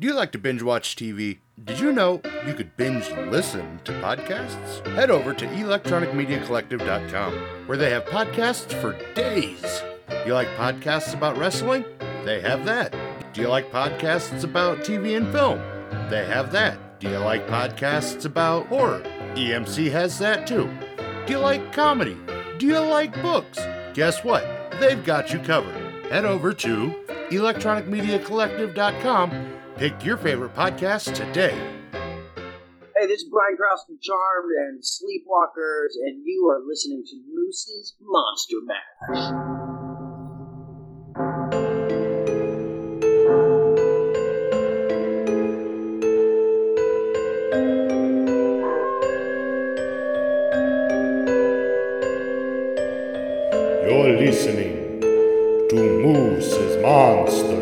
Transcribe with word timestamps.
Do 0.00 0.06
you 0.06 0.14
like 0.14 0.32
to 0.32 0.38
binge 0.38 0.62
watch 0.62 0.96
TV? 0.96 1.40
Did 1.62 1.78
you 1.78 1.92
know 1.92 2.22
you 2.46 2.54
could 2.54 2.74
binge 2.78 3.10
listen 3.10 3.80
to 3.84 3.92
podcasts? 4.00 4.86
Head 4.94 5.10
over 5.10 5.34
to 5.34 5.46
electronicmediacollective.com 5.46 7.34
where 7.66 7.76
they 7.76 7.90
have 7.90 8.06
podcasts 8.06 8.72
for 8.80 8.98
days. 9.12 9.82
You 10.24 10.32
like 10.32 10.48
podcasts 10.56 11.12
about 11.12 11.36
wrestling? 11.36 11.84
They 12.24 12.40
have 12.40 12.64
that. 12.64 12.96
Do 13.34 13.42
you 13.42 13.48
like 13.48 13.70
podcasts 13.70 14.42
about 14.42 14.78
TV 14.78 15.18
and 15.18 15.30
film? 15.30 15.60
They 16.08 16.24
have 16.24 16.50
that. 16.52 16.98
Do 16.98 17.10
you 17.10 17.18
like 17.18 17.46
podcasts 17.46 18.24
about 18.24 18.68
horror? 18.68 19.02
EMC 19.34 19.92
has 19.92 20.18
that 20.18 20.46
too. 20.46 20.70
Do 21.26 21.34
you 21.34 21.40
like 21.40 21.74
comedy? 21.74 22.16
Do 22.56 22.66
you 22.66 22.78
like 22.78 23.20
books? 23.20 23.58
Guess 23.92 24.24
what? 24.24 24.46
They've 24.80 25.04
got 25.04 25.30
you 25.30 25.40
covered. 25.40 25.76
Head 26.10 26.24
over 26.24 26.54
to 26.54 26.94
electronicmediacollective.com. 27.28 29.59
Pick 29.80 30.04
your 30.04 30.18
favorite 30.18 30.54
podcast 30.54 31.14
today. 31.14 31.56
Hey, 31.94 33.06
this 33.06 33.22
is 33.22 33.28
Brian 33.30 33.56
Krause 33.56 33.82
from 33.86 33.96
Charmed 33.98 34.52
and 34.58 34.82
Sleepwalkers, 34.82 35.96
and 36.04 36.22
you 36.22 36.50
are 36.50 36.60
listening 36.62 37.02
to 37.06 37.16
Moose's 37.32 37.94
Monster 37.98 38.56
Mash. 38.66 39.32
You're 53.88 54.18
listening 54.18 55.00
to 55.70 55.76
Moose's 56.02 56.82
Monster. 56.82 57.59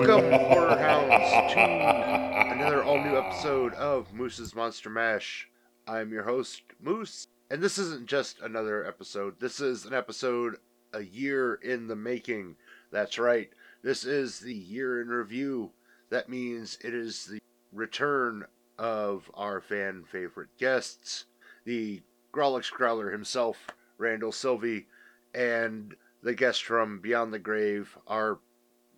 Welcome, 0.00 0.30
horror 0.30 0.78
hounds, 0.78 1.52
to 1.52 1.60
another 1.60 2.82
all 2.82 3.04
new 3.04 3.18
episode 3.18 3.74
of 3.74 4.14
Moose's 4.14 4.54
Monster 4.54 4.88
Mash. 4.88 5.46
I'm 5.86 6.10
your 6.10 6.22
host, 6.22 6.62
Moose, 6.80 7.26
and 7.50 7.60
this 7.60 7.76
isn't 7.76 8.06
just 8.06 8.40
another 8.40 8.86
episode. 8.86 9.38
This 9.40 9.60
is 9.60 9.84
an 9.84 9.92
episode 9.92 10.56
a 10.94 11.02
year 11.02 11.56
in 11.56 11.86
the 11.86 11.96
making. 11.96 12.56
That's 12.90 13.18
right. 13.18 13.50
This 13.82 14.04
is 14.04 14.40
the 14.40 14.54
year 14.54 15.02
in 15.02 15.08
review. 15.08 15.72
That 16.08 16.30
means 16.30 16.78
it 16.82 16.94
is 16.94 17.26
the 17.26 17.40
return 17.70 18.46
of 18.78 19.30
our 19.34 19.60
fan 19.60 20.04
favorite 20.10 20.48
guests, 20.58 21.26
the 21.66 22.00
Grolix 22.32 22.72
Growler 22.72 23.10
himself, 23.10 23.66
Randall 23.98 24.32
Sylvie, 24.32 24.86
and 25.34 25.94
the 26.22 26.34
guest 26.34 26.64
from 26.64 27.00
Beyond 27.00 27.34
the 27.34 27.38
Grave, 27.38 27.98
our 28.06 28.38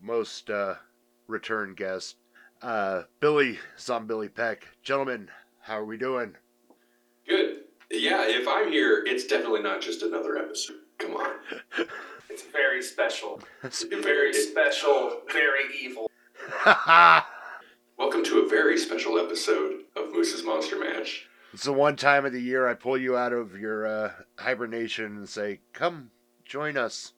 most 0.01 0.49
uh, 0.49 0.77
return 1.37 1.75
guest, 1.75 2.17
uh, 2.61 3.03
Billy 3.19 3.59
Zombilly 3.79 4.33
Peck. 4.33 4.69
Gentlemen, 4.83 5.29
how 5.63 5.79
are 5.79 5.85
we 5.85 5.97
doing? 5.97 6.37
Good. 7.27 7.63
Yeah, 7.91 8.25
if 8.27 8.47
I'm 8.47 8.71
here, 8.71 9.03
it's 9.07 9.27
definitely 9.27 9.63
not 9.63 9.81
just 9.81 10.03
another 10.03 10.37
episode. 10.37 10.77
Come 10.99 11.15
on. 11.17 11.31
It's 12.31 12.45
very 12.45 12.81
special. 12.83 13.43
Very 13.61 14.01
Very 14.03 14.33
special, 14.33 15.21
very 15.31 15.65
evil. 15.79 16.11
Welcome 17.99 18.25
to 18.25 18.41
a 18.41 18.49
very 18.49 18.79
special 18.79 19.19
episode 19.19 19.81
of 19.97 20.13
Moose's 20.15 20.43
Monster 20.43 20.79
Mash. 20.79 21.27
it's 21.53 21.65
the 21.65 21.75
one 21.75 21.95
time 21.95 22.25
of 22.25 22.33
the 22.33 22.41
year 22.41 22.67
I 22.67 22.73
pull 22.73 22.97
you 22.97 23.19
out 23.19 23.35
of 23.35 23.59
your 23.59 23.87
uh, 23.87 24.13
hibernation 24.39 25.05
and 25.19 25.29
say, 25.29 25.61
"Come, 25.75 26.11
join 26.47 26.79
us." 26.79 27.13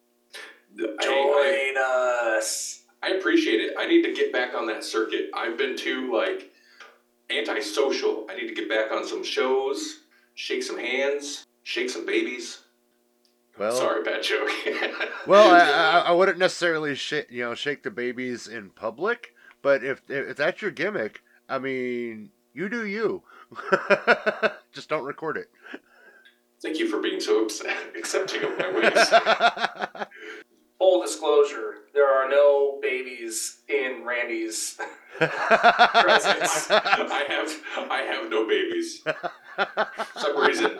I, 0.76 0.96
Join 1.00 2.36
us. 2.36 2.82
I, 3.04 3.16
appreciate 3.16 3.60
it. 3.60 3.74
I 3.78 3.86
need 3.86 4.02
to 4.02 4.12
get 4.12 4.32
back 4.32 4.54
on 4.54 4.66
that 4.68 4.84
circuit. 4.84 5.30
I've 5.34 5.58
been 5.58 5.76
too 5.76 6.12
like 6.12 6.52
antisocial. 7.30 8.26
I 8.30 8.36
need 8.36 8.48
to 8.48 8.54
get 8.54 8.68
back 8.68 8.92
on 8.92 9.06
some 9.06 9.22
shows, 9.22 10.00
shake 10.34 10.62
some 10.62 10.78
hands, 10.78 11.44
shake 11.62 11.90
some 11.90 12.06
babies. 12.06 12.60
Well, 13.58 13.72
Sorry, 13.72 14.02
bad 14.02 14.22
joke. 14.22 14.50
well, 15.26 15.54
I, 15.54 16.00
I, 16.00 16.08
I 16.08 16.12
wouldn't 16.12 16.38
necessarily 16.38 16.94
shake, 16.96 17.30
you 17.30 17.44
know, 17.44 17.54
shake 17.54 17.84
the 17.84 17.90
babies 17.90 18.48
in 18.48 18.70
public, 18.70 19.32
but 19.62 19.84
if 19.84 20.02
if 20.08 20.36
that's 20.36 20.60
your 20.60 20.72
gimmick, 20.72 21.22
I 21.48 21.58
mean, 21.58 22.30
you 22.52 22.68
do 22.68 22.86
you. 22.86 23.22
Just 24.72 24.88
don't 24.88 25.04
record 25.04 25.36
it. 25.36 25.50
Thank 26.62 26.78
you 26.78 26.88
for 26.88 27.00
being 27.00 27.20
so 27.20 27.44
upset, 27.44 27.76
accepting 27.98 28.42
of 28.42 28.58
my 28.58 28.72
ways. 28.72 30.06
Full 30.84 31.00
disclosure, 31.00 31.76
there 31.94 32.06
are 32.06 32.28
no 32.28 32.78
babies 32.82 33.62
in 33.68 34.04
Randy's. 34.04 34.76
Presents. 35.16 36.70
I 36.70 37.24
have 37.26 37.90
I 37.90 38.02
have 38.02 38.28
no 38.30 38.46
babies. 38.46 38.98
For 38.98 39.88
some 40.20 40.36
reason, 40.36 40.78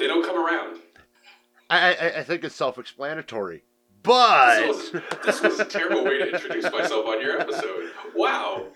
they 0.00 0.08
don't 0.08 0.26
come 0.26 0.44
around. 0.44 0.80
I, 1.70 1.94
I, 1.94 2.18
I 2.18 2.24
think 2.24 2.42
it's 2.42 2.56
self-explanatory, 2.56 3.62
but 4.02 4.66
This 4.66 4.92
was, 4.92 5.02
this 5.24 5.40
was 5.40 5.60
a 5.60 5.64
terrible 5.66 6.04
way 6.04 6.18
to 6.18 6.32
introduce 6.32 6.64
myself 6.64 7.06
on 7.06 7.20
your 7.20 7.40
episode. 7.40 7.92
Wow. 8.16 8.66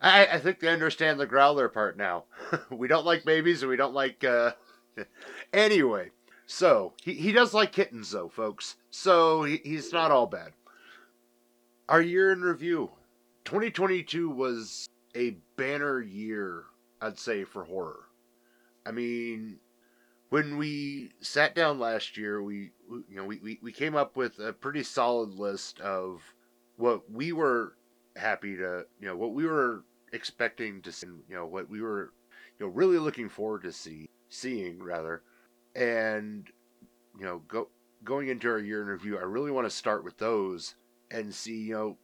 I, 0.00 0.24
I 0.24 0.38
think 0.38 0.60
they 0.60 0.68
understand 0.68 1.20
the 1.20 1.26
growler 1.26 1.68
part 1.68 1.98
now. 1.98 2.24
we 2.70 2.88
don't 2.88 3.04
like 3.04 3.26
babies, 3.26 3.60
and 3.60 3.68
we 3.68 3.76
don't 3.76 3.92
like. 3.92 4.24
Uh... 4.24 4.52
anyway, 5.52 6.12
so 6.48 6.94
he, 7.02 7.12
he 7.12 7.30
does 7.30 7.52
like 7.52 7.72
kittens, 7.72 8.10
though, 8.10 8.28
folks. 8.28 8.76
So 8.90 9.44
he, 9.44 9.60
he's 9.62 9.92
not 9.92 10.10
all 10.10 10.26
bad. 10.26 10.52
Our 11.88 12.00
year 12.00 12.32
in 12.32 12.40
review 12.40 12.90
2022 13.44 14.30
was 14.30 14.88
a 15.14 15.36
banner 15.56 16.00
year, 16.00 16.64
I'd 17.00 17.18
say, 17.18 17.44
for 17.44 17.64
horror. 17.64 18.06
I 18.86 18.92
mean, 18.92 19.58
when 20.30 20.56
we 20.56 21.10
sat 21.20 21.54
down 21.54 21.78
last 21.78 22.16
year, 22.16 22.42
we 22.42 22.70
you 22.90 23.16
know 23.16 23.24
we, 23.24 23.38
we, 23.42 23.58
we 23.62 23.72
came 23.72 23.94
up 23.94 24.16
with 24.16 24.38
a 24.38 24.52
pretty 24.52 24.82
solid 24.82 25.34
list 25.34 25.80
of 25.80 26.22
what 26.76 27.10
we 27.10 27.32
were 27.32 27.74
happy 28.16 28.56
to 28.56 28.86
you 29.00 29.06
know 29.06 29.16
what 29.16 29.34
we 29.34 29.46
were 29.46 29.84
expecting 30.12 30.80
to 30.82 30.90
see 30.90 31.06
you 31.06 31.34
know 31.34 31.46
what 31.46 31.68
we 31.68 31.80
were 31.82 32.12
you 32.58 32.66
know 32.66 32.72
really 32.72 32.98
looking 32.98 33.28
forward 33.28 33.62
to 33.62 33.72
see 33.72 34.08
seeing 34.28 34.82
rather 34.82 35.22
and 35.78 36.48
you 37.18 37.24
know 37.24 37.42
go 37.48 37.68
going 38.04 38.28
into 38.28 38.48
our 38.48 38.58
year 38.58 38.82
in 38.82 38.88
review 38.88 39.18
i 39.18 39.22
really 39.22 39.50
want 39.50 39.66
to 39.66 39.70
start 39.70 40.04
with 40.04 40.18
those 40.18 40.74
and 41.10 41.34
see 41.34 41.56
you 41.58 41.74
know 41.74 41.98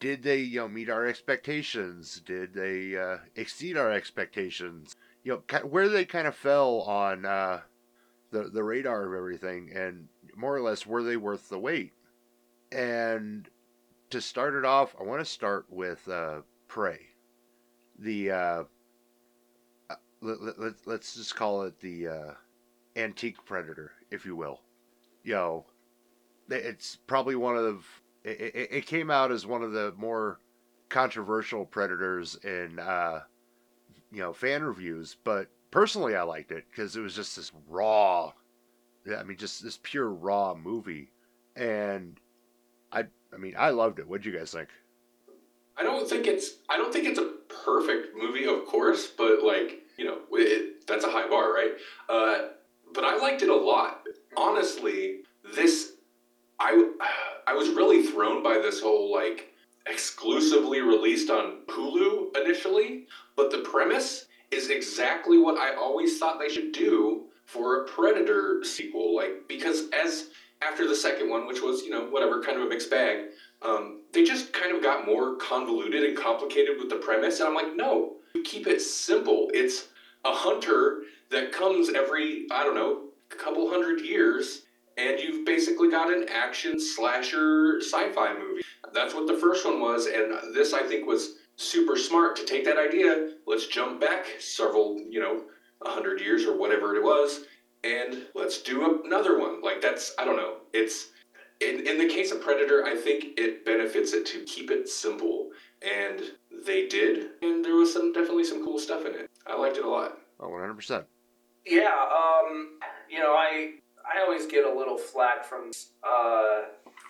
did 0.00 0.22
they 0.22 0.38
you 0.40 0.60
know 0.60 0.68
meet 0.68 0.90
our 0.90 1.06
expectations? 1.06 2.20
Did 2.24 2.54
they 2.54 2.96
uh, 2.96 3.18
exceed 3.36 3.76
our 3.76 3.90
expectations? 3.90 4.94
You 5.24 5.42
know 5.50 5.58
where 5.60 5.88
they 5.88 6.04
kind 6.04 6.26
of 6.26 6.34
fell 6.36 6.82
on 6.82 7.24
uh, 7.24 7.60
the 8.30 8.44
the 8.44 8.62
radar 8.62 9.06
of 9.06 9.14
everything 9.18 9.70
and 9.74 10.08
more 10.36 10.56
or 10.56 10.62
less 10.62 10.86
were 10.86 11.02
they 11.02 11.16
worth 11.16 11.48
the 11.48 11.58
wait? 11.58 11.92
And 12.72 13.48
to 14.10 14.20
start 14.20 14.54
it 14.54 14.64
off, 14.64 14.94
I 15.00 15.04
want 15.04 15.20
to 15.20 15.24
start 15.24 15.66
with 15.68 16.08
uh, 16.08 16.42
Prey. 16.68 17.00
The 17.98 18.30
uh, 18.30 18.64
uh, 19.90 19.94
let, 20.20 20.42
let, 20.42 20.58
let- 20.60 20.86
let's 20.86 21.14
just 21.14 21.36
call 21.36 21.62
it 21.62 21.80
the 21.80 22.08
uh, 22.08 22.30
antique 22.98 23.44
predator, 23.44 23.92
if 24.10 24.26
you 24.26 24.36
will. 24.36 24.60
You 25.22 25.34
know, 25.34 25.66
it's 26.50 26.96
probably 26.96 27.36
one 27.36 27.56
of 27.56 27.86
it, 28.24 28.68
it, 28.72 28.86
came 28.86 29.10
out 29.10 29.30
as 29.30 29.46
one 29.46 29.62
of 29.62 29.72
the 29.72 29.92
more 29.96 30.40
controversial 30.88 31.64
predators 31.64 32.36
in 32.36 32.78
uh, 32.78 33.20
you 34.10 34.20
know 34.20 34.32
fan 34.32 34.62
reviews, 34.62 35.16
but 35.24 35.48
personally 35.70 36.16
I 36.16 36.22
liked 36.22 36.52
it 36.52 36.64
because 36.70 36.96
it 36.96 37.00
was 37.00 37.14
just 37.14 37.36
this 37.36 37.52
raw, 37.68 38.32
I 39.16 39.22
mean, 39.22 39.36
just 39.36 39.62
this 39.62 39.78
pure 39.82 40.10
raw 40.10 40.54
movie, 40.54 41.10
and 41.56 42.18
I 42.92 43.04
I 43.32 43.36
mean, 43.36 43.54
I 43.58 43.70
loved 43.70 43.98
it. 43.98 44.08
What'd 44.08 44.26
you 44.26 44.36
guys 44.36 44.52
think? 44.52 44.68
I 45.76 45.82
don't 45.82 46.08
think 46.08 46.26
it's 46.26 46.56
I 46.68 46.76
don't 46.76 46.92
think 46.92 47.06
it's 47.06 47.18
a 47.18 47.32
perfect 47.64 48.16
movie, 48.16 48.46
of 48.46 48.66
course, 48.66 49.06
but 49.06 49.42
like 49.44 49.82
you 49.96 50.04
know, 50.04 50.18
it, 50.32 50.86
that's 50.86 51.04
a 51.04 51.10
high 51.10 51.28
bar, 51.28 51.52
right? 51.52 51.72
Uh, 52.08 52.48
but 52.94 53.04
I 53.04 53.16
liked 53.18 53.42
it 53.42 53.48
a 53.48 53.54
lot. 53.54 54.02
Honestly, 54.36 55.20
this 55.54 55.92
I 56.58 56.90
I 57.46 57.54
was 57.54 57.68
really 57.70 58.02
thrown 58.02 58.42
by 58.42 58.54
this 58.54 58.80
whole 58.80 59.12
like 59.12 59.52
exclusively 59.86 60.80
released 60.80 61.30
on 61.30 61.60
Hulu 61.68 62.36
initially, 62.36 63.06
but 63.36 63.50
the 63.50 63.58
premise 63.58 64.26
is 64.50 64.70
exactly 64.70 65.38
what 65.38 65.58
I 65.58 65.74
always 65.76 66.18
thought 66.18 66.38
they 66.38 66.52
should 66.52 66.72
do 66.72 67.24
for 67.46 67.82
a 67.82 67.88
Predator 67.88 68.62
sequel. 68.64 69.14
Like 69.16 69.48
because 69.48 69.88
as 69.90 70.28
after 70.60 70.88
the 70.88 70.94
second 70.94 71.30
one, 71.30 71.46
which 71.46 71.62
was 71.62 71.82
you 71.82 71.90
know 71.90 72.06
whatever 72.06 72.42
kind 72.42 72.58
of 72.58 72.66
a 72.66 72.68
mixed 72.68 72.90
bag, 72.90 73.26
um, 73.62 74.02
they 74.12 74.24
just 74.24 74.52
kind 74.52 74.74
of 74.74 74.82
got 74.82 75.06
more 75.06 75.36
convoluted 75.36 76.04
and 76.04 76.16
complicated 76.16 76.78
with 76.78 76.90
the 76.90 76.96
premise, 76.96 77.40
and 77.40 77.48
I'm 77.48 77.54
like, 77.54 77.76
no, 77.76 78.16
keep 78.44 78.66
it 78.66 78.80
simple. 78.80 79.50
It's 79.54 79.88
a 80.24 80.32
hunter 80.32 81.02
that 81.30 81.52
comes 81.52 81.90
every 81.90 82.46
I 82.50 82.62
don't 82.62 82.74
know 82.74 83.04
couple 83.36 83.68
hundred 83.68 84.00
years 84.00 84.62
and 84.96 85.20
you've 85.20 85.46
basically 85.46 85.90
got 85.90 86.12
an 86.12 86.26
action 86.28 86.78
slasher 86.80 87.80
sci-fi 87.80 88.34
movie. 88.34 88.62
That's 88.92 89.14
what 89.14 89.26
the 89.28 89.36
first 89.36 89.64
one 89.64 89.80
was, 89.80 90.06
and 90.06 90.54
this 90.54 90.74
I 90.74 90.82
think 90.82 91.06
was 91.06 91.36
super 91.56 91.96
smart 91.96 92.36
to 92.36 92.44
take 92.44 92.64
that 92.64 92.78
idea. 92.78 93.30
Let's 93.46 93.68
jump 93.68 94.00
back 94.00 94.26
several, 94.40 94.98
you 95.08 95.20
know, 95.20 95.44
a 95.84 95.90
hundred 95.90 96.20
years 96.20 96.44
or 96.44 96.58
whatever 96.58 96.96
it 96.96 97.02
was, 97.02 97.44
and 97.84 98.26
let's 98.34 98.60
do 98.60 99.00
another 99.04 99.38
one. 99.38 99.62
Like 99.62 99.80
that's 99.80 100.14
I 100.18 100.24
don't 100.24 100.36
know. 100.36 100.56
It's 100.72 101.10
in 101.60 101.86
in 101.86 101.98
the 101.98 102.08
case 102.08 102.32
of 102.32 102.40
Predator, 102.40 102.84
I 102.84 102.96
think 102.96 103.38
it 103.38 103.64
benefits 103.64 104.12
it 104.12 104.26
to 104.26 104.44
keep 104.44 104.72
it 104.72 104.88
simple, 104.88 105.50
and 105.82 106.22
they 106.66 106.88
did, 106.88 107.28
and 107.42 107.64
there 107.64 107.76
was 107.76 107.92
some 107.92 108.12
definitely 108.12 108.44
some 108.44 108.64
cool 108.64 108.80
stuff 108.80 109.06
in 109.06 109.14
it. 109.14 109.30
I 109.46 109.56
liked 109.56 109.76
it 109.76 109.84
a 109.84 109.88
lot. 109.88 110.18
Oh, 110.40 110.48
100%. 110.48 111.04
Yeah, 111.68 111.92
um, 111.92 112.78
you 113.10 113.18
know, 113.18 113.32
I 113.32 113.74
I 114.06 114.22
always 114.22 114.46
get 114.46 114.64
a 114.64 114.74
little 114.74 114.96
flack 114.96 115.44
from 115.44 115.70
uh 116.02 116.62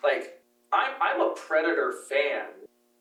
like 0.02 0.43
I'm 0.72 0.93
I'm 1.00 1.20
a 1.20 1.32
Predator 1.34 1.93
fan, 2.08 2.46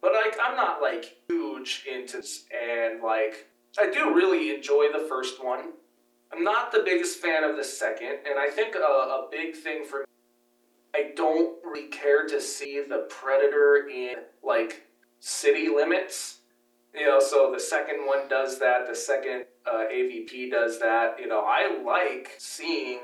but 0.02 0.14
like 0.14 0.38
I'm 0.42 0.56
not 0.56 0.82
like 0.82 1.18
huge 1.28 1.86
into 1.92 2.18
and 2.54 3.02
like 3.02 3.48
I 3.80 3.90
do 3.90 4.14
really 4.14 4.54
enjoy 4.56 4.90
the 4.94 5.06
first 5.10 5.44
one. 5.44 5.74
I'm 6.32 6.44
not 6.44 6.72
the 6.72 6.84
biggest 6.86 7.20
fan 7.20 7.44
of 7.44 7.56
the 7.56 7.64
second, 7.64 8.20
and 8.30 8.38
I 8.38 8.50
think 8.50 8.76
a, 8.76 8.80
a 8.80 9.28
big 9.32 9.56
thing 9.56 9.84
for 9.84 10.00
me, 10.00 10.06
I 10.94 11.12
don't 11.16 11.58
really 11.64 11.88
care 11.88 12.28
to 12.28 12.40
see 12.40 12.84
the 12.88 13.08
Predator 13.10 13.88
in 13.92 14.16
like 14.44 14.84
city 15.20 15.70
limits. 15.70 16.40
You 16.94 17.06
know, 17.06 17.20
so 17.20 17.52
the 17.52 17.60
second 17.60 18.06
one 18.06 18.28
does 18.28 18.60
that. 18.60 18.88
The 18.88 18.96
second 18.96 19.46
uh, 19.70 19.86
AVP 19.92 20.52
does 20.52 20.80
that. 20.80 21.20
You 21.20 21.28
know, 21.28 21.44
I 21.46 21.82
like 21.84 22.32
seeing 22.38 23.00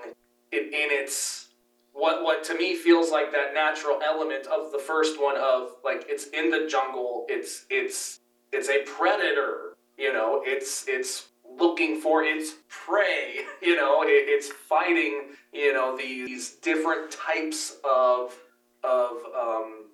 it 0.51 0.65
in 0.68 1.04
its 1.04 1.50
what 1.94 2.24
what 2.24 2.44
to 2.45 2.56
me 2.57 2.75
feels 2.75 3.12
like 3.12 3.31
that 3.31 3.54
natural 3.54 4.00
element 4.04 4.48
of 4.48 4.71
the 4.71 4.80
first 4.80 5.21
one 5.21 5.38
of 5.38 5.69
like 5.83 6.06
it's 6.07 6.27
in 6.27 6.50
the 6.50 6.68
jungle. 6.69 7.25
It's 7.30 7.65
it's 7.69 8.19
it's 8.51 8.69
a 8.69 8.83
predator. 8.83 9.75
You 9.98 10.13
know, 10.13 10.42
it's 10.45 10.86
it's 10.88 11.30
looking 11.60 12.00
for 12.00 12.24
its 12.24 12.56
prey. 12.68 13.42
You 13.62 13.77
know, 13.77 14.04
it, 14.04 14.25
it's 14.27 14.50
fighting. 14.50 15.30
You 15.54 15.74
know, 15.74 15.95
these 15.95 16.56
different 16.62 17.12
types 17.12 17.77
of 17.83 18.36
of 18.83 19.12
um. 19.39 19.86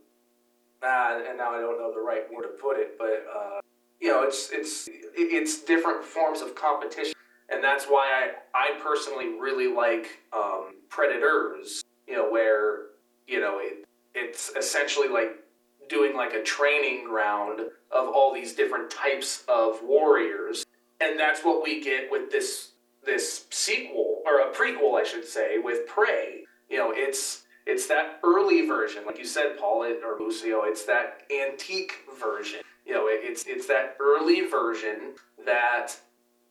Ah, 0.82 1.20
and 1.28 1.38
now 1.38 1.52
I 1.52 1.60
don't 1.60 1.78
know 1.78 1.94
the 1.94 2.00
right 2.00 2.24
word 2.34 2.44
to 2.44 2.50
put 2.50 2.80
it, 2.80 2.98
but 2.98 3.26
uh, 3.36 3.60
you 4.00 4.08
know, 4.08 4.24
it's 4.24 4.50
it's 4.52 4.90
it's 5.16 5.64
different 5.64 6.04
forms 6.04 6.42
of 6.42 6.56
competition, 6.56 7.14
and 7.50 7.64
that's 7.64 7.86
why 7.86 8.32
I 8.54 8.58
I 8.58 8.80
personally 8.82 9.40
really 9.40 9.74
like 9.74 10.20
um, 10.34 10.76
Predators. 10.90 11.84
You 12.08 12.16
know, 12.16 12.30
where 12.30 12.86
you 13.28 13.40
know 13.40 13.60
it 13.60 13.86
it's 14.16 14.52
essentially 14.56 15.10
like 15.10 15.44
doing 15.90 16.16
like 16.16 16.34
a 16.34 16.44
training 16.44 17.06
ground 17.06 17.62
of 17.92 18.08
all 18.08 18.34
these 18.34 18.54
different 18.56 18.90
types 18.90 19.44
of 19.50 19.80
warriors, 19.84 20.66
and 21.02 21.20
that's 21.20 21.42
what 21.42 21.62
we 21.62 21.82
get 21.82 22.10
with 22.10 22.32
this 22.32 22.72
this 23.06 23.46
sequel 23.50 24.22
or 24.26 24.42
a 24.42 24.54
prequel, 24.54 25.00
I 25.00 25.04
should 25.04 25.26
say, 25.26 25.58
with 25.58 25.88
Prey. 25.88 26.46
You 26.70 26.78
know, 26.78 26.94
it's 26.96 27.44
it's 27.66 27.88
that 27.88 28.20
early 28.24 28.66
version, 28.66 29.06
like 29.06 29.20
you 29.20 29.26
said, 29.26 29.58
Paul 29.60 29.84
or 29.84 30.18
Lucio. 30.20 30.64
It's 30.64 30.86
that 30.86 31.24
antique 31.30 31.94
version 32.20 32.62
you 32.90 32.96
know 32.96 33.08
it, 33.08 33.22
it's 33.24 33.46
it's 33.46 33.68
that 33.68 33.96
early 34.02 34.42
version 34.48 35.14
that 35.46 35.94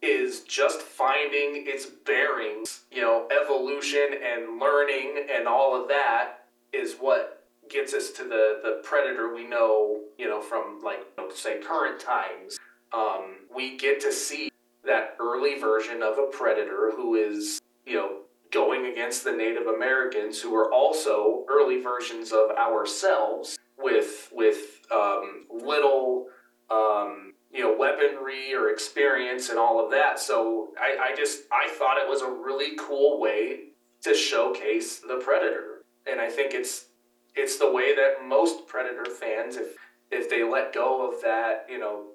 is 0.01 0.43
just 0.43 0.81
finding 0.81 1.65
its 1.67 1.87
bearings 2.07 2.85
you 2.93 3.03
know 3.03 3.27
evolution 3.43 4.09
and 4.25 4.61
learning 4.61 5.27
and 5.35 5.49
all 5.49 5.79
of 5.79 5.89
that 5.89 6.45
is 6.73 6.95
what 7.01 7.45
gets 7.69 7.93
us 7.93 8.13
to 8.13 8.23
the 8.23 8.61
the 8.63 8.81
predator 8.85 9.35
we 9.35 9.47
know 9.47 9.99
you 10.17 10.29
know 10.29 10.41
from 10.41 10.81
like 10.83 11.01
say 11.35 11.59
current 11.59 12.01
times. 12.01 12.59
Um, 12.93 13.37
we 13.55 13.77
get 13.77 14.01
to 14.01 14.13
see 14.13 14.51
that 14.85 15.17
early 15.21 15.59
version 15.59 16.03
of 16.03 16.19
a 16.19 16.27
predator 16.33 16.93
who 16.97 17.17
is 17.17 17.61
you 17.87 17.97
know 17.97 18.21
going 18.51 18.87
against 18.87 19.25
the 19.25 19.33
native 19.33 19.67
americans 19.67 20.41
who 20.41 20.55
are 20.55 20.73
also 20.73 21.45
early 21.51 21.83
versions 21.83 22.33
of 22.33 22.51
ourselves 22.53 23.59
with 23.77 24.31
with 24.33 24.78
um, 24.93 25.47
little 25.51 26.27
um, 26.71 27.35
you 27.53 27.61
know 27.63 27.77
weaponry 27.77 28.55
or 28.55 28.71
experience 28.71 29.49
and 29.49 29.59
all 29.59 29.83
of 29.85 29.91
that. 29.91 30.19
So 30.19 30.69
I, 30.81 31.13
I 31.13 31.17
just 31.17 31.43
I 31.53 31.69
thought 31.79 31.99
it 31.99 32.09
was 32.09 32.23
a 32.23 32.31
really 32.31 32.77
cool 32.79 33.21
way 33.21 33.71
to 34.03 34.15
showcase 34.15 35.01
the 35.01 35.17
predator, 35.17 35.85
and 36.11 36.21
I 36.21 36.29
think 36.29 36.55
it's 36.55 36.87
it's 37.35 37.59
the 37.59 37.71
way 37.71 37.95
that 37.95 38.27
most 38.27 38.67
predator 38.67 39.07
fans, 39.11 39.57
if 39.57 39.77
if 40.11 40.31
they 40.31 40.45
let 40.45 40.73
go 40.73 41.11
of 41.11 41.21
that, 41.23 41.67
you 41.71 41.79
know. 41.79 42.07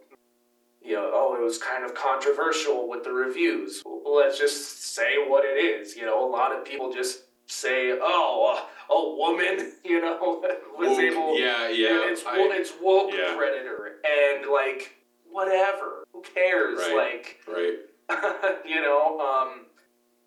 You 0.86 0.96
know, 0.96 1.12
oh, 1.14 1.34
it 1.40 1.42
was 1.42 1.58
kind 1.58 1.86
of 1.86 1.96
controversial 1.96 2.90
with 2.90 3.06
the 3.06 3.14
reviews. 3.14 3.82
Let's 3.86 4.38
just 4.38 4.94
say 4.94 5.14
what 5.26 5.46
it 5.46 5.58
is. 5.58 5.96
You 5.96 6.06
know, 6.06 6.28
a 6.28 6.30
lot 6.30 6.54
of 6.54 6.66
people 6.66 6.92
just 6.92 7.22
say, 7.54 7.98
"Oh, 8.02 8.60
a, 8.90 8.94
a 8.94 9.16
woman," 9.16 9.74
you 9.86 10.02
know, 10.02 10.42
was 10.78 10.90
Woke, 10.90 11.00
able. 11.00 11.40
yeah, 11.40 11.70
yeah. 11.70 12.10
it's 12.12 12.26
I- 12.26 12.38
it's 12.52 12.74
woke 12.82 13.12
yeah. 13.14 13.36
predator, 13.38 13.98
and 14.04 14.50
like 14.52 14.96
whatever. 15.30 16.04
Who 16.14 16.22
cares? 16.22 16.80
Right. 16.80 17.26
right. 17.48 17.78
You 18.66 18.82
know, 18.82 19.20
um, 19.20 19.66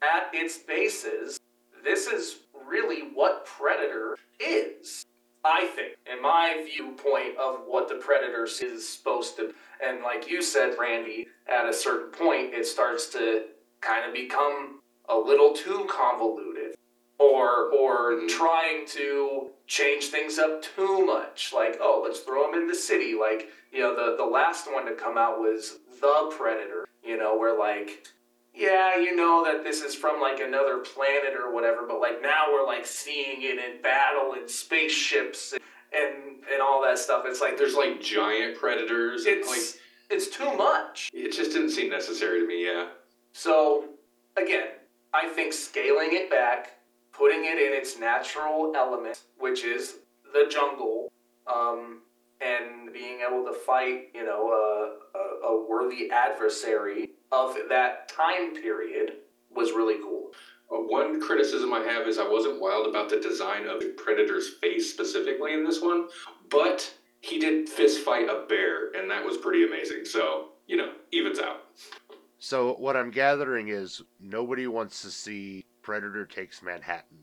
at 0.03 0.31
its 0.33 0.59
basis, 0.59 1.39
this 1.85 2.07
is 2.07 2.39
really 2.67 3.01
what 3.15 3.45
predator 3.47 4.17
is. 4.41 5.05
I 5.45 5.67
think, 5.67 5.95
in 6.13 6.21
my 6.21 6.65
viewpoint 6.67 7.37
of 7.39 7.61
what 7.67 7.89
the 7.89 7.95
predator 7.97 8.45
is 8.45 8.89
supposed 8.89 9.37
to, 9.37 9.55
and 9.85 10.03
like 10.03 10.29
you 10.29 10.43
said, 10.43 10.75
Randy, 10.79 11.29
at 11.47 11.69
a 11.69 11.73
certain 11.73 12.11
point, 12.11 12.53
it 12.53 12.67
starts 12.67 13.07
to 13.11 13.45
kind 13.81 14.05
of 14.05 14.13
become 14.13 14.81
a 15.09 15.17
little 15.17 15.53
too 15.53 15.87
convoluted 15.89 16.56
or 17.19 17.71
or 17.73 18.13
Mhm. 18.13 18.29
trying 18.29 18.87
to 18.87 19.51
change 19.67 20.07
things 20.09 20.39
up 20.39 20.63
too 20.63 21.05
much 21.05 21.53
like 21.53 21.79
oh 21.81 22.01
let's 22.05 22.21
throw 22.21 22.51
them 22.51 22.61
in 22.61 22.69
the 22.69 22.75
city 22.75 23.15
like 23.15 23.51
you 23.73 23.81
know 23.81 23.95
the 23.95 24.17
the 24.17 24.25
last 24.25 24.71
one 24.73 24.85
to 24.87 24.93
come 24.93 25.17
out 25.19 25.41
was 25.41 25.79
the 26.01 26.33
predator 26.37 26.87
you 27.03 27.17
know 27.17 27.37
where 27.37 27.59
like 27.59 28.07
yeah 28.55 28.97
you 28.97 29.17
know 29.17 29.43
that 29.45 29.65
this 29.65 29.83
is 29.83 29.95
from 29.95 30.21
like 30.21 30.41
another 30.41 30.79
planet 30.79 31.35
or 31.35 31.53
whatever 31.53 31.87
but 31.87 32.01
like 32.01 32.21
now 32.23 32.45
we're 32.53 32.67
like 32.67 32.87
seeing 32.87 33.43
it 33.43 33.59
in 33.59 33.81
battle 33.83 34.35
in 34.35 34.47
spaceships 34.49 35.53
and 35.53 35.63
and, 35.93 36.15
and 36.53 36.61
all 36.61 36.83
that 36.83 36.99
stuff 36.99 37.25
it's 37.27 37.41
like 37.41 37.57
There's 37.57 37.75
like 37.77 38.01
giant 38.01 38.59
predators. 38.59 39.25
it's 39.25 39.49
like 39.49 39.81
it's 40.11 40.29
too 40.29 40.53
much 40.57 41.09
it 41.15 41.33
just 41.33 41.53
didn't 41.53 41.71
seem 41.71 41.89
necessary 41.91 42.41
to 42.41 42.47
me. 42.47 42.67
Yeah. 42.67 42.89
So, 43.33 43.89
again, 44.37 44.69
I 45.13 45.29
think 45.29 45.53
scaling 45.53 46.11
it 46.13 46.31
back, 46.31 46.76
putting 47.17 47.45
it 47.45 47.59
in 47.59 47.73
its 47.73 47.99
natural 47.99 48.73
element, 48.77 49.21
which 49.39 49.65
is 49.65 49.97
the 50.33 50.47
jungle, 50.51 51.13
um, 51.47 52.01
and 52.41 52.93
being 52.93 53.21
able 53.27 53.45
to 53.45 53.53
fight, 53.53 54.09
you 54.15 54.25
know, 54.25 54.51
a, 54.51 55.19
a, 55.19 55.49
a 55.49 55.69
worthy 55.69 56.11
adversary 56.11 57.11
of 57.33 57.57
that 57.69 58.09
time 58.09 58.55
period 58.55 59.15
was 59.55 59.73
really 59.73 59.97
cool. 60.03 60.33
Uh, 60.71 60.77
one 60.77 61.21
criticism 61.21 61.73
I 61.73 61.81
have 61.81 62.07
is 62.07 62.19
I 62.19 62.29
wasn't 62.29 62.61
wild 62.61 62.87
about 62.87 63.09
the 63.09 63.21
design 63.21 63.67
of 63.67 63.81
the 63.81 63.95
predator's 63.97 64.51
face 64.61 64.93
specifically 64.93 65.55
in 65.55 65.65
this 65.65 65.81
one, 65.81 66.09
but 66.51 66.93
he 67.21 67.39
did 67.39 67.69
fist 67.69 68.01
fight 68.01 68.29
a 68.29 68.45
bear, 68.49 68.93
and 68.93 69.11
that 69.11 69.25
was 69.25 69.37
pretty 69.37 69.65
amazing. 69.65 70.05
So 70.05 70.49
you 70.67 70.77
know, 70.77 70.93
evens 71.13 71.39
out. 71.39 71.63
So 72.39 72.75
what 72.75 72.97
I'm 72.97 73.11
gathering 73.11 73.69
is 73.69 74.03
nobody 74.21 74.67
wants 74.67 75.03
to 75.03 75.11
see 75.11 75.65
Predator 75.91 76.27
takes 76.27 76.65
Manhattan. 76.65 77.19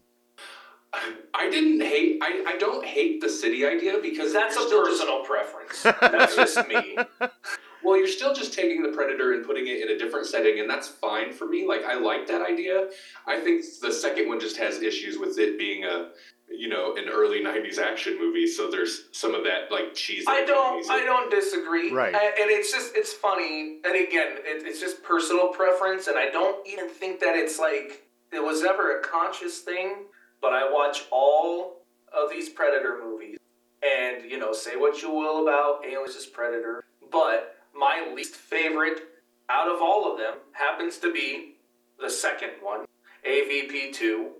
I 1.33 1.49
didn't 1.49 1.81
hate. 1.81 2.19
I, 2.23 2.45
I 2.47 2.57
don't 2.57 2.85
hate 2.85 3.19
the 3.19 3.27
city 3.27 3.65
idea 3.65 3.97
because 4.01 4.31
That's 4.31 4.55
a 4.55 4.61
still 4.61 4.85
just- 4.85 5.01
personal 5.01 5.25
preference. 5.25 5.83
That's 5.83 6.33
just 6.37 6.65
me. 6.69 6.97
Well, 7.83 7.97
you're 7.97 8.07
still 8.07 8.33
just 8.33 8.53
taking 8.53 8.81
the 8.81 8.87
predator 8.93 9.33
and 9.33 9.45
putting 9.45 9.67
it 9.67 9.81
in 9.81 9.89
a 9.93 9.97
different 9.97 10.27
setting, 10.27 10.61
and 10.61 10.69
that's 10.69 10.87
fine 10.87 11.33
for 11.33 11.45
me. 11.45 11.67
Like 11.67 11.83
I 11.83 11.95
like 11.95 12.25
that 12.27 12.41
idea. 12.41 12.87
I 13.27 13.41
think 13.41 13.65
the 13.81 13.91
second 13.91 14.29
one 14.29 14.39
just 14.39 14.55
has 14.55 14.81
issues 14.81 15.17
with 15.19 15.37
it 15.39 15.59
being 15.59 15.83
a, 15.83 16.11
you 16.49 16.69
know, 16.69 16.95
an 16.95 17.09
early 17.09 17.41
'90s 17.43 17.79
action 17.79 18.17
movie. 18.17 18.47
So 18.47 18.71
there's 18.71 19.09
some 19.11 19.35
of 19.35 19.43
that 19.43 19.71
like 19.71 19.93
cheesy. 19.93 20.23
I 20.29 20.45
don't. 20.45 20.77
cheesy- 20.79 20.93
I 20.93 21.03
don't 21.03 21.29
disagree. 21.29 21.91
Right. 21.91 22.13
A- 22.15 22.17
And 22.41 22.49
it's 22.49 22.71
just 22.71 22.95
it's 22.95 23.11
funny. 23.11 23.79
And 23.83 23.95
again, 23.95 24.37
it, 24.45 24.65
it's 24.65 24.79
just 24.79 25.03
personal 25.03 25.49
preference. 25.49 26.07
And 26.07 26.17
I 26.17 26.29
don't 26.29 26.65
even 26.65 26.87
think 26.87 27.19
that 27.19 27.35
it's 27.35 27.59
like 27.59 28.07
it 28.35 28.43
was 28.43 28.63
ever 28.63 28.99
a 28.99 29.01
conscious 29.03 29.59
thing. 29.59 30.05
But 30.41 30.53
I 30.53 30.69
watch 30.71 31.03
all 31.11 31.83
of 32.13 32.29
these 32.29 32.49
Predator 32.49 32.99
movies, 33.01 33.37
and 33.81 34.29
you 34.29 34.37
know, 34.37 34.51
say 34.51 34.75
what 34.75 35.01
you 35.01 35.09
will 35.09 35.43
about 35.43 35.85
Aliens 35.85 36.15
vs 36.15 36.25
Predator, 36.27 36.83
but 37.11 37.55
my 37.75 38.11
least 38.13 38.35
favorite 38.35 38.99
out 39.49 39.67
of 39.73 39.81
all 39.81 40.11
of 40.11 40.17
them 40.17 40.35
happens 40.51 40.97
to 40.99 41.11
be 41.13 41.55
the 41.99 42.09
second 42.09 42.51
one, 42.61 42.85
AVP 43.27 43.93
two, 43.93 44.31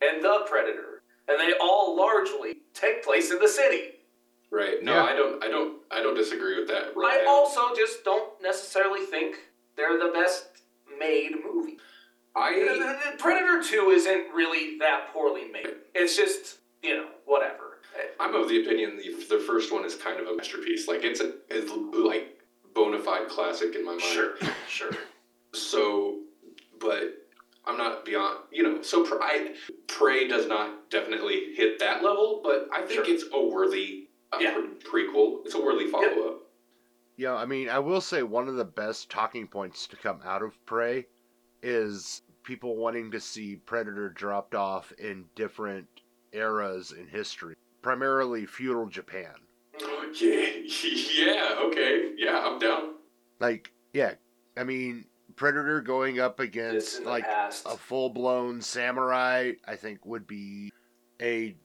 and 0.00 0.22
The 0.22 0.44
Predator, 0.48 1.02
and 1.28 1.38
they 1.38 1.52
all 1.60 1.96
largely 1.96 2.56
take 2.74 3.04
place 3.04 3.30
in 3.30 3.38
the 3.38 3.48
city. 3.48 3.90
Right. 4.50 4.82
No, 4.82 4.94
Yeah. 4.94 5.04
I 5.04 5.14
don't. 5.14 5.44
I 5.44 5.48
don't. 5.48 5.78
I 5.90 6.02
don't 6.02 6.14
disagree 6.16 6.58
with 6.58 6.68
that. 6.68 6.92
I 6.96 7.24
also 7.28 7.74
just 7.76 8.04
don't 8.04 8.30
necessarily 8.42 9.06
think 9.06 9.36
they're 9.76 9.98
the 9.98 10.10
best 10.12 10.46
made 10.98 11.32
movie. 11.44 11.78
I 12.34 13.14
Predator 13.18 13.62
2 13.62 13.90
isn't 13.90 14.34
really 14.34 14.78
that 14.78 15.12
poorly 15.12 15.48
made. 15.52 15.66
It's 15.94 16.16
just, 16.16 16.58
you 16.82 16.96
know, 16.96 17.06
whatever. 17.26 17.78
I'm 18.18 18.34
of 18.34 18.48
the 18.48 18.62
opinion 18.62 18.96
the 18.96 19.36
the 19.36 19.42
first 19.42 19.70
one 19.72 19.84
is 19.84 19.94
kind 19.94 20.18
of 20.18 20.26
a 20.26 20.34
masterpiece. 20.36 20.88
Like 20.88 21.04
it's 21.04 21.20
a 21.20 21.32
it's 21.50 21.70
like 21.94 22.40
bona 22.74 22.98
fide 22.98 23.28
classic 23.28 23.74
in 23.74 23.84
my 23.84 23.90
mind. 23.92 24.02
Sure, 24.02 24.34
sure. 24.66 24.90
So, 25.52 26.20
but 26.80 27.26
I'm 27.66 27.76
not 27.76 28.04
beyond. 28.06 28.38
You 28.50 28.62
know. 28.62 28.82
So 28.82 29.04
pr- 29.04 29.20
I 29.22 29.54
Prey 29.88 30.26
does 30.26 30.46
not 30.46 30.88
definitely 30.90 31.52
hit 31.54 31.78
that 31.80 32.02
level, 32.02 32.40
but 32.42 32.68
I 32.72 32.80
think 32.80 33.04
Sure. 33.04 33.14
it's 33.14 33.24
a 33.32 33.44
worthy 33.46 34.08
uh, 34.32 34.38
Yeah. 34.40 34.54
pre- 34.54 35.04
prequel. 35.04 35.44
It's 35.44 35.54
a 35.54 35.60
worthy 35.60 35.88
follow 35.88 36.28
up. 36.28 36.38
Yeah, 37.18 37.34
I 37.34 37.44
mean, 37.44 37.68
I 37.68 37.78
will 37.78 38.00
say 38.00 38.22
one 38.22 38.48
of 38.48 38.54
the 38.56 38.64
best 38.64 39.10
talking 39.10 39.46
points 39.46 39.86
to 39.88 39.96
come 39.96 40.20
out 40.24 40.42
of 40.42 40.54
Prey 40.64 41.06
is 41.62 42.22
people 42.42 42.76
wanting 42.76 43.10
to 43.10 43.20
see 43.20 43.56
Predator 43.56 44.08
dropped 44.10 44.54
off 44.54 44.92
in 44.92 45.24
different 45.34 45.86
eras 46.32 46.92
in 46.92 47.06
history, 47.06 47.54
primarily 47.82 48.46
feudal 48.46 48.86
Japan. 48.86 49.34
Yeah. 50.20 50.46
yeah. 51.14 51.58
Okay. 51.62 52.12
Yeah. 52.16 52.42
I'm 52.44 52.58
down. 52.58 52.94
Like, 53.40 53.72
yeah, 53.92 54.14
I 54.56 54.64
mean, 54.64 55.04
Predator 55.36 55.80
going 55.80 56.20
up 56.20 56.40
against 56.40 57.02
like 57.04 57.24
past. 57.24 57.66
a 57.66 57.76
full 57.76 58.10
blown 58.10 58.60
samurai, 58.60 59.52
I 59.66 59.76
think 59.76 60.04
would 60.04 60.26
be 60.26 60.72
a 61.20 61.56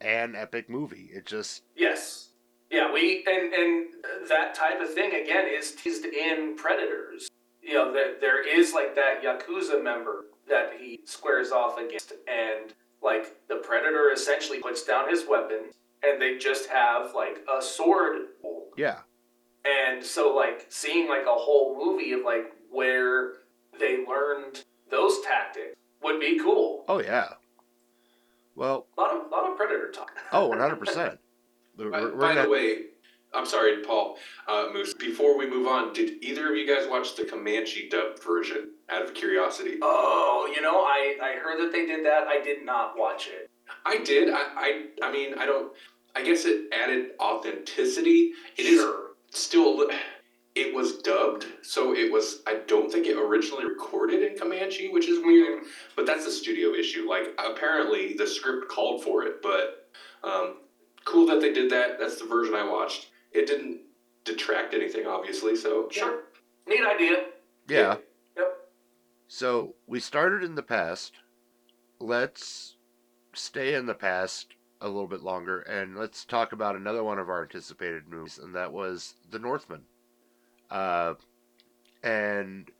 an 0.00 0.34
epic 0.34 0.68
movie. 0.68 1.10
It 1.12 1.26
just 1.26 1.62
Yes. 1.76 2.30
Yeah, 2.70 2.92
we 2.92 3.24
and 3.26 3.52
and 3.52 3.86
that 4.28 4.54
type 4.54 4.80
of 4.80 4.92
thing 4.92 5.14
again 5.14 5.46
is 5.48 5.72
teased 5.72 6.04
in 6.04 6.56
Predators. 6.56 7.28
You 7.66 7.74
know, 7.74 7.92
there 7.92 8.14
there 8.20 8.46
is 8.46 8.72
like 8.72 8.94
that 8.94 9.22
yakuza 9.24 9.82
member 9.82 10.26
that 10.48 10.74
he 10.78 11.00
squares 11.04 11.50
off 11.50 11.78
against, 11.78 12.12
and 12.28 12.72
like 13.02 13.36
the 13.48 13.56
Predator 13.56 14.10
essentially 14.12 14.60
puts 14.60 14.84
down 14.84 15.08
his 15.10 15.24
weapon, 15.28 15.70
and 16.04 16.22
they 16.22 16.38
just 16.38 16.68
have 16.68 17.12
like 17.14 17.44
a 17.52 17.60
sword. 17.60 18.26
yeah, 18.76 18.98
And 19.64 20.04
so 20.04 20.34
like 20.34 20.66
seeing 20.68 21.08
like 21.08 21.24
a 21.26 21.34
whole 21.34 21.76
movie 21.76 22.12
of 22.12 22.20
like 22.24 22.52
where 22.70 23.32
they 23.80 24.04
learned 24.06 24.64
those 24.90 25.20
tactics 25.22 25.74
would 26.02 26.20
be 26.20 26.38
cool. 26.38 26.84
oh 26.88 27.00
yeah. 27.02 27.30
Well, 28.54 28.86
A 28.96 29.00
lot 29.00 29.10
of 29.16 29.30
lot 29.30 29.50
of 29.50 29.56
Predator 29.56 29.90
talk. 29.90 30.12
oh, 30.32 30.46
100 30.50 30.76
percent. 30.76 31.18
By, 31.76 32.06
by 32.06 32.42
the 32.42 32.48
way, 32.48 32.78
I'm 33.36 33.46
sorry, 33.46 33.82
Paul 33.82 34.16
uh, 34.48 34.68
Moose. 34.72 34.94
Before 34.94 35.36
we 35.36 35.48
move 35.48 35.66
on, 35.66 35.92
did 35.92 36.24
either 36.24 36.50
of 36.50 36.56
you 36.56 36.66
guys 36.66 36.88
watch 36.88 37.14
the 37.16 37.24
Comanche 37.24 37.88
dub 37.90 38.20
version? 38.22 38.70
Out 38.88 39.02
of 39.02 39.14
curiosity, 39.14 39.78
Oh, 39.82 40.48
you 40.54 40.62
know, 40.62 40.76
I 40.82 41.16
I 41.20 41.32
heard 41.42 41.58
that 41.60 41.72
they 41.72 41.86
did 41.86 42.04
that. 42.06 42.28
I 42.28 42.40
did 42.40 42.64
not 42.64 42.96
watch 42.96 43.26
it. 43.28 43.50
I 43.84 43.98
did. 43.98 44.30
I, 44.30 44.44
I, 44.56 44.82
I 45.02 45.12
mean, 45.12 45.34
I 45.34 45.44
don't. 45.44 45.72
I 46.14 46.22
guess 46.22 46.44
it 46.44 46.72
added 46.72 47.10
authenticity. 47.20 48.30
It 48.56 48.66
is 48.66 48.80
Sure. 48.80 49.10
still. 49.30 49.88
It 50.54 50.72
was 50.74 50.98
dubbed, 50.98 51.46
so 51.62 51.94
it 51.94 52.10
was. 52.12 52.42
I 52.46 52.60
don't 52.68 52.90
think 52.90 53.06
it 53.08 53.16
originally 53.18 53.64
recorded 53.66 54.22
in 54.22 54.38
Comanche, 54.38 54.88
which 54.90 55.08
is 55.08 55.18
weird. 55.24 55.64
But 55.96 56.06
that's 56.06 56.24
a 56.26 56.30
studio 56.30 56.72
issue. 56.72 57.06
Like 57.08 57.34
apparently 57.38 58.14
the 58.14 58.26
script 58.26 58.68
called 58.70 59.02
for 59.02 59.24
it, 59.24 59.42
but 59.42 59.90
um, 60.22 60.58
cool 61.04 61.26
that 61.26 61.40
they 61.40 61.52
did 61.52 61.70
that. 61.72 61.98
That's 61.98 62.20
the 62.20 62.26
version 62.26 62.54
I 62.54 62.64
watched. 62.70 63.08
It 63.36 63.46
didn't 63.46 63.80
detract 64.24 64.74
anything, 64.74 65.06
obviously. 65.06 65.56
So 65.56 65.88
Sure. 65.90 66.22
Neat 66.66 66.80
idea. 66.84 67.26
yeah. 67.68 67.96
Yep. 68.36 68.56
So 69.28 69.74
we 69.86 70.00
started 70.00 70.42
in 70.42 70.54
the 70.54 70.62
past. 70.62 71.12
Let's 72.00 72.76
stay 73.34 73.74
in 73.74 73.86
the 73.86 73.94
past 73.94 74.54
a 74.80 74.86
little 74.88 75.06
bit 75.06 75.22
longer 75.22 75.60
and 75.60 75.96
let's 75.96 76.24
talk 76.24 76.52
about 76.52 76.76
another 76.76 77.02
one 77.02 77.18
of 77.18 77.28
our 77.30 77.42
anticipated 77.42 78.08
movies, 78.08 78.38
and 78.38 78.54
that 78.54 78.72
was 78.72 79.14
The 79.30 79.38
Northman. 79.38 79.82
Uh, 80.70 81.14
and 82.02 82.70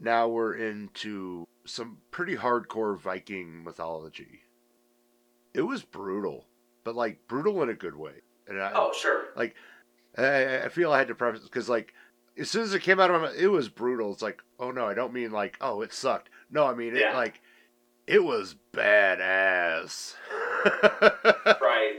now 0.00 0.28
we're 0.28 0.54
into 0.54 1.46
some 1.64 1.98
pretty 2.10 2.36
hardcore 2.36 2.98
Viking 2.98 3.62
mythology. 3.64 4.40
It 5.54 5.62
was 5.62 5.82
brutal, 5.82 6.46
but 6.84 6.94
like 6.94 7.26
brutal 7.28 7.62
in 7.62 7.68
a 7.68 7.74
good 7.74 7.96
way. 7.96 8.22
And 8.46 8.60
I, 8.60 8.72
Oh, 8.74 8.92
sure. 8.92 9.26
I, 10.24 10.64
I 10.64 10.68
feel 10.68 10.92
I 10.92 10.98
had 10.98 11.08
to 11.08 11.14
preface 11.14 11.42
because 11.44 11.68
like 11.68 11.94
as 12.38 12.50
soon 12.50 12.62
as 12.62 12.74
it 12.74 12.82
came 12.82 13.00
out 13.00 13.10
of 13.10 13.20
my 13.20 13.28
mouth, 13.28 13.36
it 13.36 13.48
was 13.48 13.68
brutal. 13.68 14.12
It's 14.12 14.22
like, 14.22 14.40
oh 14.60 14.70
no, 14.70 14.86
I 14.86 14.94
don't 14.94 15.12
mean 15.12 15.30
like, 15.32 15.56
oh 15.60 15.80
it 15.82 15.92
sucked. 15.92 16.30
No, 16.50 16.66
I 16.66 16.74
mean 16.74 16.96
it 16.96 17.14
like 17.14 17.40
it 18.06 18.22
was 18.24 18.56
badass. 18.72 20.14
Right. 21.60 21.94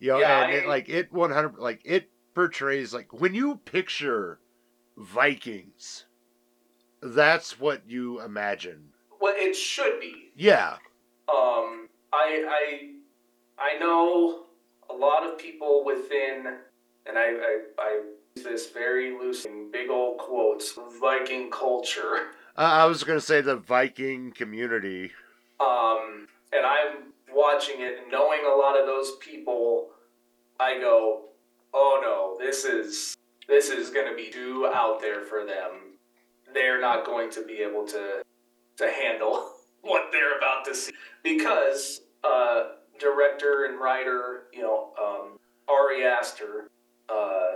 you 0.00 0.10
know, 0.10 0.18
Yeah, 0.18 0.44
and 0.44 0.52
it, 0.52 0.66
like 0.66 0.88
it 0.88 1.12
one 1.12 1.30
hundred 1.30 1.58
like 1.58 1.80
it 1.84 2.10
portrays 2.34 2.92
like 2.92 3.12
when 3.12 3.34
you 3.34 3.56
picture 3.64 4.40
Vikings, 4.96 6.06
that's 7.00 7.58
what 7.60 7.82
you 7.88 8.20
imagine. 8.20 8.88
Well, 9.20 9.34
it 9.36 9.54
should 9.54 10.00
be. 10.00 10.30
Yeah, 10.36 10.74
Um, 11.28 11.88
I 12.12 12.44
I 12.48 12.90
I 13.58 13.78
know 13.78 14.44
a 14.90 14.94
lot 14.94 15.22
of 15.24 15.38
people 15.38 15.84
within, 15.84 16.56
and 17.06 17.18
I 17.18 17.22
I, 17.22 17.58
I 17.78 18.00
use 18.36 18.44
this 18.44 18.70
very 18.70 19.12
loose 19.12 19.44
in 19.44 19.70
big 19.70 19.90
old 19.90 20.18
quotes, 20.18 20.78
Viking 21.00 21.50
culture. 21.50 22.30
uh, 22.56 22.60
I 22.60 22.86
was 22.86 23.04
gonna 23.04 23.20
say 23.20 23.40
the 23.40 23.56
Viking 23.56 24.32
community. 24.32 25.10
Um, 25.60 26.26
and 26.52 26.66
I'm 26.66 27.12
watching 27.32 27.76
it 27.80 27.98
and 28.02 28.10
knowing 28.10 28.40
a 28.44 28.56
lot 28.56 28.78
of 28.78 28.86
those 28.86 29.16
people, 29.20 29.90
I 30.58 30.78
go, 30.78 31.22
oh 31.72 32.00
no, 32.02 32.44
this 32.44 32.64
is 32.64 33.16
this 33.48 33.68
is 33.68 33.90
going 33.90 34.08
to 34.08 34.16
be 34.16 34.30
too 34.30 34.70
out 34.72 35.00
there 35.00 35.22
for 35.22 35.44
them. 35.44 35.98
They're 36.54 36.80
not 36.80 37.04
going 37.04 37.30
to 37.32 37.44
be 37.44 37.54
able 37.54 37.86
to 37.88 38.22
to 38.78 38.90
handle 38.90 39.50
what 39.82 40.10
they're 40.12 40.38
about 40.38 40.64
to 40.66 40.74
see 40.74 40.92
because 41.22 42.02
uh, 42.24 42.64
director 42.98 43.66
and 43.68 43.80
writer, 43.80 44.44
you 44.52 44.62
know, 44.62 44.92
um, 45.00 45.38
Ari 45.68 46.04
Aster, 46.04 46.68
uh, 47.08 47.52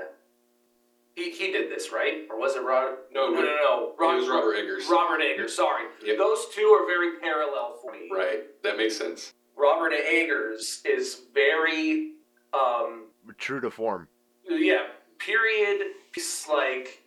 he 1.15 1.31
he 1.31 1.51
did 1.53 1.71
this 1.71 1.93
right, 1.93 2.27
or 2.31 2.39
was 2.39 2.57
it 2.57 2.63
Robert? 2.63 3.07
no, 3.13 3.31
No, 3.31 3.41
no, 3.41 3.43
no. 3.43 3.95
it 4.13 4.17
was 4.21 4.29
Robert 4.29 4.55
Eggers. 4.55 4.87
Robert 4.91 5.21
Eggers. 5.23 5.55
Sorry, 5.55 5.85
Yep. 6.05 6.19
those 6.19 6.47
two 6.55 6.67
are 6.67 6.87
very 6.87 7.19
parallel 7.19 7.79
for 7.83 7.93
me. 7.93 8.09
Right, 8.13 8.45
that 8.63 8.77
makes 8.77 8.97
sense. 8.97 9.33
Robert 9.57 9.93
Eggers 9.95 10.83
is 10.85 11.23
very, 11.33 12.13
um, 12.53 13.05
True 13.39 13.61
to 13.61 13.71
form. 13.71 14.09
yeah, 14.49 14.87
period. 15.19 15.93
He's 16.15 16.47
like 16.49 17.03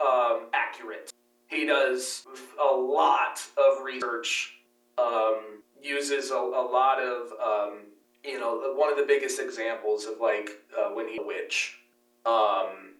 um, 0.00 0.46
accurate. 0.52 1.12
He 1.48 1.64
does 1.64 2.26
a 2.60 2.74
lot 2.74 3.40
of 3.56 3.84
research. 3.84 4.54
Um, 4.98 5.62
uses 5.80 6.30
a, 6.30 6.34
a 6.36 6.64
lot 6.72 6.98
of 7.00 7.30
um, 7.40 7.78
you 8.26 8.40
know 8.40 8.74
one 8.74 8.90
of 8.90 8.98
the 8.98 9.04
biggest 9.06 9.40
examples 9.40 10.04
of 10.04 10.18
like 10.20 10.50
uh, 10.78 10.90
when 10.90 11.08
he 11.08 11.18
witch. 11.20 11.78
Um, 12.24 12.94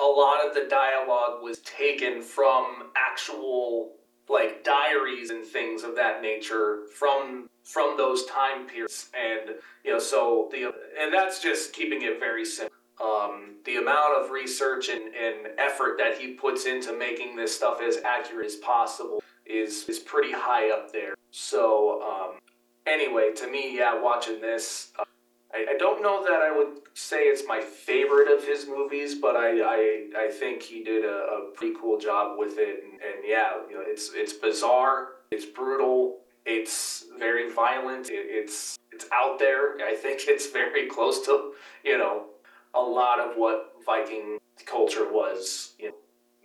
a 0.00 0.04
lot 0.04 0.46
of 0.46 0.54
the 0.54 0.66
dialogue 0.70 1.42
was 1.42 1.58
taken 1.58 2.22
from 2.22 2.90
actual 2.96 3.92
like 4.30 4.64
diaries 4.64 5.30
and 5.30 5.44
things 5.44 5.82
of 5.82 5.96
that 5.96 6.22
nature 6.22 6.84
from 6.94 7.50
from 7.64 7.96
those 7.96 8.24
time 8.26 8.66
periods 8.66 9.10
and 9.14 9.56
you 9.84 9.92
know 9.92 9.98
so 9.98 10.48
the 10.52 10.72
and 10.98 11.12
that's 11.12 11.42
just 11.42 11.72
keeping 11.72 12.02
it 12.02 12.18
very 12.18 12.44
simple 12.44 12.74
um, 13.02 13.54
the 13.64 13.76
amount 13.76 14.22
of 14.22 14.30
research 14.30 14.90
and, 14.90 15.14
and 15.14 15.58
effort 15.58 15.96
that 15.96 16.18
he 16.18 16.34
puts 16.34 16.66
into 16.66 16.92
making 16.96 17.34
this 17.34 17.54
stuff 17.54 17.80
as 17.82 17.96
accurate 17.98 18.46
as 18.46 18.56
possible 18.56 19.22
is 19.44 19.88
is 19.88 19.98
pretty 19.98 20.32
high 20.32 20.70
up 20.70 20.92
there 20.92 21.14
so 21.30 22.00
um, 22.02 22.38
anyway 22.86 23.30
to 23.34 23.46
me 23.50 23.76
yeah 23.76 24.00
watching 24.00 24.40
this 24.40 24.92
uh, 24.98 25.04
I, 25.52 25.74
I 25.74 25.76
don't 25.78 26.02
know 26.02 26.22
that 26.22 26.40
I 26.42 26.56
would 26.56 26.82
say 26.94 27.22
it's 27.24 27.42
my 27.46 27.60
favorite 27.60 28.28
of 28.28 28.44
his 28.44 28.66
movies, 28.68 29.16
but 29.16 29.36
I, 29.36 29.60
I, 29.60 30.26
I 30.26 30.30
think 30.30 30.62
he 30.62 30.84
did 30.84 31.04
a, 31.04 31.08
a 31.08 31.50
pretty 31.54 31.74
cool 31.80 31.98
job 31.98 32.38
with 32.38 32.54
it. 32.58 32.84
And, 32.84 32.92
and 32.92 33.24
yeah, 33.26 33.50
you 33.68 33.74
know, 33.74 33.82
it's 33.84 34.10
it's 34.14 34.32
bizarre, 34.32 35.08
it's 35.30 35.44
brutal, 35.44 36.18
it's 36.46 37.04
very 37.18 37.52
violent, 37.52 38.10
it, 38.10 38.26
it's 38.28 38.78
it's 38.92 39.06
out 39.12 39.38
there. 39.38 39.76
I 39.84 39.94
think 39.94 40.22
it's 40.26 40.50
very 40.50 40.86
close 40.86 41.24
to 41.26 41.52
you 41.84 41.98
know 41.98 42.26
a 42.74 42.80
lot 42.80 43.18
of 43.18 43.36
what 43.36 43.72
Viking 43.84 44.38
culture 44.66 45.10
was. 45.10 45.74
You 45.78 45.88
know, 45.88 45.94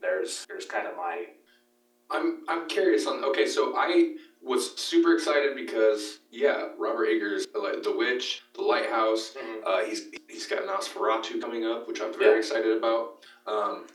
there's 0.02 0.46
there's 0.48 0.66
kind 0.66 0.88
of 0.88 0.96
my 0.98 1.26
I'm 2.10 2.44
I'm 2.48 2.68
curious 2.68 3.06
on. 3.08 3.24
Okay, 3.26 3.46
so 3.48 3.76
I 3.76 4.16
was 4.46 4.76
super 4.78 5.14
excited 5.16 5.56
because 5.56 6.20
yeah, 6.32 6.68
Robert 6.78 7.08
Eggers, 7.08 7.48
like 7.56 7.82
The 7.84 7.96
Witch, 7.96 8.44
The 8.54 8.62
Lighthouse. 8.62 9.34
Mhm. 9.36 9.62
Uh, 9.66 9.84
he's 9.84 10.06
he's 10.30 10.46
got 10.46 10.64
Nosferatu 10.64 11.42
coming 11.42 11.66
up, 11.66 11.88
which 11.88 12.00
I'm 12.00 12.14
very 12.14 12.34
Yeah. 12.34 12.38
excited 12.38 12.78
about. 12.78 13.26
Um, 13.48 13.88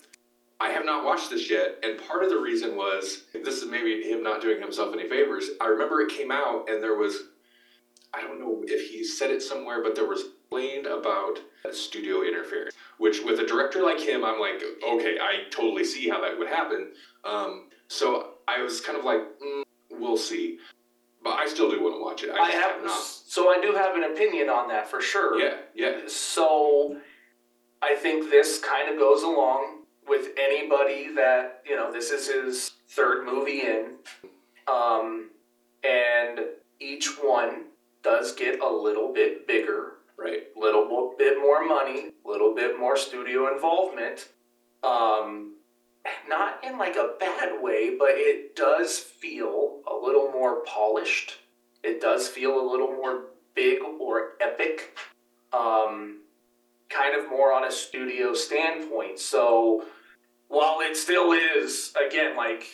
I 0.58 0.70
have 0.70 0.84
not 0.84 1.04
watched 1.04 1.30
this 1.30 1.48
yet, 1.48 1.78
and 1.82 1.98
part 1.98 2.22
of 2.24 2.30
the 2.30 2.38
reason 2.38 2.76
was 2.76 3.24
this 3.32 3.62
is 3.62 3.66
maybe 3.66 4.02
him 4.02 4.22
not 4.22 4.42
doing 4.42 4.60
himself 4.60 4.92
any 4.92 5.08
favors. 5.08 5.50
I 5.60 5.68
remember 5.68 6.00
it 6.02 6.10
came 6.10 6.30
out, 6.32 6.68
and 6.68 6.82
there 6.82 6.96
was 6.96 7.28
I 8.12 8.22
don't 8.22 8.40
know 8.40 8.64
if 8.66 8.90
he 8.90 9.04
said 9.04 9.30
it 9.30 9.40
somewhere, 9.40 9.82
but 9.84 9.94
there 9.94 10.06
was 10.06 10.22
explained 10.22 10.86
about 10.86 11.38
studio 11.70 12.22
interference, 12.22 12.74
which 12.98 13.22
with 13.22 13.38
a 13.38 13.46
director 13.46 13.82
like 13.82 14.00
him, 14.00 14.24
I'm 14.24 14.40
like, 14.40 14.60
okay, 14.82 15.16
I 15.20 15.48
totally 15.50 15.84
see 15.84 16.08
how 16.08 16.20
that 16.20 16.36
would 16.36 16.48
happen. 16.48 16.92
Um, 17.22 17.68
so 17.86 18.34
I 18.48 18.60
was 18.62 18.80
kind 18.80 18.98
of 18.98 19.04
like, 19.04 19.20
mm, 19.40 19.62
we'll 20.00 20.16
see, 20.16 20.58
but 21.22 21.34
I 21.34 21.46
still 21.48 21.70
do 21.70 21.82
want 21.82 21.96
to 21.96 22.02
watch 22.02 22.22
it. 22.24 22.30
I, 22.30 22.44
I 22.44 22.50
have, 22.50 22.72
have, 22.72 22.84
not. 22.84 23.00
so 23.00 23.50
I 23.50 23.60
do 23.60 23.72
have 23.72 23.96
an 23.96 24.04
opinion 24.04 24.48
on 24.48 24.68
that 24.68 24.88
for 24.88 25.00
sure. 25.00 25.38
Yeah, 25.40 25.56
yeah, 25.74 26.00
So 26.06 26.96
I 27.82 27.94
think 27.94 28.30
this 28.30 28.58
kind 28.58 28.90
of 28.90 28.98
goes 28.98 29.22
along 29.22 29.82
with 30.06 30.28
anybody 30.38 31.14
that, 31.14 31.62
you 31.66 31.76
know, 31.76 31.92
this 31.92 32.10
is 32.10 32.26
his 32.28 32.72
third 32.88 33.24
movie 33.24 33.60
in. 33.60 33.94
Um, 34.66 35.30
and 35.84 36.40
each 36.80 37.08
one 37.22 37.66
does 38.02 38.32
get 38.32 38.60
a 38.60 38.68
little 38.68 39.12
bit 39.12 39.46
bigger, 39.46 39.94
right. 40.16 40.44
little 40.56 41.14
bit 41.16 41.38
more 41.38 41.64
money, 41.64 42.12
little 42.24 42.54
bit 42.54 42.78
more 42.78 42.96
studio 42.96 43.52
involvement. 43.52 44.28
Um, 44.82 45.54
not 46.28 46.64
in 46.64 46.78
like 46.78 46.96
a 46.96 47.14
bad 47.18 47.60
way, 47.60 47.96
but 47.98 48.10
it 48.12 48.56
does 48.56 48.98
feel 48.98 49.80
a 49.86 49.94
little 49.94 50.30
more 50.30 50.62
polished. 50.64 51.38
It 51.82 52.00
does 52.00 52.28
feel 52.28 52.60
a 52.60 52.66
little 52.70 52.92
more 52.92 53.24
big 53.54 53.80
or 53.82 54.32
epic. 54.40 54.96
Um, 55.52 56.18
kind 56.88 57.16
of 57.16 57.28
more 57.30 57.52
on 57.52 57.64
a 57.64 57.70
studio 57.70 58.34
standpoint. 58.34 59.18
So 59.18 59.84
while 60.48 60.80
it 60.80 60.96
still 60.96 61.32
is, 61.32 61.92
again, 62.06 62.36
like 62.36 62.64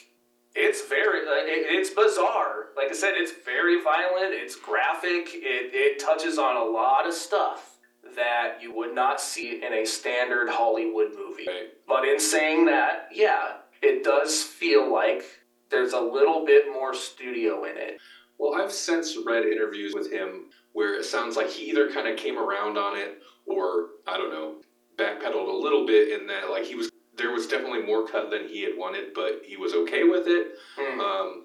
it's 0.55 0.87
very, 0.89 1.21
it's 1.25 1.91
bizarre. 1.91 2.69
Like 2.77 2.91
I 2.91 2.95
said, 2.95 3.13
it's 3.17 3.33
very 3.45 3.83
violent. 3.83 4.35
It's 4.35 4.57
graphic. 4.57 5.29
It 5.35 5.71
it 5.75 5.99
touches 5.99 6.39
on 6.39 6.57
a 6.57 6.65
lot 6.65 7.07
of 7.07 7.15
stuff 7.15 7.76
that 8.17 8.59
you 8.61 8.75
would 8.75 8.95
not 8.95 9.21
see 9.21 9.63
in 9.65 9.73
a 9.73 9.85
standard 9.85 10.49
Hollywood 10.49 11.13
movie. 11.17 11.47
Right. 11.47 11.69
But 11.87 12.05
in 12.05 12.19
saying 12.19 12.67
that, 12.67 13.09
yeah, 13.13 13.59
it 13.83 14.03
does 14.03 14.43
feel 14.43 14.93
like 14.93 15.25
there's 15.71 15.93
a 15.93 16.01
little 16.01 16.45
bit 16.45 16.67
more 16.73 16.95
studio 16.95 17.65
in 17.65 17.77
it. 17.77 17.99
Well, 18.39 18.61
I've 18.61 18.73
since 18.73 19.17
read 19.25 19.45
interviews 19.45 19.95
with 19.95 20.11
him 20.11 20.47
where 20.73 20.95
it 20.99 21.05
sounds 21.05 21.37
like 21.37 21.49
he 21.49 21.71
either 21.71 21.91
kind 21.91 22.07
of 22.07 22.17
came 22.17 22.39
around 22.39 22.77
on 22.77 22.99
it 22.99 23.23
or 23.47 23.89
I 24.07 24.19
don't 24.19 24.31
know, 24.31 24.57
backpedaled 24.97 25.49
a 25.49 25.57
little 25.57 25.87
bit 25.87 26.21
in 26.21 26.27
that 26.27 26.51
like 26.51 26.65
he 26.65 26.75
was 26.75 26.91
there 27.17 27.31
was 27.31 27.47
definitely 27.47 27.83
more 27.83 28.07
cut 28.07 28.31
than 28.31 28.47
he 28.47 28.63
had 28.63 28.77
wanted, 28.77 29.15
but 29.15 29.41
he 29.45 29.57
was 29.57 29.73
okay 29.73 30.05
with 30.05 30.27
it. 30.27 30.49
Hmm. 30.79 31.01
Um, 31.01 31.45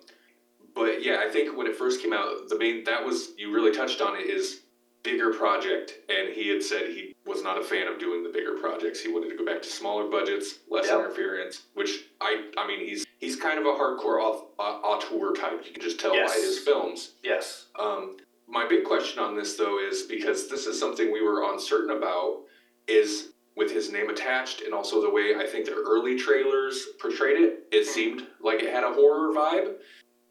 but 0.76 1.04
yeah, 1.04 1.24
I 1.26 1.30
think 1.30 1.58
when 1.58 1.68
it 1.68 1.76
first 1.76 2.02
came 2.02 2.14
out, 2.14 2.50
the 2.50 2.58
main 2.58 2.84
that 2.86 3.06
was 3.06 3.30
you 3.38 3.54
really 3.54 3.76
touched 3.76 4.02
on 4.02 4.18
it 4.18 4.30
is 4.30 4.62
bigger 5.04 5.34
project, 5.34 5.94
and 6.10 6.30
he 6.34 6.50
had 6.50 6.62
said 6.64 6.88
he 6.90 7.16
was 7.26 7.44
not 7.44 7.60
a 7.60 7.64
fan 7.64 7.88
of 7.88 8.00
doing 8.00 8.24
the 8.24 8.30
bigger 8.30 8.54
projects. 8.60 9.00
He 9.02 9.12
wanted 9.12 9.30
to 9.30 9.36
go 9.36 9.46
back 9.46 9.62
to 9.62 9.70
smaller 9.70 10.06
budgets, 10.10 10.60
less 10.70 10.88
Yep. 10.88 11.00
interference. 11.00 11.64
Which 11.74 12.06
I, 12.20 12.50
I 12.58 12.68
mean, 12.68 12.80
he's 12.80 13.06
he's 13.20 13.36
kind 13.36 13.60
of 13.60 13.66
a 13.66 13.70
hardcore 13.70 14.22
au- 14.22 14.50
au- 14.60 14.82
auteur 14.84 15.34
type. 15.34 15.64
You 15.66 15.72
can 15.74 15.82
just 15.82 16.00
tell 16.00 16.14
Yes. 16.16 16.34
by 16.34 16.40
his 16.42 16.60
films. 16.60 17.14
Yes. 17.24 17.68
Um, 17.78 18.18
my 18.48 18.68
big 18.68 18.84
question 18.84 19.20
on 19.20 19.36
this 19.36 19.56
though 19.56 19.80
is 19.80 20.04
because 20.04 20.48
this 20.48 20.66
is 20.68 20.80
something 20.80 21.12
we 21.12 21.22
were 21.22 21.52
uncertain 21.52 21.96
about 21.96 22.44
is 22.88 23.30
with 23.56 23.72
his 23.72 23.92
name 23.92 24.10
attached 24.10 24.62
and 24.62 24.74
also 24.74 25.02
the 25.02 25.10
way 25.10 25.36
I 25.36 25.46
think 25.46 25.66
the 25.66 25.74
early 25.76 26.18
trailers 26.18 26.88
portrayed 27.00 27.40
it, 27.42 27.68
it 27.72 27.86
seemed 27.86 28.26
like 28.42 28.62
it 28.64 28.74
had 28.74 28.84
a 28.84 28.92
horror 28.94 29.34
vibe. 29.34 29.76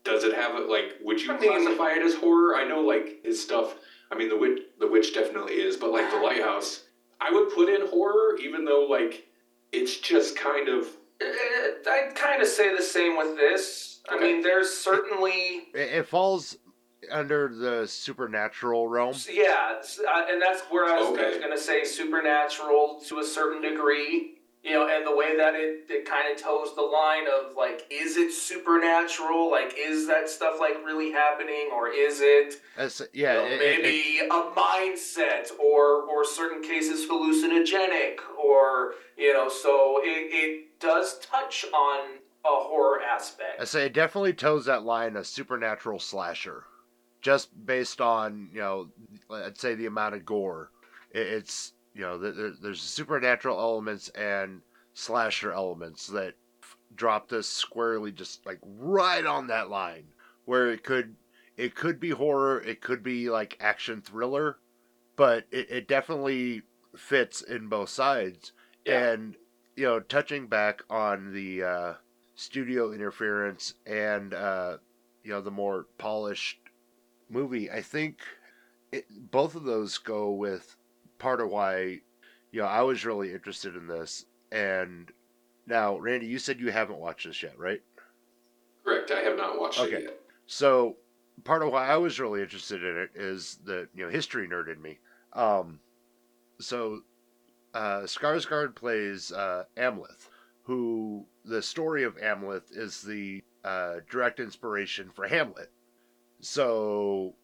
Does 0.04 0.24
it 0.24 0.34
have 0.34 0.56
it 0.56 0.68
like 0.68 0.96
would 1.02 1.20
you 1.20 1.32
I 1.32 1.38
mean- 1.38 1.50
classify 1.50 1.92
it 1.92 2.02
as 2.02 2.14
horror? 2.14 2.56
I 2.56 2.64
know 2.66 2.80
like 2.80 3.20
his 3.24 3.40
stuff 3.42 3.76
I 4.10 4.16
mean 4.16 4.28
the 4.28 4.36
witch 4.36 4.60
the 4.78 4.86
witch 4.88 5.14
definitely 5.14 5.54
is, 5.54 5.76
but 5.76 5.90
like 5.92 6.10
the 6.10 6.18
lighthouse, 6.18 6.84
I 7.20 7.30
would 7.32 7.50
put 7.54 7.68
in 7.68 7.86
horror 7.88 8.36
even 8.38 8.64
though 8.64 8.86
like 8.90 9.26
it's 9.72 9.96
just 9.98 10.36
kind 10.36 10.68
of 10.68 10.86
Uh, 11.22 11.26
I'd 11.90 12.14
kind 12.14 12.40
of 12.42 12.48
say 12.48 12.74
the 12.74 12.82
same 12.82 13.16
with 13.16 13.36
this. 13.36 14.00
I 14.08 14.18
mean, 14.18 14.42
there's 14.42 14.70
certainly, 14.70 15.68
It, 15.74 15.92
it 15.98 16.06
falls 16.08 16.56
under 17.12 17.48
the 17.54 17.86
supernatural 17.86 18.88
realm. 18.88 19.14
yeah, 19.30 19.74
uh, 20.08 20.24
and 20.30 20.40
that's 20.40 20.62
where 20.70 20.86
I 20.86 20.98
was 20.98 21.08
Okay. 21.10 21.38
going 21.38 21.52
to 21.52 21.58
say 21.58 21.84
supernatural 21.84 23.02
to 23.08 23.18
a 23.18 23.24
certain 23.24 23.60
degree. 23.62 24.38
You 24.62 24.72
know, 24.72 24.86
and 24.88 25.06
the 25.06 25.16
way 25.16 25.36
that 25.38 25.54
it, 25.54 25.86
it 25.88 26.04
kind 26.04 26.30
of 26.30 26.40
toes 26.42 26.74
the 26.76 26.82
line 26.82 27.24
of 27.26 27.56
like, 27.56 27.86
is 27.90 28.18
it 28.18 28.30
supernatural? 28.30 29.50
Like, 29.50 29.74
is 29.78 30.06
that 30.06 30.28
stuff 30.28 30.56
like 30.60 30.84
really 30.84 31.10
happening, 31.12 31.70
or 31.74 31.88
is 31.88 32.20
it 32.20 32.60
That's, 32.76 33.00
uh, 33.00 33.04
you 33.14 33.22
yeah, 33.22 33.32
know, 33.34 33.44
it- 33.46 33.62
it- 33.62 33.82
maybe 33.82 34.18
a 34.18 34.50
mindset, 34.54 35.50
or 35.58 36.02
or 36.02 36.24
certain 36.26 36.62
cases 36.62 37.08
hallucinogenic, 37.08 38.18
or 38.38 38.94
you 39.16 39.32
know, 39.32 39.48
so 39.48 40.00
it, 40.02 40.28
it 40.32 40.78
does 40.78 41.18
touch 41.20 41.64
on 41.74 42.18
a 42.44 42.48
horror 42.48 43.00
aspect. 43.02 43.60
I 43.60 43.64
say 43.64 43.86
it 43.86 43.94
definitely 43.94 44.32
toes 44.34 44.66
that 44.66 44.82
line 44.82 45.16
of 45.16 45.26
supernatural 45.26 45.98
slasher, 45.98 46.64
just 47.22 47.48
based 47.66 48.00
on 48.02 48.50
you 48.52 48.60
know, 48.60 48.88
I'd 49.30 49.58
say 49.58 49.74
the 49.74 49.86
amount 49.86 50.14
of 50.16 50.24
gore. 50.26 50.70
It, 51.12 51.26
it's 51.26 51.72
you 52.00 52.06
know, 52.06 52.16
there- 52.16 52.32
there, 52.32 52.50
there's 52.50 52.80
supernatural 52.80 53.60
elements 53.60 54.08
and 54.10 54.62
slasher 54.94 55.52
elements 55.52 56.06
that 56.06 56.34
f- 56.62 56.78
drop 56.94 57.28
this 57.28 57.46
squarely, 57.46 58.10
just 58.10 58.46
like 58.46 58.58
right 58.62 59.26
on 59.26 59.48
that 59.48 59.68
line, 59.68 60.14
where 60.46 60.70
it 60.70 60.82
could 60.82 61.14
it 61.58 61.74
could 61.74 62.00
be 62.00 62.08
horror, 62.08 62.58
it 62.62 62.80
could 62.80 63.02
be 63.02 63.28
like 63.28 63.58
action 63.60 64.00
thriller, 64.00 64.56
but 65.14 65.44
it, 65.50 65.70
it 65.70 65.88
definitely 65.88 66.62
fits 66.96 67.42
in 67.42 67.68
both 67.68 67.90
sides. 67.90 68.52
Yeah. 68.86 69.10
And 69.10 69.36
you 69.76 69.84
know, 69.84 70.00
touching 70.00 70.46
back 70.46 70.80
on 70.88 71.34
the 71.34 71.62
uh, 71.62 71.94
studio 72.34 72.92
interference 72.92 73.74
and 73.84 74.32
uh, 74.32 74.78
you 75.22 75.32
know 75.32 75.42
the 75.42 75.50
more 75.50 75.86
polished 75.98 76.60
movie, 77.28 77.70
I 77.70 77.82
think 77.82 78.20
it, 78.90 79.04
both 79.10 79.54
of 79.54 79.64
those 79.64 79.98
go 79.98 80.30
with 80.30 80.78
part 81.20 81.40
of 81.40 81.48
why 81.50 82.00
you 82.50 82.60
know 82.60 82.66
I 82.66 82.82
was 82.82 83.04
really 83.06 83.32
interested 83.32 83.76
in 83.76 83.86
this. 83.86 84.24
And 84.50 85.08
now, 85.66 85.96
Randy, 85.98 86.26
you 86.26 86.40
said 86.40 86.58
you 86.58 86.72
haven't 86.72 86.98
watched 86.98 87.26
this 87.26 87.42
yet, 87.42 87.56
right? 87.58 87.80
correct. 88.84 89.12
I 89.12 89.20
have 89.20 89.36
not 89.36 89.60
watched 89.60 89.78
Okay. 89.78 89.96
it 89.96 90.02
yet. 90.04 90.20
So 90.46 90.96
part 91.44 91.62
of 91.62 91.70
why 91.70 91.86
I 91.86 91.96
was 91.96 92.18
really 92.18 92.42
interested 92.42 92.82
in 92.82 92.96
it 92.96 93.10
is 93.14 93.58
the 93.64 93.88
you 93.94 94.04
know 94.04 94.10
history 94.10 94.48
nerd 94.48 94.72
in 94.72 94.82
me. 94.82 94.98
Um, 95.34 95.78
so 96.60 97.02
uh, 97.72 98.00
Skarsgård 98.00 98.74
plays 98.74 99.30
uh, 99.32 99.64
Amleth, 99.76 100.28
who 100.64 101.26
the 101.44 101.62
story 101.62 102.02
of 102.02 102.16
Amleth 102.16 102.76
is 102.76 103.02
the 103.02 103.42
uh, 103.64 103.96
direct 104.10 104.40
inspiration 104.40 105.10
for 105.14 105.26
Hamlet. 105.28 105.70
So 106.40 107.34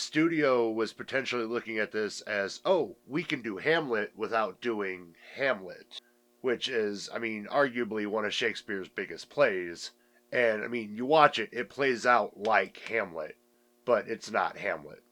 studio 0.00 0.70
was 0.70 0.92
potentially 0.92 1.44
looking 1.44 1.78
at 1.78 1.92
this 1.92 2.20
as 2.22 2.60
oh 2.64 2.96
we 3.06 3.22
can 3.22 3.42
do 3.42 3.58
Hamlet 3.58 4.12
without 4.16 4.60
doing 4.60 5.14
Hamlet, 5.36 6.00
which 6.40 6.68
is 6.68 7.08
I 7.14 7.18
mean 7.18 7.46
arguably 7.50 8.06
one 8.06 8.24
of 8.24 8.34
Shakespeare's 8.34 8.88
biggest 8.88 9.30
plays. 9.30 9.92
And 10.32 10.62
I 10.62 10.68
mean, 10.68 10.94
you 10.96 11.06
watch 11.06 11.38
it, 11.38 11.50
it 11.52 11.68
plays 11.70 12.06
out 12.06 12.38
like 12.38 12.78
Hamlet, 12.88 13.36
but 13.84 14.06
it's 14.08 14.30
not 14.30 14.56
Hamlet. 14.56 15.02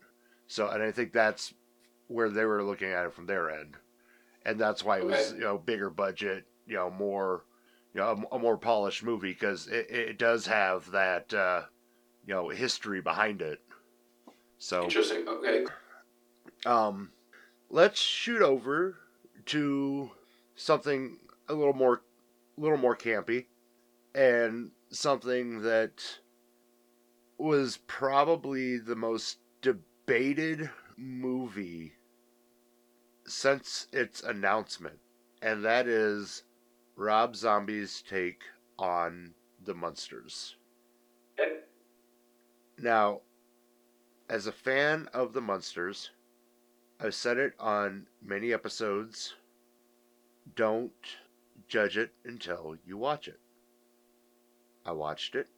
So, 0.46 0.68
and 0.68 0.82
I 0.82 0.92
think 0.92 1.12
that's 1.12 1.52
where 2.06 2.30
they 2.30 2.44
were 2.44 2.62
looking 2.62 2.90
at 2.90 3.06
it 3.06 3.12
from 3.12 3.26
their 3.26 3.50
end. 3.50 3.76
And 4.44 4.58
that's 4.58 4.84
why 4.84 4.98
it 4.98 5.04
was, 5.04 5.32
you 5.32 5.40
know, 5.40 5.58
bigger 5.58 5.90
budget, 5.90 6.46
you 6.66 6.76
know, 6.76 6.88
more, 6.88 7.44
you 7.92 8.00
know, 8.00 8.26
a, 8.30 8.36
a 8.36 8.38
more 8.38 8.56
polished 8.56 9.02
movie 9.02 9.32
because 9.32 9.66
it, 9.66 9.90
it 9.90 10.18
does 10.18 10.46
have 10.46 10.90
that, 10.92 11.34
uh, 11.34 11.62
you 12.26 12.34
know, 12.34 12.48
history 12.48 13.00
behind 13.00 13.42
it. 13.42 13.60
So, 14.58 14.84
Interesting. 14.84 15.26
Okay. 15.28 15.64
um, 16.66 17.10
let's 17.70 18.00
shoot 18.00 18.42
over 18.42 18.96
to 19.46 20.10
something 20.56 21.18
a 21.48 21.54
little 21.54 21.74
more, 21.74 22.02
a 22.56 22.60
little 22.60 22.76
more 22.76 22.96
campy, 22.96 23.46
and 24.14 24.70
something 24.90 25.62
that 25.62 26.02
was 27.38 27.78
probably 27.86 28.78
the 28.78 28.96
most 28.96 29.38
debated 29.62 30.68
movie 30.96 31.92
since 33.26 33.86
its 33.92 34.22
announcement, 34.22 34.98
and 35.42 35.64
that 35.64 35.86
is 35.86 36.42
Rob 36.96 37.36
Zombie's 37.36 38.02
take 38.02 38.42
on 38.78 39.34
the 39.64 39.74
Munsters. 39.74 40.56
Okay. 41.38 41.58
Now, 42.78 43.20
as 44.28 44.46
a 44.46 44.52
fan 44.52 45.08
of 45.14 45.32
the 45.32 45.40
Munsters, 45.40 46.10
I've 47.00 47.14
said 47.14 47.38
it 47.38 47.54
on 47.58 48.06
many 48.22 48.52
episodes. 48.52 49.34
Don't 50.54 50.92
judge 51.68 51.96
it 51.96 52.12
until 52.24 52.76
you 52.84 52.96
watch 52.96 53.28
it. 53.28 53.38
I 54.84 54.92
watched 54.92 55.34
it, 55.34 55.48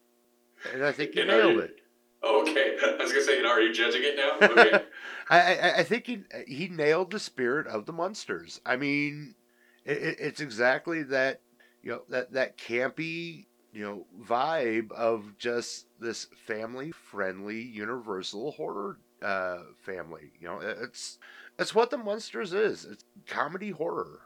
and 0.73 0.85
I 0.85 0.93
think 0.93 1.15
you 1.15 1.25
nailed 1.27 1.55
you- 1.55 1.61
it. 1.61 1.77
Okay, 2.23 2.77
I 2.83 2.97
was 3.03 3.13
gonna 3.13 3.25
say, 3.25 3.39
and 3.39 3.47
are 3.47 3.61
you 3.63 3.73
judging 3.73 4.03
it 4.05 4.17
now? 4.17 4.47
Okay. 4.49 4.85
I, 5.31 5.55
I 5.57 5.77
I 5.79 5.83
think 5.85 6.07
he 6.07 6.23
he 6.47 6.69
nailed 6.69 7.13
the 7.13 7.19
spirit 7.21 7.67
of 7.67 7.87
the 7.87 7.93
Munsters. 7.93 8.61
I 8.67 8.77
mean, 8.77 9.37
it, 9.85 10.17
it's 10.19 10.41
exactly 10.41 11.03
that 11.05 11.41
you 11.83 11.93
know 11.93 12.03
that 12.09 12.33
that 12.33 12.59
campy 12.59 13.47
you 13.73 13.83
know 13.85 14.07
vibe 14.27 14.93
of 14.93 15.37
just 15.39 15.87
this 15.99 16.27
family 16.47 16.93
friendly 16.93 17.61
universal 17.61 18.53
horror 18.53 18.99
uh, 19.23 19.59
family. 19.79 20.33
You 20.41 20.49
know, 20.49 20.61
it's 20.61 21.19
it's 21.59 21.75
what 21.75 21.91
the 21.91 21.99
Munsters 21.99 22.53
is. 22.53 22.85
It's 22.85 23.05
comedy 23.27 23.71
horror, 23.71 24.21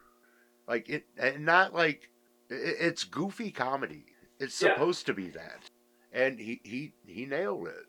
like 0.69 0.89
it 0.89 1.07
and 1.17 1.45
not 1.45 1.75
like 1.75 2.11
it, 2.51 2.77
it's 2.81 3.05
goofy 3.05 3.51
comedy. 3.51 4.07
It's 4.41 4.61
Yeah. 4.61 4.73
supposed 4.75 5.07
to 5.07 5.15
be 5.15 5.29
that, 5.31 5.65
and 6.13 6.39
he 6.39 6.61
he 6.65 6.95
he 7.07 7.27
nailed 7.27 7.69
it. 7.69 7.87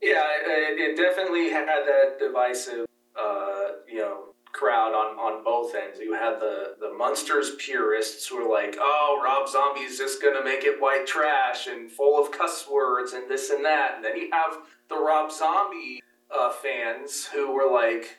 Yeah, 0.00 0.22
it, 0.46 0.78
it 0.78 0.96
definitely 0.96 1.50
had 1.50 1.66
that 1.66 2.18
divisive, 2.20 2.86
uh, 3.20 3.68
you 3.88 3.98
know, 3.98 4.27
crowd 4.58 4.92
on, 4.92 5.16
on 5.18 5.44
both 5.44 5.74
ends. 5.74 6.00
You 6.00 6.14
had 6.14 6.40
the 6.40 6.74
the 6.80 6.92
Munsters 6.92 7.54
purists 7.58 8.26
who 8.26 8.42
were 8.42 8.50
like, 8.50 8.76
"Oh, 8.78 9.20
Rob 9.24 9.48
Zombie's 9.48 9.98
just 9.98 10.20
gonna 10.20 10.42
make 10.42 10.64
it 10.64 10.80
white 10.80 11.06
trash 11.06 11.68
and 11.68 11.90
full 11.90 12.20
of 12.20 12.32
cuss 12.32 12.68
words 12.68 13.12
and 13.12 13.30
this 13.30 13.50
and 13.50 13.64
that," 13.64 13.96
and 13.96 14.04
then 14.04 14.16
you 14.16 14.28
have 14.32 14.58
the 14.88 14.96
Rob 14.96 15.30
Zombie 15.30 16.02
uh, 16.30 16.50
fans 16.50 17.26
who 17.26 17.52
were 17.52 17.70
like, 17.70 18.18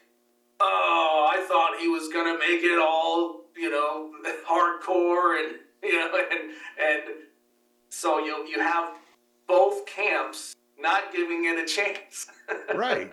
"Oh, 0.61 1.29
I 1.35 1.41
thought 1.47 1.79
he 1.79 1.89
was 1.89 2.07
gonna 2.07 2.37
make 2.39 2.63
it 2.63 2.79
all, 2.79 3.41
you 3.57 3.69
know, 3.69 4.11
hardcore 4.49 5.43
and 5.43 5.55
you 5.83 5.93
know, 5.93 6.11
and 6.31 6.51
and 6.81 7.03
so 7.89 8.19
you 8.19 8.47
you 8.47 8.59
have 8.59 8.93
both 9.47 9.85
camps 9.85 10.53
not 10.79 11.11
giving 11.11 11.45
it 11.45 11.59
a 11.59 11.65
chance. 11.65 12.27
Right. 12.73 13.11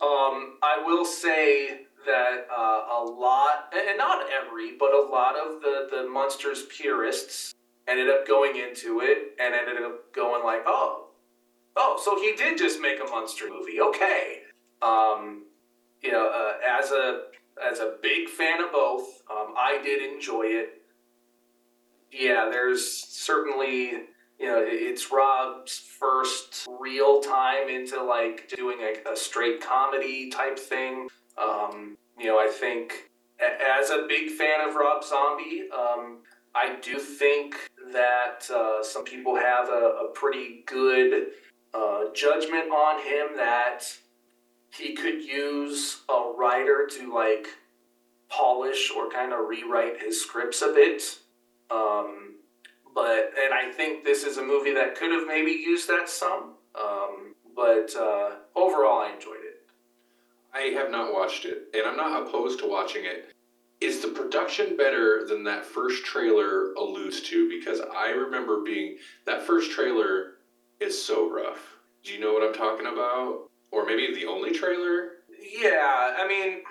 um, 0.00 0.58
I 0.62 0.82
will 0.84 1.04
say 1.04 1.86
that 2.06 2.46
uh, 2.50 2.82
a 2.98 3.04
lot, 3.04 3.72
and 3.74 3.98
not 3.98 4.26
every, 4.30 4.76
but 4.78 4.92
a 4.92 5.08
lot 5.10 5.36
of 5.36 5.60
the 5.60 5.88
the 5.90 6.08
Munsters 6.08 6.64
purists 6.66 7.52
ended 7.88 8.08
up 8.08 8.26
going 8.26 8.56
into 8.56 9.00
it 9.00 9.36
and 9.40 9.54
ended 9.54 9.82
up 9.82 10.12
going 10.12 10.44
like, 10.44 10.62
oh, 10.66 11.08
oh, 11.76 12.00
so 12.02 12.20
he 12.20 12.36
did 12.36 12.58
just 12.58 12.80
make 12.80 12.98
a 13.00 13.10
Munster 13.10 13.48
movie, 13.48 13.80
okay. 13.80 14.42
Um, 14.82 15.44
you 16.02 16.12
know, 16.12 16.28
uh, 16.28 16.54
as 16.66 16.90
a 16.90 17.22
as 17.62 17.80
a 17.80 17.96
big 18.02 18.28
fan 18.28 18.62
of 18.62 18.72
both, 18.72 19.22
um, 19.30 19.54
I 19.56 19.80
did 19.82 20.02
enjoy 20.14 20.44
it. 20.44 20.82
Yeah, 22.12 22.48
there's 22.50 22.86
certainly 22.86 24.08
you 24.40 24.46
know, 24.46 24.64
it's 24.66 25.12
Rob's 25.12 25.78
first 25.78 26.66
real 26.80 27.20
time 27.20 27.68
into 27.68 28.02
like 28.02 28.48
doing 28.56 28.78
a, 28.80 29.12
a 29.12 29.14
straight 29.14 29.60
comedy 29.60 30.30
type 30.30 30.58
thing. 30.58 31.08
Um, 31.40 31.96
you 32.18 32.26
know, 32.26 32.38
I 32.38 32.48
think 32.48 33.10
as 33.40 33.90
a 33.90 34.06
big 34.08 34.30
fan 34.30 34.68
of 34.68 34.74
Rob 34.74 35.02
Zombie, 35.02 35.68
um, 35.72 36.18
I 36.54 36.76
do 36.82 36.98
think 36.98 37.54
that 37.92 38.48
uh, 38.52 38.82
some 38.82 39.04
people 39.04 39.36
have 39.36 39.68
a, 39.68 40.04
a 40.04 40.08
pretty 40.14 40.62
good 40.66 41.28
uh, 41.72 42.04
judgment 42.14 42.70
on 42.70 43.02
him 43.02 43.36
that 43.36 43.84
he 44.72 44.94
could 44.94 45.22
use 45.22 46.02
a 46.08 46.32
writer 46.36 46.88
to 46.98 47.14
like 47.14 47.48
polish 48.28 48.90
or 48.96 49.10
kind 49.10 49.32
of 49.32 49.48
rewrite 49.48 50.00
his 50.00 50.20
scripts 50.20 50.62
a 50.62 50.72
bit. 50.72 51.02
Um, 51.70 52.34
but 52.94 53.32
and 53.42 53.54
I 53.54 53.72
think 53.72 54.04
this 54.04 54.24
is 54.24 54.36
a 54.36 54.42
movie 54.42 54.74
that 54.74 54.96
could 54.96 55.12
have 55.12 55.26
maybe 55.26 55.52
used 55.52 55.88
that 55.88 56.08
some. 56.08 56.54
Um, 56.74 57.34
but 57.56 57.94
uh, 57.96 58.30
overall, 58.54 59.00
I 59.00 59.12
enjoyed 59.14 59.36
it. 59.36 59.39
I 60.54 60.72
have 60.74 60.90
not 60.90 61.12
watched 61.12 61.44
it, 61.44 61.68
and 61.74 61.86
I'm 61.86 61.96
not 61.96 62.26
opposed 62.26 62.58
to 62.60 62.68
watching 62.68 63.04
it. 63.04 63.32
Is 63.80 64.00
the 64.00 64.08
production 64.08 64.76
better 64.76 65.26
than 65.26 65.44
that 65.44 65.64
first 65.64 66.04
trailer 66.04 66.74
alludes 66.74 67.22
to? 67.22 67.48
Because 67.48 67.80
I 67.96 68.10
remember 68.10 68.62
being 68.62 68.98
that 69.26 69.42
first 69.42 69.70
trailer 69.70 70.34
is 70.80 71.00
so 71.00 71.30
rough. 71.30 71.76
Do 72.04 72.12
you 72.12 72.20
know 72.20 72.32
what 72.32 72.42
I'm 72.42 72.52
talking 72.52 72.86
about? 72.86 73.48
Or 73.70 73.86
maybe 73.86 74.14
the 74.14 74.26
only 74.26 74.52
trailer? 74.52 75.12
Yeah, 75.40 76.16
I 76.18 76.26
mean, 76.28 76.62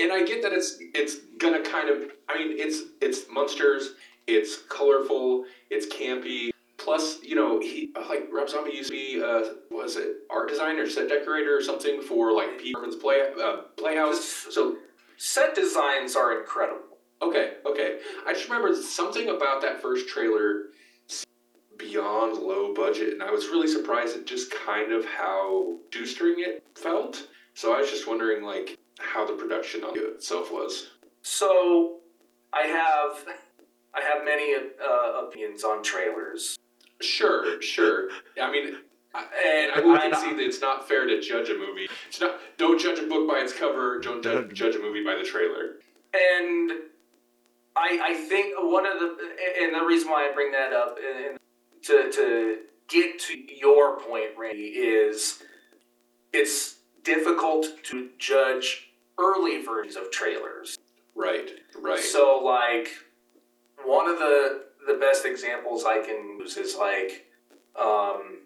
and 0.00 0.12
I 0.12 0.24
get 0.24 0.42
that 0.42 0.52
it's 0.52 0.78
it's 0.94 1.16
gonna 1.38 1.62
kind 1.62 1.88
of 1.88 2.10
I 2.28 2.38
mean 2.38 2.56
it's 2.58 2.82
it's 3.00 3.28
Munsters, 3.30 3.94
it's 4.26 4.56
colorful, 4.68 5.44
it's 5.70 5.86
campy. 5.86 6.50
Plus, 6.82 7.22
you 7.22 7.36
know, 7.36 7.60
he 7.60 7.92
like 8.08 8.28
Rob 8.32 8.48
Zombie 8.48 8.72
used 8.76 8.90
to 8.90 8.96
be 8.96 9.22
uh, 9.22 9.54
was 9.70 9.96
it 9.96 10.16
art 10.30 10.48
designer, 10.48 10.88
set 10.88 11.08
decorator, 11.08 11.56
or 11.56 11.62
something 11.62 12.02
for 12.02 12.32
like 12.32 12.58
Pee-wee 12.58 12.72
Herman's 12.74 12.96
play 12.96 13.20
uh, 13.42 13.62
Playhouse. 13.76 14.24
So 14.50 14.76
set 15.16 15.54
designs 15.54 16.16
are 16.16 16.40
incredible. 16.40 16.98
okay, 17.22 17.54
okay. 17.64 17.98
I 18.26 18.32
just 18.32 18.48
remember 18.48 18.74
something 18.74 19.28
about 19.28 19.62
that 19.62 19.80
first 19.80 20.08
trailer 20.08 20.70
beyond 21.78 22.38
low 22.38 22.74
budget, 22.74 23.12
and 23.12 23.22
I 23.22 23.30
was 23.30 23.46
really 23.46 23.68
surprised 23.68 24.16
at 24.16 24.26
just 24.26 24.50
kind 24.50 24.92
of 24.92 25.04
how 25.04 25.78
shoestring 25.92 26.36
it 26.38 26.64
felt. 26.74 27.28
So 27.54 27.74
I 27.74 27.78
was 27.78 27.90
just 27.90 28.08
wondering 28.08 28.42
like 28.42 28.76
how 28.98 29.24
the 29.24 29.34
production 29.34 29.84
on 29.84 29.96
itself 29.96 30.52
was. 30.52 30.90
So 31.22 32.00
I 32.52 32.66
have 32.66 33.24
I 33.94 34.00
have 34.02 34.24
many 34.24 34.54
uh, 34.54 35.26
opinions 35.26 35.64
on 35.64 35.82
trailers, 35.82 36.58
Sure, 37.02 37.60
sure. 37.60 38.08
I 38.40 38.50
mean, 38.50 38.76
and 39.14 39.72
I 39.72 39.80
will 39.80 39.96
I- 39.96 40.08
concede 40.10 40.38
that 40.38 40.44
it's 40.44 40.60
not 40.60 40.88
fair 40.88 41.06
to 41.06 41.20
judge 41.20 41.50
a 41.50 41.54
movie. 41.58 41.88
It's 42.08 42.20
not. 42.20 42.40
Don't 42.58 42.80
judge 42.80 42.98
a 42.98 43.06
book 43.06 43.28
by 43.28 43.38
its 43.40 43.52
cover. 43.52 43.98
Don't 44.00 44.22
ju- 44.22 44.48
judge 44.52 44.74
a 44.74 44.78
movie 44.78 45.04
by 45.04 45.14
the 45.16 45.24
trailer. 45.24 45.76
and 46.14 46.72
I 47.74 48.00
I 48.02 48.14
think 48.14 48.54
one 48.58 48.86
of 48.86 48.98
the 49.00 49.16
and 49.60 49.74
the 49.74 49.84
reason 49.84 50.10
why 50.10 50.28
I 50.28 50.32
bring 50.34 50.52
that 50.52 50.72
up 50.72 50.98
and 50.98 51.38
to 51.84 52.10
to 52.12 52.58
get 52.88 53.18
to 53.20 53.38
your 53.38 53.98
point, 54.00 54.30
Randy, 54.36 54.68
is 54.68 55.42
it's 56.32 56.76
difficult 57.02 57.66
to 57.84 58.10
judge 58.18 58.90
early 59.18 59.62
versions 59.62 59.96
of 59.96 60.10
trailers. 60.10 60.76
Right, 61.14 61.50
right. 61.78 61.98
So 61.98 62.40
like 62.44 62.90
one 63.84 64.08
of 64.08 64.18
the 64.18 64.64
the 64.86 64.94
best 64.94 65.24
examples 65.24 65.84
I 65.84 66.00
can 66.00 66.38
use 66.38 66.56
is 66.56 66.76
like 66.76 67.26
um, 67.78 68.40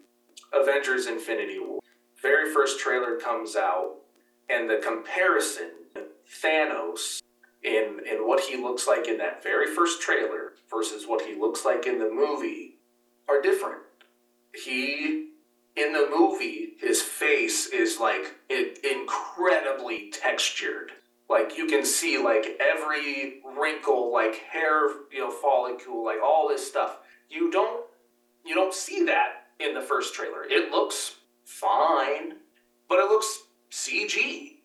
Avengers 0.53 1.07
Infinity 1.07 1.59
War. 1.59 1.79
Very 2.21 2.53
first 2.53 2.79
trailer 2.79 3.17
comes 3.17 3.55
out 3.55 3.95
and 4.49 4.69
the 4.69 4.77
comparison 4.77 5.71
Thanos 6.43 7.21
in 7.63 7.99
in 8.09 8.27
what 8.27 8.41
he 8.41 8.57
looks 8.57 8.87
like 8.87 9.07
in 9.07 9.17
that 9.17 9.43
very 9.43 9.73
first 9.73 10.01
trailer 10.01 10.53
versus 10.69 11.05
what 11.07 11.21
he 11.21 11.35
looks 11.35 11.65
like 11.65 11.85
in 11.85 11.99
the 11.99 12.09
movie 12.09 12.75
are 13.27 13.41
different. 13.41 13.81
He 14.53 15.29
in 15.75 15.93
the 15.93 16.07
movie 16.09 16.73
his 16.79 17.01
face 17.01 17.67
is 17.67 17.99
like 17.99 18.35
incredibly 18.49 20.09
textured 20.11 20.91
like 21.29 21.57
you 21.57 21.67
can 21.67 21.85
see 21.85 22.17
like 22.17 22.59
every 22.59 23.41
wrinkle 23.57 24.11
like 24.11 24.35
hair 24.35 24.89
you 25.11 25.19
know 25.19 25.31
follicle 25.31 26.03
like 26.03 26.21
all 26.23 26.47
this 26.47 26.67
stuff. 26.67 26.97
You 27.29 27.51
don't 27.51 27.85
you 28.45 28.55
don't 28.55 28.73
see 28.73 29.03
that 29.05 29.47
in 29.59 29.73
the 29.73 29.81
first 29.81 30.13
trailer. 30.13 30.43
It 30.43 30.71
looks 30.71 31.15
fine 31.43 32.33
but 32.89 32.99
it 32.99 33.09
looks 33.09 33.43
cg 33.71 34.57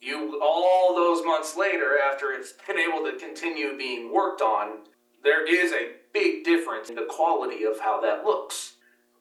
you 0.00 0.40
all 0.42 0.94
those 0.96 1.24
months 1.24 1.54
later 1.54 1.98
after 2.10 2.32
it's 2.32 2.54
been 2.66 2.78
able 2.78 3.04
to 3.04 3.16
continue 3.18 3.76
being 3.76 4.12
worked 4.12 4.40
on 4.40 4.78
there 5.22 5.46
is 5.46 5.72
a 5.72 5.92
big 6.12 6.44
difference 6.44 6.88
in 6.90 6.96
the 6.96 7.06
quality 7.08 7.64
of 7.64 7.80
how 7.80 8.00
that 8.02 8.24
looks. 8.24 8.74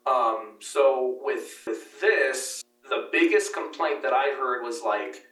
Um, 0.05 0.55
so 0.59 1.17
with, 1.21 1.63
with 1.65 1.99
this 2.01 2.63
the 2.89 3.07
biggest 3.13 3.53
complaint 3.53 4.03
that 4.03 4.11
i 4.11 4.35
heard 4.37 4.61
was 4.61 4.81
like 4.83 5.25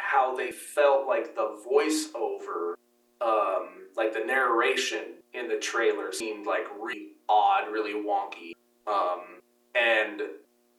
how 0.00 0.34
they 0.34 0.50
felt 0.50 1.06
like 1.06 1.34
the 1.34 1.58
voiceover, 1.70 2.74
um, 3.20 3.68
like 3.96 4.12
the 4.12 4.24
narration 4.24 5.14
in 5.34 5.48
the 5.48 5.56
trailer 5.56 6.12
seemed 6.12 6.46
like 6.46 6.64
really 6.80 7.12
odd, 7.28 7.70
really 7.70 7.94
wonky. 7.94 8.52
Um, 8.86 9.40
and 9.74 10.22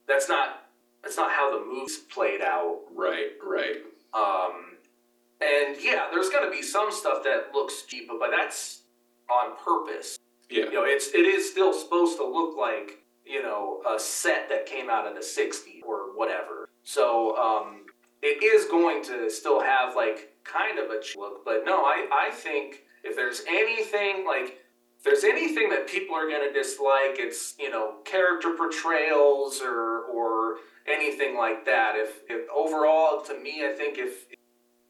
that's 0.06 0.28
not 0.28 0.66
that's 1.02 1.16
not 1.16 1.32
how 1.32 1.58
the 1.58 1.64
moves 1.64 1.96
played 1.96 2.40
out. 2.42 2.80
right, 2.94 3.30
right. 3.42 3.76
Um, 4.14 4.76
and 5.40 5.76
yeah, 5.82 6.06
there's 6.12 6.28
gonna 6.28 6.50
be 6.50 6.62
some 6.62 6.92
stuff 6.92 7.24
that 7.24 7.50
looks 7.54 7.82
cheap, 7.82 8.08
but 8.08 8.30
that's 8.30 8.82
on 9.30 9.56
purpose. 9.64 10.18
Yeah. 10.50 10.64
You 10.64 10.72
know, 10.72 10.84
it's 10.84 11.08
it 11.14 11.24
is 11.24 11.50
still 11.50 11.72
supposed 11.72 12.18
to 12.18 12.26
look 12.26 12.56
like 12.56 13.02
you 13.24 13.42
know 13.42 13.82
a 13.88 13.98
set 13.98 14.48
that 14.48 14.66
came 14.66 14.90
out 14.90 15.06
in 15.06 15.14
the 15.14 15.20
'60s 15.20 15.82
or 15.84 16.16
whatever. 16.16 16.68
So 16.84 17.36
um, 17.36 17.81
it 18.22 18.42
is 18.42 18.66
going 18.66 19.02
to 19.04 19.28
still 19.28 19.60
have 19.60 19.96
like 19.96 20.32
kind 20.44 20.78
of 20.78 20.90
a 20.90 21.00
look, 21.18 21.44
but 21.44 21.64
no, 21.64 21.82
I 21.84 22.28
I 22.28 22.30
think 22.30 22.82
if 23.04 23.16
there's 23.16 23.42
anything 23.48 24.24
like 24.26 24.58
if 24.98 25.04
there's 25.04 25.24
anything 25.24 25.68
that 25.70 25.88
people 25.88 26.14
are 26.14 26.28
going 26.28 26.46
to 26.46 26.52
dislike, 26.52 27.18
it's 27.18 27.54
you 27.58 27.70
know 27.70 27.96
character 28.04 28.54
portrayals 28.56 29.60
or 29.60 30.04
or 30.04 30.56
anything 30.86 31.36
like 31.36 31.64
that. 31.66 31.94
If 31.96 32.20
if 32.28 32.48
overall, 32.50 33.20
to 33.22 33.38
me, 33.38 33.64
I 33.66 33.72
think 33.72 33.98
if 33.98 34.26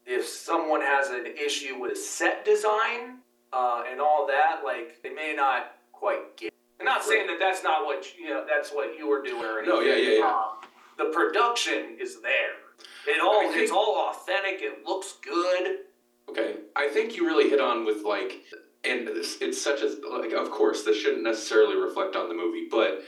if 0.05 0.27
someone 0.27 0.81
has 0.81 1.09
an 1.09 1.25
issue 1.25 1.79
with 1.79 1.97
set 1.97 2.45
design 2.45 3.19
uh, 3.51 3.83
and 3.89 3.99
all 3.99 4.27
that, 4.27 4.61
like 4.63 5.01
they 5.01 5.09
may 5.09 5.33
not 5.35 5.71
quite 5.91 6.37
get. 6.37 6.47
It. 6.47 6.53
I'm 6.79 6.85
not 6.85 7.03
saying 7.03 7.27
that 7.27 7.37
that's 7.39 7.63
not 7.63 7.85
what 7.85 8.05
you 8.17 8.29
know. 8.29 8.45
That's 8.47 8.71
what 8.71 8.97
you 8.97 9.07
were 9.07 9.23
doing 9.23 9.43
or 9.43 9.59
anything. 9.59 9.75
No, 9.75 9.81
yeah, 9.81 9.95
yeah, 9.95 10.19
yeah. 10.19 10.25
Um, 10.25 10.69
the 10.97 11.05
production 11.05 11.97
is 11.99 12.21
there. 12.21 12.62
It 13.07 13.21
all 13.21 13.41
I 13.41 13.47
think- 13.47 13.57
it's 13.57 13.71
all 13.71 14.09
authentic. 14.09 14.61
It 14.61 14.85
looks 14.85 15.13
good. 15.21 15.79
Okay, 16.29 16.55
I 16.75 16.87
think 16.87 17.15
you 17.15 17.25
really 17.25 17.49
hit 17.49 17.59
on 17.59 17.85
with 17.85 18.03
like, 18.03 18.43
and 18.83 19.07
this, 19.07 19.37
it's 19.41 19.61
such 19.61 19.81
a 19.81 19.95
like. 20.09 20.31
Of 20.31 20.49
course, 20.51 20.83
this 20.83 20.97
shouldn't 20.97 21.23
necessarily 21.23 21.75
reflect 21.75 22.15
on 22.15 22.29
the 22.29 22.35
movie, 22.35 22.67
but 22.71 23.03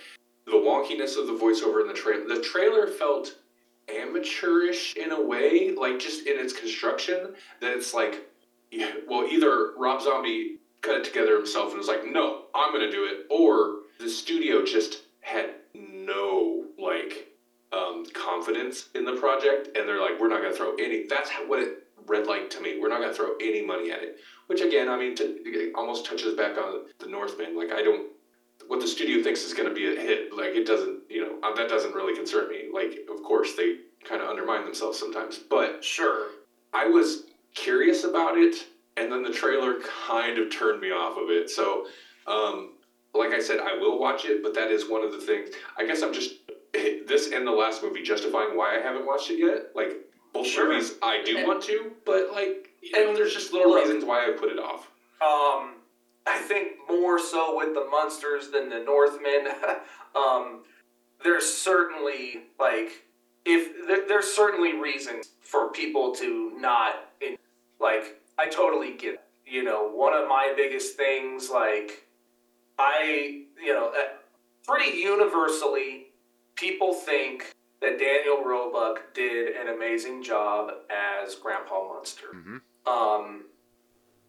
the 0.46 0.52
wonkiness 0.52 1.18
of 1.18 1.28
the 1.28 1.34
voiceover 1.34 1.82
in 1.82 1.88
the 1.88 1.94
trailer. 1.94 2.28
The 2.28 2.42
trailer 2.42 2.88
felt 2.88 3.36
amateurish 3.90 4.96
in 4.96 5.12
a 5.12 5.22
way, 5.22 5.72
like 5.72 6.00
just 6.00 6.28
in 6.28 6.40
its 6.40 6.54
construction. 6.54 7.34
That 7.62 7.74
it's 7.76 7.94
like, 7.94 8.28
yeah, 8.72 8.92
well, 9.08 9.26
either 9.28 9.72
Rob 9.78 10.02
Zombie 10.02 10.58
cut 10.82 10.96
it 10.98 11.04
together 11.04 11.36
himself 11.36 11.70
and 11.70 11.78
was 11.78 11.88
like, 11.88 12.06
"No, 12.06 12.44
I'm 12.54 12.74
to 12.74 12.92
do 12.92 13.06
it," 13.06 13.26
or 13.30 13.78
the 14.00 14.10
studio 14.10 14.64
just 14.66 15.04
had 15.22 15.52
no 15.74 16.66
like 16.78 17.32
um, 17.72 18.06
confidence 18.14 18.90
in 18.96 19.06
the 19.06 19.16
project, 19.16 19.76
and 19.78 19.88
they're 19.88 20.02
like, 20.02 20.20
"We're 20.20 20.30
not 20.30 20.42
going 20.42 20.52
to 20.52 20.58
throw 20.58 20.76
any." 20.76 21.06
That's 21.08 21.30
how, 21.30 21.48
what 21.48 21.60
it 21.60 21.86
read 22.08 22.28
like 22.28 22.50
to 22.52 22.62
me. 22.62 22.80
We're 22.80 22.90
not 22.90 23.00
going 23.00 23.12
to 23.12 23.16
throw 23.16 23.36
any 23.42 23.66
money 23.66 23.92
at 23.92 24.04
it. 24.04 24.18
Which 24.48 24.62
again, 24.62 24.90
I 24.90 24.98
mean, 24.98 25.16
to, 25.16 25.24
it 25.44 25.74
almost 25.76 26.06
touches 26.06 26.36
back 26.36 26.58
on 26.58 26.86
the 27.00 27.08
Northman. 27.08 27.58
Like 27.58 27.72
I 27.72 27.82
don't, 27.82 28.12
what 28.68 28.80
the 28.80 28.88
studio 28.88 29.24
thinks 29.24 29.44
is 29.44 29.54
going 29.54 29.68
to 29.68 29.74
be 29.74 29.88
a 29.88 30.00
hit. 30.00 30.34
Like 30.36 30.56
it 30.56 30.68
doesn't, 30.68 31.00
you 31.10 31.22
know, 31.22 31.40
uh, 31.44 31.56
that 31.56 31.70
doesn't 31.70 31.96
really 31.96 32.16
concern 32.16 32.50
me. 32.50 32.66
Like 32.74 33.00
of 33.10 33.24
course 33.24 33.56
they 33.56 33.78
kind 34.04 34.22
of 34.22 34.30
undermine 34.30 34.64
themselves 34.64 35.00
sometimes, 35.00 35.40
but 35.40 35.84
Sure. 35.84 36.30
I 36.74 36.88
was 36.88 37.24
curious 37.56 38.04
about 38.04 38.38
it, 38.38 38.68
and 38.98 39.12
then 39.12 39.24
the 39.24 39.32
trailer 39.32 39.80
kind 40.08 40.38
of 40.38 40.52
turned 40.52 40.82
me 40.82 40.92
off 40.92 41.18
of 41.18 41.30
it. 41.30 41.50
So, 41.50 41.88
um, 42.28 42.74
like 43.14 43.32
I 43.32 43.40
said, 43.40 43.60
I 43.60 43.78
will 43.78 43.98
watch 43.98 44.26
it, 44.26 44.44
but 44.44 44.54
that 44.56 44.70
is 44.72 44.90
one 44.90 45.04
of 45.04 45.12
the 45.14 45.20
things. 45.20 45.50
I 45.78 45.86
guess 45.86 46.02
I'm 46.02 46.14
just 46.14 46.34
this 47.08 47.32
and 47.32 47.46
the 47.46 47.52
last 47.52 47.84
movie 47.84 48.02
justifying 48.04 48.56
why 48.58 48.78
I 48.78 48.82
haven't 48.82 49.06
watched 49.06 49.30
it 49.32 49.40
yet. 49.40 49.76
Like 49.76 49.98
both 50.34 50.48
Sure. 50.48 50.68
movies, 50.70 50.96
I 51.02 51.22
do 51.24 51.38
And- 51.38 51.48
want 51.48 51.64
to, 51.64 51.92
but 52.06 52.32
like, 52.32 52.70
you 52.82 52.92
know, 52.92 53.08
and 53.10 53.18
there's 53.18 53.34
just 53.34 53.54
little 53.54 53.72
look- 53.72 53.84
reasons 53.86 54.04
why 54.06 54.26
I 54.28 54.32
put 54.32 54.50
it 54.52 54.60
off. 54.60 54.92
Um, 55.22 55.76
I 56.28 56.38
think 56.40 56.74
more 56.90 57.20
so 57.20 57.56
with 57.58 57.74
the 57.74 57.86
Munsters 57.86 58.50
than 58.50 58.70
the 58.70 58.80
Northman. 58.80 59.48
um, 60.16 60.64
there's 61.24 61.46
certainly 61.52 62.44
like 62.60 63.04
if 63.46 63.88
there, 63.88 64.08
there's 64.08 64.32
certainly 64.34 64.74
reasons 64.74 65.30
for 65.42 65.70
people 65.72 66.14
to 66.16 66.52
not 66.58 66.96
in, 67.22 67.38
like 67.80 68.20
I 68.38 68.48
totally 68.48 68.94
get 68.94 69.14
it. 69.16 69.22
you 69.48 69.64
know 69.64 69.88
one 69.88 70.14
of 70.14 70.28
my 70.28 70.52
biggest 70.58 70.98
things 70.98 71.50
like 71.52 72.06
I 72.80 73.44
you 73.64 73.74
know 73.74 73.94
pretty 74.68 74.98
universally 74.98 76.05
people 76.56 76.94
think 76.94 77.54
that 77.82 78.00
Daniel 78.00 78.44
Roebuck 78.44 79.14
did 79.14 79.56
an 79.56 79.68
amazing 79.68 80.24
job 80.24 80.72
as 80.90 81.36
Grandpa 81.36 81.88
Munster. 81.94 82.28
Mhm. 82.34 82.62
Um, 82.86 83.46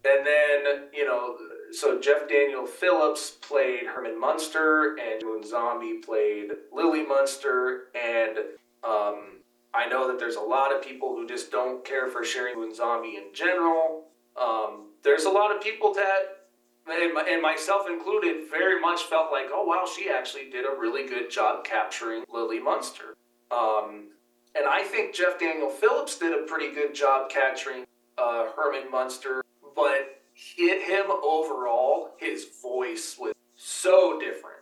and 0.05 0.27
then, 0.27 0.89
you 0.93 1.05
know, 1.05 1.39
so 1.73 1.99
Jeff 2.01 2.29
Daniel 2.29 2.67
Phillips 2.67 3.31
played 3.31 3.87
Herman 3.87 4.19
Munster, 4.19 4.97
and 4.99 5.23
Moon 5.25 5.43
Zombie 5.45 5.99
played 5.99 6.53
Lily 6.73 7.05
Munster. 7.05 7.89
And 7.95 8.39
um, 8.85 9.43
I 9.75 9.89
know 9.89 10.07
that 10.09 10.19
there's 10.19 10.37
a 10.37 10.41
lot 10.41 10.73
of 10.73 10.83
people 10.83 11.17
who 11.17 11.27
just 11.27 11.51
don't 11.51 11.85
care 11.85 12.09
for 12.09 12.23
Sheri 12.23 12.55
Moon 12.55 12.75
Zombie 12.75 13.17
in 13.17 13.35
general. 13.35 14.09
Um, 14.37 14.91
there's 15.03 15.25
a 15.25 15.31
lot 15.31 15.55
of 15.55 15.61
people 15.61 15.93
that, 15.95 16.46
and, 16.89 17.29
and 17.29 17.43
myself 17.43 17.87
included, 17.89 18.49
very 18.51 18.81
much 18.81 19.03
felt 19.05 19.33
like, 19.33 19.47
oh, 19.53 19.65
wow, 19.65 19.85
she 19.87 20.09
actually 20.11 20.51
did 20.51 20.65
a 20.65 20.79
really 20.79 21.09
good 21.09 21.31
job 21.31 21.65
capturing 21.65 22.25
Lily 22.33 22.61
Munster. 22.61 23.17
Um, 23.51 24.09
and 24.55 24.67
I 24.67 24.83
think 24.83 25.15
Jeff 25.15 25.39
Daniel 25.39 25.69
Phillips 25.69 26.19
did 26.19 26.33
a 26.33 26.47
pretty 26.47 26.75
good 26.75 26.95
job 26.95 27.29
capturing 27.29 27.85
uh, 28.19 28.47
Herman 28.57 28.91
Munster, 28.91 29.43
but 29.75 30.23
hit 30.35 30.83
him 30.83 31.07
overall, 31.11 32.11
his 32.19 32.47
voice 32.63 33.17
was 33.19 33.35
so 33.57 34.19
different, 34.19 34.61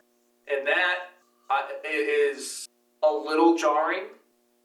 and 0.48 0.66
that 0.66 0.96
uh, 1.50 1.68
is 1.88 2.66
a 3.02 3.12
little 3.12 3.56
jarring. 3.56 4.04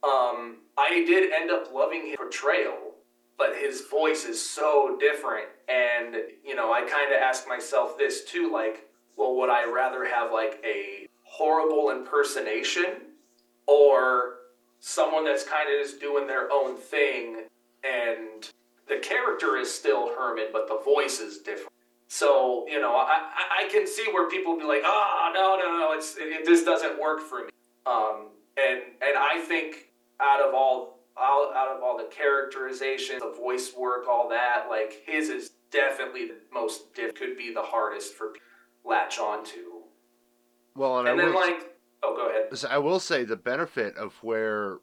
Um, 0.03 0.57
I 0.77 1.03
did 1.05 1.31
end 1.33 1.51
up 1.51 1.73
loving 1.73 2.07
his 2.07 2.15
portrayal, 2.15 2.88
but 3.39 3.55
his 3.55 3.81
voice 3.89 4.25
is 4.25 4.39
so 4.39 4.97
different, 4.99 5.47
and 5.67 6.15
you 6.45 6.53
know, 6.55 6.71
I 6.71 6.81
kind 6.81 7.11
of 7.11 7.19
ask 7.19 7.47
myself 7.47 7.97
this 7.97 8.23
too, 8.25 8.51
like, 8.51 8.85
well, 9.17 9.35
would 9.37 9.49
I 9.49 9.65
rather 9.71 10.05
have 10.05 10.31
like 10.31 10.61
a 10.63 11.07
horrible 11.23 11.89
impersonation 11.91 13.01
or 13.65 14.35
someone 14.81 15.23
that's 15.25 15.43
kind 15.43 15.67
of 15.73 15.81
just 15.85 15.99
doing 15.99 16.27
their 16.27 16.51
own 16.51 16.75
thing 16.75 17.43
and 17.83 18.49
the 18.87 18.97
character 18.97 19.55
is 19.57 19.71
still 19.71 20.09
Herman, 20.17 20.47
but 20.51 20.67
the 20.67 20.79
voice 20.83 21.19
is 21.19 21.37
different. 21.37 21.71
So 22.07 22.65
you 22.67 22.81
know, 22.81 22.93
I 22.95 23.21
I- 23.61 23.69
can 23.69 23.85
see 23.85 24.05
where 24.11 24.27
people 24.29 24.57
be 24.57 24.63
like, 24.63 24.81
ah, 24.83 25.31
no, 25.33 25.55
no, 25.57 25.77
no, 25.77 25.93
it's 25.93 26.15
it, 26.17 26.43
this 26.45 26.63
doesn't 26.63 26.99
work 26.99 27.21
for 27.21 27.45
me. 27.45 27.51
Um, 27.85 28.29
and 28.57 28.81
and 29.01 29.15
I 29.17 29.39
think 29.47 29.89
out 30.19 30.41
of 30.41 30.53
all 30.55 30.98
out, 31.19 31.53
out 31.55 31.75
of 31.75 31.83
all 31.83 31.97
the 31.97 32.05
characterization, 32.05 33.19
the 33.19 33.31
voice 33.31 33.73
work, 33.77 34.07
all 34.09 34.29
that, 34.29 34.65
like 34.69 35.01
his 35.05 35.29
is 35.29 35.51
definitely 35.71 36.27
the 36.27 36.37
most 36.53 36.93
diff- 36.93 37.15
could 37.15 37.37
be 37.37 37.53
the 37.53 37.61
hardest 37.61 38.13
for 38.13 38.27
people 38.27 38.41
to 38.83 38.89
latch 38.89 39.19
onto. 39.19 39.83
Well, 40.75 40.99
and, 40.99 41.09
And 41.09 41.19
I 41.19 41.23
then 41.25 41.33
will, 41.33 41.39
like, 41.41 41.75
oh, 42.03 42.15
go 42.15 42.29
ahead. 42.29 42.65
I 42.69 42.77
will 42.77 42.99
say 42.99 43.23
the 43.23 43.35
benefit 43.35 43.95
of 43.97 44.13
where 44.21 44.79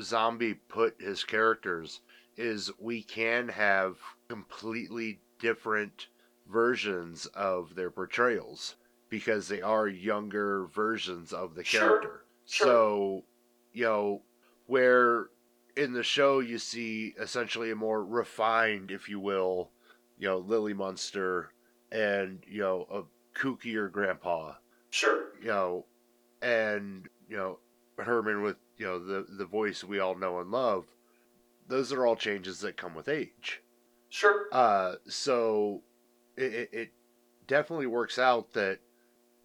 Zombie 0.00 0.54
put 0.54 1.00
his 1.00 1.22
characters 1.24 2.00
is 2.36 2.70
we 2.78 3.02
can 3.02 3.48
have 3.48 3.96
completely 4.28 5.20
different 5.38 6.08
versions 6.50 7.26
of 7.26 7.74
their 7.74 7.90
portrayals 7.90 8.76
because 9.08 9.46
they 9.48 9.62
are 9.62 9.86
younger 9.86 10.66
versions 10.66 11.32
of 11.32 11.54
the 11.54 11.62
Sure, 11.62 11.80
character. 11.80 12.24
sure. 12.46 12.66
So, 12.66 13.24
you 13.72 13.84
know, 13.84 14.22
where 14.66 15.28
in 15.76 15.92
the 15.92 16.02
show 16.02 16.40
you 16.40 16.58
see 16.58 17.14
essentially 17.20 17.70
a 17.70 17.76
more 17.76 18.04
refined, 18.04 18.90
if 18.90 19.08
you 19.08 19.18
will, 19.20 19.70
you 20.18 20.28
know, 20.28 20.38
Lily 20.38 20.72
Munster 20.74 21.52
and, 21.90 22.42
you 22.46 22.60
know, 22.60 22.86
a 22.90 23.02
kookier 23.38 23.90
grandpa 23.90 24.54
Sure. 24.90 25.24
you 25.40 25.48
know, 25.48 25.86
and 26.40 27.08
you 27.28 27.36
know 27.36 27.58
Herman 27.98 28.42
with 28.42 28.56
you 28.76 28.86
know 28.86 28.98
the 29.04 29.26
the 29.28 29.44
voice 29.44 29.82
we 29.82 29.98
all 29.98 30.14
know 30.14 30.38
and 30.38 30.52
love. 30.52 30.86
Those 31.66 31.92
are 31.92 32.06
all 32.06 32.14
changes 32.14 32.60
that 32.60 32.76
come 32.76 32.94
with 32.94 33.08
age. 33.08 33.60
Sure. 34.10 34.46
Uh, 34.52 34.94
so 35.08 35.82
it, 36.36 36.54
it, 36.54 36.68
it 36.72 36.92
definitely 37.48 37.86
works 37.86 38.18
out 38.20 38.52
that 38.52 38.78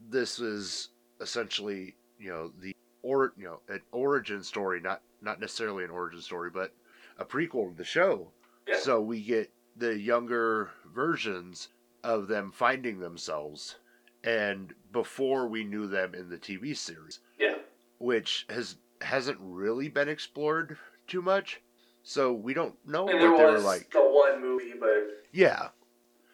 this 0.09 0.39
is 0.39 0.89
essentially 1.19 1.95
you 2.19 2.29
know 2.29 2.51
the 2.61 2.75
or 3.01 3.33
you 3.37 3.45
know 3.45 3.61
an 3.69 3.81
origin 3.91 4.43
story, 4.43 4.79
not 4.79 5.01
not 5.21 5.39
necessarily 5.39 5.83
an 5.83 5.89
origin 5.89 6.21
story, 6.21 6.49
but 6.49 6.73
a 7.17 7.25
prequel 7.25 7.69
to 7.71 7.77
the 7.77 7.83
show. 7.83 8.31
Yeah. 8.67 8.77
So 8.79 9.01
we 9.01 9.21
get 9.21 9.51
the 9.75 9.97
younger 9.97 10.71
versions 10.93 11.69
of 12.03 12.27
them 12.27 12.51
finding 12.51 12.99
themselves, 12.99 13.75
and 14.23 14.73
before 14.91 15.47
we 15.47 15.63
knew 15.63 15.87
them 15.87 16.13
in 16.15 16.29
the 16.29 16.37
TV 16.37 16.75
series, 16.75 17.19
Yeah. 17.37 17.55
which 17.99 18.45
has 18.49 18.77
hasn't 19.01 19.37
really 19.39 19.87
been 19.87 20.09
explored 20.09 20.77
too 21.07 21.21
much. 21.21 21.61
So 22.03 22.33
we 22.33 22.53
don't 22.53 22.75
know 22.85 23.07
And 23.07 23.19
what 23.19 23.37
they 23.37 23.43
were 23.45 23.59
like. 23.59 23.91
the 23.91 24.01
one 24.01 24.41
movie, 24.41 24.73
but 24.77 25.23
Yeah. 25.31 25.69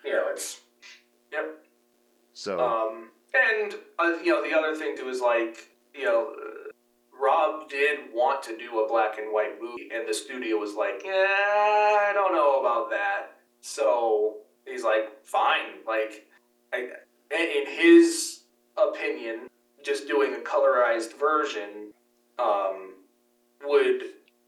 you 0.03 0.11
know, 0.11 0.27
it's 0.31 0.61
yep. 1.31 1.63
So 2.33 2.59
Um, 2.59 3.11
and 3.33 3.75
uh, 3.99 4.17
you 4.23 4.31
know, 4.31 4.43
the 4.43 4.53
other 4.57 4.75
thing 4.75 4.97
too 4.97 5.09
is 5.09 5.21
like 5.21 5.69
you 5.93 6.03
know, 6.05 6.35
Rob 7.19 7.69
did 7.69 7.99
want 8.13 8.43
to 8.43 8.57
do 8.57 8.83
a 8.83 8.87
black 8.87 9.17
and 9.17 9.33
white 9.33 9.61
movie, 9.61 9.89
and 9.93 10.07
the 10.07 10.13
studio 10.13 10.57
was 10.57 10.75
like, 10.75 11.01
"Yeah, 11.03 11.11
I 11.11 12.11
don't 12.13 12.33
know 12.33 12.59
about 12.59 12.89
that." 12.89 13.37
So 13.61 14.37
he's 14.65 14.83
like, 14.83 15.23
"Fine." 15.25 15.83
Like, 15.87 16.27
I, 16.73 16.89
in 17.31 17.67
his 17.67 18.41
opinion, 18.77 19.47
just 19.83 20.07
doing 20.07 20.33
a 20.33 20.39
colorized 20.39 21.17
version 21.17 21.93
um, 22.39 22.93
would 23.63 24.03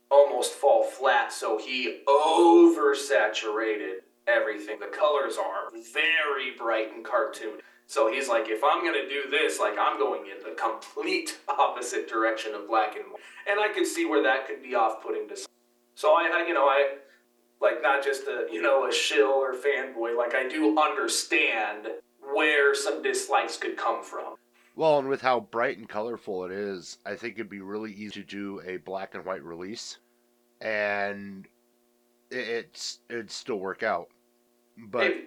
almost 0.09 0.53
fall 0.53 0.83
flat. 0.83 1.31
So 1.31 1.57
he 1.57 2.01
oversaturated 2.07 3.99
everything. 4.27 4.79
The 4.79 4.87
colors 4.87 5.37
are 5.37 5.71
very 5.93 6.51
bright 6.57 6.93
and 6.93 7.03
cartoon. 7.03 7.59
So 7.89 8.11
he's 8.11 8.27
like, 8.27 8.49
if 8.49 8.61
I'm 8.63 8.83
gonna 8.83 9.07
do 9.07 9.29
this, 9.31 9.59
like 9.59 9.75
I'm 9.79 9.97
going 9.97 10.23
in 10.27 10.43
the 10.43 10.55
complete 10.55 11.39
opposite 11.47 12.07
direction 12.09 12.53
of 12.53 12.67
black 12.67 12.95
and 12.97 13.05
white, 13.05 13.21
and 13.49 13.59
I 13.59 13.69
could 13.69 13.87
see 13.87 14.05
where 14.05 14.21
that 14.23 14.45
could 14.45 14.61
be 14.61 14.75
off-putting 14.75 15.29
to. 15.29 15.37
Some. 15.37 15.47
So 15.95 16.09
I, 16.11 16.29
I, 16.43 16.47
you 16.47 16.53
know, 16.53 16.65
I 16.65 16.97
like 17.61 17.81
not 17.81 18.03
just 18.03 18.23
a 18.27 18.47
you 18.51 18.61
know 18.61 18.87
a 18.87 18.91
shill 18.91 19.29
or 19.29 19.53
fanboy. 19.53 20.17
Like 20.17 20.35
I 20.35 20.47
do 20.49 20.77
understand 20.77 21.87
where 22.33 22.75
some 22.75 23.01
dislikes 23.01 23.55
could 23.57 23.77
come 23.77 24.03
from. 24.03 24.35
Well, 24.75 24.99
and 24.99 25.07
with 25.07 25.21
how 25.21 25.39
bright 25.39 25.77
and 25.77 25.87
colorful 25.89 26.43
it 26.45 26.51
is, 26.51 26.97
I 27.05 27.15
think 27.15 27.35
it'd 27.35 27.49
be 27.49 27.61
really 27.61 27.93
easy 27.93 28.21
to 28.21 28.23
do 28.23 28.61
a 28.65 28.77
black 28.77 29.15
and 29.15 29.25
white 29.25 29.43
release, 29.43 29.97
and 30.61 31.47
it- 32.29 32.47
it's 32.47 32.99
it'd 33.09 33.31
still 33.31 33.59
work 33.59 33.81
out. 33.81 34.09
But 34.77 34.99
Maybe. 34.99 35.23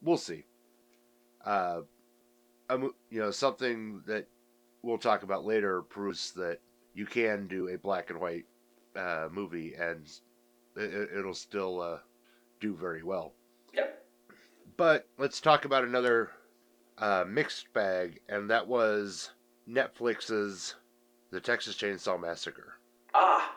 we'll 0.00 0.16
see. 0.16 0.46
Uh, 1.44 1.82
a 2.68 2.78
you 2.78 3.20
know, 3.20 3.30
something 3.30 4.02
that 4.06 4.26
we'll 4.82 4.98
talk 4.98 5.22
about 5.22 5.44
later 5.44 5.82
proves 5.82 6.32
that 6.32 6.58
you 6.94 7.06
can 7.06 7.46
do 7.46 7.68
a 7.68 7.78
black 7.78 8.10
and 8.10 8.20
white 8.20 8.44
uh, 8.96 9.28
movie 9.30 9.74
and 9.74 10.10
it, 10.76 11.10
it'll 11.18 11.34
still 11.34 11.80
uh, 11.80 11.98
do 12.60 12.74
very 12.74 13.02
well. 13.02 13.32
Yep. 13.74 14.04
But 14.76 15.08
let's 15.18 15.40
talk 15.40 15.64
about 15.64 15.84
another 15.84 16.30
uh, 16.98 17.24
mixed 17.26 17.72
bag, 17.72 18.20
and 18.28 18.50
that 18.50 18.66
was 18.66 19.30
Netflix's 19.68 20.74
The 21.30 21.40
Texas 21.40 21.76
Chainsaw 21.76 22.20
Massacre. 22.20 22.74
Ah, 23.14 23.54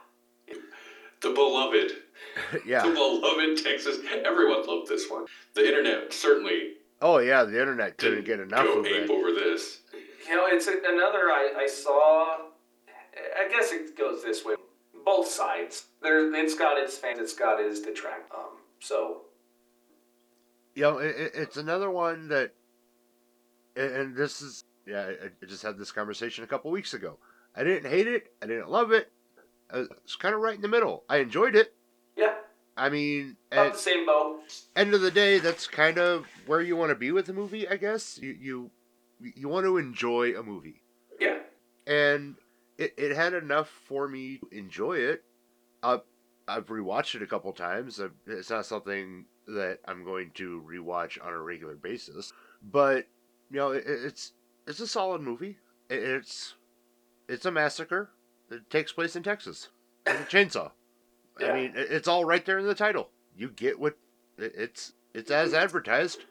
The 1.22 1.30
beloved, 1.32 1.92
yeah. 2.66 2.84
the 2.86 2.94
beloved 2.94 3.64
Texas. 3.64 3.98
Everyone 4.26 4.66
loved 4.68 4.90
this 4.90 5.10
one. 5.10 5.26
The 5.54 5.66
internet 5.68 6.12
certainly 6.14 6.74
Oh 7.02 7.18
yeah, 7.20 7.44
the 7.44 7.60
internet 7.60 7.98
couldn't 7.98 8.24
didn't 8.24 8.26
get 8.26 8.40
enough 8.40 8.66
go 8.66 8.80
of 8.80 8.86
ape 8.86 9.04
it. 9.04 9.10
over 9.10 9.32
this. 9.32 9.82
you 10.28 10.36
know, 10.36 10.46
it's 10.48 10.68
a, 10.68 10.72
another 10.88 11.30
I, 11.30 11.54
I 11.60 11.68
saw. 11.68 12.38
I 13.38 13.48
guess 13.50 13.72
it 13.72 13.98
goes 13.98 14.24
this 14.24 14.44
way. 14.44 14.56
Both 15.06 15.28
sides. 15.28 15.86
There, 16.02 16.34
it's 16.36 16.56
got 16.56 16.78
its 16.78 16.98
fans. 16.98 17.20
It's 17.20 17.34
got 17.36 17.60
its 17.62 17.80
detract. 17.82 18.32
Um, 18.34 18.58
so 18.80 19.22
you 20.74 20.82
know, 20.84 20.98
it, 20.98 21.16
it- 21.16 21.32
it's 21.36 21.58
another 21.58 21.90
one 21.92 22.28
that, 22.30 22.54
and- 23.78 23.92
and 23.96 24.16
this 24.16 24.42
is, 24.42 24.64
yeah, 24.86 25.02
I- 25.22 25.26
I 25.42 25.46
just 25.48 25.64
had 25.64 25.78
this 25.78 25.92
conversation 25.92 26.44
a 26.44 26.48
couple 26.48 26.72
weeks 26.72 26.94
ago. 26.94 27.18
I 27.56 27.64
didn't 27.64 27.90
hate 27.90 28.08
it. 28.08 28.34
I 28.42 28.48
didn't 28.48 28.70
love 28.70 28.92
it. 28.92 29.12
Uh, 29.70 29.84
It's 30.04 30.16
kind 30.18 30.36
of 30.36 30.42
right 30.42 30.56
in 30.56 30.62
the 30.62 30.68
middle. 30.68 31.06
I 31.08 31.18
enjoyed 31.18 31.56
it. 31.56 31.75
I 32.78 32.90
mean, 32.90 33.38
at 33.52 33.74
the 33.74 33.80
same 33.80 34.06
boat. 34.06 34.42
end 34.76 34.94
of 34.94 35.02
the 35.02 35.12
day, 35.12 35.40
that's 35.40 35.68
kind 35.68 35.98
of 35.98 36.26
where 36.46 36.62
you 36.62 36.76
want 36.76 36.90
to 36.90 36.96
be 36.96 37.12
with 37.12 37.30
a 37.30 37.34
movie, 37.34 37.68
I 37.68 37.78
guess. 37.78 38.18
You 38.22 38.36
you 38.40 38.72
you 39.36 39.48
want 39.48 39.66
to 39.66 39.78
enjoy 39.78 40.38
a 40.38 40.44
movie, 40.44 40.82
Yeah, 41.20 41.40
and 41.88 42.36
it, 42.78 42.94
it 42.98 43.16
had 43.16 43.34
enough 43.34 43.70
for 43.70 44.08
me 44.08 44.40
to 44.40 44.58
enjoy 44.58 44.98
it. 44.98 45.24
Uh, 45.82 46.00
I've 46.48 46.68
rewatched 46.68 47.16
it 47.16 47.22
a 47.22 47.28
couple 47.28 47.52
times. 47.54 48.02
It's 48.28 48.50
not 48.50 48.66
something 48.66 49.26
that 49.48 49.80
I'm 49.86 50.04
going 50.04 50.32
to 50.36 50.64
rewatch 50.70 51.24
on 51.26 51.32
a 51.32 51.40
regular 51.40 51.76
basis, 51.76 52.34
but 52.62 53.08
you 53.50 53.58
know, 53.58 53.72
it, 53.72 53.84
it's 53.88 54.34
it's 54.68 54.80
a 54.82 54.88
solid 54.88 55.22
movie. 55.22 55.58
It, 55.90 56.04
it's 56.04 56.56
it's 57.30 57.46
a 57.46 57.52
massacre. 57.52 58.10
It 58.52 58.70
takes 58.70 58.92
place 58.92 59.16
in 59.16 59.24
Texas 59.24 59.70
with 60.06 60.20
a 60.20 60.24
chainsaw. 60.26 60.72
Yeah. 61.40 61.52
I 61.52 61.54
mean, 61.54 61.74
it's 61.76 62.08
all 62.08 62.26
right 62.26 62.46
there 62.46 62.60
in 62.60 62.66
the 62.66 62.76
title. 62.76 63.10
You 63.36 63.50
get 63.50 63.80
what 63.80 63.98
it's 64.38 64.94
it's 65.14 65.32
as 65.32 65.52
mm-hmm. 65.52 65.64
advertised. 65.64 66.26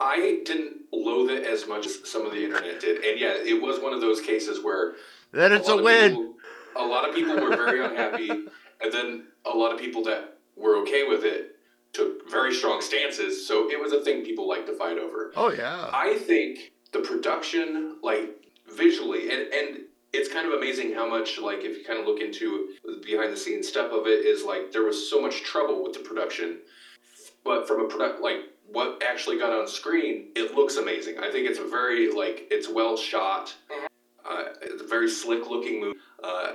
I 0.00 0.40
didn't 0.44 0.82
loathe 0.92 1.30
it 1.30 1.46
as 1.46 1.66
much 1.66 1.86
as 1.86 2.08
some 2.08 2.26
of 2.26 2.32
the 2.32 2.44
internet 2.44 2.80
did, 2.80 3.04
and 3.04 3.18
yeah, 3.18 3.34
it 3.36 3.62
was 3.62 3.80
one 3.80 3.92
of 3.92 4.00
those 4.00 4.20
cases 4.20 4.62
where 4.62 4.94
Then 5.32 5.52
it's 5.52 5.68
a 5.68 5.76
of 5.76 5.84
win. 5.84 6.10
people- 6.10 6.34
a 6.76 6.84
lot 6.84 7.08
of 7.08 7.14
people 7.14 7.36
were 7.36 7.56
very 7.56 7.84
unhappy, 7.84 8.28
and 8.80 8.92
then 8.92 9.26
a 9.44 9.56
lot 9.56 9.72
of 9.72 9.78
people 9.78 10.02
that 10.04 10.38
were 10.56 10.76
okay 10.78 11.06
with 11.06 11.24
it 11.24 11.56
took 11.92 12.28
very 12.28 12.52
strong 12.52 12.80
stances. 12.80 13.46
So 13.46 13.70
it 13.70 13.80
was 13.80 13.92
a 13.92 14.00
thing 14.00 14.24
people 14.24 14.48
liked 14.48 14.66
to 14.66 14.76
fight 14.76 14.98
over. 14.98 15.32
Oh 15.36 15.52
yeah. 15.52 15.88
I 15.92 16.18
think 16.18 16.72
the 16.92 17.00
production, 17.00 17.98
like 18.02 18.30
visually, 18.76 19.30
and 19.30 19.52
and 19.52 19.78
it's 20.14 20.32
kind 20.32 20.46
of 20.46 20.54
amazing 20.54 20.94
how 20.94 21.08
much, 21.08 21.38
like, 21.38 21.64
if 21.64 21.76
you 21.76 21.84
kind 21.84 21.98
of 21.98 22.06
look 22.06 22.20
into 22.20 22.70
behind 23.04 23.32
the 23.32 23.36
scenes 23.36 23.68
stuff 23.68 23.92
of 23.92 24.06
it, 24.06 24.24
is 24.24 24.44
like 24.44 24.72
there 24.72 24.84
was 24.84 25.10
so 25.10 25.20
much 25.20 25.42
trouble 25.42 25.82
with 25.82 25.92
the 25.92 26.00
production, 26.00 26.58
but 27.44 27.66
from 27.66 27.80
a 27.80 27.88
product 27.88 28.20
like 28.20 28.48
what 28.70 29.02
actually 29.06 29.38
got 29.38 29.52
on 29.52 29.66
screen, 29.68 30.28
it 30.34 30.54
looks 30.54 30.76
amazing. 30.76 31.18
I 31.18 31.30
think 31.30 31.48
it's 31.48 31.58
a 31.58 31.66
very 31.66 32.10
like 32.10 32.46
it's 32.50 32.68
well 32.68 32.96
shot. 32.96 33.54
Uh, 34.24 34.44
it's 34.62 34.82
a 34.82 34.86
very 34.86 35.08
slick 35.08 35.48
looking 35.50 35.80
movie. 35.80 35.98
Uh, 36.22 36.52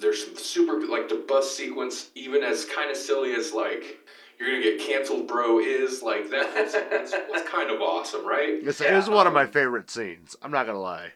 there's 0.00 0.24
some 0.24 0.36
super 0.36 0.86
like 0.86 1.08
the 1.08 1.24
bus 1.28 1.54
sequence, 1.54 2.10
even 2.14 2.42
as 2.42 2.64
kind 2.64 2.90
of 2.90 2.96
silly 2.96 3.34
as 3.34 3.52
like 3.52 3.98
you're 4.38 4.50
gonna 4.50 4.62
get 4.62 4.80
canceled, 4.80 5.28
bro. 5.28 5.60
Is 5.60 6.02
like 6.02 6.30
that 6.30 6.54
was, 6.54 6.74
was, 7.12 7.14
was 7.30 7.42
kind 7.48 7.70
of 7.70 7.80
awesome, 7.80 8.26
right? 8.26 8.60
It's, 8.62 8.80
Yeah, 8.80 8.94
it 8.94 8.96
was 8.96 9.10
one 9.10 9.26
of 9.26 9.32
my 9.32 9.44
um, 9.44 9.50
favorite 9.50 9.90
scenes. 9.90 10.36
I'm 10.42 10.50
not 10.50 10.66
gonna 10.66 10.80
lie. 10.80 11.12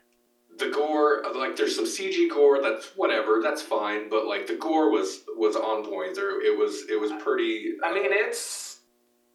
The 0.58 0.70
gore 0.70 1.22
like 1.34 1.56
there's 1.56 1.74
some 1.76 1.84
cg 1.84 2.30
gore 2.30 2.62
that's 2.62 2.86
whatever 2.96 3.40
that's 3.42 3.60
fine 3.62 4.08
but 4.08 4.26
like 4.26 4.46
the 4.46 4.54
gore 4.56 4.90
was 4.90 5.22
was 5.36 5.54
on 5.56 5.84
point. 5.84 6.14
There 6.14 6.40
it 6.44 6.56
was 6.58 6.84
it 6.88 6.98
was 7.00 7.12
pretty 7.22 7.74
I 7.84 7.92
mean, 7.92 8.06
it's 8.10 8.78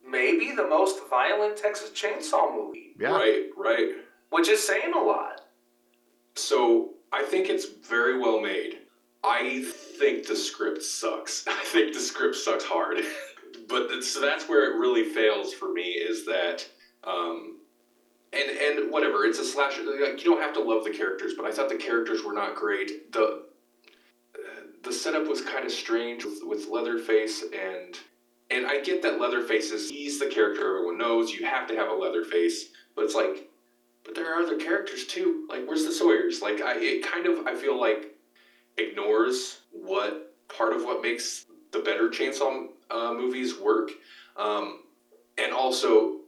maybe 0.08 0.52
the 0.56 0.68
most 0.68 1.00
violent 1.10 1.58
Texas 1.58 1.92
Chainsaw 1.92 2.54
movie, 2.56 2.96
Yeah. 3.00 3.12
right 3.12 3.46
right. 3.58 3.90
Which 4.32 4.48
is 4.50 4.66
saying 4.66 4.94
a 4.96 5.00
lot. 5.04 5.42
so 6.36 6.94
i 7.14 7.22
think 7.24 7.50
it's 7.50 7.66
very 7.66 8.18
well 8.20 8.40
made. 8.40 8.78
I 9.24 9.64
think 10.00 10.26
the 10.26 10.36
script 10.36 10.82
sucks. 10.82 11.46
I 11.60 11.64
think 11.66 11.94
the 11.94 12.00
script 12.00 12.36
sucks 12.36 12.64
hard. 12.64 12.98
But 13.68 14.04
so 14.04 14.20
that's 14.20 14.50
where 14.50 14.64
it 14.70 14.80
really 14.80 15.04
fails 15.06 15.54
for 15.54 15.72
me 15.72 15.84
is 15.92 16.26
that 16.26 16.68
um 17.06 17.60
and 18.34 18.50
and 18.50 18.92
whatever 18.92 19.26
it's 19.26 19.40
a 19.40 19.46
slasher 19.46 19.84
like 19.84 20.24
you 20.24 20.32
don't 20.32 20.42
have 20.42 20.54
to 20.54 20.62
love 20.62 20.84
the 20.84 20.90
characters 20.90 21.34
but 21.36 21.46
i 21.46 21.52
thought 21.52 21.70
the 21.70 21.76
characters 21.76 22.24
were 22.24 22.34
not 22.34 22.56
great. 22.56 23.12
The 23.12 23.44
the 24.84 24.92
setup 24.92 25.28
was 25.28 25.42
kind 25.42 25.66
of 25.66 25.72
strange 25.72 26.26
with, 26.26 26.40
with 26.44 26.68
leatherface 26.68 27.44
and 27.44 27.98
and 28.50 28.66
i 28.66 28.80
get 28.80 29.02
that 29.02 29.20
leatherface 29.20 29.72
is 29.72 29.90
he's 29.90 30.20
the 30.20 30.28
character 30.28 30.78
everyone 30.78 30.98
knows 30.98 31.32
you 31.32 31.46
have 31.46 31.68
to 31.68 31.76
have 31.76 31.90
a 31.90 31.94
leatherface 31.94 32.70
but 32.96 33.06
it's 33.06 33.16
like 33.16 33.50
but 34.04 34.16
there 34.16 34.34
are 34.34 34.42
other 34.42 34.58
characters 34.58 35.06
too 35.06 35.46
like 35.50 35.66
where's 35.68 35.86
the 35.86 35.92
sawyers? 35.92 36.42
Like 36.42 36.62
i 36.62 36.76
it 36.78 37.04
kind 37.04 37.28
of 37.28 37.46
i 37.46 37.56
feel 37.56 37.80
like 37.80 38.16
ignores 38.78 39.60
what 39.72 40.34
part 40.56 40.74
of 40.74 40.84
what 40.84 41.02
makes 41.02 41.46
the 41.72 41.80
better 41.80 42.10
chainsaw 42.10 42.68
uh, 42.90 43.14
movies 43.14 43.58
work. 43.58 43.92
Um, 44.36 44.84
and 45.38 45.54
also 45.54 46.22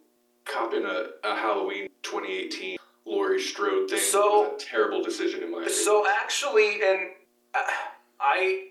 cop 0.46 0.74
in 0.74 0.86
a, 0.86 1.08
a 1.24 1.36
halloween 1.36 1.90
2018 2.22 2.78
Laurie 3.06 3.42
Strode 3.42 3.90
thing 3.90 4.00
So- 4.00 4.54
was 4.54 4.62
a 4.62 4.66
terrible 4.66 5.04
decision 5.04 5.44
in 5.44 5.52
my 5.52 5.60
opinion. 5.60 5.74
So 5.84 6.06
actually, 6.08 6.82
and 6.84 7.10
uh, 7.54 7.60
I, 8.20 8.68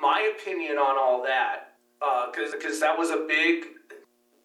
my 0.00 0.32
opinion 0.38 0.78
on 0.78 0.96
all 0.98 1.22
that, 1.24 1.74
because 2.30 2.52
because 2.52 2.80
that 2.80 2.96
was 2.98 3.10
a 3.10 3.24
big. 3.28 3.64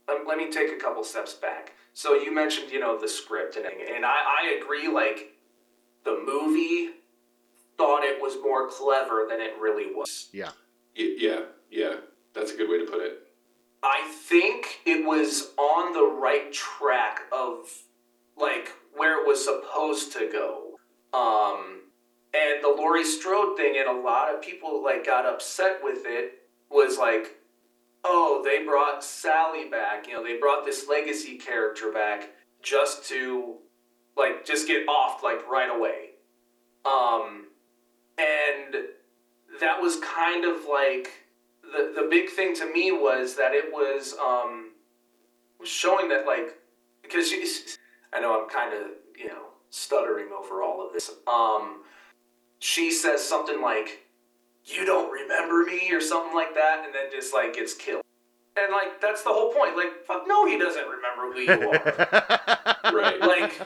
Um, 0.10 0.24
let 0.26 0.38
me 0.38 0.50
take 0.50 0.72
a 0.72 0.78
couple 0.78 1.04
steps 1.04 1.34
back. 1.34 1.74
So 1.94 2.14
you 2.14 2.34
mentioned, 2.34 2.72
you 2.72 2.80
know, 2.80 2.98
the 3.00 3.08
script 3.08 3.58
and 3.58 3.66
and 3.66 4.06
I, 4.06 4.10
I 4.42 4.60
agree. 4.62 4.88
Like, 4.88 5.34
the 6.06 6.22
movie 6.26 6.92
thought 7.78 8.04
it 8.04 8.21
was 8.21 8.36
more 8.42 8.67
clever 8.69 9.28
than 9.30 9.40
it 9.42 9.54
really 9.60 9.94
was. 9.94 10.30
Yeah. 10.32 10.52
Y- 10.98 11.15
yeah, 11.17 11.42
yeah, 11.69 11.96
that's 12.34 12.52
a 12.54 12.56
good 12.58 12.69
way 12.69 12.80
to 12.80 12.86
put 12.90 13.02
it. 13.02 13.24
I 13.84 14.12
think 14.24 14.80
it 14.86 15.06
was 15.06 15.52
on 15.58 15.94
the 15.94 16.06
right 16.19 16.52
track 16.52 17.21
of 17.32 17.69
like 18.40 18.71
where 18.96 19.21
it 19.21 19.27
was 19.27 19.44
supposed 19.44 20.12
to 20.13 20.29
go. 20.31 20.77
Um, 21.13 21.81
and 22.33 22.63
the 22.63 22.69
Laurie 22.69 23.06
Strode 23.06 23.58
thing, 23.58 23.75
and 23.77 23.88
a 23.88 24.02
lot 24.02 24.33
of 24.33 24.42
people 24.42 24.83
like 24.83 25.06
got 25.06 25.25
upset 25.25 25.79
with 25.83 26.04
it. 26.06 26.33
Was 26.69 26.98
like, 26.98 27.38
oh, 28.04 28.42
they 28.44 28.65
brought 28.65 29.04
Sally 29.04 29.69
back. 29.69 30.08
You 30.08 30.15
know, 30.15 30.23
they 30.23 30.38
brought 30.38 30.65
this 30.65 30.88
legacy 30.90 31.38
character 31.38 31.92
back 31.92 32.29
just 32.62 33.08
to 33.08 33.56
like 34.17 34.46
just 34.46 34.67
get 34.67 34.88
off 34.88 35.23
like 35.23 35.48
right 35.48 35.73
away. 35.73 36.12
Um, 36.85 37.48
and 38.17 38.75
that 39.60 39.81
was 39.81 39.98
kind 40.00 40.46
of 40.46 40.65
like 40.69 41.10
the 41.62 41.94
the 42.02 42.08
big 42.10 42.29
thing 42.29 42.56
to 42.56 42.71
me 42.71 42.92
was 42.92 43.35
that 43.35 43.54
it 43.54 43.71
was 43.71 44.15
um 44.23 44.71
showing 45.63 46.10
that 46.10 46.25
like 46.25 46.58
because 47.02 47.31
I 48.14 48.20
know 48.20 48.42
I'm 48.42 48.50
kind 48.50 48.74
of 48.74 48.92
you 49.18 49.28
know 49.28 49.48
stuttering 49.70 50.28
over 50.38 50.62
all 50.62 50.86
of 50.86 50.94
this. 50.94 51.12
Um, 51.28 51.82
she 52.60 52.92
says 52.92 53.24
something 53.24 53.62
like, 53.62 54.06
"You 54.66 54.86
don't 54.86 55.12
remember 55.12 55.64
me" 55.66 55.92
or 55.92 56.02
something 56.02 56.34
like 56.36 56.54
that, 56.56 56.84
and 56.86 56.94
then 56.94 57.06
just 57.12 57.34
like 57.34 57.54
gets 57.56 57.74
killed. 57.74 58.04
And 58.58 58.72
like 58.72 59.00
that's 59.02 59.24
the 59.24 59.30
whole 59.30 59.54
point. 59.54 59.76
Like 59.76 60.06
fuck 60.06 60.24
no, 60.28 60.46
he 60.46 60.58
doesn't 60.58 60.86
remember 60.88 61.34
who 61.34 61.40
you 61.40 61.70
are. 61.72 62.74
Right. 62.94 63.20
like 63.20 63.62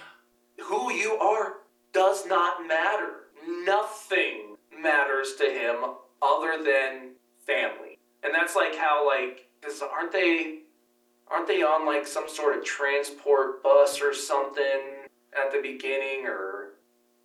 who 0.63 0.91
you 0.91 1.13
are 1.13 1.53
does 1.93 2.25
not 2.25 2.67
matter. 2.67 3.27
Nothing 3.65 4.55
matters 4.81 5.35
to 5.35 5.45
him 5.45 5.77
other 6.21 6.63
than 6.63 7.11
family. 7.45 7.99
And 8.23 8.33
that's 8.33 8.55
like 8.55 8.75
how 8.75 9.07
like 9.07 9.47
cuz 9.61 9.81
aren't 9.81 10.11
they 10.11 10.60
aren't 11.31 11.47
they 11.47 11.61
on 11.61 11.85
like 11.85 12.05
some 12.05 12.27
sort 12.27 12.57
of 12.57 12.63
transport 12.63 13.63
bus 13.63 14.01
or 14.01 14.13
something 14.13 14.81
at 15.37 15.51
the 15.51 15.61
beginning 15.61 16.25
or 16.25 16.73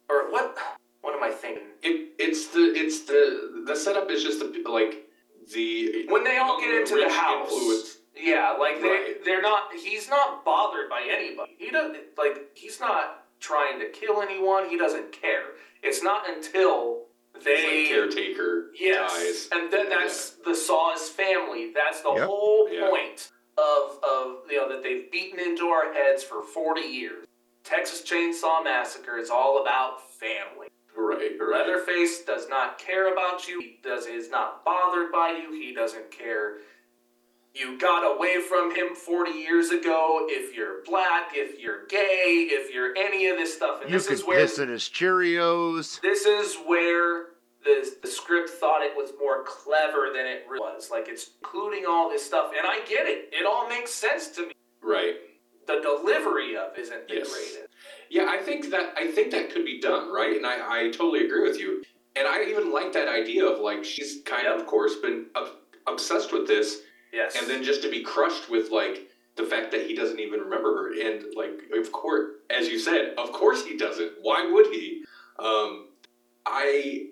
or 0.09 0.31
what 0.31 0.57
what 1.03 1.15
am 1.15 1.23
I 1.23 1.31
thinking? 1.31 1.63
It, 1.83 2.13
it's 2.19 2.49
the 2.49 2.61
it's 2.75 3.03
the 3.05 3.65
the 3.67 3.77
setup 3.77 4.11
is 4.11 4.23
just 4.23 4.41
the 4.41 4.63
like 4.69 5.07
the 5.53 6.07
When 6.09 6.25
they 6.25 6.39
all 6.39 6.61
get 6.61 6.75
into 6.75 6.97
the 6.97 7.09
house. 7.09 7.51
influence. 7.53 7.99
Yeah, 8.19 8.57
like 8.59 8.81
they 8.81 8.89
Right. 8.89 9.25
they're 9.25 9.43
not 9.43 9.73
he's 9.75 10.09
not 10.09 10.45
bothered 10.45 10.89
by 10.89 11.03
anybody. 11.11 11.53
He 11.59 11.71
doesn't 11.71 11.97
like 12.17 12.51
he's 12.55 12.81
not 12.81 13.25
trying 13.41 13.79
to 13.81 13.87
kill 13.91 14.23
anyone. 14.23 14.69
He 14.69 14.79
doesn't 14.79 15.13
care. 15.13 15.45
It's 15.83 16.03
not 16.03 16.29
until 16.29 17.03
they 17.45 17.51
It's 17.53 17.91
like 17.91 18.15
caretaker 18.15 18.71
Yes, 18.79 19.13
dies. 19.13 19.49
and 19.53 19.71
then 19.73 19.91
that's 19.91 20.31
the 20.45 20.55
Saw's 20.55 21.09
family. 21.11 21.73
That's 21.75 22.01
the 22.01 22.13
Yep. 22.15 22.27
whole 22.27 22.69
Yeah. 22.71 22.89
point 22.89 23.31
of 23.59 23.99
of 24.05 24.37
you 24.51 24.57
know 24.57 24.69
that 24.69 24.83
they've 24.83 25.11
beaten 25.11 25.41
into 25.41 25.67
our 25.67 25.93
heads 25.93 26.23
for 26.23 26.43
forty 26.43 26.83
years. 26.83 27.27
Texas 27.65 28.03
Chainsaw 28.03 28.63
Massacre 28.63 29.19
is 29.19 29.29
all 29.31 29.61
about 29.63 30.01
family. 30.13 30.69
Right, 30.97 31.33
right. 31.39 31.67
Leatherface 31.67 32.25
does 32.25 32.49
not 32.49 32.79
care 32.79 33.13
about 33.13 33.49
you. 33.49 33.61
He 33.61 33.79
does 33.83 34.07
is 34.07 34.31
not 34.31 34.65
bothered 34.65 35.11
by 35.13 35.31
you. 35.43 35.53
He 35.53 35.75
doesn't 35.75 36.11
care. 36.11 36.59
You 37.55 37.79
got 37.79 38.17
away 38.17 38.41
from 38.43 38.75
him 38.75 38.95
40 38.95 39.31
years 39.31 39.71
ago. 39.71 40.27
If 40.29 40.55
you're 40.55 40.83
black, 40.85 41.31
if 41.35 41.59
you're 41.59 41.87
gay, 41.87 42.49
if 42.51 42.73
you're 42.73 42.95
any 42.97 43.29
of 43.29 43.39
this 43.39 43.55
stuff, 43.55 43.81
and 43.81 43.91
you 43.91 43.97
this 43.97 44.07
could 44.07 44.15
is 44.15 44.25
where 44.27 44.39
piss 44.39 44.59
in 44.59 44.69
his 44.69 44.83
Cheerios. 44.83 46.01
this 46.03 46.27
is 46.27 46.57
where 46.67 47.27
the, 47.67 47.91
the 48.03 48.09
script 48.09 48.49
thought 48.49 48.83
it 48.83 48.97
was 48.97 49.11
more 49.21 49.43
clever 49.45 50.09
than 50.15 50.25
it 50.27 50.45
really 50.49 50.61
was. 50.61 50.91
Like 50.91 51.09
it's 51.09 51.31
including 51.43 51.85
all 51.87 52.09
this 52.09 52.25
stuff, 52.25 52.53
and 52.57 52.67
I 52.67 52.79
get 52.89 53.07
it. 53.07 53.29
It 53.33 53.45
all 53.45 53.69
makes 53.69 53.91
sense 53.93 54.29
to 54.37 54.47
me. 54.47 54.53
Right. 54.83 55.17
The 55.67 55.81
delivery 55.83 56.57
of 56.57 56.79
isn't 56.79 57.09
the 57.09 57.15
Yes. 57.17 57.33
greatest. 57.33 57.59
Yeah, 58.09 58.27
I 58.31 58.39
think 58.39 58.71
that 58.71 58.95
I 58.97 59.11
think 59.11 59.33
that 59.33 59.51
could 59.51 59.65
be 59.65 59.81
done, 59.81 60.13
right? 60.13 60.37
And 60.37 60.47
I, 60.47 60.85
I 60.87 60.91
totally 60.91 61.25
agree 61.27 61.43
with 61.43 61.59
you. 61.59 61.83
And 62.15 62.27
I 62.27 62.45
even 62.45 62.73
like 62.73 62.93
that 62.93 63.09
idea 63.09 63.45
of 63.45 63.59
like 63.61 63.85
she's 63.85 64.23
kind 64.25 64.47
of, 64.47 64.61
of 64.61 64.67
course, 64.67 64.95
been 64.97 65.27
ob- 65.35 65.57
obsessed 65.89 66.33
with 66.33 66.47
this, 66.47 66.83
Yes. 67.13 67.37
and 67.37 67.51
then 67.51 67.63
just 67.65 67.83
to 67.83 67.91
be 67.91 68.03
crushed 68.03 68.49
with 68.49 68.71
like 68.71 69.11
the 69.35 69.45
fact 69.45 69.71
that 69.73 69.87
he 69.87 69.95
doesn't 69.95 70.21
even 70.21 70.41
remember 70.41 70.73
her, 70.77 70.93
and 70.93 71.25
like 71.35 71.61
of 71.77 71.91
course, 71.93 72.31
as 72.49 72.69
you 72.69 72.79
said, 72.79 73.15
of 73.19 73.33
course 73.33 73.65
he 73.67 73.77
doesn't. 73.77 74.13
Why 74.23 74.49
would 74.51 74.67
he? 74.67 75.05
Um, 75.39 75.89
I 76.47 77.09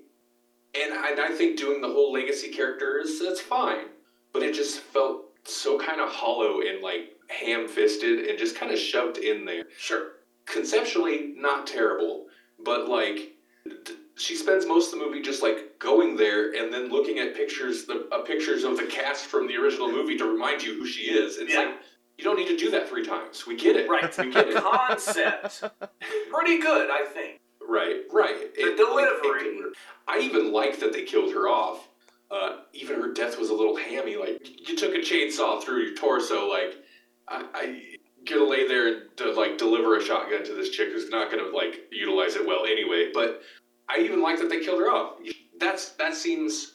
and 0.80 0.92
and 0.92 1.20
I 1.20 1.30
think 1.30 1.56
doing 1.58 1.80
the 1.80 1.88
whole 1.88 2.12
legacy 2.12 2.48
character 2.48 2.98
is 2.98 3.20
that's 3.20 3.40
fine, 3.40 3.86
but 4.32 4.42
it 4.42 4.54
just 4.54 4.80
felt 4.80 5.24
so 5.44 5.78
kind 5.78 6.00
of 6.00 6.08
hollow 6.10 6.60
and 6.60 6.82
like 6.82 7.10
ham-fisted 7.28 8.26
and 8.28 8.38
just 8.38 8.56
kind 8.56 8.72
of 8.72 8.78
shoved 8.78 9.18
in 9.18 9.44
there 9.44 9.64
sure. 9.78 10.12
conceptually 10.46 11.34
not 11.36 11.66
terrible, 11.66 12.26
but 12.64 12.88
like 12.88 13.32
d- 13.84 13.94
she 14.16 14.34
spends 14.36 14.66
most 14.66 14.92
of 14.92 14.98
the 14.98 15.04
movie 15.04 15.20
just 15.20 15.42
like 15.42 15.78
going 15.78 16.16
there 16.16 16.52
and 16.54 16.72
then 16.72 16.88
looking 16.88 17.18
at 17.18 17.34
pictures 17.34 17.84
the 17.84 18.08
uh, 18.12 18.20
pictures 18.22 18.62
of 18.64 18.76
the 18.76 18.84
cast 18.84 19.26
from 19.26 19.46
the 19.46 19.56
original 19.56 19.90
movie 19.90 20.16
to 20.16 20.24
remind 20.24 20.62
you 20.62 20.74
who 20.78 20.86
she 20.86 21.02
is. 21.10 21.36
It's 21.38 21.52
Yeah. 21.52 21.60
like 21.60 21.74
you 22.16 22.22
don't 22.24 22.36
need 22.38 22.46
to 22.48 22.56
do 22.56 22.70
that 22.70 22.88
three 22.88 23.04
times. 23.04 23.44
We 23.46 23.56
get 23.56 23.74
it. 23.76 23.88
Right. 23.88 24.16
We 24.18 24.30
get 24.30 24.46
The 24.50 24.56
it. 24.58 24.62
concept 24.62 25.64
pretty 26.30 26.58
good, 26.60 26.88
I 26.90 27.04
think. 27.12 27.38
Right. 27.68 28.02
Right. 28.12 28.54
The 28.54 28.62
It- 28.62 28.78
like, 28.78 29.06
it 29.08 29.22
delivery. 29.22 29.72
I 30.06 30.18
even 30.20 30.52
like 30.52 30.78
that 30.80 30.92
they 30.92 31.04
killed 31.04 31.32
her 31.34 31.48
off. 31.48 31.88
Uh, 32.30 32.58
even 32.72 33.00
her 33.00 33.12
death 33.12 33.38
was 33.38 33.50
a 33.50 33.54
little 33.54 33.76
hammy. 33.76 34.16
Like 34.16 34.68
you 34.68 34.76
took 34.76 34.94
a 34.94 34.98
chainsaw 34.98 35.62
through 35.62 35.82
your 35.84 35.94
torso. 35.94 36.48
Like 36.48 36.76
I, 37.28 37.44
I 37.54 37.82
gonna 38.24 38.44
lay 38.44 38.66
there 38.66 38.88
and 38.88 39.02
to, 39.18 39.32
like 39.32 39.58
deliver 39.58 39.96
a 39.96 40.02
shotgun 40.02 40.44
to 40.44 40.54
this 40.54 40.70
chick 40.70 40.88
who's 40.92 41.10
not 41.10 41.30
gonna 41.30 41.48
like 41.54 41.82
utilize 41.90 42.36
it 42.36 42.46
well 42.46 42.64
anyway. 42.64 43.10
But 43.12 43.42
I 43.88 43.98
even 44.00 44.22
like 44.22 44.38
that 44.38 44.48
they 44.48 44.60
killed 44.60 44.80
her 44.80 44.90
off. 44.90 45.16
That's 45.58 45.90
that 45.90 46.14
seems 46.14 46.72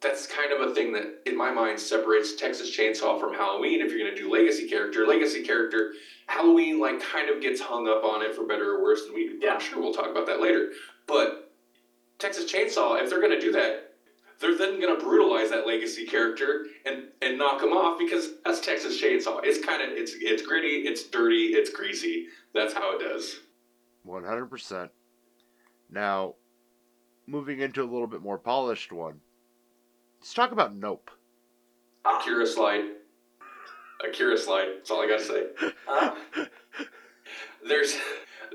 that's 0.00 0.26
kind 0.26 0.52
of 0.52 0.70
a 0.70 0.74
thing 0.74 0.92
that 0.92 1.20
in 1.26 1.36
my 1.36 1.50
mind 1.50 1.78
separates 1.78 2.34
Texas 2.34 2.74
Chainsaw 2.74 3.20
from 3.20 3.34
Halloween. 3.34 3.80
If 3.80 3.92
you're 3.92 3.98
gonna 3.98 4.16
do 4.16 4.32
legacy 4.32 4.68
character, 4.68 5.06
legacy 5.06 5.42
character, 5.42 5.92
Halloween 6.26 6.80
like 6.80 7.02
kind 7.02 7.28
of 7.28 7.42
gets 7.42 7.60
hung 7.60 7.86
up 7.86 8.02
on 8.04 8.22
it 8.22 8.34
for 8.34 8.44
better 8.44 8.76
or 8.76 8.82
worse. 8.82 9.04
And 9.04 9.14
we 9.14 9.38
Yeah. 9.40 9.54
I'm 9.54 9.60
sure 9.60 9.80
we'll 9.80 9.92
talk 9.92 10.08
about 10.08 10.26
that 10.26 10.40
later. 10.40 10.72
But 11.06 11.52
Texas 12.18 12.50
Chainsaw, 12.50 13.02
if 13.02 13.10
they're 13.10 13.20
gonna 13.20 13.40
do 13.40 13.52
that, 13.52 13.94
they're 14.38 14.56
then 14.56 14.80
gonna 14.80 14.98
brutalize 14.98 15.50
that 15.50 15.66
legacy 15.66 16.06
character 16.06 16.66
and 16.86 17.08
and 17.20 17.36
knock 17.36 17.62
him 17.62 17.72
off 17.72 17.98
because 17.98 18.38
that's 18.42 18.60
Texas 18.60 19.00
Chainsaw. 19.00 19.40
It's 19.44 19.62
kind 19.64 19.82
of 19.82 19.90
it's 19.90 20.14
it's 20.18 20.42
gritty, 20.42 20.86
it's 20.86 21.04
dirty, 21.04 21.48
it's 21.48 21.68
greasy. 21.68 22.28
That's 22.54 22.72
how 22.72 22.96
it 22.96 23.00
does. 23.00 23.40
One 24.04 24.24
hundred 24.24 24.46
percent. 24.46 24.90
Now, 25.90 26.36
moving 27.26 27.60
into 27.60 27.82
a 27.82 27.84
little 27.84 28.06
bit 28.06 28.22
more 28.22 28.38
polished 28.38 28.92
one. 28.92 29.20
Let's 30.20 30.34
talk 30.34 30.52
about 30.52 30.74
Nope. 30.74 31.10
Akira 32.04 32.46
slide. 32.46 32.84
Akira 34.06 34.36
slide. 34.36 34.68
That's 34.76 34.90
all 34.90 35.02
I 35.02 35.08
gotta 35.08 35.24
say. 35.24 35.46
huh? 35.86 36.14
There's 37.66 37.96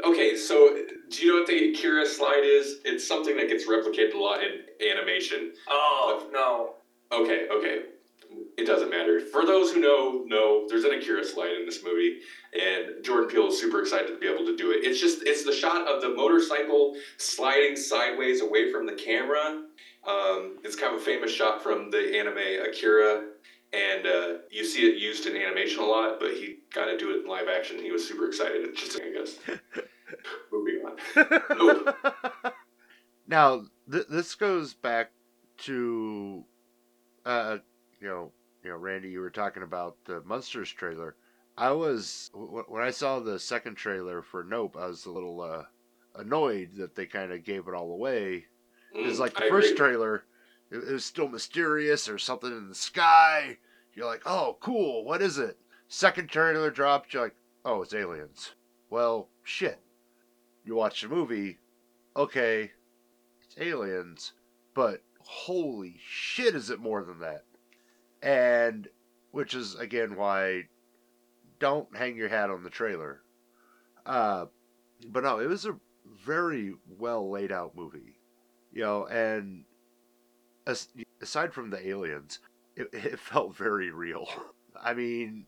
okay. 0.03 0.35
So 0.35 0.77
do 1.09 1.25
you 1.25 1.31
know 1.33 1.39
what 1.39 1.47
the 1.47 1.71
Akira 1.71 2.05
slide 2.05 2.43
is? 2.43 2.77
It's 2.85 3.07
something 3.07 3.37
that 3.37 3.47
gets 3.49 3.67
replicated 3.67 4.13
a 4.15 4.17
lot 4.17 4.39
in 4.41 4.61
animation. 4.87 5.53
Oh 5.67 6.27
no. 6.31 6.73
Okay, 7.11 7.47
okay. 7.51 7.81
It 8.57 8.65
doesn't 8.65 8.89
matter. 8.89 9.19
For 9.19 9.45
those 9.45 9.71
who 9.71 9.79
know, 9.79 10.23
know 10.25 10.65
there's 10.67 10.83
an 10.83 10.93
Akira 10.93 11.23
slide 11.23 11.51
in 11.59 11.65
this 11.65 11.83
movie, 11.85 12.19
and 12.59 13.03
Jordan 13.03 13.29
Peele 13.29 13.47
is 13.47 13.59
super 13.59 13.79
excited 13.79 14.07
to 14.07 14.17
be 14.17 14.27
able 14.27 14.45
to 14.45 14.57
do 14.57 14.71
it. 14.71 14.83
It's 14.83 14.99
just 14.99 15.19
it's 15.23 15.43
the 15.45 15.53
shot 15.53 15.87
of 15.87 16.01
the 16.01 16.09
motorcycle 16.09 16.95
sliding 17.17 17.75
sideways 17.75 18.41
away 18.41 18.71
from 18.71 18.85
the 18.87 18.93
camera. 18.93 19.61
Um, 20.07 20.57
it's 20.63 20.75
kind 20.75 20.95
of 20.95 21.01
a 21.01 21.03
famous 21.03 21.31
shot 21.31 21.63
from 21.63 21.89
the 21.89 22.17
anime 22.17 22.67
Akira, 22.69 23.23
and 23.73 24.05
uh, 24.05 24.33
you 24.51 24.63
see 24.63 24.87
it 24.87 24.97
used 24.97 25.25
in 25.25 25.35
animation 25.35 25.79
a 25.81 25.85
lot. 25.85 26.19
But 26.19 26.31
he 26.31 26.57
got 26.73 26.85
to 26.85 26.97
do 26.97 27.11
it 27.11 27.23
in 27.23 27.27
live 27.27 27.47
action. 27.47 27.79
He 27.79 27.91
was 27.91 28.07
super 28.07 28.27
excited. 28.27 28.65
It's 28.65 28.81
just 28.81 29.01
I 29.01 29.09
guess. 29.11 29.37
Moving 30.51 30.81
on. 30.85 31.39
Nope. 31.57 31.95
now, 33.27 33.63
th- 33.91 34.07
this 34.09 34.35
goes 34.35 34.73
back 34.73 35.11
to, 35.59 36.43
uh, 37.25 37.57
you 37.99 38.07
know, 38.07 38.31
you 38.63 38.69
know, 38.69 38.77
Randy, 38.77 39.09
you 39.09 39.19
were 39.19 39.29
talking 39.29 39.63
about 39.63 39.97
the 40.05 40.21
Munsters 40.25 40.69
trailer. 40.71 41.15
I 41.57 41.71
was 41.71 42.29
w- 42.33 42.65
when 42.67 42.83
I 42.83 42.91
saw 42.91 43.19
the 43.19 43.39
second 43.39 43.75
trailer 43.75 44.21
for 44.21 44.43
Nope, 44.43 44.75
I 44.77 44.87
was 44.87 45.05
a 45.05 45.11
little 45.11 45.41
uh, 45.41 45.63
annoyed 46.15 46.71
that 46.77 46.95
they 46.95 47.05
kind 47.05 47.31
of 47.31 47.43
gave 47.43 47.67
it 47.67 47.73
all 47.73 47.91
away. 47.91 48.45
It's 49.03 49.17
Mm, 49.17 49.19
like 49.19 49.35
the 49.35 49.43
I 49.43 49.47
first 49.47 49.75
agree. 49.75 49.77
trailer, 49.77 50.25
it, 50.71 50.77
it 50.77 50.91
was 50.91 51.05
still 51.05 51.27
mysterious 51.27 52.07
or 52.09 52.17
something 52.17 52.51
in 52.51 52.69
the 52.69 52.75
sky. 52.75 53.57
You're 53.93 54.05
like, 54.05 54.23
oh, 54.25 54.57
cool, 54.59 55.03
what 55.05 55.21
is 55.21 55.37
it? 55.37 55.57
Second 55.87 56.29
trailer 56.29 56.69
dropped, 56.71 57.13
you're 57.13 57.23
like, 57.23 57.35
oh, 57.63 57.81
it's 57.81 57.93
aliens. 57.93 58.55
Well, 58.89 59.29
shit. 59.43 59.79
You 60.63 60.75
watch 60.75 61.01
the 61.01 61.07
movie, 61.09 61.59
okay, 62.15 62.71
it's 63.43 63.55
aliens, 63.57 64.33
but 64.73 65.03
holy 65.19 65.99
shit, 65.99 66.55
is 66.55 66.69
it 66.69 66.79
more 66.79 67.03
than 67.03 67.19
that? 67.19 67.45
And 68.21 68.89
which 69.31 69.53
is 69.53 69.75
again 69.75 70.15
why 70.15 70.69
don't 71.59 71.95
hang 71.95 72.15
your 72.15 72.29
hat 72.29 72.49
on 72.49 72.63
the 72.63 72.69
trailer. 72.69 73.23
Uh, 74.05 74.45
but 75.09 75.23
no, 75.23 75.39
it 75.39 75.47
was 75.47 75.65
a 75.65 75.77
very 76.25 76.73
well 76.87 77.29
laid 77.29 77.51
out 77.51 77.75
movie, 77.75 78.14
you 78.75 78.83
know, 78.83 79.07
and 79.07 79.63
as, 80.67 80.89
aside 81.21 81.53
from 81.53 81.71
the 81.71 81.87
aliens, 81.87 82.39
it, 82.75 82.89
it 82.93 83.19
felt 83.19 83.55
very 83.55 83.89
real. 83.89 84.27
I 84.79 84.93
mean, 84.93 85.47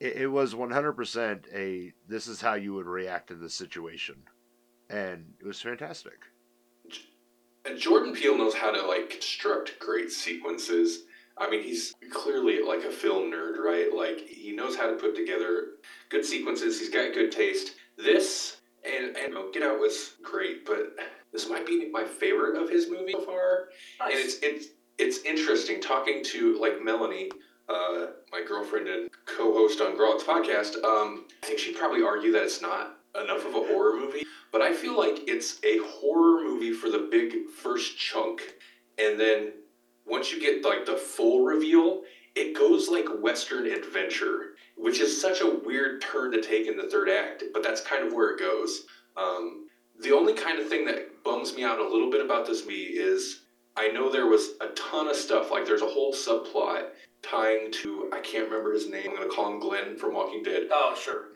it, 0.00 0.16
it 0.16 0.26
was 0.26 0.54
100% 0.54 1.44
a 1.54 1.92
this 2.08 2.26
is 2.26 2.40
how 2.40 2.54
you 2.54 2.74
would 2.74 2.86
react 2.86 3.30
in 3.30 3.40
this 3.40 3.54
situation, 3.54 4.16
and 4.90 5.34
it 5.40 5.46
was 5.46 5.60
fantastic. 5.60 6.18
Jordan 7.78 8.12
Peele 8.12 8.36
knows 8.36 8.54
how 8.54 8.70
to 8.70 8.86
like 8.86 9.10
construct 9.10 9.78
great 9.78 10.10
sequences. 10.10 11.04
I 11.36 11.50
mean, 11.50 11.62
he's 11.62 11.94
clearly 12.12 12.62
like 12.62 12.84
a 12.84 12.90
film 12.90 13.30
nerd, 13.30 13.58
right? 13.58 13.88
Like 13.94 14.20
he 14.20 14.52
knows 14.52 14.76
how 14.76 14.88
to 14.88 14.96
put 14.96 15.16
together 15.16 15.68
good 16.08 16.24
sequences. 16.24 16.78
He's 16.78 16.90
got 16.90 17.14
good 17.14 17.32
taste. 17.32 17.72
this 17.96 18.58
and 18.84 19.16
and 19.16 19.32
you 19.32 19.34
know, 19.34 19.50
Get 19.52 19.62
Out 19.62 19.80
was 19.80 20.14
great, 20.22 20.66
but 20.66 20.94
this 21.34 21.50
might 21.50 21.66
be 21.66 21.90
my 21.90 22.04
favorite 22.04 22.56
of 22.56 22.70
his 22.70 22.88
movies 22.88 23.16
so 23.18 23.26
far. 23.26 23.68
And 24.00 24.12
it's 24.14 24.38
it's 24.40 24.68
it's 24.96 25.18
interesting 25.24 25.82
talking 25.82 26.22
to 26.24 26.58
like 26.58 26.82
Melanie, 26.82 27.30
uh, 27.68 28.06
my 28.32 28.42
girlfriend 28.46 28.88
and 28.88 29.10
co-host 29.26 29.80
on 29.80 29.96
Grow 29.96 30.12
Out's 30.12 30.24
podcast. 30.24 30.82
Um, 30.84 31.26
I 31.42 31.46
think 31.46 31.58
she'd 31.58 31.76
probably 31.76 32.02
argue 32.02 32.32
that 32.32 32.44
it's 32.44 32.62
not 32.62 32.98
enough 33.20 33.44
of 33.44 33.54
a 33.54 33.66
horror 33.66 33.98
movie, 33.98 34.24
but 34.52 34.62
I 34.62 34.72
feel 34.72 34.96
like 34.96 35.28
it's 35.28 35.58
a 35.64 35.78
horror 35.78 36.42
movie 36.44 36.72
for 36.72 36.88
the 36.88 37.08
big 37.10 37.48
first 37.48 37.98
chunk, 37.98 38.54
and 38.98 39.18
then 39.18 39.52
once 40.06 40.32
you 40.32 40.40
get 40.40 40.64
like 40.64 40.86
the 40.86 40.96
full 40.96 41.44
reveal, 41.44 42.02
it 42.36 42.56
goes 42.56 42.88
like 42.88 43.06
Western 43.20 43.66
adventure, 43.66 44.54
which 44.76 45.00
is 45.00 45.20
such 45.20 45.40
a 45.40 45.58
weird 45.64 46.00
turn 46.00 46.30
to 46.32 46.40
take 46.40 46.68
in 46.68 46.76
the 46.76 46.88
third 46.88 47.08
act, 47.08 47.42
but 47.52 47.62
that's 47.62 47.80
kind 47.80 48.06
of 48.06 48.12
where 48.12 48.30
it 48.30 48.38
goes. 48.38 48.86
Um, 49.16 49.63
the 50.00 50.12
only 50.12 50.34
kind 50.34 50.58
of 50.58 50.68
thing 50.68 50.84
that 50.86 51.22
bums 51.24 51.54
me 51.56 51.64
out 51.64 51.78
a 51.78 51.88
little 51.88 52.10
bit 52.10 52.24
about 52.24 52.46
this 52.46 52.62
movie 52.62 52.74
is 52.98 53.42
I 53.76 53.88
know 53.88 54.10
there 54.10 54.26
was 54.26 54.50
a 54.60 54.68
ton 54.68 55.08
of 55.08 55.16
stuff, 55.16 55.50
like 55.50 55.66
there's 55.66 55.82
a 55.82 55.86
whole 55.86 56.12
subplot 56.12 56.88
tying 57.22 57.72
to, 57.72 58.10
I 58.12 58.20
can't 58.20 58.44
remember 58.48 58.72
his 58.72 58.88
name, 58.88 59.10
I'm 59.10 59.16
going 59.16 59.28
to 59.28 59.34
call 59.34 59.52
him 59.52 59.58
Glenn 59.58 59.96
from 59.96 60.14
Walking 60.14 60.42
Dead, 60.42 60.68
Oh, 60.70 60.94
sure. 61.00 61.28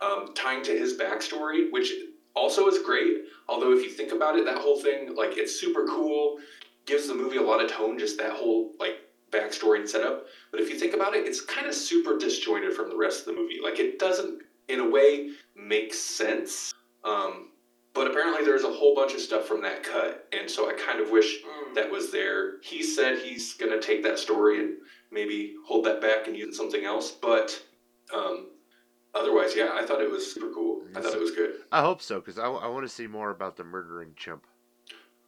um, 0.00 0.32
tying 0.34 0.62
to 0.64 0.72
his 0.72 0.96
backstory, 0.96 1.70
which 1.70 1.92
also 2.34 2.68
is 2.68 2.78
great. 2.78 3.24
Although, 3.48 3.72
if 3.72 3.82
you 3.84 3.90
think 3.90 4.12
about 4.12 4.36
it, 4.36 4.44
that 4.44 4.58
whole 4.58 4.80
thing, 4.80 5.14
like, 5.16 5.36
it's 5.36 5.58
super 5.60 5.86
cool, 5.86 6.38
gives 6.86 7.08
the 7.08 7.14
movie 7.14 7.36
a 7.36 7.42
lot 7.42 7.62
of 7.62 7.70
tone, 7.70 7.98
just 7.98 8.16
that 8.18 8.32
whole, 8.32 8.72
like, 8.78 9.00
backstory 9.30 9.80
and 9.80 9.88
setup. 9.88 10.26
But 10.50 10.60
if 10.60 10.70
you 10.70 10.78
think 10.78 10.94
about 10.94 11.14
it, 11.14 11.26
it's 11.26 11.40
kind 11.40 11.66
of 11.66 11.74
super 11.74 12.16
disjointed 12.18 12.72
from 12.74 12.88
the 12.88 12.96
rest 12.96 13.20
of 13.20 13.26
the 13.26 13.40
movie. 13.40 13.58
Like, 13.62 13.78
it 13.80 13.98
doesn't, 13.98 14.42
in 14.68 14.80
a 14.80 14.88
way, 14.88 15.30
make 15.56 15.92
sense. 15.92 16.72
Um, 17.04 17.48
but 17.94 18.06
apparently, 18.10 18.44
there's 18.44 18.64
a 18.64 18.72
whole 18.72 18.94
bunch 18.94 19.14
of 19.14 19.20
stuff 19.20 19.46
from 19.46 19.62
that 19.62 19.82
cut, 19.82 20.26
and 20.32 20.50
so 20.50 20.68
I 20.68 20.72
kind 20.74 21.00
of 21.00 21.10
wish 21.10 21.42
Mm. 21.42 21.74
that 21.74 21.90
was 21.90 22.10
there. 22.10 22.60
He 22.62 22.82
said 22.82 23.18
he's 23.18 23.54
going 23.54 23.72
to 23.72 23.80
take 23.80 24.02
that 24.04 24.18
story 24.18 24.60
and 24.60 24.76
maybe 25.10 25.54
hold 25.66 25.84
that 25.86 26.00
back 26.00 26.26
and 26.26 26.36
use 26.36 26.44
it 26.44 26.48
in 26.48 26.54
something 26.54 26.84
else. 26.84 27.10
But 27.10 27.62
um, 28.14 28.48
otherwise, 29.14 29.54
yeah, 29.56 29.70
I 29.74 29.84
thought 29.84 30.00
it 30.00 30.10
was 30.10 30.32
super 30.32 30.50
cool. 30.52 30.82
I 30.96 31.00
thought 31.00 31.14
it 31.14 31.20
was 31.20 31.30
good. 31.32 31.54
I 31.70 31.80
hope 31.82 32.02
so, 32.02 32.18
because 32.20 32.38
I, 32.38 32.48
want 32.48 32.84
to 32.84 32.88
see 32.88 33.06
more 33.06 33.30
about 33.30 33.56
the 33.56 33.64
murdering 33.64 34.12
chimp. 34.16 34.46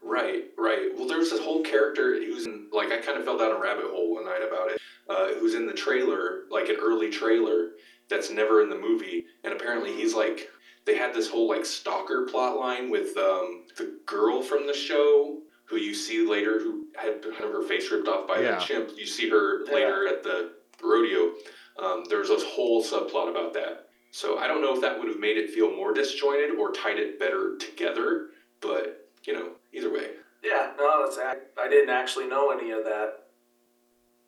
Right, 0.02 0.44
right. 0.58 0.90
Well, 0.96 1.08
there 1.08 1.18
was 1.18 1.30
this 1.30 1.40
whole 1.40 1.62
character 1.62 2.14
who's 2.14 2.46
in, 2.46 2.68
like, 2.72 2.92
I 2.92 2.98
kind 2.98 3.16
of 3.18 3.24
fell 3.24 3.38
down 3.38 3.52
a 3.56 3.58
rabbit 3.58 3.86
hole 3.86 4.14
one 4.14 4.26
night 4.26 4.42
about 4.46 4.70
it, 4.70 4.78
uh, 5.08 5.28
who's 5.40 5.54
in 5.54 5.66
the 5.66 5.72
trailer, 5.72 6.42
like 6.50 6.68
an 6.68 6.76
early 6.80 7.10
trailer 7.10 7.70
that's 8.08 8.30
never 8.30 8.62
in 8.62 8.68
the 8.68 8.76
movie. 8.78 9.24
And 9.44 9.54
apparently 9.54 9.92
he's 9.94 10.14
like, 10.14 10.48
they 10.86 10.96
had 10.96 11.14
this 11.14 11.28
whole, 11.28 11.48
like, 11.48 11.64
stalker 11.64 12.26
plot 12.26 12.58
line 12.58 12.90
with 12.90 13.16
um, 13.16 13.64
the 13.76 13.98
girl 14.06 14.42
from 14.42 14.66
the 14.66 14.74
show 14.74 15.38
who 15.66 15.76
you 15.76 15.94
see 15.94 16.26
later 16.26 16.58
who 16.60 16.86
had 16.94 17.24
had 17.24 17.44
her 17.50 17.62
face 17.62 17.90
ripped 17.90 18.06
off 18.08 18.28
by 18.28 18.40
Yeah. 18.40 18.58
a 18.58 18.60
chimp. 18.60 18.90
You 18.96 19.06
see 19.06 19.28
her 19.30 19.64
later 19.66 20.06
at 20.06 20.22
the 20.22 20.52
rodeo. 20.82 21.32
Um, 21.78 22.04
there 22.08 22.18
was 22.18 22.28
this 22.28 22.44
whole 22.44 22.84
subplot 22.84 23.30
about 23.30 23.54
that. 23.54 23.88
So 24.10 24.38
I 24.38 24.46
don't 24.46 24.60
know 24.62 24.74
if 24.74 24.80
that 24.82 24.98
would 24.98 25.08
have 25.08 25.18
made 25.18 25.38
it 25.38 25.50
feel 25.50 25.74
more 25.74 25.92
disjointed 25.92 26.50
or 26.58 26.70
tied 26.70 26.98
it 26.98 27.18
better 27.18 27.56
together, 27.56 28.26
but, 28.60 29.08
you 29.24 29.32
know, 29.32 29.52
either 29.72 29.92
way. 29.92 30.10
Yeah, 30.44 30.72
no, 30.78 31.02
that's 31.04 31.18
I, 31.18 31.34
I 31.60 31.68
didn't 31.68 31.90
actually 31.90 32.26
know 32.26 32.50
any 32.50 32.70
of 32.70 32.84
that. 32.84 33.24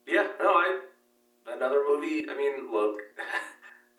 Yeah, 0.06 0.26
no, 0.40 0.54
I 0.54 0.80
another 1.48 1.82
movie. 1.86 2.24
I 2.28 2.34
mean, 2.36 2.72
look, 2.72 2.96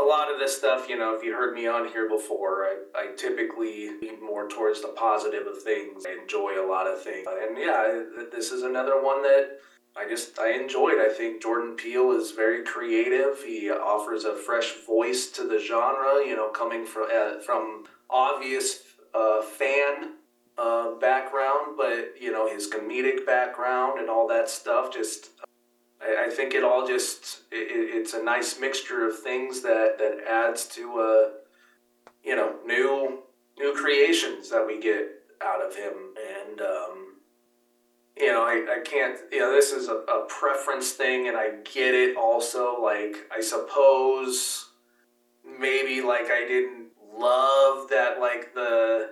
a 0.00 0.04
lot 0.04 0.32
of 0.32 0.38
this 0.38 0.56
stuff. 0.56 0.88
You 0.88 0.98
know, 0.98 1.14
if 1.16 1.24
you 1.24 1.32
heard 1.32 1.54
me 1.54 1.66
on 1.66 1.88
here 1.88 2.08
before, 2.08 2.64
I, 2.64 2.76
I 2.94 3.06
typically 3.16 3.90
lean 4.00 4.24
more 4.24 4.48
towards 4.48 4.82
the 4.82 4.88
positive 4.88 5.46
of 5.46 5.62
things. 5.62 6.04
I 6.06 6.20
enjoy 6.20 6.64
a 6.64 6.66
lot 6.66 6.86
of 6.86 7.02
things, 7.02 7.26
and 7.28 7.58
yeah, 7.58 8.02
this 8.32 8.52
is 8.52 8.62
another 8.62 9.02
one 9.02 9.22
that 9.22 9.58
I 9.96 10.08
just 10.08 10.38
I 10.38 10.52
enjoyed. 10.52 10.98
I 10.98 11.08
think 11.08 11.42
Jordan 11.42 11.74
Peele 11.74 12.12
is 12.12 12.30
very 12.30 12.64
creative. 12.64 13.42
He 13.44 13.70
offers 13.70 14.24
a 14.24 14.34
fresh 14.34 14.72
voice 14.86 15.28
to 15.32 15.46
the 15.46 15.58
genre. 15.58 16.24
You 16.24 16.36
know, 16.36 16.48
coming 16.48 16.86
from 16.86 17.08
uh, 17.12 17.40
from 17.40 17.84
obvious 18.08 18.82
uh, 19.14 19.42
fan 19.42 20.14
uh, 20.56 20.94
background, 21.00 21.76
but 21.76 22.14
you 22.20 22.30
know 22.30 22.48
his 22.48 22.70
comedic 22.70 23.26
background 23.26 23.98
and 23.98 24.08
all 24.08 24.28
that 24.28 24.48
stuff. 24.48 24.92
Just, 24.92 25.30
I, 26.02 26.26
I 26.26 26.30
think 26.30 26.54
it 26.54 26.64
all 26.64 26.86
just 26.86 27.42
it, 27.52 27.56
it- 27.70 27.96
it's 27.96 28.14
a 28.14 28.22
nice 28.22 28.58
mixture 28.60 29.06
of 29.06 29.18
things 29.20 29.62
that 29.62 29.98
that 29.98 30.18
adds 30.28 30.66
to 30.76 30.82
uh, 31.00 31.30
you 32.24 32.36
know 32.36 32.56
new 32.66 33.20
new 33.58 33.74
creations 33.74 34.50
that 34.50 34.66
we 34.66 34.80
get 34.80 35.08
out 35.42 35.64
of 35.64 35.74
him, 35.76 35.94
and 36.38 36.60
um, 36.60 37.14
you 38.16 38.32
know 38.32 38.42
I, 38.42 38.78
I 38.78 38.80
can't 38.84 39.18
you 39.32 39.40
know 39.40 39.52
this 39.52 39.72
is 39.72 39.88
a, 39.88 39.96
a 39.96 40.26
preference 40.28 40.92
thing, 40.92 41.28
and 41.28 41.36
I 41.36 41.50
get 41.72 41.94
it 41.94 42.16
also. 42.16 42.80
Like 42.82 43.16
I 43.36 43.40
suppose 43.40 44.66
maybe 45.58 46.00
like 46.02 46.30
I 46.30 46.46
didn't 46.46 46.88
love 47.16 47.88
that 47.90 48.20
like 48.20 48.54
the 48.54 49.10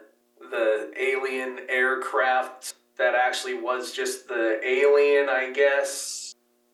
the 0.51 0.93
alien 0.99 1.61
aircraft 1.68 2.74
that 2.97 3.14
actually 3.14 3.55
was 3.55 3.93
just 3.93 4.28
the 4.28 4.61
alien, 4.64 5.28
I 5.28 5.53
guess, 5.53 6.27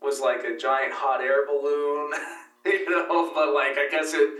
was 0.04 0.20
like 0.20 0.44
a 0.44 0.56
giant 0.56 0.92
hot 0.92 1.20
air 1.20 1.46
balloon, 1.46 2.12
you 2.66 2.90
know, 2.90 3.32
but 3.34 3.54
like 3.54 3.78
I 3.78 3.88
guess 3.90 4.12
it 4.14 4.30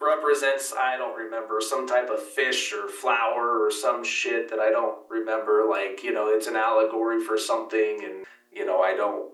represents 0.00 0.72
I 0.72 0.96
don't 0.96 1.16
remember 1.16 1.60
some 1.60 1.86
type 1.86 2.08
of 2.08 2.22
fish 2.22 2.72
or 2.72 2.88
flower 2.88 3.64
or 3.64 3.70
some 3.70 4.02
shit 4.02 4.48
that 4.50 4.58
I 4.58 4.70
don't 4.70 4.98
remember 5.10 5.66
like, 5.68 6.02
you 6.02 6.12
know, 6.12 6.28
it's 6.28 6.46
an 6.46 6.56
allegory 6.56 7.20
for 7.22 7.36
something 7.36 8.00
and 8.04 8.24
you 8.52 8.64
know, 8.64 8.80
I 8.80 8.94
don't 8.94 9.32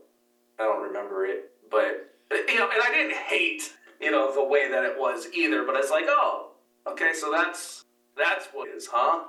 I 0.58 0.64
don't 0.64 0.82
remember 0.82 1.26
it, 1.26 1.50
but 1.70 2.10
you 2.48 2.58
know, 2.58 2.68
and 2.72 2.82
I 2.82 2.90
didn't 2.92 3.16
hate, 3.16 3.72
you 4.00 4.10
know, 4.10 4.34
the 4.34 4.44
way 4.44 4.68
that 4.70 4.84
it 4.84 4.98
was 4.98 5.28
either, 5.32 5.64
but 5.64 5.76
it's 5.76 5.90
like, 5.90 6.06
oh, 6.08 6.52
okay, 6.86 7.12
so 7.14 7.30
that's 7.30 7.84
that's 8.16 8.46
what 8.52 8.68
it 8.68 8.76
is, 8.76 8.88
huh? 8.90 9.24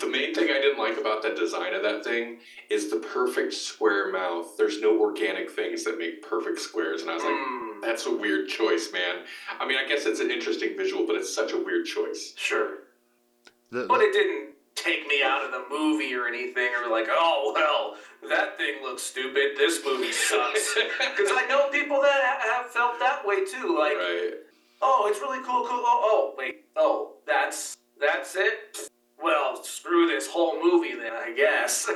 The 0.00 0.06
main 0.06 0.32
thing 0.34 0.44
I 0.50 0.60
didn't 0.60 0.78
like 0.78 0.96
about 0.98 1.22
the 1.22 1.30
design 1.30 1.74
of 1.74 1.82
that 1.82 2.02
thing 2.04 2.38
is 2.70 2.90
the 2.90 2.96
perfect 2.98 3.52
square 3.52 4.10
mouth. 4.12 4.56
There's 4.56 4.80
no 4.80 4.98
organic 4.98 5.50
things 5.50 5.84
that 5.84 5.98
make 5.98 6.22
perfect 6.22 6.60
squares, 6.60 7.02
and 7.02 7.10
I 7.10 7.14
was 7.14 7.22
like, 7.24 7.32
Mm, 7.34 7.82
that's 7.82 8.06
a 8.06 8.14
weird 8.14 8.48
choice, 8.48 8.90
man. 8.92 9.24
I 9.60 9.66
mean, 9.66 9.76
I 9.76 9.86
guess 9.86 10.06
it's 10.06 10.20
an 10.20 10.30
interesting 10.30 10.76
visual, 10.76 11.06
but 11.06 11.16
it's 11.16 11.32
such 11.34 11.52
a 11.52 11.58
weird 11.58 11.84
choice. 11.86 12.32
sure. 12.36 12.78
The, 13.70 13.84
But 13.86 14.00
it 14.00 14.12
didn't 14.12 14.54
take 14.74 15.06
me 15.06 15.22
out 15.22 15.44
of 15.44 15.50
the 15.50 15.64
movie 15.68 16.14
or 16.14 16.26
anything, 16.26 16.70
or 16.80 16.90
like, 16.90 17.08
oh 17.10 17.52
well, 17.54 17.96
that 18.30 18.56
thing 18.56 18.76
looks 18.82 19.02
stupid. 19.02 19.56
This 19.56 19.80
movie 19.84 20.12
sucks. 20.12 20.74
Because 20.98 21.32
I 21.34 21.46
know 21.48 21.68
people 21.70 22.00
that 22.00 22.40
have 22.40 22.70
felt 22.70 22.98
that 23.00 23.26
way 23.26 23.44
too. 23.44 23.76
Like, 23.78 23.94
right. 23.96 24.32
oh, 24.80 25.08
it's 25.10 25.20
really 25.20 25.38
cool, 25.44 25.66
cool. 25.66 25.82
Oh, 25.84 26.00
oh, 26.04 26.34
wait, 26.38 26.64
oh, 26.76 27.14
that's 27.26 27.76
that's 28.00 28.36
it. 28.36 28.88
Well, 29.22 29.62
screw 29.62 30.06
this 30.06 30.28
whole 30.28 30.62
movie 30.62 30.94
then, 30.94 31.12
I 31.12 31.32
guess. 31.32 31.90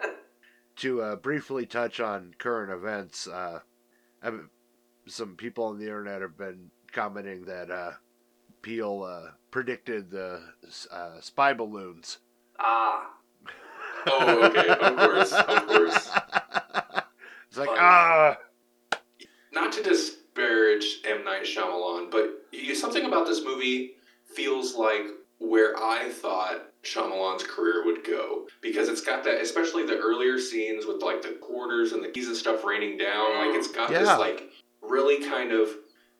to 0.76 1.00
uh, 1.02 1.16
briefly 1.16 1.66
touch 1.66 2.00
on 2.00 2.34
current 2.38 2.72
events, 2.72 3.26
uh, 3.26 3.60
some 5.06 5.36
people 5.36 5.64
on 5.64 5.78
the 5.78 5.84
internet 5.86 6.22
have 6.22 6.36
been 6.36 6.70
commenting 6.92 7.44
that 7.46 7.70
uh, 7.70 7.92
Peele 8.62 9.02
uh, 9.02 9.30
predicted 9.50 10.10
the 10.10 10.40
uh, 10.90 11.20
spy 11.20 11.52
balloons. 11.52 12.18
ah, 12.58 13.10
Oh, 14.06 14.44
okay. 14.46 14.68
Of 14.68 14.96
course. 14.96 15.32
Of 15.32 15.66
course. 15.68 16.10
it's 17.48 17.56
like 17.58 17.68
Funny. 17.68 17.78
ah, 17.80 18.36
Not 19.52 19.72
to 19.72 19.82
disparage 19.82 21.00
M 21.04 21.24
Night 21.24 21.44
Shyamalan, 21.44 22.10
but 22.10 22.42
you, 22.52 22.74
something 22.74 23.04
about 23.04 23.26
this 23.26 23.44
movie 23.44 23.92
feels 24.24 24.74
like 24.74 25.02
where 25.42 25.76
I 25.76 26.08
thought 26.08 26.68
Shyamalan's 26.84 27.42
career 27.42 27.84
would 27.84 28.04
go 28.04 28.46
because 28.60 28.88
it's 28.88 29.00
got 29.00 29.24
that, 29.24 29.40
especially 29.40 29.84
the 29.84 29.98
earlier 29.98 30.38
scenes 30.38 30.86
with 30.86 31.02
like 31.02 31.20
the 31.20 31.36
quarters 31.40 31.92
and 31.92 32.02
the 32.02 32.08
keys 32.08 32.28
and 32.28 32.36
stuff 32.36 32.64
raining 32.64 32.96
down. 32.96 33.36
Like 33.38 33.56
it's 33.56 33.68
got 33.68 33.90
this 33.90 34.06
like 34.06 34.50
really 34.80 35.24
kind 35.28 35.52
of 35.52 35.68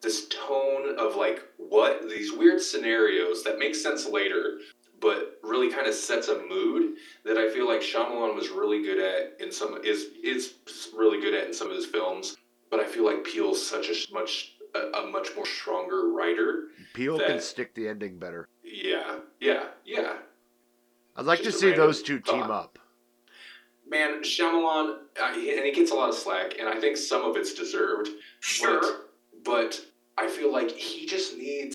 this 0.02 0.26
tone 0.28 0.98
of 0.98 1.14
like 1.14 1.42
what 1.56 2.08
these 2.08 2.32
weird 2.32 2.60
scenarios 2.60 3.44
that 3.44 3.60
make 3.60 3.76
sense 3.76 4.08
later, 4.08 4.58
but 5.00 5.38
really 5.44 5.70
kind 5.70 5.86
of 5.86 5.94
sets 5.94 6.26
a 6.26 6.42
mood 6.48 6.94
that 7.24 7.38
I 7.38 7.48
feel 7.50 7.68
like 7.68 7.80
Shyamalan 7.80 8.34
was 8.34 8.50
really 8.50 8.82
good 8.82 8.98
at 8.98 9.40
in 9.40 9.52
some 9.52 9.80
is 9.84 10.06
is 10.24 10.54
really 10.96 11.20
good 11.20 11.34
at 11.34 11.46
in 11.46 11.54
some 11.54 11.70
of 11.70 11.76
his 11.76 11.86
films. 11.86 12.36
But 12.70 12.80
I 12.80 12.86
feel 12.86 13.04
like 13.04 13.22
Peele's 13.22 13.64
such 13.64 13.88
a 13.88 14.12
much 14.12 14.54
a, 14.74 14.98
a 14.98 15.06
much 15.10 15.34
more 15.36 15.46
stronger 15.46 16.12
writer. 16.12 16.68
Peele 16.94 17.18
can 17.18 17.40
stick 17.40 17.74
the 17.74 17.88
ending 17.88 18.18
better. 18.18 18.48
Yeah, 18.64 19.18
yeah, 19.40 19.64
yeah. 19.84 20.14
I'd 21.16 21.26
like 21.26 21.38
to 21.40 21.44
Just 21.44 21.58
a 21.58 21.60
see 21.60 21.72
those 21.72 22.02
two 22.02 22.20
team 22.20 22.42
up. 22.42 22.78
Man, 23.88 24.22
Shyamalan, 24.22 24.96
uh, 25.20 25.32
and 25.34 25.64
he 25.64 25.72
gets 25.72 25.90
a 25.90 25.94
lot 25.94 26.08
of 26.08 26.14
slack, 26.14 26.54
and 26.58 26.68
I 26.68 26.80
think 26.80 26.96
some 26.96 27.22
of 27.24 27.36
it's 27.36 27.52
deserved. 27.52 28.08
sure. 28.40 28.80
But, 28.80 29.44
but 29.44 29.80
I 30.16 30.28
feel 30.28 30.50
like 30.50 30.70
he 30.70 31.06
just 31.06 31.36
needs 31.36 31.74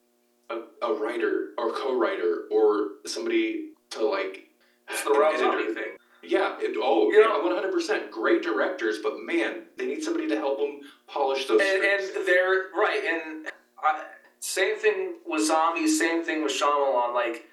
a, 0.49 0.61
a 0.81 0.93
writer 0.93 1.07
writer 1.17 1.49
or 1.57 1.71
co-writer 1.71 2.43
or 2.51 2.89
somebody 3.05 3.71
to 3.91 4.05
like 4.05 4.49
It's 4.89 5.03
the 5.03 5.11
Rob 5.11 5.33
an 5.33 5.39
Zombie 5.39 5.73
thing. 5.73 5.96
Yeah. 6.27 6.57
It, 6.59 6.75
oh, 6.81 7.09
You 7.11 7.19
yeah. 7.21 7.27
know- 7.27 7.41
One 7.41 7.53
hundred 7.53 7.71
percent. 7.71 8.11
Great 8.11 8.41
directors, 8.43 8.99
but 9.01 9.19
man, 9.19 9.63
they 9.77 9.85
need 9.85 10.03
somebody 10.03 10.27
to 10.27 10.35
help 10.35 10.59
them 10.59 10.81
polish 11.07 11.45
those. 11.47 11.61
and, 11.61 11.83
and 11.83 12.27
they're 12.27 12.69
right 12.75 13.01
and 13.09 13.47
I, 13.81 14.03
same 14.39 14.75
thing 14.77 15.15
with 15.25 15.45
zombies 15.47 15.97
same 15.97 16.23
thing 16.23 16.43
with 16.43 16.51
Shyamalan 16.51 17.13
like 17.13 17.45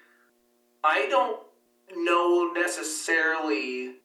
I 0.83 1.07
don't 1.09 1.39
know 1.95 2.51
necessarily 2.53 3.95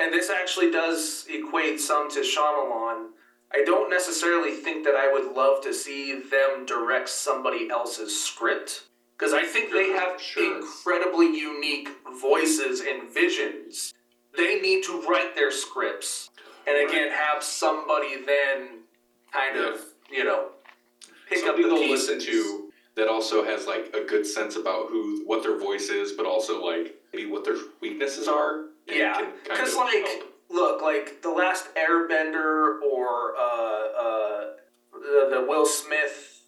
and 0.00 0.12
this 0.12 0.30
actually 0.30 0.70
does 0.70 1.24
equate 1.30 1.80
some 1.80 2.10
to 2.10 2.20
Shyamalan 2.20 3.06
I 3.52 3.64
don't 3.64 3.88
necessarily 3.90 4.52
think 4.52 4.84
that 4.84 4.94
I 4.94 5.10
would 5.12 5.34
love 5.34 5.62
to 5.62 5.72
see 5.72 6.12
them 6.20 6.66
direct 6.66 7.08
somebody 7.08 7.70
else's 7.70 8.18
script 8.22 8.84
because 9.16 9.32
I 9.32 9.44
think 9.44 9.72
they 9.72 9.88
have 9.90 10.20
Sure. 10.20 10.58
incredibly 10.58 11.26
unique 11.26 11.88
voices 12.20 12.82
and 12.82 13.08
visions 13.08 13.94
they 14.36 14.60
need 14.60 14.84
to 14.84 15.02
write 15.08 15.34
their 15.34 15.50
scripts 15.50 16.30
and 16.66 16.88
again 16.88 17.10
have 17.10 17.42
somebody 17.42 18.16
then 18.24 18.80
kind 19.32 19.56
of 19.56 19.80
you 20.10 20.24
know 20.24 20.48
pick 21.28 21.38
somebody 21.38 21.64
up 21.64 21.70
the 21.70 21.76
they'll 21.76 21.90
listen 21.90 22.20
to 22.20 22.68
that 22.98 23.06
also 23.06 23.44
has 23.44 23.66
like 23.66 23.94
a 23.94 24.04
good 24.04 24.26
sense 24.26 24.56
about 24.56 24.88
who 24.88 25.22
what 25.24 25.42
their 25.42 25.56
voice 25.56 25.88
is, 25.88 26.12
but 26.12 26.26
also 26.26 26.64
like 26.64 26.96
maybe 27.14 27.30
what 27.30 27.44
their 27.44 27.54
weaknesses 27.80 28.26
are. 28.26 28.64
Yeah, 28.88 29.24
because 29.44 29.76
like 29.76 30.04
help. 30.04 30.24
look 30.50 30.82
like 30.82 31.22
the 31.22 31.30
last 31.30 31.68
Airbender 31.76 32.80
or 32.82 33.36
uh, 33.36 34.00
uh, 34.00 34.44
the, 34.92 35.28
the 35.30 35.46
Will 35.48 35.64
Smith 35.64 36.42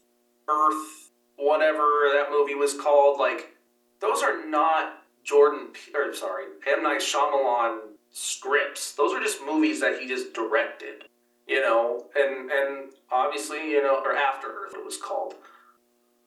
Earth 0.49 1.11
whatever 1.37 1.87
that 2.12 2.26
movie 2.31 2.55
was 2.55 2.74
called 2.74 3.18
like 3.18 3.57
those 4.01 4.22
are 4.22 4.47
not 4.47 5.00
Jordan 5.25 5.68
or 5.95 6.12
sorry 6.14 6.45
M 6.66 6.83
Night 6.83 7.01
Shyamalan 7.01 7.79
scripts 8.11 8.93
those 8.93 9.12
are 9.12 9.21
just 9.21 9.41
movies 9.45 9.81
that 9.81 9.99
he 9.99 10.09
just 10.09 10.33
directed 10.33 11.05
you 11.47 11.61
know 11.61 12.07
and 12.16 12.51
and 12.51 12.91
obviously 13.11 13.71
you 13.71 13.83
know 13.83 14.01
or 14.05 14.14
After 14.14 14.49
Earth 14.49 14.75
it 14.75 14.85
was 14.85 14.97
called 14.97 15.35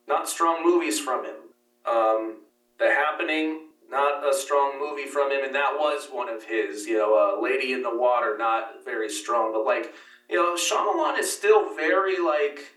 not 0.08 0.28
strong 0.28 0.62
movies 0.62 0.98
from 0.98 1.24
him 1.24 1.36
um, 1.86 2.36
The 2.78 2.86
Happening 2.86 3.60
not 3.90 4.28
a 4.28 4.34
strong 4.34 4.78
movie 4.78 5.06
from 5.06 5.30
him, 5.30 5.44
and 5.44 5.54
that 5.54 5.74
was 5.78 6.08
one 6.10 6.28
of 6.28 6.44
his. 6.44 6.86
You 6.86 6.98
know, 6.98 7.38
uh, 7.38 7.42
Lady 7.42 7.72
in 7.72 7.82
the 7.82 7.94
Water, 7.94 8.36
not 8.38 8.84
very 8.84 9.08
strong, 9.08 9.52
but 9.52 9.64
like, 9.64 9.94
you 10.28 10.36
know, 10.36 10.54
Shyamalan 10.54 11.18
is 11.18 11.32
still 11.32 11.74
very 11.74 12.18
like. 12.18 12.74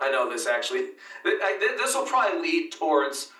I 0.00 0.10
know 0.10 0.30
this 0.30 0.46
actually. 0.46 0.86
This 1.24 1.94
will 1.94 2.06
probably 2.06 2.40
lead 2.40 2.72
towards 2.72 3.32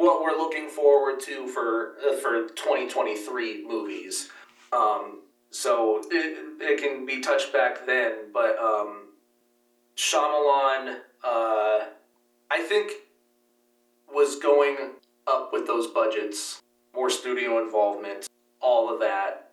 what 0.00 0.22
we're 0.22 0.36
looking 0.36 0.68
forward 0.68 1.20
to 1.20 1.46
for 1.46 1.92
uh, 2.08 2.16
for 2.16 2.48
2023 2.48 3.66
movies. 3.66 4.30
Um, 4.72 5.20
so 5.50 6.00
it, 6.10 6.38
it 6.60 6.82
can 6.82 7.04
be 7.04 7.20
touched 7.20 7.52
back 7.52 7.86
then, 7.86 8.30
but 8.32 8.58
um, 8.58 9.08
Shyamalan, 9.96 10.96
uh, 11.22 11.80
I 12.50 12.62
think, 12.62 12.92
was 14.12 14.36
going 14.36 14.76
up 15.26 15.50
with 15.52 15.66
those 15.66 15.88
budgets, 15.88 16.62
more 16.94 17.10
studio 17.10 17.62
involvement, 17.62 18.26
all 18.60 18.92
of 18.92 19.00
that 19.00 19.50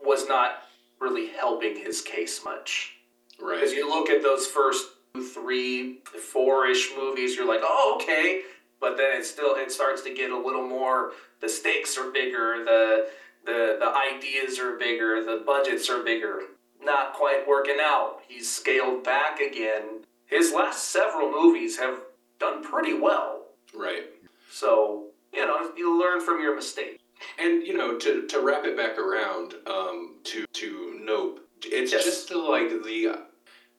was 0.00 0.28
not 0.28 0.64
really 1.00 1.28
helping 1.28 1.76
his 1.76 2.02
case 2.02 2.44
much. 2.44 2.98
right. 3.40 3.56
Because 3.56 3.72
you 3.72 3.88
look 3.88 4.10
at 4.10 4.22
those 4.22 4.46
first 4.46 4.86
three, 5.34 5.98
four 6.04 6.66
ish 6.66 6.92
movies, 6.96 7.34
you're 7.36 7.48
like, 7.48 7.62
oh, 7.62 7.98
okay, 8.00 8.42
but 8.82 8.98
then 8.98 9.16
it 9.18 9.24
still 9.24 9.54
it 9.56 9.72
starts 9.72 10.02
to 10.02 10.12
get 10.12 10.30
a 10.30 10.36
little 10.36 10.66
more. 10.68 11.12
The 11.40 11.48
stakes 11.48 11.96
are 11.96 12.10
bigger. 12.10 12.64
The 12.66 13.08
the 13.46 13.78
the 13.80 13.90
ideas 14.14 14.58
are 14.58 14.76
bigger. 14.76 15.24
The 15.24 15.42
budgets 15.46 15.88
are 15.88 16.02
bigger. 16.02 16.40
Not 16.82 17.14
quite 17.14 17.46
working 17.48 17.78
out. 17.80 18.18
He's 18.28 18.50
scaled 18.50 19.04
back 19.04 19.40
again. 19.40 20.02
His 20.26 20.52
last 20.52 20.90
several 20.90 21.30
movies 21.30 21.78
have 21.78 22.00
done 22.40 22.62
pretty 22.62 22.94
well. 22.94 23.46
Right. 23.74 24.04
So 24.50 25.06
you 25.32 25.46
know 25.46 25.70
you 25.76 25.98
learn 25.98 26.20
from 26.20 26.40
your 26.42 26.54
mistakes. 26.54 26.98
And 27.38 27.64
you 27.64 27.76
know, 27.76 27.96
to, 27.98 28.26
to 28.26 28.40
wrap 28.40 28.64
it 28.64 28.76
back 28.76 28.98
around 28.98 29.54
um, 29.66 30.16
to 30.24 30.44
to 30.52 31.00
Nope, 31.04 31.40
it's 31.64 31.92
Yes. 31.92 32.04
just 32.04 32.34
like 32.34 32.68
the 32.82 33.14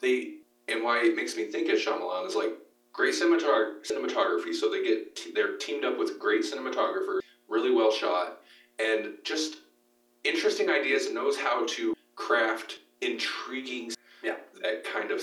the 0.02 0.38
and 0.70 0.82
why 0.82 1.04
it 1.04 1.16
makes 1.16 1.36
me 1.36 1.46
think 1.52 1.68
of 1.70 1.78
Shyamalan 1.78 2.26
is 2.26 2.36
like 2.36 2.54
great 2.94 3.14
cinematog- 3.14 3.82
cinematography. 3.86 4.54
So 4.54 4.70
they 4.70 4.84
get 4.84 5.16
t- 5.16 5.32
they're 5.34 5.58
teamed 5.58 5.84
up 5.84 5.98
with 5.98 6.20
great 6.20 6.44
cinematographers, 6.44 7.20
really 7.50 7.72
well 7.72 7.92
shot, 7.92 8.42
and 8.80 9.16
just 9.24 9.58
interesting 10.24 10.70
ideas. 10.70 11.08
and 11.08 11.16
Knows 11.16 11.38
how 11.38 11.66
to 11.66 11.96
craft 12.16 12.80
intriguing. 13.02 13.92
Yeah. 14.24 14.36
that 14.62 14.86
kind 14.86 15.12
of 15.12 15.22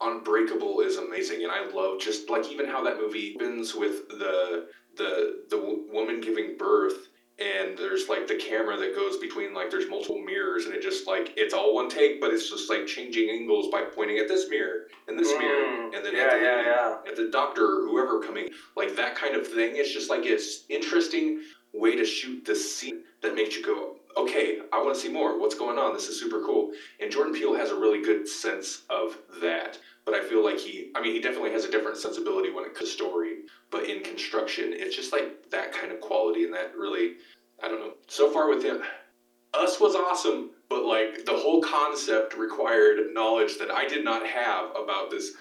unbreakable 0.00 0.80
is 0.80 0.96
amazing, 0.96 1.42
and 1.42 1.52
I 1.52 1.66
love 1.68 2.00
just 2.00 2.30
like 2.30 2.50
even 2.50 2.66
how 2.66 2.82
that 2.84 2.96
movie 2.98 3.34
opens 3.36 3.74
with 3.74 4.08
the 4.08 4.68
the 4.96 5.42
the 5.50 5.56
w- 5.56 5.84
woman 5.92 6.20
giving 6.20 6.56
birth 6.56 7.08
and 7.40 7.76
there's 7.76 8.08
like 8.08 8.28
the 8.28 8.36
camera 8.36 8.76
that 8.76 8.94
goes 8.94 9.16
between 9.18 9.52
like 9.52 9.70
there's 9.70 9.88
multiple 9.90 10.18
mirrors 10.20 10.66
and 10.66 10.74
it 10.74 10.80
just 10.82 11.06
like 11.06 11.32
it's 11.36 11.52
all 11.52 11.74
one 11.74 11.88
take 11.88 12.20
but 12.20 12.32
it's 12.32 12.48
just 12.48 12.70
like 12.70 12.86
changing 12.86 13.28
angles 13.28 13.68
by 13.72 13.82
pointing 13.82 14.18
at 14.18 14.28
this 14.28 14.48
mirror 14.48 14.86
and 15.08 15.18
this 15.18 15.28
mirror 15.38 15.64
Mm, 15.64 15.96
and 15.96 16.04
then 16.04 16.14
yeah, 16.14 16.22
at 16.24 16.30
the, 16.30 16.38
yeah, 16.44 16.62
yeah. 16.62 16.96
at 17.08 17.16
the 17.16 17.28
doctor 17.32 17.64
or 17.64 17.88
whoever 17.88 18.20
coming. 18.20 18.50
Like 18.76 18.94
that 18.96 19.16
kind 19.16 19.34
of 19.34 19.46
thing 19.46 19.72
it's 19.74 19.92
just 19.92 20.10
like 20.10 20.24
it's 20.24 20.64
interesting 20.68 21.42
way 21.72 21.96
to 21.96 22.04
shoot 22.04 22.44
the 22.44 22.54
scene 22.54 23.02
that 23.22 23.34
makes 23.34 23.56
you 23.56 23.64
go 23.64 23.96
okay 24.16 24.58
i 24.72 24.80
want 24.80 24.94
to 24.94 25.00
see 25.00 25.08
more. 25.08 25.38
What's 25.40 25.56
going 25.56 25.76
on? 25.76 25.92
This 25.92 26.08
is 26.08 26.20
super 26.20 26.40
cool. 26.44 26.70
And 27.00 27.10
jordan 27.10 27.34
peele 27.34 27.56
has 27.56 27.70
a 27.70 27.74
really 27.74 28.00
good 28.02 28.28
sense 28.28 28.82
of 28.90 29.18
that 29.42 29.78
but 30.04 30.14
i 30.14 30.22
feel 30.22 30.44
like 30.44 30.58
he 30.58 30.90
i 30.94 31.00
mean 31.00 31.12
he 31.12 31.20
definitely 31.20 31.50
has 31.52 31.64
a 31.64 31.70
different 31.70 31.96
sensibility 31.96 32.50
when 32.50 32.64
it 32.64 32.74
comes 32.74 32.90
to 32.90 32.94
story 32.94 33.38
but 33.70 33.84
in 33.88 34.02
construction 34.02 34.66
it's 34.72 34.96
just 34.96 35.12
like 35.12 35.50
that 35.50 35.72
kind 35.72 35.92
of 35.92 36.00
quality 36.00 36.44
and 36.44 36.52
that 36.54 36.74
really 36.76 37.14
i 37.62 37.68
don't 37.68 37.80
know 37.80 37.94
so 38.08 38.30
far 38.30 38.48
with 38.48 38.62
him 38.62 38.82
us 39.54 39.80
was 39.80 39.94
awesome 39.94 40.50
but 40.68 40.84
like 40.84 41.24
the 41.24 41.32
whole 41.32 41.60
concept 41.62 42.36
required 42.36 43.12
knowledge 43.12 43.58
that 43.58 43.70
i 43.70 43.86
did 43.86 44.04
not 44.04 44.26
have 44.26 44.70
about 44.70 45.10
this 45.10 45.32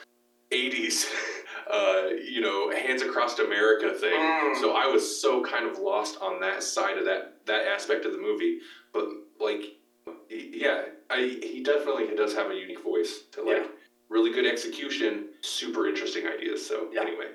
80s 0.51 1.05
uh, 1.72 2.03
you 2.24 2.41
know 2.41 2.70
hands 2.72 3.01
across 3.01 3.39
america 3.39 3.93
thing 3.93 4.14
Mm. 4.20 4.59
so 4.61 4.74
i 4.76 4.86
was 4.86 5.22
so 5.22 5.43
kind 5.43 5.66
of 5.70 5.80
lost 5.80 6.18
on 6.22 6.39
that 6.41 6.61
side 6.64 6.97
of 6.97 7.05
that 7.05 7.45
that 7.45 7.66
aspect 7.68 8.05
of 8.05 8.11
the 8.11 8.18
movie 8.20 8.59
but 8.93 9.05
like 9.39 9.64
yeah 10.30 10.84
I, 11.09 11.39
he 11.41 11.61
definitely 11.64 12.16
does 12.16 12.34
have 12.36 12.49
a 12.51 12.55
unique 12.55 12.84
voice 12.84 13.24
to 13.34 13.43
like 13.43 13.57
Yeah. 13.57 13.68
Really 14.14 14.32
good 14.32 14.45
execution 14.45 15.30
super 15.41 15.88
interesting 15.88 16.28
ideas 16.28 16.66
so 16.66 16.88
Yeah. 16.93 17.01
anyway 17.01 17.30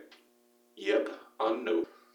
yep 0.76 1.08
on 1.40 1.64
no 1.64 1.84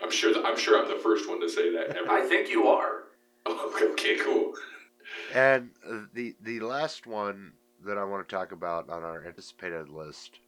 i'm 0.00 0.10
sure 0.10 0.32
that 0.32 0.42
i'm 0.44 0.56
sure 0.56 0.80
i'm 0.80 0.88
the 0.88 1.00
first 1.02 1.28
one 1.28 1.40
to 1.40 1.48
say 1.48 1.72
that 1.72 1.96
ever. 1.96 2.08
I 2.10 2.22
think 2.28 2.48
you 2.48 2.68
are. 2.68 3.04
okay, 3.48 3.86
okay 3.86 4.16
cool 4.18 4.52
And 5.34 5.70
uh, 5.88 6.02
the 6.14 6.36
the 6.40 6.60
last 6.60 7.06
one 7.06 7.52
that 7.84 7.98
I 7.98 8.04
want 8.04 8.28
to 8.28 8.34
talk 8.34 8.52
about 8.52 8.88
on 8.88 9.02
our 9.02 9.26
anticipated 9.26 9.88
list 9.88 10.38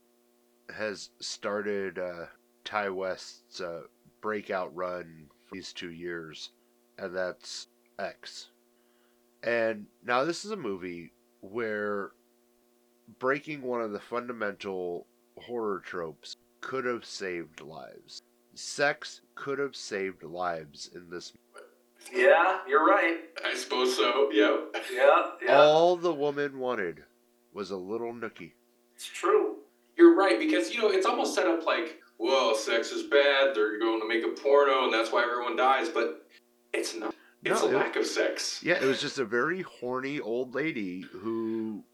has 0.74 1.10
started 1.20 1.98
uh, 1.98 2.26
Ti 2.64 2.90
West's 2.90 3.60
uh, 3.60 3.82
breakout 4.20 4.74
run 4.74 5.26
for 5.48 5.56
these 5.56 5.72
two 5.72 5.90
years, 5.90 6.50
and 6.98 7.14
that's 7.14 7.66
X. 7.98 8.50
And 9.42 9.86
now 10.04 10.22
this 10.24 10.44
is 10.44 10.52
a 10.52 10.56
movie 10.56 11.10
where 11.50 12.12
breaking 13.18 13.62
one 13.62 13.82
of 13.82 13.92
the 13.92 14.00
fundamental 14.00 15.06
horror 15.38 15.82
tropes 15.84 16.36
could 16.60 16.84
have 16.84 17.04
saved 17.04 17.60
lives. 17.60 18.22
Sex 18.54 19.20
could 19.34 19.58
have 19.58 19.76
saved 19.76 20.22
lives 20.22 20.90
in 20.94 21.10
this 21.10 21.32
moment. 21.34 21.70
Yeah, 22.12 22.58
you're 22.68 22.86
right. 22.86 23.16
i 23.46 23.54
suppose 23.54 23.96
so 23.96 24.30
yeah 24.30 24.58
Yeah, 24.92 25.30
yeah. 25.42 25.56
All 25.58 25.96
the 25.96 26.12
woman 26.12 26.58
wanted 26.58 27.02
was 27.52 27.70
a 27.70 27.76
little 27.76 28.12
nookie. 28.12 28.52
It's 28.94 29.06
true. 29.06 29.56
You're 29.96 30.14
right 30.14 30.38
because 30.38 30.74
you 30.74 30.80
know 30.80 30.90
it's 30.90 31.06
almost 31.06 31.34
set 31.34 31.46
up 31.46 31.64
like, 31.64 32.00
well, 32.18 32.54
sex 32.54 32.90
is 32.90 33.04
bad. 33.04 33.54
They're 33.54 33.78
going 33.78 34.00
to 34.00 34.08
make 34.08 34.24
a 34.24 34.40
porno, 34.40 34.84
and 34.84 34.92
that's 34.92 35.12
why 35.12 35.22
everyone 35.22 35.56
dies. 35.56 35.88
But 35.88 36.26
it's 36.72 36.94
not. 36.94 37.14
It's 37.44 37.60
No, 37.62 37.68
a 37.68 37.70
it- 37.70 37.74
lack 37.76 37.96
of 37.96 38.06
sex. 38.06 38.60
Yeah, 38.62 38.74
it 38.82 38.86
was 38.86 39.00
just 39.00 39.18
a 39.18 39.24
very 39.24 39.62
horny 39.62 40.20
old 40.20 40.54
lady 40.54 41.02
who. 41.12 41.84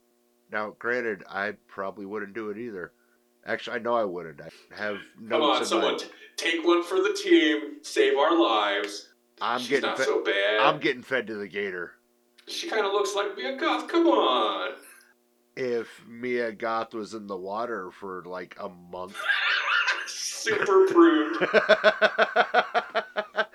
Now, 0.53 0.75
granted, 0.79 1.23
I 1.29 1.53
probably 1.69 2.07
wouldn't 2.07 2.35
do 2.35 2.51
it 2.51 2.59
either. 2.59 2.93
Actually, 3.47 3.77
I 3.77 3.79
know 3.81 3.95
I 3.95 4.05
wouldn't. 4.05 4.41
I 4.41 4.49
have 4.77 4.97
notes 5.19 5.31
Come 5.31 5.43
on, 5.43 5.65
someone, 5.65 5.99
t- 5.99 6.07
take 6.37 6.65
one 6.65 6.83
for 6.83 6.97
the 6.97 7.17
team. 7.21 7.77
Save 7.83 8.17
our 8.19 8.37
lives. 8.39 9.09
I'm 9.41 9.61
She's 9.61 9.69
getting 9.71 9.89
not 9.89 9.97
fed. 9.99 10.07
so 10.07 10.23
bad. 10.25 10.61
I'm 10.61 10.79
getting 10.81 11.03
fed 11.03 11.27
to 11.29 11.35
the 11.35 11.49
gator. 11.49 11.93
She 12.49 12.69
kind 12.69 12.85
of 12.85 12.93
looks 12.93 13.15
like 13.15 13.37
Mia 13.37 13.57
Goth. 13.57 13.89
Come 13.89 14.07
on. 14.09 14.73
if 15.57 15.89
Mia 16.09 16.53
Goth 16.53 16.95
was 16.95 17.15
in 17.15 17.27
the 17.27 17.37
water 17.37 17.91
for 17.93 18.23
like 18.27 18.57
a 18.61 18.69
month. 18.69 19.17
Super 20.07 20.87
prude. 20.87 21.37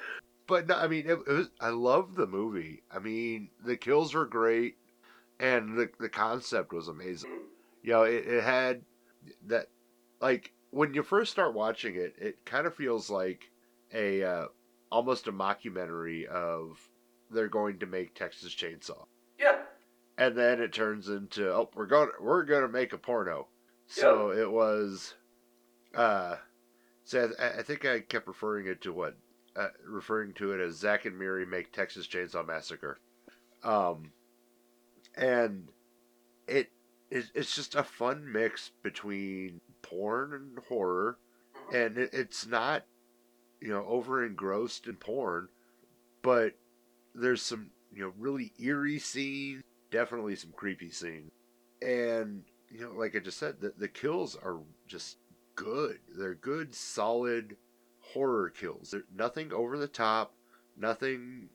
but 0.48 0.68
no, 0.68 0.76
I 0.76 0.88
mean, 0.88 1.06
it, 1.08 1.20
it 1.28 1.32
was, 1.32 1.50
I 1.60 1.70
love 1.70 2.16
the 2.16 2.28
movie. 2.28 2.84
I 2.92 3.00
mean, 3.00 3.50
the 3.64 3.78
kills 3.78 4.14
were 4.14 4.26
great, 4.26 4.78
and 5.40 5.78
the 5.78 5.90
the 6.00 6.10
concept 6.10 6.74
was 6.74 6.88
amazing. 6.88 7.32
You 7.84 7.92
know, 7.94 8.04
it, 8.04 8.26
it 8.28 8.44
had 8.44 8.82
that 9.48 9.68
like 10.22 10.54
when 10.72 10.94
you 10.94 11.04
first 11.04 11.32
start 11.32 11.54
watching 11.54 11.96
it, 11.96 12.16
it 12.18 12.46
kind 12.46 12.68
of 12.68 12.76
feels 12.76 13.10
like 13.10 13.52
a 13.94 14.24
uh, 14.24 14.46
almost 14.92 15.28
a 15.28 15.32
mockumentary 15.32 16.26
of 16.26 16.80
they're 17.32 17.48
going 17.48 17.80
to 17.80 17.86
make 17.86 18.14
Texas 18.14 18.54
Chainsaw, 18.54 19.06
Yeah. 19.40 19.58
and 20.18 20.38
then 20.38 20.62
it 20.62 20.74
turns 20.74 21.10
into 21.10 21.52
oh 21.52 21.70
we're 21.76 21.86
going 21.88 22.10
we're 22.20 22.44
going 22.44 22.62
to 22.62 22.68
make 22.68 22.94
a 22.94 22.98
porno. 22.98 23.48
So 23.88 24.32
it 24.32 24.52
was, 24.52 25.14
uh, 25.94 26.38
so 27.04 27.32
I, 27.40 27.60
I 27.60 27.62
think 27.62 27.86
I 27.86 28.00
kept 28.00 28.28
referring 28.28 28.66
it 28.66 28.82
to 28.82 28.92
what, 28.92 29.16
uh, 29.56 29.70
referring 29.88 30.34
to 30.34 30.52
it 30.52 30.60
as 30.60 30.76
Zack 30.76 31.06
and 31.06 31.18
Miri 31.18 31.46
make 31.46 31.72
Texas 31.72 32.08
Chainsaw 32.08 32.46
Massacre, 32.46 33.00
um, 33.64 34.12
and 35.16 35.70
it 36.48 36.70
it, 37.10 37.26
it's 37.34 37.56
just 37.56 37.76
a 37.76 37.84
fun 37.84 38.32
mix 38.32 38.72
between 38.84 39.62
porn 39.82 40.34
and 40.34 40.60
horror, 40.68 41.18
and 41.74 41.98
it, 41.98 42.10
it's 42.14 42.46
not, 42.46 42.84
you 43.62 43.70
know, 43.70 43.86
over 43.88 44.26
engrossed 44.26 44.88
in 44.88 44.96
porn, 44.96 45.48
but 46.22 46.54
there's 47.14 47.42
some 47.42 47.70
you 47.94 48.02
know 48.02 48.14
really 48.18 48.52
eerie 48.60 49.00
scenes, 49.00 49.64
definitely 49.92 50.36
some 50.36 50.52
creepy 50.52 50.90
scenes, 50.90 51.32
and 51.82 52.44
you 52.70 52.82
know, 52.82 52.92
like 52.92 53.16
I 53.16 53.20
just 53.20 53.38
said, 53.38 53.62
the 53.62 53.74
the 53.78 53.88
kills 53.88 54.36
are 54.36 54.60
just 54.88 55.18
good. 55.56 56.00
They're 56.14 56.36
good, 56.36 56.76
solid 56.76 57.56
horror 58.16 58.50
kills. 58.50 58.96
Nothing 59.16 59.52
over 59.54 59.78
the 59.78 59.88
top, 59.88 60.34
nothing, 60.78 61.50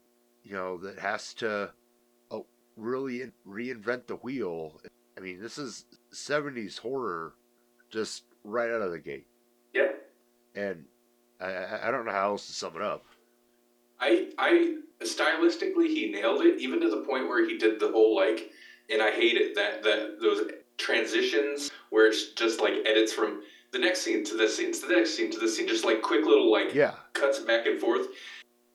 you 0.45 0.53
know, 0.53 0.77
that 0.77 0.99
has 0.99 1.35
to 1.35 1.73
oh, 2.31 2.47
really 2.77 3.23
in- 3.23 3.33
reinvent 3.49 4.07
the 4.07 4.17
wheel. 4.17 4.81
I 5.17 5.21
mean, 5.21 5.41
this 5.41 5.57
is 5.59 5.87
70s 6.13 6.79
horror 6.79 7.35
just 7.89 8.25
right 8.45 8.71
out 8.71 8.83
of 8.83 8.93
the 8.93 8.99
gate. 8.99 9.27
Yeah. 9.73 9.93
And 10.55 10.85
I, 11.41 11.47
I 11.47 11.89
I 11.89 11.91
don't 11.91 12.05
know 12.05 12.13
how 12.13 12.31
else 12.31 12.47
to 12.47 12.53
sum 12.53 12.77
it 12.77 12.83
up. 12.83 13.05
I 13.99 14.29
I 14.39 14.77
stylistically 15.01 15.87
he 15.87 16.11
nailed 16.13 16.43
it, 16.43 16.61
even 16.61 16.81
to 16.81 16.91
the 16.91 16.99
point 16.99 17.29
where 17.29 17.47
he 17.49 17.57
did 17.57 17.81
the 17.81 17.91
whole 17.91 18.15
like, 18.15 18.51
and 18.91 19.01
I 19.01 19.11
hate 19.11 19.37
it 19.37 19.55
that 19.55 19.83
that 19.83 20.21
those 20.21 20.51
transitions 20.77 21.71
where 21.91 22.07
it's 22.09 22.33
just 22.33 22.61
like 22.61 22.75
edits 22.87 23.13
from 23.13 23.43
the 23.73 23.79
next 23.79 24.03
scene 24.03 24.25
to 24.25 24.37
this 24.37 24.57
scene 24.57 24.73
to 24.73 24.87
the 24.87 24.95
next 24.95 25.17
scene 25.17 25.31
to 25.31 25.39
this 25.39 25.57
scene, 25.57 25.69
just 25.69 25.85
like 25.85 26.03
quick 26.03 26.25
little 26.27 26.51
like 26.51 26.75
Yeah. 26.75 26.95
cuts 27.13 27.39
back 27.41 27.67
and 27.67 27.81
forth. 27.81 28.09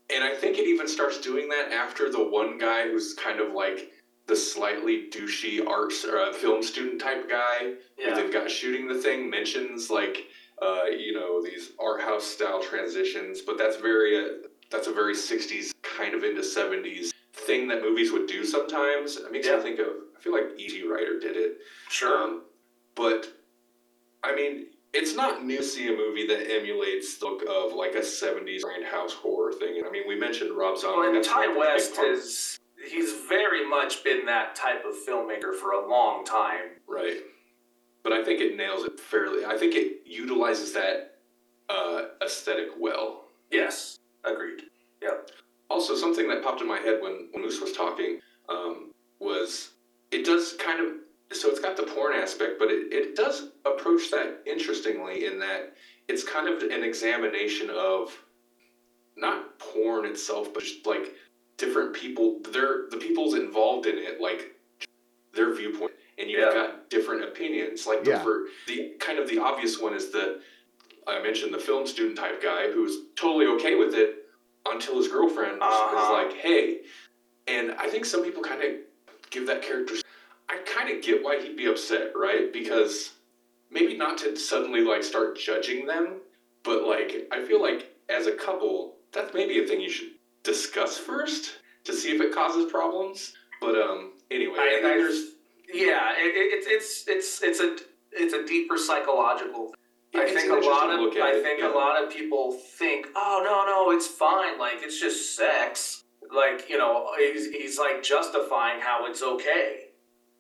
And 0.10 0.24
I 0.24 0.36
think 0.36 0.58
it 0.58 0.68
even 0.68 0.88
starts 0.88 1.20
doing 1.20 1.50
that 1.50 1.72
after 1.72 2.10
the 2.12 2.24
one 2.24 2.58
guy 2.58 2.88
who's 2.90 3.14
kind 3.16 3.40
of 3.40 3.54
like 3.54 3.92
the 4.28 4.36
slightly 4.36 5.10
douchey 5.10 5.66
arts 5.66 6.06
or 6.06 6.20
uh, 6.20 6.34
film 6.34 6.64
student 6.64 7.00
type 7.02 7.30
guy 7.30 7.58
who 7.60 7.76
Yeah. 7.98 8.22
the 8.22 8.30
guy 8.32 8.48
shooting 8.48 8.88
the 8.88 8.96
thing 9.02 9.30
mentions 9.30 9.90
like 9.90 10.28
uh, 10.62 10.86
you 10.86 11.12
know 11.14 11.44
these 11.44 11.72
art 11.80 12.02
house 12.02 12.24
style 12.26 12.62
transitions, 12.62 13.42
but 13.42 13.58
that's 13.58 13.76
very 13.78 14.18
uh, 14.18 14.48
that's 14.72 14.88
a 14.88 14.92
very 14.94 15.14
'60s 15.14 15.72
kind 15.84 16.14
of 16.14 16.24
into 16.24 16.42
'70s 16.42 17.12
thing 17.34 17.68
that 17.68 17.82
movies 17.82 18.12
would 18.14 18.28
do 18.28 18.46
sometimes. 18.46 19.18
It 19.18 19.32
makes 19.32 19.48
Yeah. 19.48 19.58
me 19.58 19.64
think 19.64 19.80
of 19.80 19.88
I 20.16 20.22
feel 20.22 20.32
like 20.34 20.58
Easy 20.58 20.84
Rider 20.88 21.20
did 21.20 21.36
it, 21.36 21.58
Sure. 21.90 22.18
um, 22.18 22.44
but 22.96 23.28
I 24.24 24.34
mean 24.34 24.68
it's 24.96 25.16
not 25.16 25.46
new 25.46 25.58
to 25.58 25.64
see 25.64 25.88
a 25.94 25.96
movie 25.96 26.26
that 26.28 26.50
emulates 26.52 27.18
the 27.18 27.26
look 27.26 27.44
of 27.50 27.74
like 27.74 27.96
a 27.96 28.00
'70s 28.00 28.62
grindhouse 28.62 29.12
horror 29.12 29.52
thing. 29.54 29.84
I 29.86 29.92
mean 29.92 30.04
we 30.08 30.18
mentioned 30.18 30.56
Rob 30.58 30.78
Zombie. 30.78 30.98
well, 30.98 31.08
and 31.08 31.16
that's 31.18 31.28
Ti 31.28 31.58
West 31.58 32.00
is 32.00 32.60
he's 32.90 33.14
very 33.28 33.68
much 33.68 34.04
been 34.04 34.26
that 34.26 34.56
type 34.56 34.84
of 34.86 34.96
filmmaker 35.08 35.54
for 35.54 35.72
a 35.72 35.88
long 35.88 36.26
time. 36.26 36.80
Right. 36.88 37.18
But 38.04 38.14
I 38.14 38.24
think 38.24 38.40
it 38.40 38.56
nails 38.56 38.86
it 38.86 39.00
fairly. 39.00 39.46
I 39.46 39.58
think 39.58 39.76
it 39.76 40.02
utilizes 40.06 40.74
that 40.74 41.18
uh, 41.70 42.04
aesthetic 42.24 42.68
well. 42.80 43.26
Yes. 43.52 43.98
Agreed. 44.24 44.64
Yeah. 45.02 45.18
Also, 45.70 45.96
something 45.96 46.28
that 46.28 46.44
popped 46.44 46.62
in 46.62 46.68
my 46.68 46.78
head 46.78 47.02
when, 47.02 47.30
when 47.32 47.44
Moose 47.44 47.60
was 47.60 47.72
talking 47.72 48.20
um, 48.48 48.92
was 49.20 49.72
it 50.12 50.26
does 50.26 50.54
kind 50.54 50.80
of. 50.80 50.94
So 51.32 51.50
it's 51.50 51.60
got 51.60 51.76
the 51.76 51.84
porn 51.84 52.16
aspect, 52.16 52.60
but 52.60 52.70
it, 52.70 52.94
it 52.94 53.16
does 53.16 53.50
approach 53.66 54.12
that 54.12 54.42
interestingly 54.46 55.26
in 55.26 55.40
that 55.40 55.74
it's 56.08 56.24
kind 56.24 56.48
of 56.48 56.62
an 56.70 56.84
examination 56.84 57.70
of 57.72 58.12
not 59.18 59.58
porn 59.60 60.06
itself, 60.06 60.54
but 60.54 60.64
just 60.64 60.86
like 60.86 61.14
different 61.58 61.94
people. 61.94 62.40
They're 62.52 62.88
the 62.92 62.98
people's 62.98 63.34
involved 63.34 63.88
in 63.88 63.98
it, 63.98 64.22
like 64.22 64.52
their 65.34 65.54
viewpoint, 65.56 65.92
and 66.18 66.30
you've 66.30 66.42
Yeah. 66.42 66.54
got 66.54 66.90
different 66.90 67.24
opinions. 67.24 67.88
Like 67.88 68.06
Yeah. 68.06 68.18
the, 68.20 68.24
for 68.24 68.46
the 68.68 68.90
kind 69.00 69.18
of 69.18 69.28
the 69.28 69.40
obvious 69.40 69.80
one 69.80 69.94
is 69.94 70.12
the 70.12 70.42
I 71.08 71.22
mentioned 71.22 71.54
the 71.54 71.60
film 71.60 71.86
student 71.88 72.18
type 72.18 72.42
guy 72.42 72.72
who's 72.72 72.98
totally 73.16 73.46
okay 73.48 73.76
with 73.76 73.94
it 73.96 74.26
until 74.66 74.98
his 74.98 75.08
girlfriend 75.08 75.60
Uh-huh. 75.62 76.04
is 76.04 76.10
like, 76.34 76.38
"Hey," 76.42 76.82
and 77.48 77.72
I 77.74 77.90
think 77.90 78.06
some 78.06 78.24
people 78.24 78.42
kind 78.44 78.62
of 78.64 78.72
give 79.32 79.48
that 79.48 79.62
character. 79.64 79.96
I 80.50 80.58
kind 80.66 80.96
of 80.96 81.04
get 81.04 81.24
why 81.24 81.42
he'd 81.42 81.58
be 81.58 81.66
upset, 81.68 82.12
right? 82.16 82.52
Because 82.54 83.14
maybe 83.72 83.98
not 83.98 84.18
to 84.20 84.36
suddenly 84.36 84.82
like 84.82 85.04
start 85.04 85.38
judging 85.38 85.86
them, 85.86 86.22
but 86.64 86.84
like 86.84 87.28
I 87.32 87.44
feel 87.46 87.62
like 87.62 87.96
as 88.10 88.28
a 88.28 88.32
couple, 88.32 88.96
that's 89.12 89.34
maybe 89.34 89.64
a 89.64 89.68
thing 89.68 89.82
you 89.82 89.90
should 89.90 90.12
discuss 90.44 90.98
first 90.98 91.58
to 91.86 91.94
see 91.94 92.14
if 92.16 92.22
it 92.22 92.34
causes 92.34 92.72
problems. 92.72 93.34
But 93.62 93.76
um, 93.76 94.14
anyway, 94.30 94.58
I, 94.60 94.74
and 94.76 94.86
then 94.86 94.92
I, 94.94 94.98
there's 94.98 95.32
yeah, 95.74 96.14
it, 96.18 96.36
it, 96.36 96.66
it's 96.68 97.04
it's 97.08 97.42
it's 97.42 97.42
it's 97.44 97.60
a 97.60 97.78
it's 98.12 98.34
a 98.34 98.46
deeper 98.46 98.78
psychological. 98.78 99.74
yeah, 100.14 100.22
I 100.22 100.28
think 100.28 100.52
a 100.52 100.68
lot 100.68 100.90
of 100.90 101.00
I 101.00 101.32
it, 101.36 101.44
think 101.44 101.60
yeah. 101.60 101.74
a 101.74 101.74
lot 101.74 102.02
of 102.02 102.10
people 102.10 102.54
think, 102.78 103.08
oh 103.16 103.42
no 103.44 103.66
no, 103.66 103.96
it's 103.96 104.08
fine, 104.08 104.60
like 104.60 104.76
it's 104.82 105.00
just 105.00 105.36
sex. 105.36 106.04
Like 106.34 106.70
you 106.70 106.78
know, 106.78 107.08
he's 107.18 107.52
he's 107.52 107.78
like 107.80 108.04
justifying 108.04 108.80
how 108.82 109.06
it's 109.08 109.22
okay, 109.22 109.85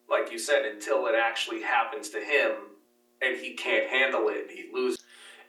like 0.09 0.31
you 0.31 0.39
said, 0.39 0.65
until 0.65 1.07
it 1.07 1.15
actually 1.15 1.61
happens 1.61 2.09
to 2.09 2.19
him, 2.19 2.51
and 3.21 3.37
he 3.37 3.53
can't 3.53 3.89
handle 3.89 4.29
it, 4.29 4.47
and 4.49 4.51
he 4.51 4.65
loses. 4.73 4.99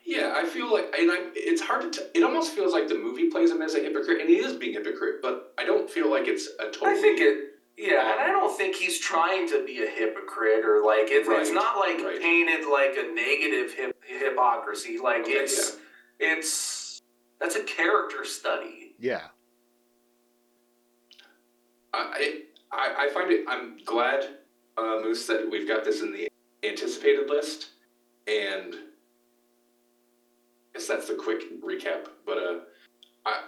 Yeah, 0.04 0.34
I 0.36 0.46
feel 0.46 0.72
like, 0.72 0.94
and 0.96 1.10
I, 1.10 1.16
it's 1.34 1.60
hard 1.60 1.92
to. 1.92 2.00
T- 2.00 2.06
it 2.14 2.22
almost 2.22 2.52
feels 2.52 2.72
like 2.72 2.88
the 2.88 2.94
movie 2.94 3.28
plays 3.28 3.50
him 3.50 3.60
as 3.60 3.74
a 3.74 3.80
hypocrite, 3.80 4.20
and 4.20 4.30
he 4.30 4.36
is 4.36 4.54
being 4.54 4.76
a 4.76 4.78
hypocrite. 4.78 5.16
But 5.20 5.52
I 5.58 5.64
don't 5.64 5.90
feel 5.90 6.10
like 6.10 6.28
it's 6.28 6.48
a 6.60 6.70
totally. 6.70 6.92
I 6.92 6.94
think 6.94 7.20
it. 7.20 7.52
Yeah, 7.76 8.12
and 8.12 8.20
I 8.20 8.28
don't 8.28 8.56
think 8.56 8.74
he's 8.74 8.98
trying 8.98 9.46
to 9.48 9.64
be 9.66 9.82
a 9.82 9.86
hypocrite 9.86 10.64
or 10.64 10.82
like 10.82 11.08
it's, 11.10 11.28
it's 11.28 11.50
not 11.50 11.76
like 11.76 11.98
right. 11.98 12.18
painted 12.22 12.66
like 12.70 12.96
a 12.96 13.14
negative 13.14 13.74
hip, 13.74 14.02
hypocrisy. 14.06 14.96
Like 14.96 15.22
Okay, 15.22 15.32
it's 15.32 15.76
it's 16.18 17.02
that's 17.40 17.56
a 17.56 17.62
character 17.64 18.24
study. 18.24 18.94
Yeah. 18.98 19.24
I, 21.92 22.42
I, 22.72 22.94
I 22.98 23.10
find 23.14 23.30
it. 23.30 23.44
I'm 23.48 23.78
glad, 23.84 24.24
uh, 24.76 24.98
Moose, 25.02 25.26
that 25.26 25.48
we've 25.50 25.66
got 25.68 25.84
this 25.84 26.02
in 26.02 26.12
the 26.12 26.28
anticipated 26.62 27.28
list, 27.28 27.70
and 28.26 28.74
I 28.74 28.78
guess 30.78 30.86
that's 30.86 31.08
the 31.08 31.14
quick 31.14 31.62
recap. 31.62 32.06
But 32.24 32.38
uh, 32.38 32.58
I 33.24 33.40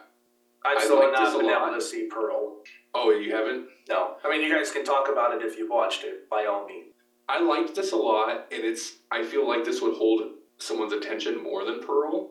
I 0.65 0.81
still 0.85 0.97
like 0.99 1.15
have 1.15 1.25
this 1.25 1.35
not 1.35 1.37
a 1.37 1.39
been 1.47 1.51
able 1.51 1.75
to 1.75 1.81
see 1.81 2.07
Pearl. 2.11 2.57
oh, 2.95 3.11
you 3.11 3.35
haven't. 3.35 3.67
No, 3.89 4.17
I 4.25 4.31
mean 4.31 4.43
you 4.43 4.55
guys 4.55 4.71
can 4.71 4.85
talk 4.85 5.09
about 5.11 5.35
it 5.35 5.45
if 5.45 5.59
you've 5.59 5.71
watched 5.71 6.05
it 6.05 6.29
by 6.31 6.47
all 6.47 6.67
means. 6.67 6.95
I 7.29 7.41
liked 7.41 7.75
this 7.75 7.93
a 7.93 7.97
lot, 7.97 8.47
and 8.53 8.65
it's. 8.65 8.97
I 9.11 9.23
feel 9.25 9.47
like 9.47 9.65
this 9.65 9.83
would 9.83 9.95
hold 9.95 10.23
someone's 10.59 10.93
attention 10.95 11.43
more 11.43 11.65
than 11.65 11.81
Pearl, 11.83 12.31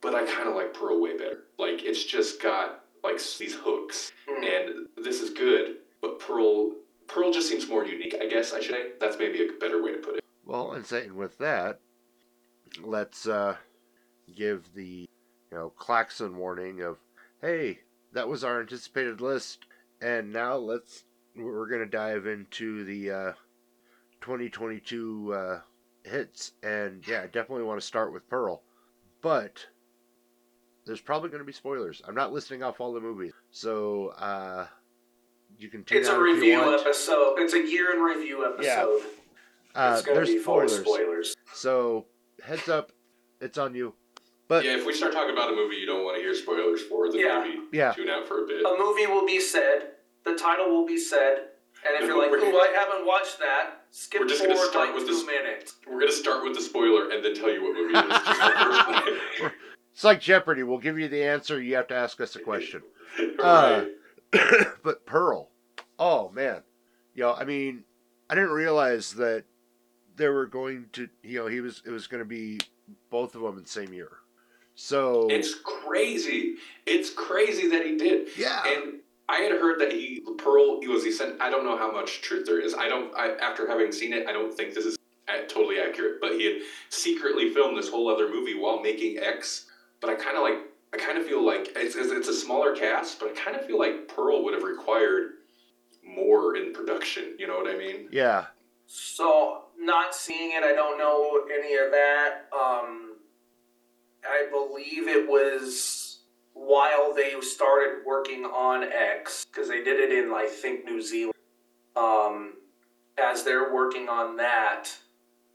but 0.00 0.14
I 0.14 0.24
kind 0.26 0.48
of 0.48 0.54
like 0.54 0.74
Pearl 0.74 1.00
way 1.00 1.16
better. 1.16 1.44
Like 1.58 1.82
it's 1.84 2.02
just 2.04 2.42
got 2.42 2.84
like 3.04 3.16
these 3.38 3.54
hooks, 3.54 4.10
Hmm. 4.28 4.44
and 4.44 4.86
this 5.04 5.20
is 5.20 5.30
good. 5.30 5.76
But 6.00 6.18
Pearl, 6.18 6.72
Pearl 7.08 7.32
just 7.32 7.48
seems 7.48 7.68
more 7.68 7.84
unique. 7.84 8.14
I 8.20 8.26
guess 8.26 8.52
I 8.52 8.60
should 8.60 8.74
say 8.74 8.86
that's 9.00 9.18
maybe 9.18 9.42
a 9.42 9.58
better 9.58 9.82
way 9.82 9.92
to 9.92 9.98
put 9.98 10.16
it. 10.16 10.24
Well, 10.44 10.72
and 10.72 10.86
saying 10.86 11.14
with 11.16 11.36
that, 11.38 11.80
let's 12.82 13.26
uh, 13.26 13.56
give 14.36 14.72
the 14.74 15.08
you 15.50 15.56
know 15.58 15.70
klaxon 15.70 16.36
warning 16.36 16.82
of, 16.82 16.98
hey, 17.40 17.80
that 18.12 18.28
was 18.28 18.44
our 18.44 18.60
anticipated 18.60 19.20
list, 19.20 19.66
and 20.00 20.32
now 20.32 20.56
let's 20.56 21.04
we're 21.34 21.68
gonna 21.68 21.86
dive 21.86 22.26
into 22.26 22.84
the 22.84 23.10
uh, 23.10 23.32
2022 24.20 25.32
uh, 25.32 25.60
hits, 26.04 26.52
and 26.62 27.06
yeah, 27.06 27.22
I 27.22 27.26
definitely 27.26 27.64
want 27.64 27.80
to 27.80 27.86
start 27.86 28.12
with 28.12 28.28
Pearl, 28.28 28.62
but 29.22 29.66
there's 30.86 31.00
probably 31.00 31.28
going 31.28 31.40
to 31.40 31.46
be 31.46 31.52
spoilers. 31.52 32.00
I'm 32.06 32.14
not 32.14 32.32
listing 32.32 32.62
off 32.62 32.80
all 32.80 32.92
the 32.92 33.00
movies, 33.00 33.32
so 33.50 34.08
uh, 34.18 34.66
you 35.58 35.68
can 35.68 35.84
tune 35.84 35.98
It's 35.98 36.08
a 36.08 36.18
review 36.18 36.60
episode. 36.78 37.34
It's 37.38 37.54
a 37.54 37.58
year 37.66 37.92
in 37.94 38.00
review 38.00 38.44
episode. 38.46 39.00
Uh, 39.74 39.94
it's 39.96 40.02
gonna 40.06 40.16
there's 40.16 40.28
be 40.30 40.38
full 40.38 40.60
of 40.60 40.70
spoilers. 40.70 40.86
spoilers. 41.32 41.36
So 41.54 42.06
heads 42.42 42.68
up, 42.68 42.92
it's 43.40 43.58
on 43.58 43.74
you. 43.74 43.94
But 44.48 44.64
Yeah, 44.64 44.76
if 44.78 44.86
we 44.86 44.92
start 44.94 45.12
talking 45.12 45.32
about 45.34 45.52
a 45.52 45.56
movie 45.56 45.76
you 45.76 45.86
don't 45.86 46.04
want 46.04 46.16
to 46.16 46.22
hear 46.22 46.34
spoilers 46.34 46.80
for, 46.82 47.10
then 47.12 47.20
Yeah. 47.20 47.44
maybe 47.44 47.60
Yeah. 47.72 47.92
tune 47.92 48.08
out 48.08 48.26
for 48.26 48.44
a 48.44 48.46
bit. 48.46 48.64
A 48.64 48.76
movie 48.78 49.06
will 49.06 49.26
be 49.26 49.40
said. 49.40 49.92
The 50.24 50.34
title 50.36 50.70
will 50.70 50.86
be 50.86 50.96
said. 50.98 51.48
And 51.86 51.94
if 51.94 52.00
No, 52.00 52.06
you're 52.06 52.18
like, 52.22 52.30
we're- 52.32 52.50
"Ooh, 52.50 52.58
I 52.58 52.68
haven't 52.68 53.06
watched 53.06 53.38
that," 53.38 53.84
skip 53.90 54.20
We're 54.22 54.26
just 54.26 54.42
gonna 54.42 54.54
forward 54.54 54.70
start 54.70 54.86
like 54.88 54.94
with 54.96 55.06
two 55.06 55.14
this- 55.14 55.26
minutes. 55.26 55.74
We're 55.86 56.00
gonna 56.00 56.10
start 56.12 56.42
with 56.42 56.54
the 56.56 56.60
spoiler 56.62 57.10
and 57.10 57.24
then 57.24 57.34
tell 57.34 57.50
you 57.52 57.62
what 57.62 57.74
movie 57.74 57.94
it 57.94 58.04
is. 58.04 58.10
Just 58.10 58.26
the 58.26 58.50
first 58.50 59.40
one. 59.42 59.52
it's 59.92 60.04
like 60.04 60.20
Jeopardy. 60.20 60.62
We'll 60.64 60.78
give 60.78 60.98
you 60.98 61.08
the 61.08 61.22
answer. 61.22 61.60
You 61.62 61.76
have 61.76 61.86
to 61.88 61.94
ask 61.94 62.20
us 62.20 62.34
a 62.34 62.40
question. 62.50 62.82
Uh, 63.38 63.84
but 64.82 65.06
Pearl, 65.06 65.47
oh 65.98 66.30
man, 66.30 66.62
you 67.14 67.22
know, 67.22 67.34
I 67.34 67.44
mean, 67.44 67.84
I 68.30 68.34
didn't 68.34 68.50
realize 68.50 69.14
that 69.14 69.44
they 70.16 70.28
were 70.28 70.46
going 70.46 70.86
to, 70.92 71.08
you 71.22 71.38
know, 71.38 71.46
he 71.46 71.60
was 71.60 71.82
it 71.86 71.90
was 71.90 72.06
going 72.06 72.20
to 72.22 72.28
be 72.28 72.58
both 73.10 73.34
of 73.34 73.42
them 73.42 73.56
in 73.56 73.62
the 73.62 73.68
same 73.68 73.92
year. 73.92 74.10
So 74.74 75.26
It's 75.28 75.54
crazy. 75.54 76.54
It's 76.86 77.10
crazy 77.10 77.68
that 77.70 77.84
he 77.84 77.96
did. 77.96 78.28
yeah, 78.36 78.62
And 78.66 79.00
I 79.28 79.38
had 79.40 79.52
heard 79.52 79.80
that 79.80 79.92
he 79.92 80.22
Pearl 80.38 80.80
he 80.80 80.88
was 80.88 81.02
he 81.04 81.10
sent. 81.10 81.40
I 81.40 81.50
don't 81.50 81.64
know 81.64 81.76
how 81.76 81.90
much 81.90 82.22
truth 82.22 82.46
there 82.46 82.60
is. 82.60 82.74
I 82.74 82.88
don't. 82.88 83.14
I, 83.16 83.32
after 83.42 83.66
having 83.66 83.92
seen 83.92 84.12
it, 84.12 84.26
I 84.28 84.32
don't 84.32 84.54
think 84.54 84.74
this 84.74 84.86
is 84.86 84.96
totally 85.48 85.80
accurate. 85.80 86.20
But 86.20 86.32
he 86.32 86.44
had 86.44 86.62
secretly 86.90 87.52
filmed 87.52 87.76
this 87.76 87.88
whole 87.88 88.08
other 88.08 88.28
movie 88.28 88.54
while 88.54 88.80
making 88.80 89.18
X. 89.18 89.66
But 90.00 90.10
I 90.10 90.14
kind 90.14 90.36
of 90.36 90.42
like. 90.42 90.60
I 90.90 90.96
kind 90.96 91.18
of 91.18 91.26
feel 91.26 91.44
like 91.44 91.72
it's, 91.76 91.96
it's 91.96 92.10
it's 92.10 92.28
a 92.28 92.34
smaller 92.34 92.74
cast, 92.74 93.20
but 93.20 93.28
I 93.28 93.32
kind 93.32 93.54
of 93.54 93.66
feel 93.66 93.78
like 93.78 94.08
Pearl 94.08 94.42
would 94.44 94.54
have 94.54 94.62
required 94.62 95.32
more 96.08 96.56
in 96.56 96.72
production. 96.72 97.34
You 97.38 97.46
know 97.46 97.56
what 97.56 97.68
I 97.68 97.76
mean? 97.78 98.08
yeah, 98.10 98.46
So, 98.86 99.64
not 99.78 100.14
seeing 100.14 100.52
it, 100.52 100.62
I 100.64 100.72
don't 100.72 100.98
know 100.98 101.42
any 101.52 101.74
of 101.76 101.90
that. 101.92 102.48
Um, 102.52 103.16
I 104.24 104.46
believe 104.50 105.06
it 105.08 105.28
was 105.28 106.20
while 106.54 107.14
they 107.14 107.32
started 107.40 108.04
working 108.04 108.44
on 108.44 108.82
X, 108.84 109.44
because 109.46 109.68
they 109.68 109.82
did 109.84 110.00
it 110.00 110.12
in, 110.12 110.32
I 110.32 110.46
think, 110.46 110.84
New 110.84 111.00
Zealand. 111.00 111.34
Um, 111.96 112.54
as 113.16 113.42
they're 113.44 113.72
working 113.72 114.08
on 114.08 114.36
that, 114.36 114.88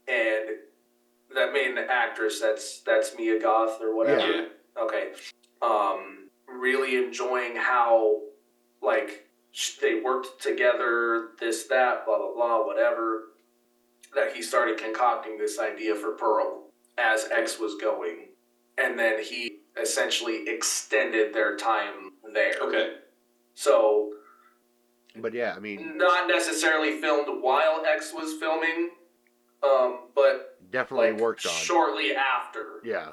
and 0.08 0.48
that 1.34 1.52
main 1.52 1.76
actress, 1.78 2.40
that's 2.40 2.80
that's 2.80 3.16
Mia 3.16 3.40
Goth 3.40 3.80
or 3.80 3.94
whatever. 3.96 4.20
Yeah. 4.20 4.44
Okay. 4.82 5.12
Um, 5.62 6.28
really 6.46 6.96
enjoying 7.02 7.56
how, 7.56 8.20
like, 8.82 9.08
sh- 9.08 9.23
they 9.80 10.00
worked 10.00 10.42
together, 10.42 11.28
this, 11.40 11.64
that, 11.68 12.04
blah, 12.06 12.18
blah, 12.18 12.34
blah, 12.34 12.66
whatever. 12.66 13.24
That 14.14 14.34
he 14.34 14.42
started 14.42 14.78
concocting 14.78 15.38
this 15.38 15.58
idea 15.58 15.94
for 15.96 16.12
Pearl 16.12 16.68
as 16.98 17.28
X 17.30 17.58
was 17.58 17.74
going. 17.80 18.28
And 18.78 18.98
then 18.98 19.22
he 19.22 19.58
essentially 19.80 20.44
extended 20.48 21.34
their 21.34 21.56
time 21.56 22.12
there. 22.32 22.54
Okay. 22.62 22.94
So, 23.54 24.12
but 25.16 25.34
yeah, 25.34 25.54
I 25.56 25.60
mean, 25.60 25.96
not 25.96 26.28
necessarily 26.28 27.00
filmed 27.00 27.28
while 27.42 27.84
X 27.86 28.12
was 28.14 28.38
filming, 28.40 28.90
um, 29.62 30.08
but 30.14 30.58
definitely 30.70 31.12
like 31.12 31.20
worked 31.20 31.46
on. 31.46 31.52
shortly 31.52 32.14
after. 32.14 32.80
Yeah. 32.84 33.12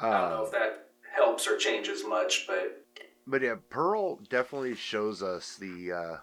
I 0.00 0.10
don't 0.10 0.30
know 0.30 0.40
Uh, 0.42 0.44
if 0.46 0.52
that 0.52 0.88
helps 1.14 1.46
or 1.46 1.56
changes 1.56 2.04
much, 2.06 2.46
but 2.46 2.83
but 3.26 3.42
yeah, 3.42 3.56
Pearl 3.70 4.16
definitely 4.28 4.74
shows 4.74 5.22
us 5.22 5.56
the 5.56 5.92
uh, 5.92 6.16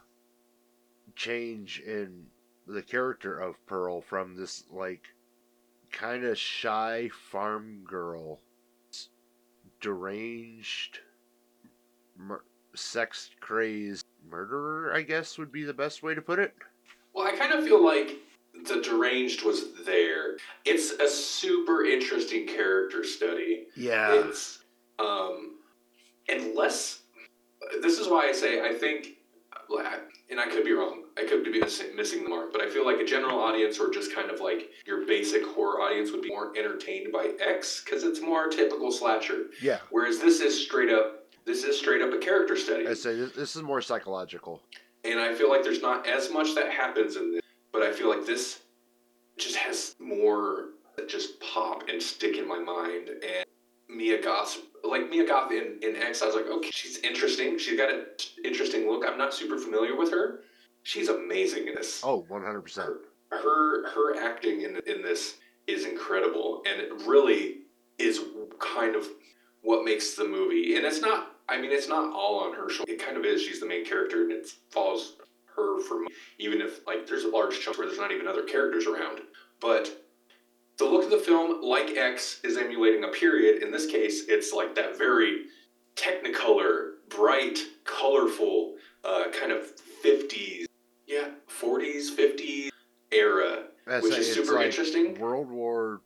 change 1.15 1.81
in 1.85 2.25
the 2.67 2.81
character 2.81 3.39
of 3.39 3.55
Pearl 3.65 4.01
from 4.01 4.35
this 4.35 4.63
like 4.71 5.03
kind 5.91 6.23
of 6.23 6.37
shy 6.37 7.09
farm 7.29 7.83
girl, 7.85 8.39
deranged, 9.81 10.99
mur- 12.17 12.43
sex 12.75 13.31
crazed 13.39 14.05
murderer. 14.29 14.93
I 14.95 15.01
guess 15.01 15.37
would 15.37 15.51
be 15.51 15.63
the 15.63 15.73
best 15.73 16.03
way 16.03 16.15
to 16.15 16.21
put 16.21 16.39
it. 16.39 16.53
Well, 17.13 17.27
I 17.27 17.35
kind 17.35 17.53
of 17.53 17.63
feel 17.63 17.83
like 17.83 18.17
the 18.65 18.81
deranged 18.81 19.43
was 19.43 19.73
there. 19.85 20.37
It's 20.65 20.91
a 20.91 21.07
super 21.07 21.83
interesting 21.83 22.47
character 22.47 23.03
study. 23.03 23.65
Yeah. 23.75 24.13
It's 24.13 24.59
um, 24.99 25.55
unless 26.29 27.01
this 27.81 27.99
is 27.99 28.07
why 28.07 28.27
I 28.27 28.31
say 28.31 28.61
I 28.61 28.73
think, 28.73 29.17
and 30.29 30.39
I 30.39 30.47
could 30.47 30.63
be 30.65 30.71
wrong. 30.73 31.03
I 31.17 31.25
could 31.25 31.43
be 31.43 31.59
missing, 31.59 32.23
the 32.23 32.29
mark, 32.29 32.51
but 32.51 32.61
I 32.61 32.69
feel 32.69 32.85
like 32.85 32.99
a 32.99 33.05
general 33.05 33.39
audience 33.39 33.79
or 33.79 33.89
just 33.91 34.13
kind 34.15 34.29
of 34.31 34.39
like 34.39 34.69
your 34.85 35.05
basic 35.05 35.45
horror 35.45 35.81
audience 35.81 36.11
would 36.11 36.21
be 36.21 36.29
more 36.29 36.55
entertained 36.57 37.11
by 37.11 37.31
X 37.39 37.83
because 37.83 38.03
it's 38.03 38.21
more 38.21 38.47
typical 38.47 38.91
slasher. 38.91 39.47
Yeah. 39.61 39.79
Whereas 39.89 40.19
this 40.19 40.39
is 40.41 40.63
straight 40.65 40.91
up. 40.91 41.25
This 41.45 41.63
is 41.63 41.77
straight 41.77 42.01
up 42.01 42.13
a 42.13 42.17
character 42.17 42.55
study. 42.55 42.87
I 42.87 42.93
say 42.93 43.15
this, 43.15 43.31
this 43.33 43.55
is 43.55 43.61
more 43.61 43.81
psychological. 43.81 44.61
and 45.03 45.19
I 45.19 45.33
feel 45.33 45.49
like 45.49 45.63
there's 45.63 45.81
not 45.81 46.07
as 46.07 46.31
much 46.31 46.53
that 46.55 46.71
happens 46.71 47.15
in 47.15 47.31
this, 47.33 47.41
but 47.73 47.81
I 47.81 47.91
feel 47.91 48.09
like 48.09 48.25
this 48.25 48.59
just 49.37 49.55
has 49.55 49.95
more 49.99 50.69
that 50.97 51.09
just 51.09 51.39
pop 51.39 51.89
and 51.89 52.01
stick 52.01 52.37
in 52.37 52.47
my 52.47 52.59
mind. 52.59 53.09
And 53.09 53.45
Mia 53.91 54.21
Goth, 54.21 54.59
like 54.83 55.09
Mia 55.09 55.27
Goth 55.27 55.51
in, 55.51 55.77
in 55.81 55.95
X, 55.95 56.21
I 56.21 56.27
was 56.27 56.35
like, 56.35 56.47
okay, 56.47 56.69
she's 56.71 56.97
interesting. 56.99 57.57
She's 57.57 57.77
got 57.77 57.93
an 57.93 58.05
interesting 58.43 58.89
look. 58.89 59.03
I'm 59.05 59.17
not 59.17 59.33
super 59.33 59.57
familiar 59.57 59.95
with 59.95 60.11
her. 60.11 60.41
She's 60.83 61.09
amazing 61.09 61.67
in 61.67 61.75
this. 61.75 62.01
Oh, 62.03 62.25
100%. 62.29 62.77
Her, 62.77 62.97
her 63.31 63.89
her 63.89 64.15
acting 64.19 64.61
in 64.61 64.77
in 64.87 65.01
this 65.01 65.37
is 65.67 65.85
incredible, 65.85 66.63
and 66.65 66.81
it 66.81 66.91
really 67.05 67.59
is 67.97 68.19
kind 68.59 68.95
of 68.95 69.07
what 69.61 69.85
makes 69.85 70.15
the 70.15 70.25
movie. 70.25 70.75
And 70.75 70.85
it's 70.85 71.01
not. 71.01 71.35
I 71.47 71.59
mean, 71.59 71.71
it's 71.71 71.89
not 71.89 72.13
all 72.13 72.39
on 72.39 72.53
her 72.53 72.69
shoulder. 72.69 72.91
It 72.91 73.03
kind 73.03 73.17
of 73.17 73.25
is. 73.25 73.41
She's 73.41 73.59
the 73.59 73.65
main 73.65 73.85
character, 73.85 74.23
and 74.23 74.31
it 74.31 74.47
follows 74.69 75.17
her 75.55 75.81
for. 75.81 76.05
Even 76.39 76.61
if 76.61 76.85
like 76.87 77.07
there's 77.07 77.23
a 77.23 77.29
large 77.29 77.59
chunk 77.59 77.77
where 77.77 77.87
there's 77.87 77.99
not 77.99 78.11
even 78.11 78.27
other 78.27 78.43
characters 78.43 78.87
around, 78.87 79.21
but 79.59 80.00
the 80.77 80.85
look 80.85 81.03
of 81.05 81.11
the 81.11 81.17
film, 81.17 81.61
like 81.61 81.95
X, 81.97 82.39
is 82.43 82.57
emulating 82.57 83.03
a 83.03 83.09
period. 83.09 83.61
In 83.61 83.71
this 83.71 83.85
case, 83.85 84.23
it's 84.27 84.51
like 84.53 84.73
that 84.75 84.97
very 84.97 85.45
technicolor, 85.95 86.93
bright, 87.09 87.59
colorful, 87.83 88.75
uh, 89.03 89.25
kind 89.31 89.51
of 89.51 89.71
50s, 90.03 90.65
yeah, 91.07 91.29
40s, 91.61 92.09
50s 92.15 92.69
era, 93.11 93.65
I 93.87 93.99
which 93.99 94.13
say 94.13 94.19
is 94.21 94.33
super 94.33 94.53
like 94.53 94.67
interesting. 94.67 95.19
World 95.19 95.49
War 95.49 96.01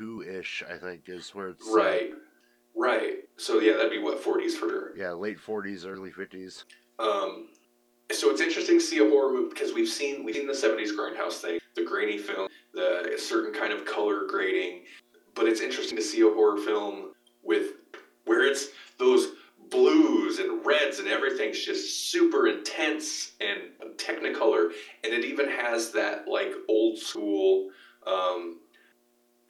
II 0.00 0.26
ish, 0.28 0.62
I 0.68 0.76
think, 0.76 1.02
is 1.06 1.30
where 1.34 1.48
it's. 1.50 1.66
uh, 1.68 1.72
Right, 1.74 2.10
right. 2.76 3.18
So 3.36 3.60
yeah, 3.60 3.74
that'd 3.76 3.90
be 3.90 3.98
what 3.98 4.22
40s 4.22 4.52
for 4.52 4.68
her. 4.68 4.92
yeah, 4.96 5.12
late 5.12 5.38
40s, 5.38 5.86
early 5.86 6.10
50s. 6.10 6.64
Um, 6.98 7.48
so 8.12 8.30
it's 8.30 8.40
interesting 8.40 8.78
to 8.78 8.84
see 8.84 8.98
a 8.98 9.08
horror 9.08 9.32
movie 9.32 9.48
because 9.54 9.72
we've 9.72 9.88
seen 9.88 10.24
we've 10.24 10.34
seen 10.34 10.46
the 10.48 10.52
'70s 10.52 10.90
grindhouse 10.94 11.34
thing, 11.40 11.58
the 11.76 11.84
grainy 11.84 12.18
film, 12.18 12.48
the 12.72 13.14
certain 13.18 13.52
kind 13.52 13.72
of 13.72 13.84
color 13.84 14.26
grading, 14.28 14.82
but 15.34 15.46
it's 15.46 15.60
interesting 15.60 15.96
to 15.96 16.02
see 16.02 16.20
a 16.20 16.28
horror 16.28 16.58
film 16.58 17.12
with 17.42 17.72
where 18.24 18.46
it's 18.46 18.68
those 18.98 19.28
blues 19.70 20.38
and 20.38 20.64
reds 20.66 20.98
and 20.98 21.08
everything's 21.08 21.64
just 21.64 22.10
super 22.10 22.48
intense 22.48 23.32
and 23.40 23.60
technicolor, 23.96 24.70
and 25.04 25.12
it 25.12 25.24
even 25.24 25.48
has 25.48 25.90
that 25.92 26.26
like 26.28 26.52
old 26.68 26.98
school. 26.98 27.70
Um, 28.06 28.58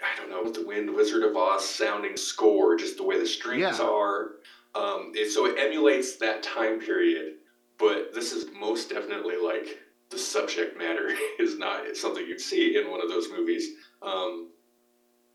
I 0.03 0.17
don't 0.17 0.31
know, 0.31 0.51
the 0.51 0.67
Wind, 0.67 0.95
Wizard 0.95 1.23
of 1.23 1.37
Oz 1.37 1.65
sounding 1.69 2.17
score, 2.17 2.77
just 2.77 2.97
the 2.97 3.03
way 3.05 3.19
the 3.19 3.27
strings 3.27 3.61
Yeah. 3.61 3.79
are. 3.81 4.33
Um, 4.75 5.13
it, 5.15 5.31
so 5.31 5.47
it 5.47 5.59
emulates 5.59 6.17
that 6.17 6.43
time 6.43 6.81
period, 6.81 7.35
but 7.79 8.15
this 8.15 8.33
is 8.33 8.47
most 8.59 8.89
definitely 8.91 9.37
like 9.37 9.79
the 10.11 10.19
subject 10.19 10.77
matter 10.77 11.11
is 11.39 11.59
not 11.59 11.97
something 11.97 12.27
you'd 12.27 12.41
see 12.41 12.77
in 12.77 12.91
one 12.91 13.03
of 13.03 13.09
those 13.09 13.29
movies. 13.31 13.69
Um, 14.03 14.51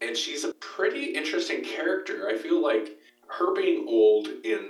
and 0.01 0.15
she's 0.15 0.43
a 0.43 0.53
pretty 0.55 1.05
interesting 1.05 1.63
character. 1.63 2.27
I 2.29 2.37
feel 2.37 2.61
like 2.61 2.97
her 3.27 3.53
being 3.53 3.85
old 3.87 4.27
in 4.43 4.69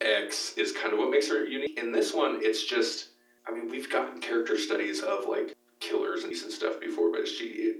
X 0.00 0.54
is 0.56 0.72
kind 0.72 0.92
of 0.92 0.98
what 0.98 1.10
makes 1.10 1.28
her 1.28 1.44
unique. 1.44 1.78
In 1.78 1.92
this 1.92 2.14
one, 2.14 2.38
it's 2.42 2.64
just, 2.64 3.08
I 3.46 3.52
mean, 3.52 3.70
we've 3.70 3.90
gotten 3.90 4.20
character 4.20 4.58
studies 4.58 5.00
of 5.00 5.26
like 5.26 5.54
killers 5.80 6.24
and 6.24 6.34
stuff 6.36 6.80
before, 6.80 7.10
but 7.10 7.26
she, 7.26 7.74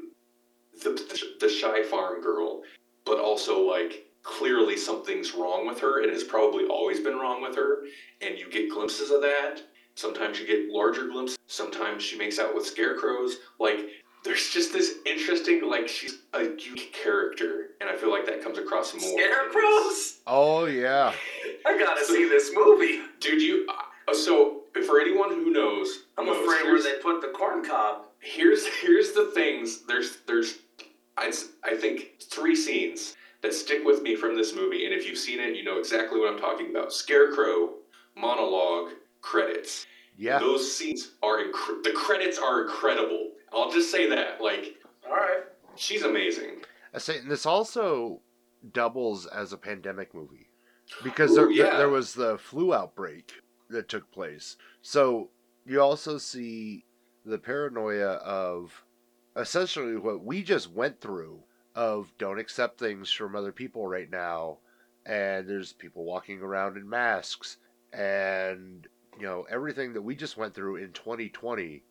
the, 0.82 0.90
the, 0.90 1.22
the 1.40 1.48
shy 1.48 1.82
farm 1.82 2.22
girl, 2.22 2.62
but 3.04 3.18
also 3.18 3.60
like 3.60 4.06
clearly 4.22 4.76
something's 4.76 5.34
wrong 5.34 5.66
with 5.66 5.78
her 5.80 6.02
and 6.02 6.12
has 6.12 6.24
probably 6.24 6.64
always 6.64 7.00
been 7.00 7.16
wrong 7.16 7.42
with 7.42 7.54
her. 7.56 7.84
And 8.20 8.38
you 8.38 8.50
get 8.50 8.70
glimpses 8.70 9.10
of 9.10 9.20
that. 9.22 9.62
Sometimes 10.00 10.40
you 10.40 10.46
get 10.46 10.70
larger 10.70 11.08
glimpses. 11.08 11.36
Sometimes 11.46 12.02
she 12.02 12.16
makes 12.16 12.38
out 12.38 12.54
with 12.54 12.64
scarecrows. 12.64 13.36
Like, 13.58 13.80
there's 14.24 14.48
just 14.48 14.72
this 14.72 14.94
interesting, 15.04 15.68
like, 15.68 15.88
she's 15.88 16.20
a 16.32 16.42
unique 16.42 16.94
character. 16.94 17.72
And 17.82 17.90
I 17.90 17.96
feel 17.96 18.10
like 18.10 18.24
that 18.24 18.42
comes 18.42 18.56
across 18.56 18.94
more. 18.94 19.02
in 19.02 19.16
this. 19.16 19.24
Scarecrows? 19.26 20.20
Oh, 20.26 20.64
yeah. 20.64 21.12
I 21.66 21.78
gotta 21.78 22.02
see 22.06 22.26
this 22.28 22.50
movie. 22.54 23.00
Dude, 23.20 23.42
you. 23.42 23.66
Uh, 23.68 24.14
so 24.14 24.62
for 24.86 25.00
anyone 25.00 25.30
who 25.30 25.50
knows, 25.50 26.04
I'm 26.16 26.24
knows, 26.26 26.38
afraid 26.44 26.64
where 26.64 26.82
they 26.82 26.94
put 27.02 27.20
the 27.20 27.28
corn 27.28 27.62
cob. 27.64 28.06
here's 28.20 28.66
here's 28.66 29.12
the 29.12 29.30
things 29.34 29.82
there's 29.86 30.18
there's 30.26 30.58
I, 31.18 31.32
I 31.64 31.76
think 31.76 32.12
three 32.22 32.56
scenes 32.56 33.14
that 33.42 33.52
stick 33.54 33.84
with 33.84 34.02
me 34.02 34.16
from 34.16 34.34
this 34.36 34.54
movie 34.54 34.84
and 34.86 34.94
if 34.94 35.06
you've 35.06 35.18
seen 35.18 35.40
it 35.40 35.54
you 35.56 35.64
know 35.64 35.78
exactly 35.78 36.18
what 36.20 36.32
i'm 36.32 36.38
talking 36.38 36.70
about 36.70 36.92
scarecrow 36.92 37.70
inc- 41.50 41.82
the 41.82 41.92
credits 41.92 42.38
are 42.38 42.62
incredible 42.62 43.30
i'll 43.52 43.70
just 43.70 43.90
say 43.90 44.08
that 44.08 44.40
like 44.40 44.76
All 45.06 45.16
right. 45.16 45.44
she's 45.76 46.02
amazing 46.02 46.62
I 46.94 46.98
say 46.98 47.18
and 47.18 47.30
this 47.30 47.46
also 47.46 48.20
doubles 48.72 49.26
as 49.26 49.52
a 49.52 49.56
pandemic 49.58 50.14
movie 50.14 50.48
because 51.02 51.30
Ooh, 51.32 51.34
there, 51.36 51.50
yeah. 51.50 51.76
there 51.76 51.88
was 51.88 52.14
the 52.14 52.38
flu 52.38 52.74
outbreak 52.74 53.32
that 53.68 53.88
took 53.88 54.10
place. 54.10 54.56
So 54.82 55.30
you 55.64 55.80
also 55.80 56.18
see 56.18 56.84
the 57.24 57.38
paranoia 57.38 58.14
of 58.14 58.84
essentially 59.36 59.96
what 59.96 60.24
we 60.24 60.42
just 60.42 60.70
went 60.72 61.00
through 61.00 61.40
of 61.74 62.12
don't 62.18 62.40
accept 62.40 62.78
things 62.78 63.10
from 63.12 63.36
other 63.36 63.52
people 63.52 63.86
right 63.86 64.10
now 64.10 64.58
and 65.06 65.48
there's 65.48 65.72
people 65.72 66.04
walking 66.04 66.40
around 66.40 66.76
in 66.76 66.88
masks 66.88 67.58
and 67.92 68.88
you 69.20 69.26
know 69.26 69.46
everything 69.50 69.92
that 69.92 70.02
we 70.02 70.14
just 70.14 70.36
went 70.36 70.54
through 70.54 70.76
in 70.76 70.92
2020 70.92 71.82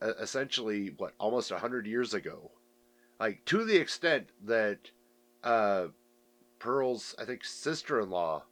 uh, 0.00 0.12
essentially 0.20 0.94
what 0.96 1.12
almost 1.18 1.50
100 1.50 1.86
years 1.86 2.14
ago. 2.14 2.50
Like 3.20 3.44
to 3.46 3.64
the 3.64 3.76
extent 3.76 4.30
that 4.44 4.90
uh 5.44 5.86
pearl's 6.58 7.16
i 7.18 7.24
think 7.24 7.44
sister-in-law 7.44 8.44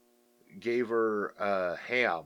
gave 0.58 0.88
her 0.88 1.28
a 1.38 1.76
ham 1.76 2.24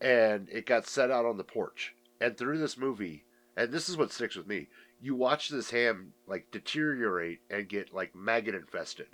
and 0.00 0.48
it 0.48 0.66
got 0.66 0.86
set 0.86 1.10
out 1.10 1.26
on 1.26 1.36
the 1.36 1.44
porch. 1.44 1.94
And 2.20 2.36
through 2.36 2.58
this 2.58 2.78
movie 2.78 3.24
and 3.56 3.72
this 3.72 3.88
is 3.88 3.96
what 3.96 4.12
sticks 4.12 4.36
with 4.36 4.46
me 4.46 4.68
you 5.00 5.14
watch 5.14 5.50
this 5.50 5.70
ham 5.70 6.12
like 6.26 6.50
deteriorate 6.50 7.40
and 7.50 7.68
get 7.68 7.92
like 7.92 8.14
maggot 8.14 8.54
infested. 8.54 9.08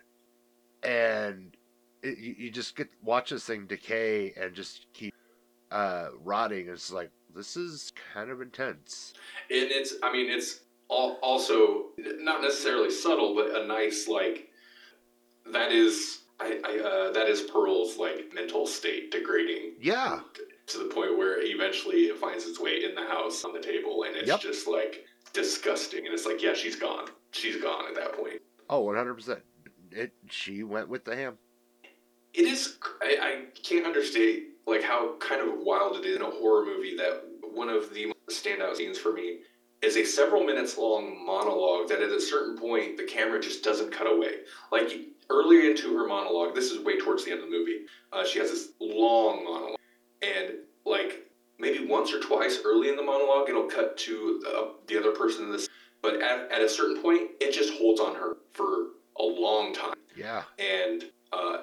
And 0.82 1.56
it, 2.02 2.18
you 2.18 2.50
just 2.50 2.76
get 2.76 2.88
watch 3.02 3.30
this 3.30 3.44
thing 3.44 3.66
decay 3.66 4.32
and 4.36 4.54
just 4.54 4.86
keep 4.92 5.14
uh 5.72 6.08
rotting 6.22 6.68
it's 6.68 6.92
like 6.92 7.10
this 7.34 7.56
is 7.56 7.92
kind 8.12 8.30
of 8.30 8.40
intense. 8.42 9.14
And 9.50 9.70
it's 9.70 9.94
i 10.02 10.12
mean 10.12 10.30
it's 10.30 10.60
al- 10.90 11.18
also 11.22 11.86
not 11.98 12.42
necessarily 12.42 12.90
subtle 12.90 13.34
but 13.34 13.56
a 13.58 13.66
nice 13.66 14.06
like 14.06 14.48
that 15.52 15.72
is 15.72 16.20
I, 16.40 16.58
I 16.64 16.78
uh, 16.78 17.12
that 17.12 17.28
is 17.28 17.42
pearl's 17.42 17.96
like 17.98 18.32
mental 18.34 18.66
state 18.66 19.10
degrading. 19.12 19.74
Yeah. 19.80 20.20
To 20.68 20.78
the 20.78 20.84
point 20.86 21.16
where 21.16 21.40
eventually 21.42 22.02
it 22.04 22.18
finds 22.18 22.44
its 22.46 22.58
way 22.60 22.84
in 22.84 22.94
the 22.94 23.02
house 23.06 23.44
on 23.44 23.52
the 23.52 23.60
table 23.60 24.04
and 24.06 24.16
it's 24.16 24.28
Yep. 24.28 24.40
just 24.40 24.66
like 24.68 25.04
disgusting. 25.32 26.04
And 26.04 26.12
it's 26.14 26.26
like 26.26 26.42
yeah 26.42 26.54
she's 26.54 26.76
gone. 26.76 27.06
She's 27.30 27.56
gone 27.62 27.86
at 27.88 27.94
that 27.94 28.12
point. 28.14 28.40
Oh 28.68 28.84
100% 28.84 29.40
it 29.92 30.12
she 30.30 30.62
went 30.64 30.88
with 30.88 31.04
the 31.04 31.14
ham. 31.16 31.38
It 32.34 32.46
is 32.46 32.78
I, 33.00 33.16
I 33.20 33.44
can't 33.62 33.86
understate 33.86 34.48
like 34.66 34.82
how 34.82 35.14
kind 35.18 35.40
of 35.40 35.58
wild 35.58 35.96
it 35.96 36.04
is 36.04 36.16
in 36.16 36.22
a 36.22 36.30
horror 36.30 36.64
movie 36.64 36.96
that 36.96 37.22
one 37.42 37.68
of 37.68 37.92
the 37.92 38.12
standout 38.30 38.76
scenes 38.76 38.98
for 38.98 39.12
me 39.12 39.40
is 39.82 39.96
a 39.96 40.04
several 40.04 40.44
minutes 40.44 40.78
long 40.78 41.24
monologue 41.26 41.88
that 41.88 42.00
at 42.00 42.10
a 42.10 42.20
certain 42.20 42.56
point 42.56 42.96
the 42.96 43.04
camera 43.04 43.40
just 43.40 43.64
doesn't 43.64 43.90
cut 43.90 44.06
away. 44.06 44.40
Like 44.70 44.92
earlier 45.30 45.70
into 45.70 45.96
her 45.96 46.06
monologue 46.06 46.54
this 46.54 46.70
is 46.70 46.84
way 46.84 46.98
towards 46.98 47.24
the 47.24 47.32
end 47.32 47.40
of 47.40 47.46
the 47.46 47.52
movie 47.52 47.86
uh, 48.12 48.24
she 48.24 48.38
has 48.38 48.50
this 48.50 48.68
long 48.80 49.44
monologue. 49.44 49.78
And 50.22 50.54
like 50.84 51.26
maybe 51.58 51.86
once 51.86 52.12
or 52.12 52.20
twice 52.20 52.60
early 52.64 52.88
in 52.88 52.96
the 52.96 53.02
monologue 53.02 53.48
it'll 53.48 53.64
cut 53.64 53.96
to 53.96 54.40
the, 54.42 54.72
the 54.86 54.98
other 54.98 55.12
person 55.12 55.44
in 55.44 55.52
this 55.52 55.68
but 56.02 56.20
at, 56.20 56.50
at 56.50 56.60
a 56.60 56.68
certain 56.68 57.00
point 57.02 57.30
it 57.40 57.52
just 57.52 57.72
holds 57.74 58.00
on 58.00 58.14
her 58.14 58.36
for 58.52 58.88
a 59.18 59.22
long 59.22 59.72
time. 59.74 59.94
Yeah. 60.16 60.42
And 60.58 61.04
uh, 61.32 61.58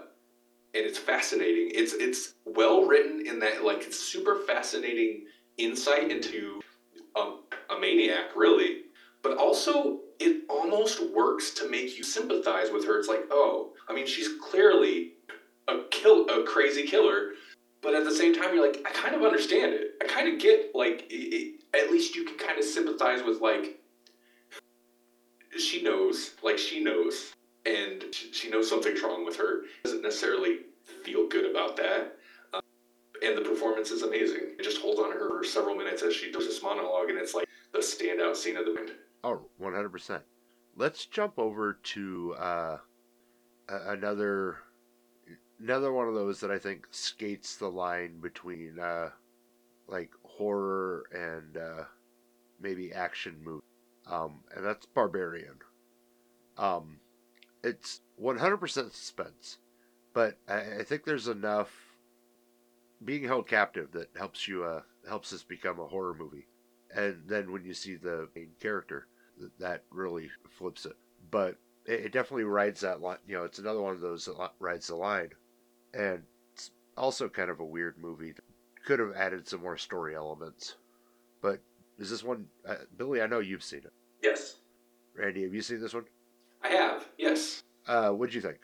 and 0.73 0.85
it's 0.85 0.97
fascinating. 0.97 1.71
It's 1.73 1.93
it's 1.93 2.35
well 2.45 2.85
written 2.85 3.25
in 3.25 3.39
that 3.39 3.63
like 3.63 3.83
it's 3.85 3.99
super 3.99 4.37
fascinating 4.47 5.25
insight 5.57 6.11
into 6.11 6.61
um, 7.15 7.41
a 7.69 7.79
maniac, 7.79 8.35
really. 8.35 8.83
But 9.21 9.37
also, 9.37 9.99
it 10.19 10.43
almost 10.49 11.01
works 11.11 11.51
to 11.55 11.69
make 11.69 11.97
you 11.97 12.03
sympathize 12.03 12.71
with 12.71 12.85
her. 12.85 12.97
It's 12.99 13.09
like, 13.09 13.25
oh, 13.31 13.73
I 13.89 13.93
mean, 13.93 14.07
she's 14.07 14.29
clearly 14.41 15.13
a 15.67 15.83
kill 15.91 16.27
a 16.29 16.43
crazy 16.43 16.83
killer, 16.83 17.33
but 17.81 17.93
at 17.93 18.05
the 18.05 18.11
same 18.11 18.33
time, 18.33 18.53
you're 18.53 18.65
like, 18.65 18.81
I 18.85 18.91
kind 18.91 19.15
of 19.15 19.23
understand 19.23 19.73
it. 19.73 19.95
I 20.01 20.05
kind 20.05 20.33
of 20.33 20.39
get 20.39 20.71
like, 20.73 21.05
it, 21.09 21.13
it, 21.13 21.61
at 21.73 21.91
least 21.91 22.15
you 22.15 22.23
can 22.23 22.37
kind 22.37 22.57
of 22.57 22.63
sympathize 22.63 23.23
with 23.23 23.41
like. 23.41 23.75
She 25.57 25.81
knows, 25.81 26.35
like 26.43 26.57
she 26.57 26.81
knows, 26.81 27.33
and 27.69 28.03
she 28.13 28.49
knows 28.49 28.69
something's 28.69 29.01
wrong 29.01 29.25
with 29.25 29.35
her. 29.37 29.63
Doesn't 29.83 30.01
necessarily 30.01 30.59
feel 31.03 31.27
good 31.27 31.49
about 31.49 31.77
that. 31.77 32.17
Um, 32.53 32.61
and 33.23 33.37
the 33.37 33.41
performance 33.41 33.91
is 33.91 34.01
amazing. 34.01 34.55
It 34.57 34.63
just 34.63 34.81
holds 34.81 34.99
on 34.99 35.11
her 35.11 35.29
for 35.29 35.43
several 35.43 35.75
minutes 35.75 36.01
as 36.01 36.15
she 36.15 36.31
does 36.31 36.47
this 36.47 36.63
monologue, 36.63 37.09
and 37.09 37.17
it's 37.17 37.33
like 37.33 37.47
the 37.71 37.79
standout 37.79 38.35
scene 38.35 38.57
of 38.57 38.65
the 38.65 38.73
movie. 38.73 38.93
Oh, 39.23 39.41
100%. 39.61 40.21
Let's 40.75 41.05
jump 41.05 41.37
over 41.37 41.79
to 41.83 42.35
uh, 42.39 42.77
another 43.67 44.57
another 45.59 45.91
one 45.91 46.07
of 46.07 46.13
those 46.13 46.39
that 46.39 46.51
I 46.51 46.57
think 46.57 46.87
skates 46.89 47.57
the 47.57 47.67
line 47.67 48.19
between 48.21 48.79
uh, 48.79 49.09
like 49.87 50.09
horror 50.23 51.03
and 51.11 51.57
uh, 51.57 51.83
maybe 52.61 52.93
action 52.93 53.35
movie. 53.43 53.63
Um, 54.07 54.39
and 54.55 54.65
that's 54.65 54.85
Barbarian. 54.85 55.55
Um, 56.57 56.99
it's 57.63 58.01
100% 58.21 58.59
suspense, 58.93 59.57
but 60.13 60.37
I, 60.47 60.79
I 60.79 60.83
think 60.83 61.03
there's 61.03 61.27
enough 61.27 61.69
being 63.03 63.23
held 63.23 63.47
captive 63.47 63.91
that 63.93 64.09
helps 64.17 64.47
you 64.47 64.63
uh, 64.63 64.81
helps 65.07 65.29
this 65.29 65.43
become 65.43 65.79
a 65.79 65.87
horror 65.87 66.13
movie 66.17 66.47
and 66.95 67.21
then 67.27 67.51
when 67.51 67.63
you 67.63 67.73
see 67.73 67.95
the 67.95 68.27
main 68.35 68.49
character, 68.59 69.07
th- 69.37 69.51
that 69.59 69.83
really 69.91 70.29
flips 70.49 70.85
it. 70.85 70.95
But 71.29 71.55
it, 71.85 72.05
it 72.05 72.11
definitely 72.11 72.45
rides 72.45 72.81
that 72.81 73.01
line. 73.01 73.17
You 73.27 73.37
know, 73.37 73.43
it's 73.43 73.59
another 73.59 73.81
one 73.81 73.93
of 73.93 74.01
those 74.01 74.25
that 74.25 74.51
rides 74.59 74.87
the 74.87 74.95
line, 74.95 75.29
and 75.93 76.23
it's 76.53 76.71
also 76.97 77.29
kind 77.29 77.49
of 77.49 77.59
a 77.59 77.65
weird 77.65 77.95
movie. 77.99 78.33
Could 78.85 78.99
have 78.99 79.13
added 79.15 79.47
some 79.47 79.61
more 79.61 79.77
story 79.77 80.15
elements, 80.15 80.75
but 81.41 81.59
is 81.99 82.09
this 82.09 82.23
one, 82.23 82.47
uh, 82.67 82.75
Billy? 82.97 83.21
I 83.21 83.27
know 83.27 83.39
you've 83.39 83.63
seen 83.63 83.79
it. 83.79 83.93
Yes. 84.23 84.57
Randy, 85.15 85.43
have 85.43 85.53
you 85.53 85.61
seen 85.61 85.81
this 85.81 85.93
one? 85.93 86.05
I 86.63 86.69
have, 86.69 87.07
yes. 87.17 87.61
Uh, 87.87 88.09
what'd 88.11 88.33
you 88.35 88.41
think? 88.41 88.57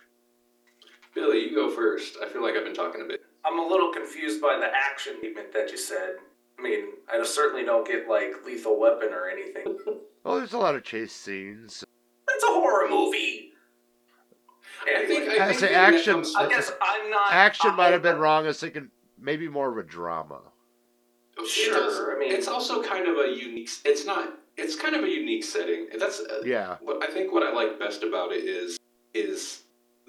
Billy, 1.14 1.40
you 1.40 1.56
go 1.56 1.70
first. 1.72 2.18
I 2.22 2.28
feel 2.28 2.42
like 2.44 2.56
I've 2.56 2.66
been 2.66 2.74
talking 2.74 3.02
a 3.02 3.06
bit. 3.06 3.22
I'm 3.46 3.60
a 3.60 3.66
little 3.66 3.92
confused 3.94 4.42
by 4.42 4.58
the 4.58 4.68
action 4.76 5.14
movement 5.24 5.54
that 5.54 5.72
you 5.72 5.78
said. 5.78 6.16
I 6.60 6.62
mean, 6.62 6.86
I 7.12 7.24
certainly 7.24 7.64
don't 7.66 7.88
get 7.88 8.10
like 8.10 8.34
lethal 8.46 8.80
weapon 8.80 9.10
or 9.14 9.30
anything. 9.30 9.78
Well, 10.24 10.38
there's 10.38 10.54
a 10.54 10.58
lot 10.58 10.74
of 10.74 10.84
chase 10.84 11.14
scenes. 11.14 11.84
That's 12.28 12.44
a 12.44 12.48
horror 12.48 12.90
movie. 12.90 13.52
I 14.92 15.06
think 15.06 15.22
Anyway, 15.26 15.38
I, 15.40 15.44
I 15.44 15.48
think 15.50 15.60
say 15.60 15.74
action- 15.76 16.14
comes- 16.14 16.36
I 16.36 16.50
guess 16.50 16.72
I'm 16.82 17.12
not. 17.12 17.32
Action 17.32 17.70
I- 17.70 17.76
might 17.76 17.94
have 17.94 18.02
been 18.02 18.18
wrong. 18.18 18.46
I 18.46 18.48
was 18.48 18.60
thinking 18.60 18.90
maybe 19.20 19.48
more 19.48 19.72
of 19.72 19.78
a 19.78 19.84
drama. 19.88 20.42
It 21.38 21.48
Sure, 21.48 21.76
does- 21.76 22.00
I 22.00 22.18
mean- 22.18 22.32
it's 22.32 22.48
also 22.48 22.82
kind 22.82 23.08
of 23.08 23.18
a 23.20 23.30
unique. 23.38 23.70
It's 23.86 24.04
not. 24.08 24.34
It's 24.58 24.76
kind 24.76 24.96
of 24.96 25.04
a 25.04 25.10
unique 25.10 25.44
setting. 25.44 25.88
That's 26.00 26.20
uh, 26.22 26.42
Yeah, 26.46 26.78
what 26.82 27.04
I 27.04 27.08
think. 27.12 27.34
What 27.34 27.44
I 27.44 27.52
like 27.54 27.78
best 27.80 28.04
about 28.04 28.32
it 28.32 28.44
is 28.46 28.78
is 29.14 29.64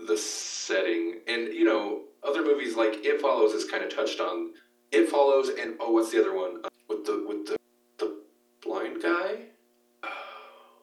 the 0.07 0.17
setting, 0.17 1.21
and 1.27 1.53
you 1.53 1.65
know, 1.65 2.03
other 2.23 2.43
movies 2.45 2.77
like 2.77 3.05
It 3.05 3.21
Follows 3.21 3.53
is 3.53 3.65
kind 3.71 3.83
of 3.85 3.95
touched 3.95 4.21
on. 4.21 4.53
It 4.93 5.09
Follows, 5.09 5.49
and 5.61 5.75
oh, 5.81 5.91
what's 5.93 6.13
the 6.13 6.21
other 6.21 6.35
one 6.35 6.61
Uh, 6.65 6.69
with 6.89 7.05
the 7.05 7.25
with 7.29 7.47
the 7.47 7.57
the 7.99 8.17
blind 8.63 9.03
guy? 9.03 9.47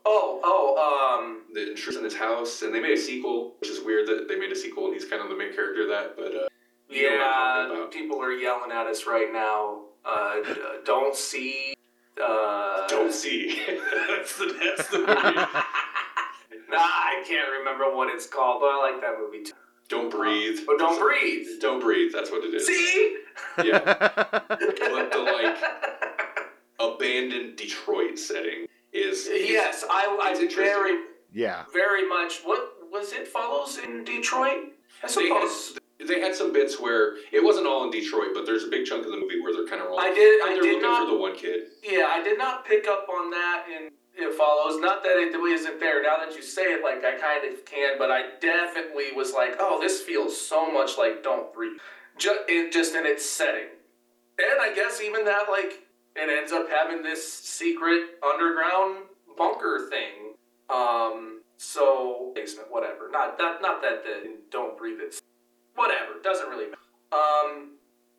Oh, 0.06 0.42
oh, 0.44 1.18
um, 1.24 1.44
The 1.54 1.70
intrusion 1.72 2.00
in 2.00 2.04
his 2.04 2.16
house, 2.18 2.62
and 2.62 2.76
they 2.76 2.82
made 2.82 2.92
a 2.98 3.02
sequel, 3.02 3.56
which 3.62 3.70
is 3.70 3.80
weird 3.80 4.06
that 4.08 4.28
they 4.28 4.36
made 4.36 4.52
a 4.52 4.56
sequel 4.56 4.88
and 4.88 4.94
he's 4.94 5.06
kind 5.06 5.22
of 5.22 5.30
the 5.30 5.36
main 5.38 5.54
character 5.56 5.84
of 5.84 5.88
that. 5.96 6.18
But 6.18 6.36
uh, 6.36 6.48
You 6.90 7.10
know 7.10 7.16
what 7.18 7.26
I'm 7.26 7.70
talking 7.70 7.84
yeah. 7.94 8.02
People 8.02 8.22
are 8.22 8.34
yelling 8.34 8.70
at 8.74 8.86
us 8.86 9.08
right 9.08 9.32
now. 9.32 9.84
Uh, 10.04 10.36
don't 10.84 11.16
see. 11.16 11.74
Uh, 12.22 12.88
don't 12.88 13.14
see. 13.14 13.62
that's 14.10 14.38
the 14.38 14.56
that's 14.78 14.90
the 14.90 15.00
movie. 15.00 15.12
nah, 16.70 16.78
I 16.78 17.24
can't 17.28 17.50
remember 17.60 17.96
what 17.96 18.14
it's 18.14 18.28
called, 18.28 18.62
but 18.62 18.68
I 18.68 18.92
like 18.92 19.02
that 19.02 19.18
movie 19.20 19.44
too. 19.44 19.54
Don't 19.90 20.10
breathe. 20.10 20.60
But 20.66 20.78
don't 20.80 21.00
breathe. 21.00 21.46
Don't 21.60 21.80
breathe. 21.82 22.12
That's 22.14 22.32
what 22.32 22.44
it 22.44 22.54
is. 22.54 22.66
See? 22.66 23.18
Yeah. 23.64 23.80
But 24.50 25.12
the 25.12 25.20
like 25.20 25.58
abandoned 26.80 27.56
Detroit 27.58 28.18
setting 28.20 28.68
is 28.92 29.28
Yes, 29.32 29.84
I, 29.90 30.18
I 30.22 30.30
interesting. 30.32 30.58
very, 30.64 31.00
yeah. 31.34 31.64
very 31.74 32.08
much. 32.08 32.42
What 32.44 32.74
was 32.92 33.12
it? 33.14 33.28
Follows 33.28 33.78
in 33.80 34.04
Detroit. 34.04 34.72
I 35.04 35.08
They 35.08 35.30
had- 35.30 35.50
suppose. 35.50 35.78
They 36.00 36.20
had 36.20 36.36
some 36.36 36.52
bits 36.52 36.80
where 36.80 37.16
it 37.32 37.44
wasn't 37.44 37.68
all 37.68 37.84
in 37.86 37.92
Detroit, 37.92 38.30
but 38.34 38.46
there's 38.46 38.64
a 38.64 38.68
big 38.68 38.86
chunk 38.86 39.06
of 39.06 39.12
the 39.12 39.18
movie 39.18 39.40
where 39.42 39.54
they're 39.54 39.68
kind 39.68 39.82
of 39.82 39.90
rolling. 39.90 40.06
I 40.06 40.14
did. 40.14 40.42
I 40.42 40.54
did 40.56 40.64
looking 40.64 40.82
not. 40.82 41.08
for 41.08 41.14
the 41.14 41.20
one 41.20 41.36
kid. 41.36 41.68
Yeah, 41.84 42.08
I 42.10 42.24
did 42.24 42.38
not 42.38 42.66
pick 42.66 42.88
up 42.88 43.08
on 43.10 43.30
that 43.32 43.66
in 43.70 43.90
It 44.16 44.34
Follows. 44.36 44.82
Not 44.82 45.04
that 45.04 45.18
it 45.18 45.34
isn't 45.34 45.80
there. 45.80 46.04
Now 46.04 46.18
that 46.18 46.36
you 46.36 46.42
say 46.42 46.74
it, 46.74 46.84
like 46.84 47.04
I 47.06 47.18
kind 47.18 47.52
of 47.52 47.66
can, 47.66 47.98
but 47.98 48.12
I 48.12 48.32
definitely 48.42 49.14
was 49.16 49.34
like, 49.34 49.56
oh, 49.60 49.80
this 49.80 50.02
feels 50.02 50.40
so 50.40 50.72
much 50.72 50.98
like 50.98 51.24
Don't 51.24 51.54
Breathe. 51.54 51.78
Just, 52.18 52.42
it, 52.48 52.72
just 52.72 52.96
in 52.96 53.06
its 53.06 53.28
setting. 53.28 53.70
And 54.40 54.62
I 54.62 54.74
guess 54.74 55.02
even 55.02 55.26
that, 55.26 55.46
like, 55.50 55.84
it 56.16 56.30
ends 56.30 56.52
up 56.52 56.68
having 56.70 57.02
this 57.02 57.22
secret 57.34 58.20
underground 58.24 59.06
bunker 59.38 59.90
thing. 59.90 60.34
Um, 60.70 61.42
so 61.58 62.32
basement, 62.36 62.70
whatever. 62.72 63.10
Not 63.12 63.38
that, 63.38 63.62
not 63.62 63.82
that 63.82 64.04
the 64.04 64.36
Don't 64.52 64.78
Breathe 64.78 65.00
it. 65.00 65.20
Whatever. 65.76 66.20
Doesn't 66.24 66.50
really 66.50 66.66
matter. 66.66 66.78
Um, 67.12 67.72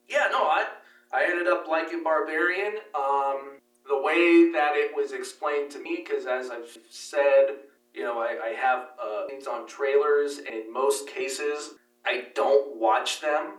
yeah, 0.09 0.29
no, 0.31 0.45
I 0.45 0.67
I 1.13 1.25
ended 1.25 1.47
up 1.47 1.67
liking 1.69 2.03
Barbarian. 2.03 2.75
Um, 2.95 3.59
the 3.87 4.01
way 4.01 4.51
that 4.53 4.73
it 4.75 4.95
was 4.95 5.13
explained 5.13 5.71
to 5.73 5.79
me, 5.79 6.03
because 6.05 6.27
as 6.27 6.51
I've 6.51 6.77
said, 6.91 7.57
you 7.93 8.03
know, 8.03 8.19
I, 8.19 8.39
I 8.47 8.49
have 8.55 8.89
uh, 9.03 9.27
things 9.29 9.47
on 9.47 9.67
trailers, 9.67 10.39
and 10.39 10.49
in 10.49 10.73
most 10.73 11.07
cases, 11.07 11.75
I 12.05 12.27
don't 12.35 12.77
watch 12.77 13.21
them 13.21 13.59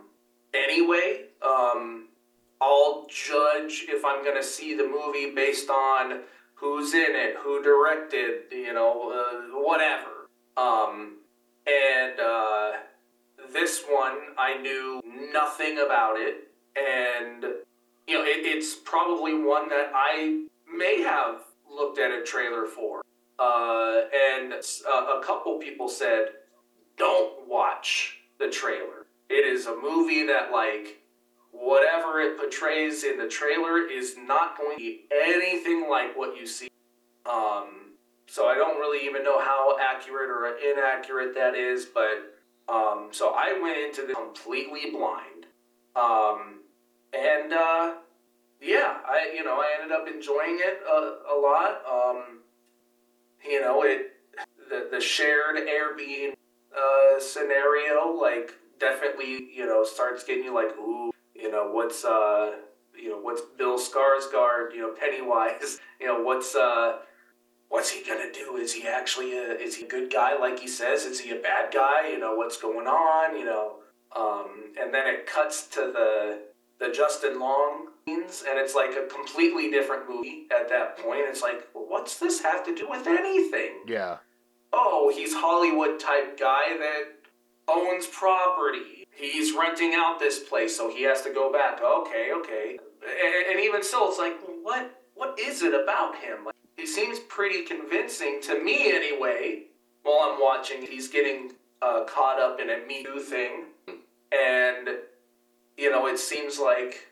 anyway. 0.52 1.26
Um, 1.42 2.08
I'll 2.60 3.06
judge 3.08 3.86
if 3.88 4.04
I'm 4.04 4.24
going 4.24 4.36
to 4.36 4.42
see 4.42 4.76
the 4.76 4.86
movie 4.86 5.34
based 5.34 5.70
on 5.70 6.20
who's 6.54 6.94
in 6.94 7.14
it, 7.14 7.36
who 7.42 7.62
directed, 7.62 8.50
you 8.50 8.72
know, 8.72 9.12
uh, 9.12 9.60
whatever. 9.60 10.28
Um, 10.56 11.16
and 11.66 12.18
uh, 12.18 12.72
this 13.52 13.84
one, 13.88 14.18
I 14.38 14.58
knew 14.58 15.00
nothing 15.32 15.78
about 15.78 16.16
it, 16.16 16.48
and 16.76 17.42
you 18.06 18.14
know, 18.14 18.24
it, 18.24 18.44
it's 18.44 18.74
probably 18.74 19.34
one 19.34 19.68
that 19.68 19.90
I 19.94 20.46
may 20.72 21.02
have 21.02 21.40
looked 21.68 21.98
at 21.98 22.10
a 22.10 22.22
trailer 22.22 22.66
for. 22.66 23.02
Uh, 23.38 24.02
and 24.14 24.52
a, 24.52 25.18
a 25.18 25.22
couple 25.24 25.58
people 25.58 25.88
said, 25.88 26.28
"Don't 26.96 27.46
watch 27.48 28.18
the 28.38 28.48
trailer. 28.48 29.06
It 29.28 29.44
is 29.46 29.66
a 29.66 29.76
movie 29.76 30.26
that 30.26 30.52
like." 30.52 31.02
Whatever 31.58 32.20
it 32.20 32.36
portrays 32.36 33.02
in 33.02 33.16
the 33.16 33.26
trailer 33.26 33.88
is 33.88 34.14
not 34.18 34.58
going 34.58 34.76
to 34.76 34.82
be 34.82 35.06
anything 35.10 35.88
like 35.88 36.14
what 36.14 36.38
you 36.38 36.46
see. 36.46 36.68
Um, 37.24 37.92
so 38.26 38.46
I 38.46 38.56
don't 38.56 38.78
really 38.78 39.06
even 39.06 39.24
know 39.24 39.40
how 39.40 39.76
accurate 39.80 40.28
or 40.28 40.54
inaccurate 40.58 41.34
that 41.34 41.54
is, 41.54 41.86
but 41.86 42.35
um, 42.68 43.08
so 43.12 43.32
I 43.34 43.58
went 43.62 43.78
into 43.78 44.06
this 44.06 44.16
completely 44.16 44.90
blind. 44.90 45.46
Um, 45.94 46.60
and 47.12 47.52
uh, 47.52 47.94
yeah, 48.60 48.98
I 49.06 49.32
you 49.34 49.44
know 49.44 49.56
I 49.56 49.76
ended 49.80 49.96
up 49.96 50.08
enjoying 50.08 50.58
it 50.60 50.80
a, 50.86 51.34
a 51.34 51.36
lot. 51.40 51.82
Um, 51.90 52.40
you 53.48 53.60
know 53.60 53.82
it 53.82 54.12
the 54.68 54.88
the 54.90 55.00
shared 55.00 55.56
Airbnb 55.56 56.34
uh, 56.76 57.20
scenario 57.20 58.12
like 58.12 58.54
definitely 58.78 59.48
you 59.54 59.64
know 59.64 59.84
starts 59.84 60.24
getting 60.24 60.44
you 60.44 60.54
like 60.54 60.76
ooh 60.78 61.10
you 61.34 61.50
know 61.50 61.70
what's 61.70 62.04
uh 62.04 62.52
you 62.98 63.10
know 63.10 63.18
what's 63.18 63.42
Bill 63.56 63.78
Skarsgård 63.78 64.74
you 64.74 64.80
know 64.80 64.92
Pennywise 64.98 65.78
you 66.00 66.06
know 66.06 66.22
what's 66.22 66.54
uh 66.54 66.98
what's 67.68 67.90
he 67.90 68.02
gonna 68.06 68.32
do? 68.32 68.56
Is 68.56 68.72
he 68.72 68.86
actually 68.86 69.36
a 69.36 69.52
is 69.54 69.76
he 69.76 69.84
a 69.84 69.88
good 69.88 70.12
guy 70.12 70.38
like 70.38 70.58
he 70.58 70.68
says? 70.68 71.04
Is 71.04 71.20
he 71.20 71.30
a 71.30 71.40
bad 71.40 71.72
guy? 71.72 72.08
You 72.10 72.18
know 72.18 72.34
what's 72.34 72.60
going 72.60 72.86
on? 72.86 73.38
You 73.38 73.44
know, 73.44 73.76
um, 74.14 74.72
and 74.80 74.92
then 74.92 75.06
it 75.06 75.26
cuts 75.26 75.66
to 75.68 75.80
the 75.80 76.40
the 76.78 76.92
Justin 76.92 77.40
Long 77.40 77.88
scenes, 78.06 78.44
and 78.48 78.58
it's 78.58 78.74
like 78.74 78.90
a 78.90 79.06
completely 79.12 79.70
different 79.70 80.08
movie 80.08 80.46
at 80.50 80.68
that 80.68 80.98
point. 80.98 81.20
It's 81.22 81.42
like, 81.42 81.66
well, 81.74 81.86
what's 81.88 82.18
this 82.18 82.40
have 82.42 82.64
to 82.66 82.74
do 82.74 82.88
with 82.88 83.06
anything? 83.06 83.82
Yeah. 83.86 84.18
Oh, 84.72 85.10
he's 85.14 85.34
Hollywood 85.34 85.98
type 85.98 86.38
guy 86.38 86.76
that 86.78 87.04
owns 87.68 88.06
property. 88.06 89.06
He's 89.10 89.54
renting 89.54 89.94
out 89.94 90.18
this 90.18 90.40
place, 90.40 90.76
so 90.76 90.90
he 90.90 91.02
has 91.04 91.22
to 91.22 91.32
go 91.32 91.50
back. 91.50 91.80
Okay, 91.82 92.30
okay. 92.36 92.78
And, 93.02 93.52
and 93.52 93.60
even 93.60 93.82
still, 93.82 94.08
it's 94.08 94.18
like, 94.18 94.36
what 94.62 95.02
what 95.14 95.38
is 95.38 95.62
it 95.62 95.72
about 95.72 96.16
him? 96.16 96.44
Like, 96.44 96.54
he 96.76 96.86
seems 96.86 97.18
pretty 97.18 97.62
convincing 97.62 98.40
to 98.42 98.62
me 98.62 98.94
anyway 98.94 99.62
while 100.02 100.30
I'm 100.30 100.40
watching. 100.40 100.82
He's 100.82 101.08
getting 101.08 101.52
uh, 101.82 102.04
caught 102.04 102.38
up 102.38 102.60
in 102.60 102.70
a 102.70 102.86
Me 102.86 103.02
Too 103.02 103.20
thing. 103.20 103.64
And, 104.32 104.88
you 105.76 105.90
know, 105.90 106.06
it 106.06 106.18
seems 106.18 106.58
like, 106.58 107.08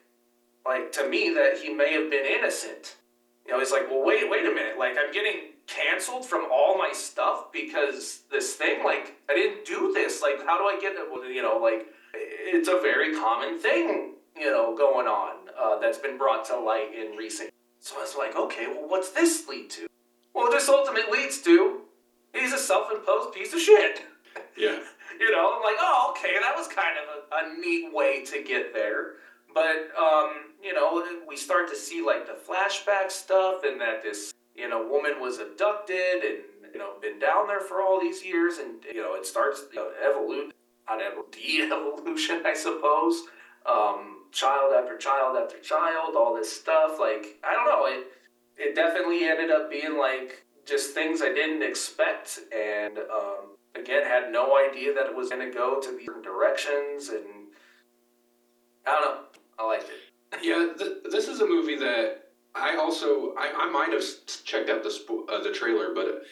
like 0.67 0.93
to 0.93 1.09
me 1.09 1.33
that 1.35 1.59
he 1.63 1.73
may 1.73 1.93
have 1.93 2.11
been 2.11 2.27
innocent. 2.27 2.97
You 3.47 3.53
know, 3.53 3.59
he's 3.59 3.73
like, 3.73 3.91
well, 3.91 4.05
wait, 4.05 4.31
wait 4.31 4.47
a 4.47 4.51
minute. 4.55 4.79
Like, 4.79 4.97
I'm 4.99 5.13
getting 5.13 5.51
canceled 5.67 6.27
from 6.27 6.47
all 6.53 6.77
my 6.77 6.91
stuff 6.93 7.53
because 7.53 8.21
this 8.31 8.55
thing, 8.55 8.85
like, 8.85 9.17
I 9.29 9.35
didn't 9.35 9.65
do 9.65 9.93
this. 9.95 10.23
Like, 10.23 10.45
how 10.47 10.59
do 10.59 10.65
I 10.65 10.79
get 10.81 10.93
it? 10.93 11.35
You 11.35 11.43
know, 11.43 11.59
like, 11.59 11.87
it's 12.15 12.69
a 12.69 12.81
very 12.81 13.15
common 13.15 13.59
thing, 13.59 14.13
you 14.37 14.51
know, 14.51 14.77
going 14.77 15.07
on 15.07 15.37
uh, 15.61 15.79
that's 15.79 15.99
been 15.99 16.17
brought 16.17 16.45
to 16.47 16.59
light 16.59 16.91
in 16.95 17.17
recent 17.17 17.51
so 17.85 17.99
I 17.99 18.01
was 18.01 18.17
like, 18.17 18.35
okay, 18.35 18.67
well, 18.67 18.89
what's 18.89 19.11
this 19.11 19.47
lead 19.47 19.69
to? 19.71 19.87
Well, 20.33 20.51
this 20.51 20.71
ultimately 20.71 21.21
leads 21.21 21.43
to 21.43 21.83
he's 22.33 22.55
a 22.55 22.59
self-imposed 22.59 23.33
piece 23.33 23.53
of 23.53 23.61
shit. 23.61 24.03
Yeah. 24.57 24.79
you 25.19 25.31
know, 25.33 25.55
I'm 25.57 25.63
like, 25.63 25.77
oh, 25.81 26.13
okay, 26.13 26.35
that 26.41 26.57
was 26.57 26.69
kind 26.69 26.97
of 26.97 27.05
a, 27.09 27.55
a 27.55 27.61
neat 27.61 27.93
way 27.93 28.25
to 28.25 28.43
get 28.43 28.73
there. 28.73 29.15
But 29.53 29.91
um, 29.97 30.55
you 30.63 30.73
know, 30.73 31.05
we 31.29 31.37
start 31.37 31.69
to 31.71 31.77
see 31.77 32.05
like 32.05 32.27
the 32.27 32.35
flashback 32.35 33.11
stuff, 33.11 33.63
and 33.65 33.81
that 33.81 34.03
this 34.03 34.33
you 34.57 34.69
know 34.69 34.87
woman 34.89 35.21
was 35.21 35.39
abducted, 35.39 36.23
and 36.25 36.39
you 36.73 36.79
know 36.79 36.95
been 37.01 37.19
down 37.19 37.49
there 37.49 37.61
for 37.61 37.81
all 37.83 38.01
these 38.01 38.25
years, 38.25 38.59
and 38.59 38.75
you 38.93 39.03
know 39.03 39.15
it 39.15 39.27
starts 39.27 39.63
you 39.73 39.79
know, 39.79 39.91
evolution, 40.09 40.53
not 40.89 41.01
evol- 41.01 41.31
de-evolution, 41.33 42.43
I 42.45 42.55
suppose. 42.55 43.23
Um, 43.67 44.14
child 44.35 44.73
after 44.77 44.99
child 44.99 45.37
after 45.37 45.59
child, 45.61 46.17
all 46.17 46.35
this 46.35 46.53
stuff. 46.53 46.99
Like 47.01 47.39
I 47.43 47.55
don't 47.55 47.67
know, 47.67 47.87
it 47.87 48.07
it 48.57 48.75
definitely 48.75 49.25
ended 49.25 49.51
up 49.51 49.71
being 49.71 49.97
like 49.97 50.45
just 50.67 50.93
things 50.93 51.23
I 51.23 51.33
didn't 51.33 51.63
expect, 51.63 52.41
and 52.55 52.99
um, 52.99 53.57
again 53.75 54.03
had 54.05 54.31
no 54.33 54.57
idea 54.59 54.93
that 54.95 55.07
it 55.07 55.17
was 55.17 55.31
going 55.31 55.51
to 55.51 55.57
go 55.57 55.81
to 55.81 55.97
these 55.97 56.09
directions, 56.23 57.09
and 57.09 57.25
I 58.87 58.91
don't 58.91 59.05
know, 59.05 59.21
I 59.59 59.67
liked 59.67 59.85
it. 59.85 60.43
Yeah, 60.43 60.73
th- 60.77 61.05
this 61.11 61.29
is 61.29 61.41
a 61.41 61.47
movie 61.47 61.77
that 61.77 62.25
I 62.55 62.77
also 62.77 63.35
I, 63.39 63.53
I 63.57 63.71
might 63.71 63.93
have 63.93 64.03
checked 64.45 64.69
out 64.69 64.83
the 64.83 65.25
uh, 65.33 65.43
the 65.43 65.53
trailer, 65.53 65.95
but 65.95 66.25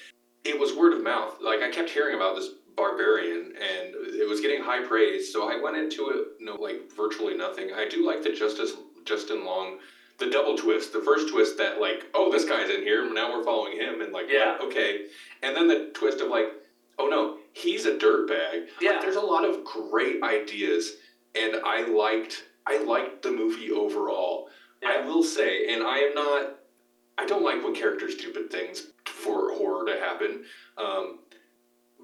it 0.44 0.58
was 0.58 0.74
word 0.74 0.92
of 0.92 1.02
mouth. 1.02 1.36
Like 1.40 1.60
I 1.60 1.70
kept 1.70 1.90
hearing 1.90 2.16
about 2.16 2.36
this 2.36 2.50
barbarian, 2.76 3.52
and 3.56 3.94
it 4.14 4.28
was 4.28 4.40
getting 4.40 4.62
high 4.62 4.84
praise. 4.86 5.32
So 5.32 5.50
I 5.50 5.60
went 5.60 5.76
into 5.76 6.10
it, 6.10 6.26
you 6.40 6.46
know, 6.46 6.54
like 6.56 6.92
virtually 6.96 7.36
nothing. 7.36 7.70
I 7.74 7.88
do 7.88 8.06
like 8.06 8.22
the 8.22 8.32
Justice 8.32 8.72
Justin 9.04 9.44
Long, 9.44 9.78
the 10.18 10.30
double 10.30 10.56
twist. 10.56 10.92
The 10.92 11.00
first 11.00 11.28
twist 11.30 11.58
that 11.58 11.80
like, 11.80 12.04
oh, 12.14 12.30
this 12.30 12.44
guy's 12.44 12.70
in 12.70 12.82
here. 12.82 13.12
Now 13.12 13.32
we're 13.32 13.44
following 13.44 13.78
him, 13.78 14.00
and 14.00 14.12
like, 14.12 14.26
Yeah. 14.30 14.52
what? 14.58 14.68
okay. 14.68 15.06
And 15.42 15.56
then 15.56 15.68
the 15.68 15.90
twist 15.94 16.20
of 16.20 16.28
like, 16.28 16.46
oh 16.98 17.08
no, 17.08 17.38
he's 17.52 17.86
a 17.86 17.96
dirtbag. 17.96 18.66
Yeah. 18.80 18.92
Like, 18.92 19.00
there's 19.02 19.16
a 19.16 19.20
lot 19.20 19.44
of 19.44 19.64
great 19.64 20.22
ideas, 20.22 20.92
and 21.34 21.56
I 21.64 21.82
liked 21.82 22.44
I 22.66 22.82
liked 22.82 23.22
the 23.22 23.32
movie 23.32 23.70
overall. 23.72 24.48
I 24.84 25.00
will 25.00 25.22
say, 25.22 25.72
and 25.72 25.82
I 25.82 25.98
am 25.98 26.14
not. 26.14 26.58
I 27.18 27.26
don't 27.26 27.44
like 27.44 27.62
when 27.62 27.74
characters 27.74 28.14
do 28.14 28.20
stupid 28.22 28.50
things 28.50 28.86
for 29.04 29.52
horror 29.54 29.84
to 29.86 30.00
happen. 30.00 30.44
Um, 30.78 31.18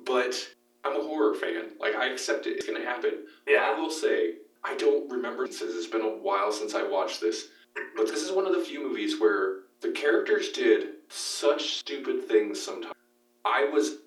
but 0.05 0.35
I'm 0.85 0.97
a 0.97 1.03
horror 1.03 1.35
fan. 1.35 1.71
Like 1.81 1.95
I 1.95 2.09
accept 2.09 2.47
it. 2.47 2.57
It's 2.57 2.67
gonna 2.67 2.85
happen. 2.85 3.25
Yeah. 3.47 3.73
I 3.73 3.79
will 3.79 3.91
say 3.91 4.35
I 4.65 4.75
don't 4.77 5.11
remember 5.11 5.47
since 5.47 5.75
it's 5.75 5.87
been 5.87 6.03
a 6.03 6.09
while 6.09 6.53
since 6.53 6.75
I 6.75 6.83
watched 6.83 7.21
this, 7.21 7.49
but 7.97 8.07
this 8.07 8.23
is 8.23 8.33
one 8.33 8.47
of 8.47 8.55
the 8.55 8.65
few 8.65 8.83
movies 8.83 9.21
where 9.21 9.61
the 9.81 9.93
characters 9.93 10.51
did 10.51 10.89
such 11.09 11.79
stupid 11.79 12.27
things 12.27 12.61
sometimes. 12.61 12.95
I 13.45 13.65
was 13.65 13.99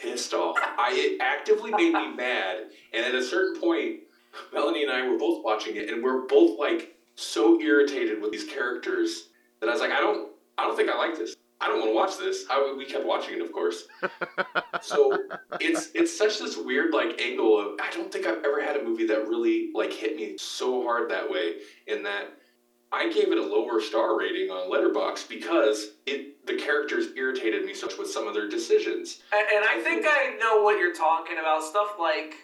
pissed 0.00 0.34
off. 0.34 0.56
I 0.58 0.92
it 0.94 1.20
actively 1.20 1.70
made 1.70 1.92
me 1.92 2.14
mad, 2.14 2.66
and 2.92 3.04
at 3.04 3.14
a 3.14 3.22
certain 3.22 3.60
point, 3.60 4.00
Melanie 4.52 4.82
and 4.82 4.92
I 4.92 5.06
were 5.08 5.18
both 5.18 5.44
watching 5.44 5.76
it, 5.76 5.90
and 5.90 6.02
we're 6.02 6.26
both 6.26 6.58
like 6.58 6.96
so 7.16 7.60
irritated 7.60 8.22
with 8.22 8.32
these 8.32 8.44
characters 8.44 9.28
that 9.60 9.68
I 9.68 9.72
was 9.72 9.80
like, 9.80 9.90
I 9.90 10.00
don't, 10.00 10.30
I 10.56 10.66
don't 10.66 10.76
think 10.76 10.88
I 10.88 10.96
like 10.96 11.18
this. 11.18 11.36
I 11.60 11.68
don't 11.68 11.80
want 11.80 11.90
to 11.90 11.94
watch 11.94 12.18
this. 12.18 12.46
I, 12.50 12.74
we 12.76 12.86
kept 12.86 13.04
watching 13.04 13.34
it, 13.34 13.42
of 13.42 13.52
course. 13.52 13.86
so 14.80 15.18
it's 15.60 15.90
it's 15.94 16.16
such 16.16 16.38
this 16.38 16.56
weird 16.56 16.92
like 16.92 17.20
angle 17.20 17.60
of 17.60 17.80
I 17.80 17.90
don't 17.90 18.10
think 18.10 18.26
I've 18.26 18.42
ever 18.44 18.62
had 18.62 18.76
a 18.76 18.82
movie 18.82 19.06
that 19.06 19.28
really 19.28 19.70
like 19.74 19.92
hit 19.92 20.16
me 20.16 20.36
so 20.38 20.82
hard 20.84 21.10
that 21.10 21.30
way. 21.30 21.56
In 21.86 22.02
that 22.04 22.30
I 22.92 23.08
gave 23.12 23.30
it 23.30 23.38
a 23.38 23.42
lower 23.42 23.80
star 23.80 24.18
rating 24.18 24.50
on 24.50 24.70
Letterboxd 24.70 25.28
because 25.28 25.92
it 26.06 26.46
the 26.46 26.54
characters 26.54 27.08
irritated 27.16 27.64
me 27.64 27.74
so 27.74 27.86
much 27.86 27.98
with 27.98 28.10
some 28.10 28.26
of 28.26 28.34
their 28.34 28.48
decisions. 28.48 29.20
and, 29.32 29.46
and 29.54 29.64
I 29.64 29.80
think 29.82 30.06
I 30.08 30.36
know 30.40 30.62
what 30.62 30.78
you're 30.78 30.94
talking 30.94 31.38
about. 31.38 31.62
Stuff 31.62 31.96
like, 31.98 32.34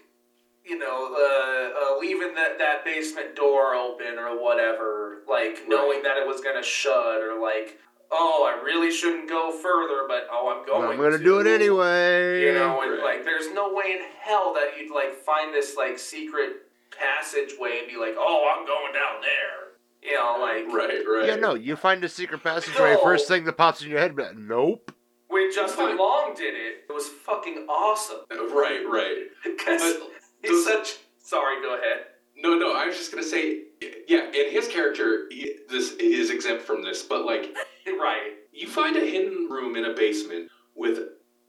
you 0.65 0.79
know, 0.79 1.15
uh, 1.15 1.95
uh, 1.95 1.99
leaving 1.99 2.35
that, 2.35 2.59
that 2.59 2.85
basement 2.85 3.35
door 3.35 3.75
open 3.75 4.19
or 4.19 4.41
whatever, 4.41 5.23
like 5.29 5.63
knowing 5.67 6.03
that 6.03 6.17
it 6.19 6.27
was 6.27 6.41
gonna 6.41 6.63
shut 6.63 7.23
or 7.23 7.41
like, 7.41 7.79
oh, 8.13 8.45
I 8.51 8.63
really 8.63 8.91
shouldn't 8.91 9.29
go 9.29 9.51
further, 9.53 10.05
but 10.09 10.27
oh, 10.31 10.55
I'm 10.59 10.67
going. 10.67 10.91
I'm 10.91 10.97
gonna 10.97 11.19
to. 11.19 11.25
do 11.25 11.41
it 11.41 11.47
anyway. 11.47 12.43
You 12.43 12.55
know, 12.55 12.81
and 12.83 12.93
Right. 12.93 13.17
like, 13.17 13.25
there's 13.25 13.53
no 13.53 13.73
way 13.73 13.93
in 13.93 13.99
hell 14.21 14.55
that 14.55 14.79
you'd 14.79 14.95
like 14.95 15.15
find 15.15 15.53
this 15.55 15.77
like 15.77 15.99
secret 15.99 16.63
passageway 16.99 17.81
and 17.81 17.89
be 17.89 17.97
like, 17.97 18.15
oh, 18.19 18.53
I'm 18.57 18.67
going 18.67 18.93
down 18.93 19.21
there. 19.23 19.63
You 20.03 20.15
know, 20.15 20.39
like 20.41 20.67
Right, 20.73 21.03
right. 21.07 21.27
Yeah, 21.29 21.37
no, 21.37 21.55
you 21.55 21.75
find 21.77 22.03
a 22.05 22.09
secret 22.09 22.43
passageway. 22.43 22.93
No. 22.95 23.03
First 23.03 23.29
thing 23.29 23.45
that 23.45 23.57
pops 23.57 23.83
in 23.83 23.91
your 23.91 23.99
head, 23.99 24.15
but 24.15 24.37
nope. 24.39 24.93
when 25.29 25.53
Justin 25.53 25.97
Long 25.97 26.33
did 26.37 26.55
it, 26.55 26.85
it 26.89 26.93
was 26.93 27.09
fucking 27.09 27.67
awesome. 27.69 28.19
Uh, 28.31 28.47
right, 28.55 28.85
right. 28.89 29.25
Because 29.45 29.81
But 29.83 30.11
he's 30.51 30.65
the- 30.65 30.71
such. 30.73 30.97
Sorry, 31.19 31.61
go 31.61 31.75
ahead. 31.77 32.05
No, 32.39 32.57
no, 32.57 32.77
I 32.77 32.87
was 32.87 32.97
just 32.97 33.11
gonna 33.11 33.25
say, 33.25 33.63
yeah, 34.07 34.27
and 34.27 34.53
his 34.53 34.69
character, 34.69 35.27
he, 35.31 35.55
this 35.71 35.93
is 35.95 36.31
exempt 36.31 36.63
from 36.65 36.85
this, 36.85 37.03
but 37.03 37.25
like, 37.25 37.53
Right. 37.87 38.33
you 38.53 38.67
find 38.69 38.97
a 38.97 39.01
hidden 39.01 39.49
room 39.51 39.77
in 39.77 39.85
a 39.85 39.93
basement 39.95 40.51
with 40.75 40.99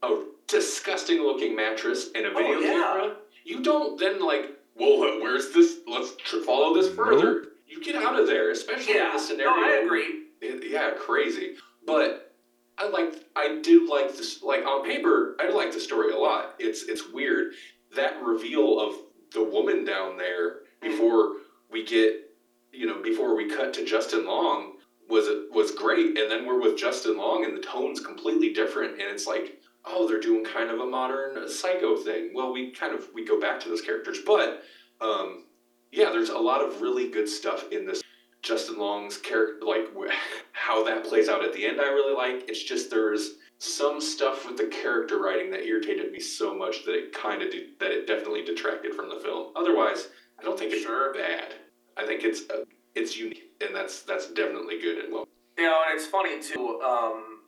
a 0.03 0.23
disgusting 0.47 1.21
looking 1.21 1.55
mattress 1.55 2.09
and 2.15 2.25
a 2.25 2.29
video 2.31 2.57
Oh, 2.57 2.59
yeah. 2.59 2.69
camera. 2.71 3.15
You 3.43 3.61
don't 3.61 3.99
then 3.99 4.19
like, 4.21 4.57
well, 4.75 5.03
uh, 5.03 5.19
where's 5.21 5.51
this? 5.51 5.77
Let's 5.87 6.15
tr- 6.17 6.41
follow 6.41 6.73
this 6.73 6.93
further. 6.93 7.33
Nope. 7.41 7.47
You 7.67 7.81
get 7.83 7.95
out 7.95 8.19
of 8.19 8.27
there, 8.27 8.51
especially 8.51 8.93
in 8.93 8.97
Yeah. 8.99 9.13
the 9.13 9.19
scenario. 9.19 9.51
No, 9.55 9.63
I 9.63 9.71
agree. 9.83 10.23
It- 10.41 10.63
yeah, 10.69 10.91
crazy. 10.91 11.55
But 11.85 12.33
I 12.77 12.87
like 12.87 13.15
I 13.35 13.59
do 13.61 13.89
like 13.89 14.15
this 14.15 14.43
like 14.43 14.65
on 14.65 14.83
paper, 14.85 15.35
I 15.39 15.49
like 15.49 15.71
the 15.71 15.79
story 15.79 16.11
a 16.13 16.17
lot. 16.17 16.55
It's 16.59 16.83
it's 16.83 17.09
weird. 17.09 17.53
That 17.95 18.21
reveal 18.23 18.79
of 18.79 18.95
the 19.31 19.43
woman 19.43 19.83
down 19.83 20.17
there 20.17 20.59
before 20.81 21.37
we 21.71 21.83
get 21.83 22.23
you 22.71 22.85
know, 22.85 23.01
before 23.01 23.35
we 23.35 23.49
cut 23.49 23.73
to 23.73 23.83
Justin 23.85 24.25
Long 24.25 24.73
was 25.09 25.27
was 25.51 25.71
great. 25.71 26.17
And 26.17 26.29
then 26.29 26.45
we're 26.45 26.61
with 26.61 26.77
Justin 26.77 27.17
Long 27.17 27.45
and 27.45 27.55
the 27.55 27.61
tone's 27.61 27.99
completely 27.99 28.53
different 28.53 28.93
and 28.93 29.03
it's 29.03 29.27
like, 29.27 29.61
oh, 29.85 30.07
they're 30.07 30.19
doing 30.19 30.43
kind 30.43 30.69
of 30.69 30.79
a 30.79 30.85
modern 30.85 31.47
psycho 31.49 31.95
thing. 31.97 32.31
Well, 32.33 32.51
we 32.51 32.71
kind 32.71 32.93
of 32.93 33.07
we 33.13 33.25
go 33.25 33.39
back 33.39 33.59
to 33.61 33.69
those 33.69 33.81
characters, 33.81 34.19
but 34.25 34.63
um 35.01 35.45
yeah, 35.91 36.09
there's 36.09 36.29
a 36.29 36.37
lot 36.37 36.61
of 36.61 36.81
really 36.81 37.09
good 37.09 37.29
stuff 37.29 37.71
in 37.71 37.85
this 37.85 38.01
Justin 38.41 38.77
Long's 38.77 39.17
character, 39.17 39.65
like 39.65 39.87
how 40.53 40.83
that 40.83 41.03
plays 41.05 41.29
out 41.29 41.43
at 41.43 41.53
the 41.53 41.65
end, 41.65 41.79
I 41.81 41.85
really 41.85 42.13
like. 42.15 42.49
It's 42.49 42.63
just 42.63 42.89
there's 42.89 43.35
some 43.59 43.99
stuff 43.99 44.45
with 44.45 44.57
the 44.57 44.67
character 44.67 45.19
writing 45.19 45.49
that 45.51 45.65
irritated 45.65 46.11
me 46.11 46.19
so 46.19 46.55
much 46.55 46.85
that 46.85 46.93
it 46.93 47.11
kind 47.13 47.41
of 47.41 47.51
de- 47.51 47.69
that 47.79 47.91
it 47.91 48.07
definitely 48.07 48.43
detracted 48.43 48.93
from 48.93 49.09
the 49.09 49.19
film. 49.19 49.51
Otherwise, 49.55 50.09
I 50.39 50.43
don't 50.43 50.57
think 50.59 50.71
it's 50.73 50.83
Sure. 50.83 51.13
bad. 51.13 51.55
I 51.97 52.05
think 52.05 52.23
it's 52.23 52.49
uh, 52.49 52.63
it's 52.95 53.17
unique, 53.17 53.46
and 53.61 53.75
that's 53.75 54.01
that's 54.03 54.27
definitely 54.27 54.79
good 54.79 55.03
and 55.03 55.13
well. 55.13 55.27
You 55.57 55.65
know, 55.65 55.81
and 55.87 55.99
it's 55.99 56.07
funny 56.07 56.41
too. 56.41 56.81
Um, 56.81 57.39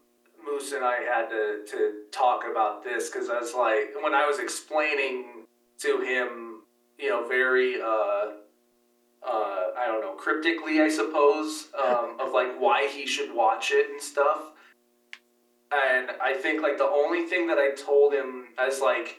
Moose 0.43 0.71
and 0.71 0.83
I 0.83 0.97
had 1.01 1.29
to 1.29 1.63
to 1.69 1.93
talk 2.11 2.43
about 2.49 2.83
this 2.83 3.09
because 3.09 3.29
I 3.29 3.39
was 3.39 3.53
like, 3.53 4.01
when 4.01 4.13
I 4.13 4.25
was 4.25 4.39
explaining 4.39 5.45
to 5.79 6.01
him, 6.01 6.61
you 6.97 7.09
know, 7.09 7.27
very 7.27 7.81
uh, 7.81 8.31
uh, 9.23 9.71
I 9.77 9.85
don't 9.85 10.01
know, 10.01 10.13
cryptically, 10.13 10.81
I 10.81 10.89
suppose, 10.89 11.67
um, 11.77 12.17
of 12.19 12.31
like 12.33 12.59
why 12.59 12.87
he 12.87 13.05
should 13.05 13.33
watch 13.33 13.71
it 13.71 13.89
and 13.89 14.01
stuff. 14.01 14.51
And 15.71 16.09
I 16.21 16.33
think 16.33 16.63
like 16.63 16.77
the 16.77 16.89
only 16.89 17.25
thing 17.25 17.47
that 17.47 17.57
I 17.57 17.71
told 17.75 18.13
him 18.13 18.45
as 18.57 18.81
like 18.81 19.17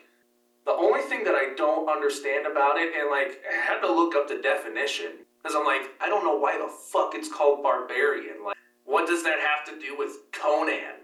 the 0.66 0.72
only 0.72 1.00
thing 1.02 1.24
that 1.24 1.34
I 1.34 1.54
don't 1.56 1.88
understand 1.88 2.46
about 2.46 2.76
it, 2.76 2.92
and 2.98 3.08
like 3.08 3.40
I 3.48 3.56
had 3.56 3.80
to 3.80 3.92
look 3.92 4.14
up 4.14 4.28
the 4.28 4.40
definition 4.42 5.26
because 5.42 5.56
I'm 5.56 5.64
like 5.64 5.90
I 6.00 6.08
don't 6.08 6.24
know 6.24 6.36
why 6.36 6.58
the 6.58 6.68
fuck 6.68 7.14
it's 7.14 7.32
called 7.32 7.62
barbarian. 7.62 8.44
Like, 8.44 8.56
what 8.84 9.06
does 9.06 9.22
that 9.24 9.38
have 9.40 9.64
to 9.72 9.80
do 9.80 9.96
with 9.96 10.30
Conan? 10.32 11.00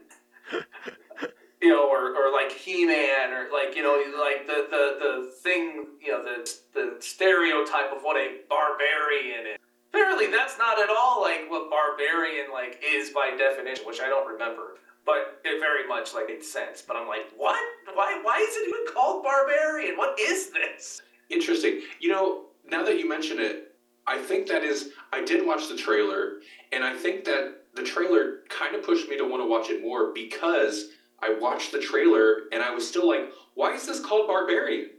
you 1.62 1.68
know, 1.68 1.88
or, 1.88 2.14
or 2.14 2.32
like 2.32 2.52
He-Man, 2.52 3.32
or 3.32 3.48
like 3.52 3.74
you 3.76 3.82
know, 3.82 4.02
like 4.18 4.46
the 4.46 4.66
the 4.70 4.96
the 5.00 5.32
thing, 5.42 5.86
you 6.02 6.12
know, 6.12 6.22
the 6.22 6.50
the 6.74 6.96
stereotype 7.00 7.92
of 7.94 8.02
what 8.02 8.16
a 8.16 8.40
barbarian 8.48 9.46
is. 9.54 9.58
Apparently, 9.92 10.26
that's 10.26 10.58
not 10.58 10.78
at 10.78 10.90
all 10.90 11.22
like 11.22 11.48
what 11.48 11.70
barbarian 11.70 12.52
like 12.52 12.82
is 12.84 13.10
by 13.10 13.34
definition, 13.36 13.86
which 13.86 14.00
I 14.00 14.08
don't 14.08 14.30
remember. 14.30 14.78
But 15.06 15.40
it 15.44 15.60
very 15.60 15.88
much 15.88 16.14
like 16.14 16.28
made 16.28 16.44
sense. 16.44 16.82
But 16.86 16.96
I'm 16.96 17.08
like, 17.08 17.26
what? 17.36 17.58
Why? 17.94 18.18
Why 18.22 18.38
is 18.38 18.56
it 18.56 18.68
even 18.68 18.92
called 18.92 19.22
barbarian? 19.22 19.96
What 19.96 20.18
is 20.20 20.50
this? 20.50 21.00
Interesting. 21.30 21.80
You 22.00 22.10
know, 22.10 22.44
now 22.68 22.84
that 22.84 22.98
you 22.98 23.08
mention 23.08 23.38
it, 23.38 23.65
I 24.06 24.18
think 24.18 24.46
that 24.48 24.62
is. 24.62 24.90
I 25.12 25.24
did 25.24 25.46
watch 25.46 25.68
the 25.68 25.76
trailer, 25.76 26.34
and 26.72 26.84
I 26.84 26.94
think 26.94 27.24
that 27.24 27.64
the 27.74 27.82
trailer 27.82 28.38
kind 28.48 28.74
of 28.74 28.84
pushed 28.84 29.08
me 29.08 29.16
to 29.18 29.24
want 29.24 29.42
to 29.42 29.46
watch 29.48 29.68
it 29.70 29.82
more 29.82 30.12
because 30.12 30.88
I 31.20 31.34
watched 31.40 31.72
the 31.72 31.80
trailer 31.80 32.42
and 32.52 32.62
I 32.62 32.70
was 32.74 32.86
still 32.88 33.06
like, 33.08 33.30
why 33.54 33.74
is 33.74 33.86
this 33.86 34.00
called 34.00 34.26
Barbarian? 34.28 34.90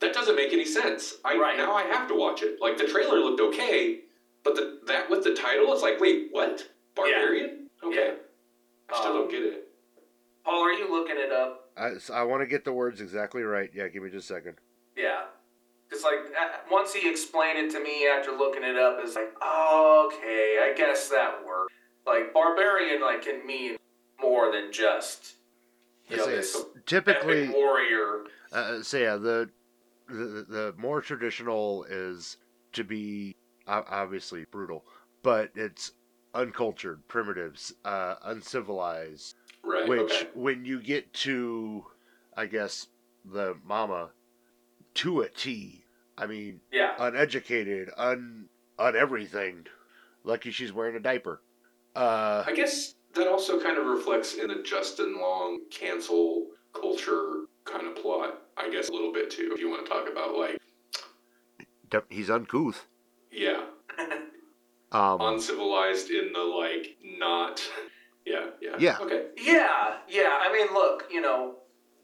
That 0.00 0.12
doesn't 0.14 0.34
make 0.36 0.52
any 0.52 0.64
sense. 0.64 1.14
I 1.24 1.36
Right. 1.38 1.56
now 1.56 1.72
I 1.74 1.82
have 1.84 2.08
to 2.08 2.14
watch 2.14 2.42
it. 2.42 2.58
Like 2.60 2.76
the 2.76 2.86
trailer 2.86 3.18
looked 3.20 3.40
okay, 3.40 4.00
but 4.42 4.54
the 4.56 4.80
that 4.86 5.08
with 5.10 5.22
the 5.24 5.34
title, 5.34 5.72
it's 5.72 5.82
like, 5.82 6.00
wait, 6.00 6.28
what? 6.32 6.66
Barbarian? 6.94 7.68
Okay. 7.82 7.96
Yeah. 7.96 8.14
I 8.90 8.96
still 8.98 9.12
Um, 9.12 9.18
don't 9.18 9.30
get 9.30 9.42
it. 9.42 9.68
Paul, 10.44 10.62
are 10.62 10.72
you 10.72 10.90
looking 10.90 11.16
it 11.18 11.32
up? 11.32 11.70
I, 11.76 11.92
I 12.12 12.22
want 12.24 12.42
to 12.42 12.46
get 12.46 12.64
the 12.64 12.72
words 12.72 13.00
exactly 13.00 13.42
right. 13.42 13.70
Yeah, 13.74 13.88
give 13.88 14.02
me 14.02 14.10
just 14.10 14.30
a 14.30 14.34
second. 14.34 14.56
Yeah. 14.96 15.22
It's 15.94 16.02
like 16.02 16.34
uh, 16.36 16.48
once 16.72 16.92
he 16.92 17.08
explained 17.08 17.56
it 17.56 17.70
to 17.70 17.80
me 17.80 18.08
after 18.08 18.32
looking 18.32 18.64
it 18.64 18.76
up, 18.76 18.98
it's 19.00 19.14
like, 19.14 19.32
oh, 19.40 20.10
okay, 20.12 20.58
I 20.60 20.74
guess 20.76 21.08
that 21.08 21.46
works. 21.46 21.72
Like 22.04 22.34
barbarian, 22.34 23.00
like 23.00 23.22
can 23.22 23.46
mean 23.46 23.76
more 24.20 24.50
than 24.50 24.72
just 24.72 25.36
you 26.08 26.16
know 26.16 26.26
this 26.26 26.56
typically, 26.84 27.48
warrior. 27.48 28.24
uh, 28.52 28.82
so 28.82 28.98
yeah, 28.98 29.14
the, 29.14 29.48
the 30.08 30.46
the 30.48 30.74
more 30.76 31.00
traditional 31.00 31.84
is 31.84 32.38
to 32.72 32.82
be 32.82 33.36
obviously 33.68 34.46
brutal, 34.50 34.84
but 35.22 35.50
it's 35.54 35.92
uncultured, 36.34 37.06
primitives, 37.06 37.72
uh, 37.84 38.16
uncivilized. 38.24 39.36
Right. 39.62 39.88
Which, 39.88 40.12
okay. 40.12 40.28
when 40.34 40.64
you 40.64 40.80
get 40.82 41.12
to, 41.14 41.86
I 42.36 42.46
guess, 42.46 42.88
the 43.24 43.56
mama, 43.64 44.10
to 44.94 45.22
a 45.22 45.28
T. 45.28 45.83
I 46.16 46.26
mean, 46.26 46.60
Yeah. 46.72 46.94
uneducated, 46.98 47.90
un 47.96 48.48
on 48.78 48.96
everything. 48.96 49.66
Lucky 50.24 50.50
she's 50.50 50.72
wearing 50.72 50.96
a 50.96 51.00
diaper. 51.00 51.40
Uh, 51.94 52.44
I 52.46 52.52
guess 52.52 52.94
that 53.14 53.28
also 53.28 53.60
kind 53.60 53.78
of 53.78 53.86
reflects 53.86 54.34
in 54.34 54.48
the 54.48 54.62
Justin 54.62 55.20
Long 55.20 55.60
cancel 55.70 56.48
culture 56.72 57.44
kind 57.64 57.86
of 57.86 57.94
plot. 57.96 58.40
I 58.56 58.70
guess 58.70 58.88
a 58.88 58.92
little 58.92 59.12
bit 59.12 59.30
too, 59.30 59.50
if 59.54 59.60
you 59.60 59.68
want 59.68 59.84
to 59.84 59.90
talk 59.90 60.08
about 60.10 60.36
like, 60.36 60.58
he's 62.08 62.30
uncouth. 62.30 62.86
yeah, 63.30 63.64
Um, 64.92 65.20
uncivilized 65.20 66.10
in 66.10 66.32
the 66.32 66.38
like 66.40 66.96
not, 67.18 67.60
yeah, 68.26 68.46
yeah, 68.60 68.76
Yeah. 68.78 68.98
okay, 69.00 69.26
Yeah, 69.36 69.96
yeah. 70.08 70.38
I 70.40 70.52
mean, 70.52 70.72
look, 70.72 71.04
you 71.10 71.20
know, 71.20 71.56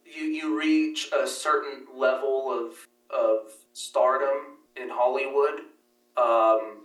you 0.05 0.25
you 0.25 0.59
reach 0.59 1.09
a 1.13 1.27
certain 1.27 1.87
level 1.95 2.51
of 2.53 2.75
of 3.15 3.53
stardom 3.73 4.59
in 4.77 4.89
Hollywood, 4.89 5.61
um, 6.17 6.79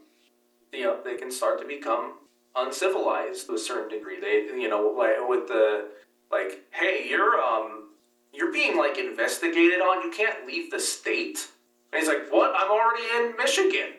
you 0.71 0.83
know, 0.83 0.99
they 1.03 1.15
can 1.15 1.31
start 1.31 1.59
to 1.61 1.67
become 1.67 2.13
uncivilized 2.55 3.47
to 3.47 3.53
a 3.53 3.57
certain 3.57 3.89
degree. 3.89 4.19
They, 4.19 4.45
you 4.59 4.69
know, 4.69 4.93
like 4.97 5.27
with 5.27 5.47
the 5.47 5.89
like, 6.31 6.63
hey, 6.71 7.07
you're 7.09 7.39
um, 7.39 7.89
you're 8.33 8.51
being 8.51 8.77
like 8.77 8.97
investigated 8.97 9.79
on. 9.79 10.03
You 10.03 10.11
can't 10.11 10.45
leave 10.45 10.71
the 10.71 10.79
state. 10.79 11.47
And 11.91 11.99
he's 11.99 12.09
like, 12.09 12.29
what? 12.29 12.53
I'm 12.55 12.69
already 12.69 13.03
in 13.17 13.37
Michigan. 13.37 13.93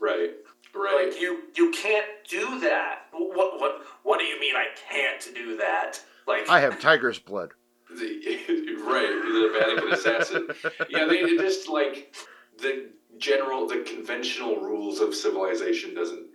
right, 0.00 0.30
right. 0.74 1.10
Like 1.10 1.20
you, 1.20 1.44
you 1.56 1.70
can't 1.70 2.06
do 2.28 2.60
that. 2.60 3.06
What, 3.12 3.58
what, 3.58 3.82
what 4.02 4.18
do 4.18 4.26
you 4.26 4.38
mean 4.38 4.54
I 4.54 4.66
can't 4.90 5.34
do 5.34 5.56
that? 5.56 6.00
Like, 6.26 6.48
I 6.48 6.60
have 6.60 6.78
tiger's 6.78 7.18
blood. 7.18 7.52
The, 7.90 8.76
right, 8.84 9.10
the 9.10 9.58
Vatican 9.58 9.92
assassin. 9.92 10.48
Yeah, 10.88 11.06
they 11.06 11.36
just 11.36 11.68
like 11.68 12.14
the 12.58 12.90
general, 13.18 13.66
the 13.66 13.78
conventional 13.86 14.56
rules 14.60 15.00
of 15.00 15.14
civilization 15.14 15.94
doesn't 15.94 16.26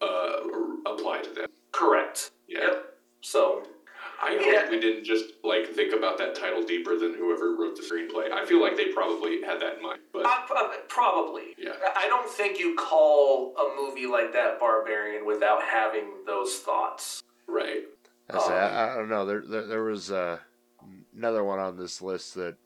uh, 0.00 0.40
apply 0.86 1.22
to 1.22 1.30
them. 1.30 1.48
correct. 1.72 2.30
Yeah. 2.48 2.60
Yep. 2.60 2.84
So, 3.20 3.62
I 4.22 4.34
hope 4.34 4.42
Yeah. 4.46 4.70
we 4.70 4.78
didn't 4.80 5.04
just 5.04 5.26
like 5.42 5.68
think 5.74 5.92
about 5.94 6.18
that 6.18 6.34
title 6.34 6.62
deeper 6.62 6.96
than 6.98 7.14
whoever 7.14 7.54
wrote 7.56 7.76
the 7.76 7.82
screenplay. 7.82 8.30
I 8.30 8.44
feel 8.44 8.60
like 8.60 8.76
they 8.76 8.86
probably 8.86 9.42
had 9.42 9.60
that 9.60 9.76
in 9.78 9.82
mind, 9.82 10.00
but 10.12 10.24
uh, 10.26 10.68
probably. 10.88 11.54
yeah, 11.58 11.72
I 11.96 12.06
don't 12.08 12.28
think 12.28 12.58
you 12.58 12.74
call 12.76 13.54
a 13.56 13.76
movie 13.80 14.06
like 14.06 14.32
that 14.32 14.60
barbarian 14.60 15.24
without 15.26 15.62
having 15.62 16.04
those 16.26 16.56
thoughts. 16.58 17.22
right. 17.46 17.82
I, 18.30 18.38
say, 18.38 18.52
Um, 18.54 18.74
I, 18.74 18.92
I 18.92 18.96
don't 18.96 19.08
know. 19.08 19.26
There, 19.26 19.42
there, 19.46 19.66
there 19.66 19.82
was 19.84 20.10
uh, 20.12 20.38
another 21.16 21.44
one 21.44 21.58
on 21.58 21.76
this 21.76 22.00
list 22.02 22.34
that 22.34 22.56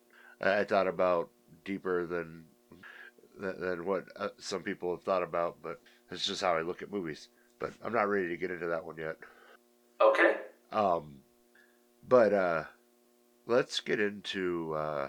I 0.41 0.65
thought 0.65 0.87
about 0.87 1.31
deeper 1.65 2.07
than 2.07 2.45
than, 3.39 3.61
than 3.61 3.87
what 3.87 4.05
uh, 4.17 4.29
some 4.39 4.63
people 4.63 4.91
have 4.91 5.03
thought 5.03 5.23
about, 5.23 5.57
but 5.63 5.81
it's 6.11 6.27
just 6.27 6.41
how 6.41 6.55
I 6.55 6.63
look 6.63 6.83
at 6.83 6.93
movies. 6.93 7.29
But 7.59 7.73
I'm 7.83 7.93
not 7.93 8.09
ready 8.09 8.29
to 8.29 8.37
get 8.37 8.51
into 8.51 8.67
that 8.67 8.85
one 8.85 8.97
yet. 8.97 9.17
Okay. 10.01 10.37
Um, 10.73 11.17
but 12.07 12.33
uh, 12.33 12.65
let's 13.47 13.81
get 13.81 14.01
into 14.01 14.75
uh, 14.75 15.09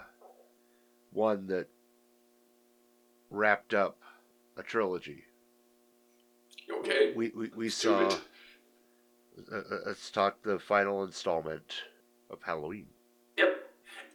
one 1.12 1.46
that 1.48 1.68
wrapped 3.30 3.74
up 3.74 3.98
a 4.56 4.62
trilogy. 4.62 5.24
Okay. 6.70 7.12
We 7.14 7.30
we, 7.34 7.50
we 7.54 7.64
Let's 7.66 7.76
saw. 7.76 8.08
Uh, 8.08 9.56
uh, 9.56 9.62
let's 9.86 10.10
talk 10.10 10.42
the 10.42 10.58
final 10.58 11.04
installment 11.04 11.82
of 12.30 12.42
Halloween. 12.42 12.86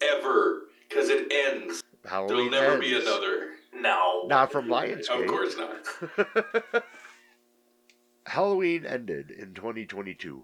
Yep. 0.03 0.19
Ever. 0.19 0.61
Because 0.89 1.09
it 1.09 1.31
ends. 1.31 1.81
Halloween 2.05 2.51
There'll 2.51 2.69
never 2.71 2.81
be 2.81 2.95
another. 2.99 3.49
No. 3.73 4.23
Not 4.27 4.51
from 4.51 4.67
Lionsgate. 4.67 5.21
Of 5.23 5.27
course 5.27 5.55
not. 5.57 6.83
Halloween 8.25 8.85
ended 8.85 9.31
in 9.31 9.53
2022. 9.53 10.43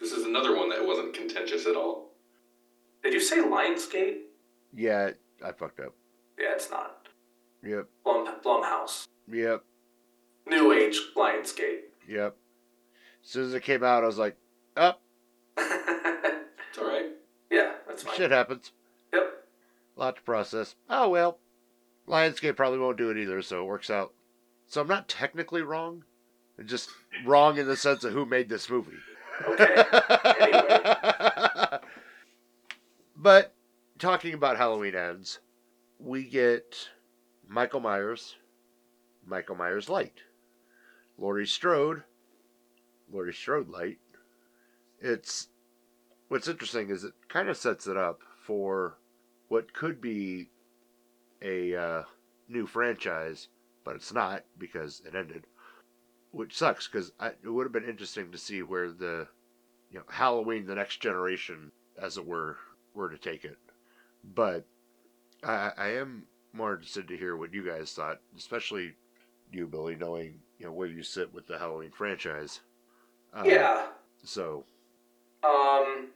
This 0.00 0.12
is 0.12 0.24
another 0.26 0.56
one 0.56 0.68
that 0.70 0.84
wasn't 0.84 1.14
contentious 1.14 1.66
at 1.66 1.76
all. 1.76 2.12
Did 3.02 3.12
you 3.14 3.20
say 3.20 3.38
Lionsgate? 3.38 4.18
Yeah, 4.74 5.10
I 5.44 5.52
fucked 5.52 5.80
up. 5.80 5.94
Yeah, 6.38 6.52
it's 6.52 6.70
not. 6.70 7.08
Yep, 7.62 7.86
Blum 8.04 8.26
Blumhouse. 8.44 9.06
yep, 9.30 9.64
New 10.46 10.72
Age 10.72 10.98
Lionsgate. 11.16 11.80
yep. 12.08 12.36
As 13.24 13.30
soon 13.30 13.44
as 13.46 13.54
it 13.54 13.62
came 13.62 13.82
out, 13.82 14.04
I 14.04 14.06
was 14.06 14.18
like, 14.18 14.36
"Up, 14.76 14.84
It's 14.84 14.84
all 14.84 14.92
right. 14.92 15.05
Fine. 18.02 18.16
shit 18.16 18.30
happens. 18.30 18.72
Yep. 19.12 19.44
A 19.96 20.00
lot 20.00 20.16
to 20.16 20.22
process. 20.22 20.74
Oh 20.88 21.08
well, 21.08 21.38
Lionsgate 22.08 22.56
probably 22.56 22.78
won't 22.78 22.98
do 22.98 23.10
it 23.10 23.16
either, 23.18 23.42
so 23.42 23.62
it 23.62 23.66
works 23.66 23.90
out. 23.90 24.12
So 24.66 24.80
I'm 24.80 24.88
not 24.88 25.08
technically 25.08 25.62
wrong. 25.62 26.04
I'm 26.58 26.66
just 26.66 26.90
wrong 27.24 27.58
in 27.58 27.66
the 27.66 27.76
sense 27.76 28.04
of 28.04 28.12
who 28.12 28.26
made 28.26 28.48
this 28.48 28.68
movie. 28.70 28.92
Okay. 29.48 29.84
Anyway. 30.38 31.78
but 33.16 33.54
talking 33.98 34.34
about 34.34 34.56
Halloween 34.58 34.94
ends, 34.94 35.38
we 35.98 36.24
get 36.24 36.88
Michael 37.48 37.80
Myers, 37.80 38.36
Michael 39.26 39.56
Myers 39.56 39.88
Light, 39.88 40.20
Laurie 41.18 41.46
Strode, 41.46 42.02
Laurie 43.10 43.32
Strode 43.32 43.68
Light. 43.68 43.98
It's 45.00 45.48
what's 46.28 46.48
interesting 46.48 46.90
is 46.90 47.04
it 47.04 47.14
kind 47.28 47.48
of 47.48 47.56
sets 47.56 47.86
it 47.86 47.96
up 47.96 48.20
for 48.42 48.98
what 49.48 49.72
could 49.72 50.00
be 50.00 50.50
a 51.42 51.76
uh, 51.76 52.02
new 52.48 52.66
franchise, 52.66 53.48
but 53.84 53.96
it's 53.96 54.12
not 54.12 54.44
because 54.58 55.02
it 55.06 55.14
ended, 55.14 55.44
which 56.32 56.56
sucks 56.56 56.88
because 56.88 57.12
it 57.20 57.48
would 57.48 57.64
have 57.64 57.72
been 57.72 57.88
interesting 57.88 58.32
to 58.32 58.38
see 58.38 58.62
where 58.62 58.90
the 58.90 59.28
you 59.90 59.98
know 59.98 60.04
Halloween, 60.08 60.66
the 60.66 60.74
next 60.74 61.00
generation, 61.00 61.70
as 62.00 62.16
it 62.16 62.26
were, 62.26 62.56
were 62.94 63.10
to 63.10 63.18
take 63.18 63.44
it. 63.44 63.58
But 64.34 64.64
I, 65.44 65.72
I 65.76 65.88
am 65.92 66.24
more 66.52 66.74
interested 66.74 67.06
to 67.08 67.16
hear 67.16 67.36
what 67.36 67.54
you 67.54 67.64
guys 67.64 67.92
thought, 67.92 68.20
especially 68.36 68.94
you, 69.52 69.66
Billy, 69.66 69.94
knowing 69.94 70.40
you 70.58 70.66
know 70.66 70.72
where 70.72 70.88
you 70.88 71.02
sit 71.02 71.32
with 71.32 71.46
the 71.46 71.58
Halloween 71.58 71.92
franchise. 71.92 72.60
Uh, 73.32 73.44
yeah. 73.44 73.86
So 74.24 74.64
Um, 75.46 76.08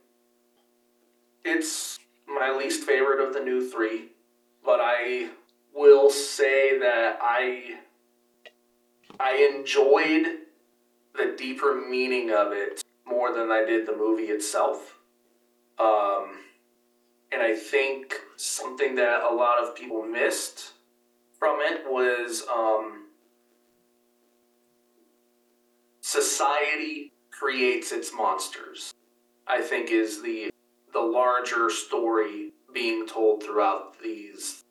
it's 1.44 1.98
my 2.26 2.50
least 2.56 2.84
favorite 2.84 3.20
of 3.20 3.34
the 3.34 3.40
new 3.40 3.68
three, 3.68 4.08
but 4.64 4.80
I 4.82 5.30
will 5.74 6.10
say 6.10 6.78
that 6.78 7.18
I 7.22 7.78
I 9.18 9.50
enjoyed 9.54 10.38
the 11.14 11.34
deeper 11.36 11.82
meaning 11.88 12.30
of 12.30 12.52
it 12.52 12.82
more 13.06 13.32
than 13.34 13.50
I 13.50 13.64
did 13.64 13.86
the 13.86 13.96
movie 13.96 14.24
itself. 14.24 14.98
Um, 15.78 16.38
and 17.32 17.42
I 17.42 17.54
think 17.54 18.14
something 18.36 18.94
that 18.96 19.22
a 19.22 19.34
lot 19.34 19.62
of 19.62 19.74
people 19.74 20.02
missed 20.02 20.72
from 21.38 21.58
it 21.60 21.82
was 21.86 22.44
um, 22.52 23.06
society 26.00 27.12
creates 27.30 27.92
its 27.92 28.12
monsters. 28.14 28.92
I 29.50 29.60
think 29.60 29.90
is 29.90 30.22
the 30.22 30.50
the 30.92 31.00
larger 31.00 31.70
story 31.70 32.52
being 32.72 33.06
told 33.06 33.42
throughout 33.42 34.00
these. 34.00 34.62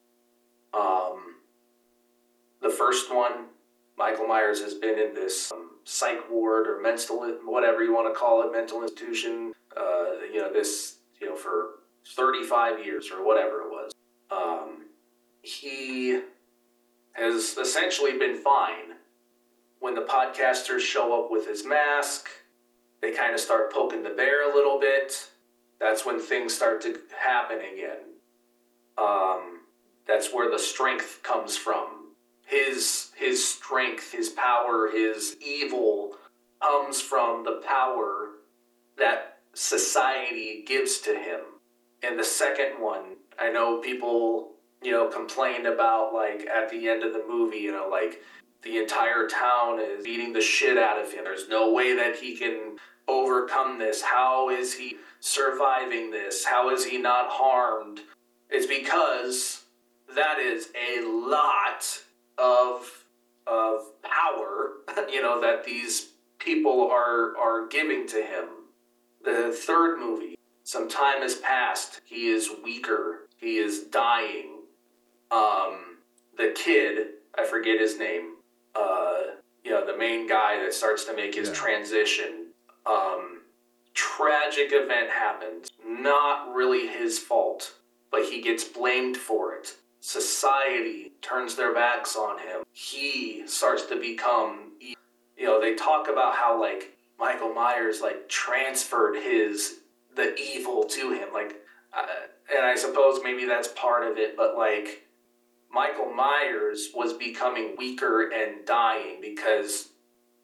Um, 0.73 1.35
the 2.61 2.69
first 2.69 3.13
one, 3.13 3.47
Michael 3.97 4.27
Myers 4.27 4.61
has 4.61 4.73
been 4.73 4.97
in 4.97 5.13
this 5.13 5.51
um, 5.51 5.71
psych 5.83 6.29
ward 6.31 6.67
or 6.67 6.81
mental, 6.81 7.19
whatever 7.43 7.83
you 7.83 7.93
want 7.93 8.13
to 8.13 8.17
call 8.17 8.43
it, 8.43 8.53
mental 8.53 8.81
institution. 8.83 9.51
Uh, 9.75 10.21
you 10.31 10.39
know 10.39 10.51
this, 10.51 10.99
you 11.19 11.27
know, 11.27 11.35
for 11.35 11.79
thirty 12.15 12.43
five 12.43 12.83
years 12.85 13.11
or 13.11 13.25
whatever 13.25 13.61
it 13.61 13.69
was. 13.69 13.91
Um, 14.31 14.85
he 15.41 16.21
has 17.13 17.57
essentially 17.57 18.17
been 18.17 18.37
fine. 18.37 18.95
When 19.81 19.95
the 19.95 20.01
podcasters 20.01 20.79
show 20.79 21.23
up 21.23 21.31
with 21.31 21.47
his 21.47 21.65
mask, 21.65 22.27
they 23.01 23.11
kind 23.11 23.33
of 23.33 23.39
start 23.39 23.71
poking 23.71 24.03
the 24.03 24.09
bear 24.09 24.49
a 24.49 24.53
little 24.53 24.79
bit. 24.79 25.29
That's 25.79 26.05
when 26.05 26.19
things 26.19 26.53
start 26.53 26.81
to 26.81 26.99
happen 27.17 27.59
again. 27.59 27.99
Um, 28.97 29.61
that's 30.05 30.33
where 30.33 30.51
the 30.51 30.59
strength 30.59 31.21
comes 31.23 31.55
from. 31.55 32.13
His 32.45 33.11
his 33.15 33.47
strength, 33.47 34.11
his 34.11 34.29
power, 34.29 34.89
his 34.91 35.37
evil 35.39 36.15
comes 36.61 36.99
from 36.99 37.43
the 37.43 37.61
power 37.65 38.31
that 38.97 39.39
society 39.53 40.63
gives 40.67 40.99
to 40.99 41.11
him. 41.11 41.41
And 42.03 42.17
the 42.17 42.23
second 42.23 42.79
one, 42.79 43.17
I 43.37 43.51
know 43.51 43.79
people, 43.79 44.53
you 44.81 44.91
know, 44.91 45.07
complained 45.07 45.67
about 45.67 46.13
like 46.13 46.47
at 46.47 46.69
the 46.69 46.89
end 46.89 47.03
of 47.03 47.13
the 47.13 47.23
movie, 47.27 47.57
you 47.57 47.71
know, 47.71 47.87
like 47.89 48.21
the 48.63 48.77
entire 48.77 49.27
town 49.27 49.79
is 49.79 50.03
beating 50.03 50.33
the 50.33 50.41
shit 50.41 50.77
out 50.77 50.99
of 51.01 51.11
him. 51.13 51.23
There's 51.23 51.49
no 51.49 51.71
way 51.71 51.95
that 51.95 52.17
he 52.17 52.35
can 52.35 52.77
overcome 53.09 53.79
this. 53.79 54.01
How 54.01 54.49
is 54.49 54.73
he 54.73 54.97
surviving 55.19 56.11
this? 56.11 56.45
How 56.45 56.69
is 56.69 56.85
he 56.85 56.97
not 56.97 57.27
harmed? 57.29 58.01
It's 58.49 58.65
because 58.65 59.63
that 60.15 60.39
is 60.39 60.69
a 60.75 61.01
lot 61.05 62.01
of 62.37 63.05
of 63.47 63.81
power, 64.03 64.73
you 65.11 65.21
know, 65.21 65.41
that 65.41 65.63
these 65.65 66.09
people 66.37 66.89
are 66.91 67.35
are 67.37 67.67
giving 67.67 68.07
to 68.07 68.17
him. 68.21 68.45
The 69.23 69.51
third 69.51 69.99
movie, 69.99 70.35
some 70.63 70.87
time 70.87 71.21
has 71.21 71.35
passed. 71.35 72.01
He 72.05 72.27
is 72.29 72.49
weaker. 72.63 73.27
He 73.37 73.57
is 73.57 73.83
dying. 73.85 74.59
Um, 75.31 75.97
the 76.37 76.53
kid, 76.55 77.07
I 77.37 77.45
forget 77.45 77.79
his 77.79 77.97
name. 77.99 78.35
Uh, 78.75 79.21
you 79.63 79.71
know, 79.71 79.85
the 79.85 79.97
main 79.97 80.27
guy 80.27 80.59
that 80.63 80.73
starts 80.73 81.03
to 81.05 81.13
make 81.13 81.35
his 81.35 81.49
Yeah. 81.49 81.55
transition. 81.55 82.38
Um, 82.89 83.41
tragic 83.93 84.69
event 84.71 85.09
happens. 85.09 85.69
Not 85.87 86.53
really 86.53 86.87
his 86.87 87.19
fault, 87.19 87.73
but 88.11 88.25
he 88.25 88.41
gets 88.41 88.63
blamed 88.63 89.17
for 89.17 89.53
it. 89.55 89.75
Society 89.99 91.11
turns 91.21 91.55
their 91.55 91.73
backs 91.73 92.15
on 92.15 92.39
him. 92.39 92.63
He 92.71 93.43
starts 93.45 93.85
to 93.87 93.99
become, 93.99 94.71
you 94.79 95.45
know, 95.45 95.59
they 95.61 95.75
talk 95.75 96.07
about 96.07 96.35
how 96.35 96.59
like 96.59 96.97
Michael 97.19 97.53
Myers 97.53 98.01
like 98.01 98.27
transferred 98.29 99.17
his 99.17 99.81
the 100.15 100.35
evil 100.35 100.83
to 100.85 101.11
him, 101.11 101.29
like, 101.33 101.57
uh, 101.95 102.05
and 102.55 102.65
I 102.65 102.75
suppose 102.75 103.19
maybe 103.23 103.45
that's 103.45 103.67
part 103.69 104.09
of 104.09 104.17
it, 104.17 104.35
but 104.35 104.57
like. 104.57 105.05
Michael 105.71 106.11
Myers 106.11 106.89
was 106.95 107.13
becoming 107.13 107.75
weaker 107.77 108.31
and 108.31 108.65
dying 108.65 109.19
because 109.21 109.89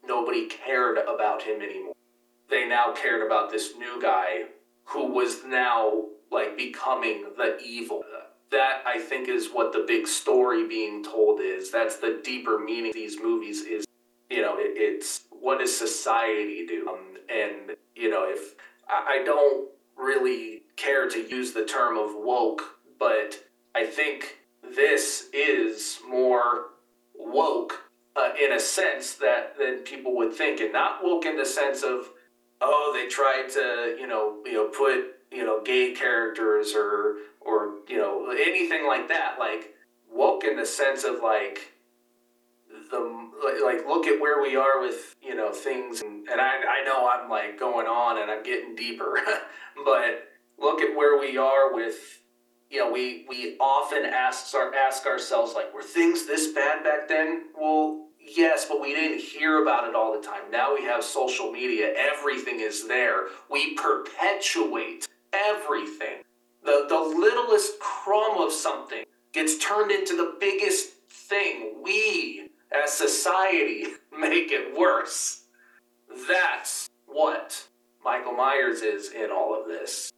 nobody 0.06 0.46
cared 0.46 0.98
about 0.98 1.42
him 1.42 1.60
anymore. 1.60 1.94
They 2.48 2.66
now 2.66 2.92
cared 2.92 3.24
about 3.24 3.50
this 3.50 3.74
new 3.76 4.00
guy 4.00 4.44
who 4.84 5.12
was 5.12 5.44
now 5.44 6.04
like 6.30 6.56
becoming 6.56 7.26
the 7.36 7.58
evil. 7.64 8.04
That 8.50 8.82
I 8.86 8.98
think 8.98 9.28
is 9.28 9.48
what 9.48 9.72
the 9.72 9.84
big 9.86 10.06
story 10.06 10.66
being 10.68 11.02
told 11.02 11.40
is. 11.40 11.70
That's 11.70 11.96
the 11.96 12.20
deeper 12.22 12.58
meaning 12.58 12.92
these 12.92 13.20
movies 13.20 13.62
is 13.62 13.86
you 14.30 14.42
know, 14.42 14.56
it, 14.58 14.72
it's 14.76 15.22
what 15.30 15.58
does 15.58 15.76
society 15.76 16.66
do? 16.66 16.88
Um, 16.88 17.16
and 17.28 17.76
you 17.94 18.10
know, 18.10 18.24
if 18.28 18.54
I, 18.88 19.20
I 19.20 19.24
don't 19.24 19.68
really 19.96 20.62
care 20.76 21.08
to 21.08 21.18
use 21.18 21.52
the 21.52 21.64
term 21.64 21.96
of 21.96 22.10
woke, 22.14 22.62
but 22.98 23.42
I 23.74 23.84
think 23.84 24.38
this 24.74 25.28
is 25.32 25.98
more 26.08 26.66
woke 27.14 27.80
uh, 28.16 28.30
in 28.42 28.52
a 28.52 28.60
sense 28.60 29.14
that 29.14 29.58
than 29.58 29.78
people 29.78 30.16
would 30.16 30.32
think, 30.32 30.60
and 30.60 30.72
not 30.72 31.02
woke 31.02 31.26
in 31.26 31.36
the 31.36 31.46
sense 31.46 31.82
of 31.82 32.10
oh 32.60 32.92
they 32.94 33.08
tried 33.08 33.48
to 33.50 33.96
you 33.98 34.06
know 34.06 34.38
you 34.44 34.54
know 34.54 34.68
put 34.68 35.16
you 35.30 35.44
know 35.44 35.62
gay 35.62 35.92
characters 35.92 36.74
or 36.74 37.16
or 37.40 37.76
you 37.88 37.98
know 37.98 38.30
anything 38.30 38.86
like 38.86 39.08
that. 39.08 39.36
Like 39.38 39.74
woke 40.10 40.44
in 40.44 40.56
the 40.56 40.66
sense 40.66 41.04
of 41.04 41.20
like 41.22 41.72
the 42.90 43.28
like, 43.64 43.86
look 43.86 44.06
at 44.06 44.20
where 44.20 44.40
we 44.42 44.56
are 44.56 44.80
with 44.80 45.14
you 45.22 45.34
know 45.34 45.52
things 45.52 46.00
and, 46.00 46.28
and 46.28 46.40
I, 46.40 46.56
I 46.80 46.84
know 46.84 47.08
i'm 47.08 47.28
like 47.28 47.58
going 47.58 47.86
on 47.86 48.20
and 48.20 48.30
i'm 48.30 48.42
getting 48.42 48.74
deeper 48.74 49.18
but 49.84 50.28
look 50.58 50.80
at 50.80 50.96
where 50.96 51.18
we 51.18 51.36
are 51.36 51.74
with 51.74 52.22
you 52.70 52.78
know 52.78 52.90
we 52.90 53.26
we 53.28 53.56
often 53.60 54.04
ask 54.04 54.54
our 54.54 54.74
ask 54.74 55.06
ourselves 55.06 55.54
like 55.54 55.74
were 55.74 55.82
things 55.82 56.26
this 56.26 56.52
bad 56.52 56.82
back 56.82 57.08
then 57.08 57.46
well 57.58 58.05
yes 58.26 58.64
but 58.64 58.80
we 58.80 58.94
didn't 58.94 59.20
hear 59.20 59.62
about 59.62 59.88
it 59.88 59.94
all 59.94 60.18
the 60.18 60.26
time 60.26 60.42
now 60.50 60.74
we 60.74 60.82
have 60.82 61.02
social 61.02 61.50
media 61.50 61.92
everything 61.96 62.60
is 62.60 62.86
there 62.88 63.26
we 63.50 63.74
perpetuate 63.74 65.06
everything 65.32 66.22
the 66.64 66.86
the 66.88 66.98
littlest 66.98 67.78
crumb 67.78 68.38
of 68.38 68.52
something 68.52 69.04
gets 69.32 69.58
turned 69.58 69.90
into 69.90 70.16
the 70.16 70.34
biggest 70.40 70.90
thing 71.10 71.74
we 71.82 72.48
as 72.72 72.92
society 72.92 73.86
make 74.18 74.50
it 74.50 74.76
worse. 74.76 75.44
That's 76.28 76.88
what 77.06 77.68
Michael 78.04 78.32
Myers 78.32 78.82
is 78.82 79.12
in 79.12 79.30
all 79.30 79.58
of 79.58 79.66
this. 79.68 80.10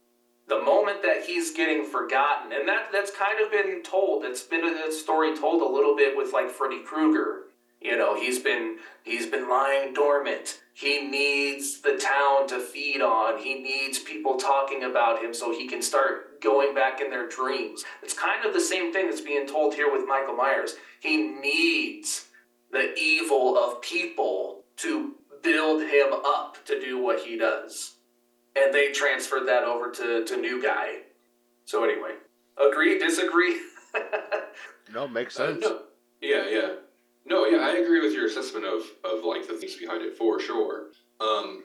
The 0.47 0.61
moment 0.61 1.03
that 1.03 1.25
he's 1.25 1.51
getting 1.51 1.85
forgotten, 1.85 2.51
and 2.51 2.67
that 2.67 2.91
that's 2.91 3.11
kind 3.11 3.39
of 3.39 3.51
been 3.51 3.83
told. 3.83 4.23
It's 4.25 4.41
been 4.41 4.65
a 4.65 4.91
story 4.91 5.37
told 5.37 5.61
a 5.61 5.73
little 5.73 5.95
bit 5.95 6.17
with 6.17 6.33
like 6.33 6.49
Freddy 6.49 6.81
Krueger. 6.81 7.43
You 7.81 7.97
know, 7.97 8.19
he's 8.19 8.39
been 8.39 8.77
he's 9.03 9.25
been 9.27 9.49
lying 9.49 9.93
dormant. 9.93 10.59
He 10.73 11.01
needs 11.07 11.81
the 11.81 11.97
town 11.97 12.47
to 12.47 12.59
feed 12.59 13.01
on. 13.01 13.37
He 13.41 13.55
needs 13.55 13.99
people 13.99 14.37
talking 14.37 14.83
about 14.83 15.21
him 15.23 15.33
so 15.33 15.51
he 15.51 15.67
can 15.67 15.81
start 15.81 16.39
going 16.41 16.73
back 16.73 17.01
in 17.01 17.09
their 17.09 17.27
dreams. 17.27 17.83
It's 18.01 18.13
kind 18.13 18.45
of 18.45 18.53
the 18.53 18.61
same 18.61 18.93
thing 18.93 19.09
that's 19.09 19.21
being 19.21 19.45
told 19.47 19.73
here 19.73 19.91
with 19.91 20.07
Michael 20.07 20.35
Myers. 20.35 20.75
He 21.01 21.17
needs 21.17 22.27
the 22.71 22.93
evil 22.97 23.57
of 23.57 23.81
people 23.81 24.63
to 24.77 25.15
build 25.41 25.81
him 25.81 26.13
up 26.13 26.57
to 26.65 26.79
do 26.79 27.01
what 27.01 27.19
he 27.19 27.37
does. 27.37 27.95
And 28.55 28.73
they 28.73 28.91
transferred 28.91 29.47
that 29.47 29.63
over 29.63 29.91
to, 29.91 30.25
to 30.25 30.37
New 30.37 30.61
Guy. 30.61 30.99
So, 31.65 31.83
anyway, 31.83 32.11
agree, 32.57 32.99
disagree? 32.99 33.57
No, 34.93 35.07
makes 35.07 35.39
Uh, 35.39 35.53
sense. 35.53 35.61
no, 35.61 35.81
yeah, 36.21 36.45
yeah. 36.49 36.69
No, 37.29 37.45
yeah, 37.45 37.59
I 37.59 37.77
agree 37.77 38.01
with 38.01 38.13
your 38.13 38.25
assessment 38.25 38.65
of, 38.65 38.81
of 39.03 39.23
like 39.23 39.47
the 39.47 39.53
things 39.53 39.75
behind 39.75 40.01
it 40.01 40.17
for 40.17 40.39
sure. 40.39 40.87
Um, 41.21 41.63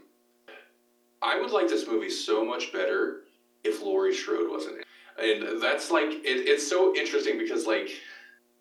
I 1.22 1.40
would 1.40 1.50
like 1.52 1.68
this 1.68 1.86
movie 1.86 2.10
so 2.10 2.44
much 2.44 2.72
better 2.72 3.22
if 3.64 3.82
Laurie 3.82 4.14
Strode 4.14 4.50
wasn't 4.50 4.76
in. 4.76 4.80
it. 4.82 5.42
And 5.52 5.62
that's 5.62 5.90
like 5.90 6.08
it, 6.10 6.22
it's 6.48 6.68
so 6.68 6.94
interesting 6.94 7.38
because 7.38 7.66
like 7.66 7.88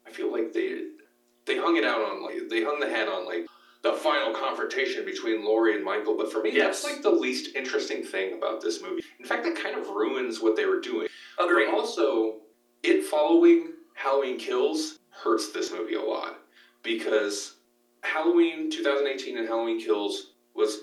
I 0.07 0.11
feel 0.11 0.31
like 0.31 0.53
they 0.53 0.83
they 1.45 1.57
hung 1.57 1.75
it 1.75 1.83
out 1.83 1.99
on 2.01 2.23
like 2.23 2.47
they 2.49 2.63
hung 2.63 2.79
the 2.79 2.89
hat 2.89 3.09
on 3.09 3.25
like 3.25 3.47
the 3.81 3.91
final 3.93 4.33
confrontation 4.33 5.03
between 5.03 5.43
Laurie 5.43 5.75
and 5.75 5.83
Michael. 5.83 6.15
But 6.15 6.31
for 6.31 6.41
me, 6.41 6.51
Yes. 6.53 6.81
that's 6.83 6.93
like 6.93 7.03
the 7.03 7.09
least 7.11 7.53
interesting 7.55 8.01
thing 8.01 8.37
about 8.37 8.61
this 8.61 8.81
movie. 8.81 9.03
In 9.19 9.25
fact, 9.25 9.43
that 9.43 9.57
kind 9.61 9.77
of 9.77 9.89
ruins 9.89 10.41
what 10.41 10.55
they 10.55 10.65
were 10.65 10.79
doing. 10.79 11.09
Agree. 11.37 11.65
But 11.65 11.73
also, 11.73 12.37
it 12.81 13.03
following 13.03 13.73
Halloween 13.95 14.37
Kills 14.39 14.99
hurts 15.09 15.51
this 15.51 15.71
movie 15.73 15.95
a 15.95 16.01
lot 16.01 16.37
because 16.83 17.55
Halloween 18.01 18.69
2018 18.69 19.37
and 19.37 19.47
Halloween 19.47 19.79
Kills 19.83 20.31
was 20.53 20.81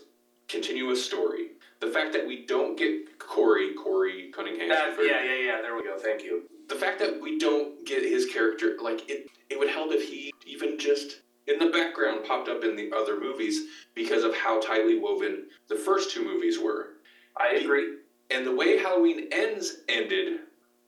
continuous 0.48 1.05
story. 1.05 1.48
The 1.81 1.89
fact 1.89 2.12
that 2.12 2.27
we 2.27 2.44
don't 2.47 2.77
get 2.77 3.18
Corey, 3.18 3.72
Corey 3.74 4.31
Cunningham, 4.35 4.68
That, 4.68 4.97
yeah, 4.98 5.22
yeah, 5.24 5.47
yeah, 5.47 5.62
there 5.62 5.77
we 5.77 5.82
go. 5.85 5.97
Thank 5.98 6.22
you. 6.24 6.43
the 6.68 6.74
fact 6.74 6.98
that 6.98 7.20
we 7.20 7.39
don't 7.39 7.86
get 7.86 8.02
his 8.02 8.27
character, 8.27 8.77
like 8.82 9.09
it, 9.09 9.28
it 9.48 9.59
would 9.59 9.70
help 9.70 9.93
if 9.93 10.09
he 10.09 10.32
even 10.47 10.78
just 10.78 11.20
in 11.47 11.59
the 11.59 11.70
background 11.70 12.24
popped 12.27 12.48
up 12.48 12.64
in 12.64 12.77
the 12.77 12.90
other 12.94 13.18
movies 13.18 13.62
because 13.94 14.24
of 14.24 14.35
how 14.36 14.60
tightly 14.60 14.98
woven 14.98 15.47
the 15.68 15.74
first 15.77 16.10
two 16.10 16.22
movies 16.24 16.59
were 16.60 16.90
I 17.36 17.55
agree. 17.56 17.97
and 18.31 18.47
the 18.47 18.55
way 18.55 18.77
Halloween 18.78 19.28
ends 19.32 19.78
ended, 19.89 20.40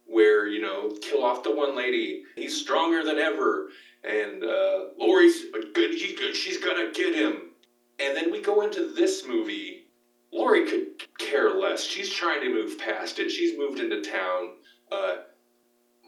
where 0.06 0.46
you 0.46 0.60
know 0.60 0.92
kill 1.00 1.24
off 1.24 1.42
the 1.42 1.54
one 1.54 1.74
lady, 1.76 2.24
he's 2.36 2.60
stronger 2.60 3.02
than 3.02 3.18
ever, 3.18 3.70
and 4.04 4.44
uh, 4.44 4.78
Laurie's 5.22 5.44
good. 5.74 5.94
He's 5.94 6.18
good. 6.18 6.34
She's 6.34 6.58
gonna 6.58 6.90
get 6.92 7.14
him, 7.14 7.50
and 8.00 8.16
then 8.16 8.30
we 8.32 8.40
go 8.40 8.62
into 8.62 8.92
this 8.92 9.26
movie. 9.26 9.86
Laurie 10.32 10.66
could 10.66 10.86
care 11.18 11.50
less. 11.50 11.84
She's 11.84 12.10
trying 12.10 12.40
to 12.40 12.48
move 12.52 12.78
past 12.78 13.18
it. 13.18 13.30
She's 13.30 13.56
moved 13.58 13.78
into 13.78 14.00
town. 14.00 14.54
Uh, 14.90 15.16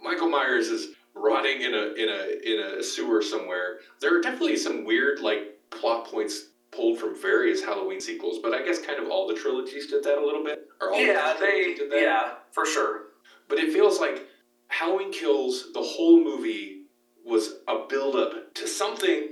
Michael 0.03 0.28
Myers 0.31 0.69
is 0.69 0.89
rotting 1.15 1.61
in 1.62 1.74
a 1.74 1.93
in 1.95 2.09
a 2.09 2.53
in 2.53 2.78
a 2.78 2.82
sewer 2.82 3.23
somewhere. 3.23 3.78
There 4.01 4.16
are 4.19 4.20
definitely 4.20 4.57
some 4.57 4.85
weird 4.85 5.20
like 5.20 5.61
plot 5.70 6.07
points 6.07 6.49
pulled 6.73 6.99
from 6.99 7.15
various 7.20 7.62
Halloween 7.62 8.01
sequels, 8.01 8.41
but 8.43 8.53
I 8.53 8.65
guess 8.65 8.81
kind 8.81 8.99
of 9.01 9.09
all 9.09 9.28
the 9.28 9.35
trilogies 9.35 9.86
did 9.86 10.03
that 10.05 10.19
a 10.19 10.24
little 10.24 10.43
bit. 10.43 10.66
Or 10.81 10.93
all 10.93 11.01
Yeah, 11.01 11.35
the 11.35 11.41
they, 11.41 11.74
did 11.74 11.93
that. 11.93 12.01
yeah, 12.01 12.31
for 12.51 12.66
sure. 12.66 13.03
But 13.49 13.59
it 13.59 13.73
feels 13.73 14.01
like 14.01 14.27
Halloween 14.66 15.12
Kills, 15.12 15.73
the 15.73 15.82
whole 15.82 16.24
movie 16.24 16.86
was 17.24 17.61
a 17.69 17.86
build 17.89 18.16
up 18.16 18.32
to 18.55 18.68
something 18.68 19.31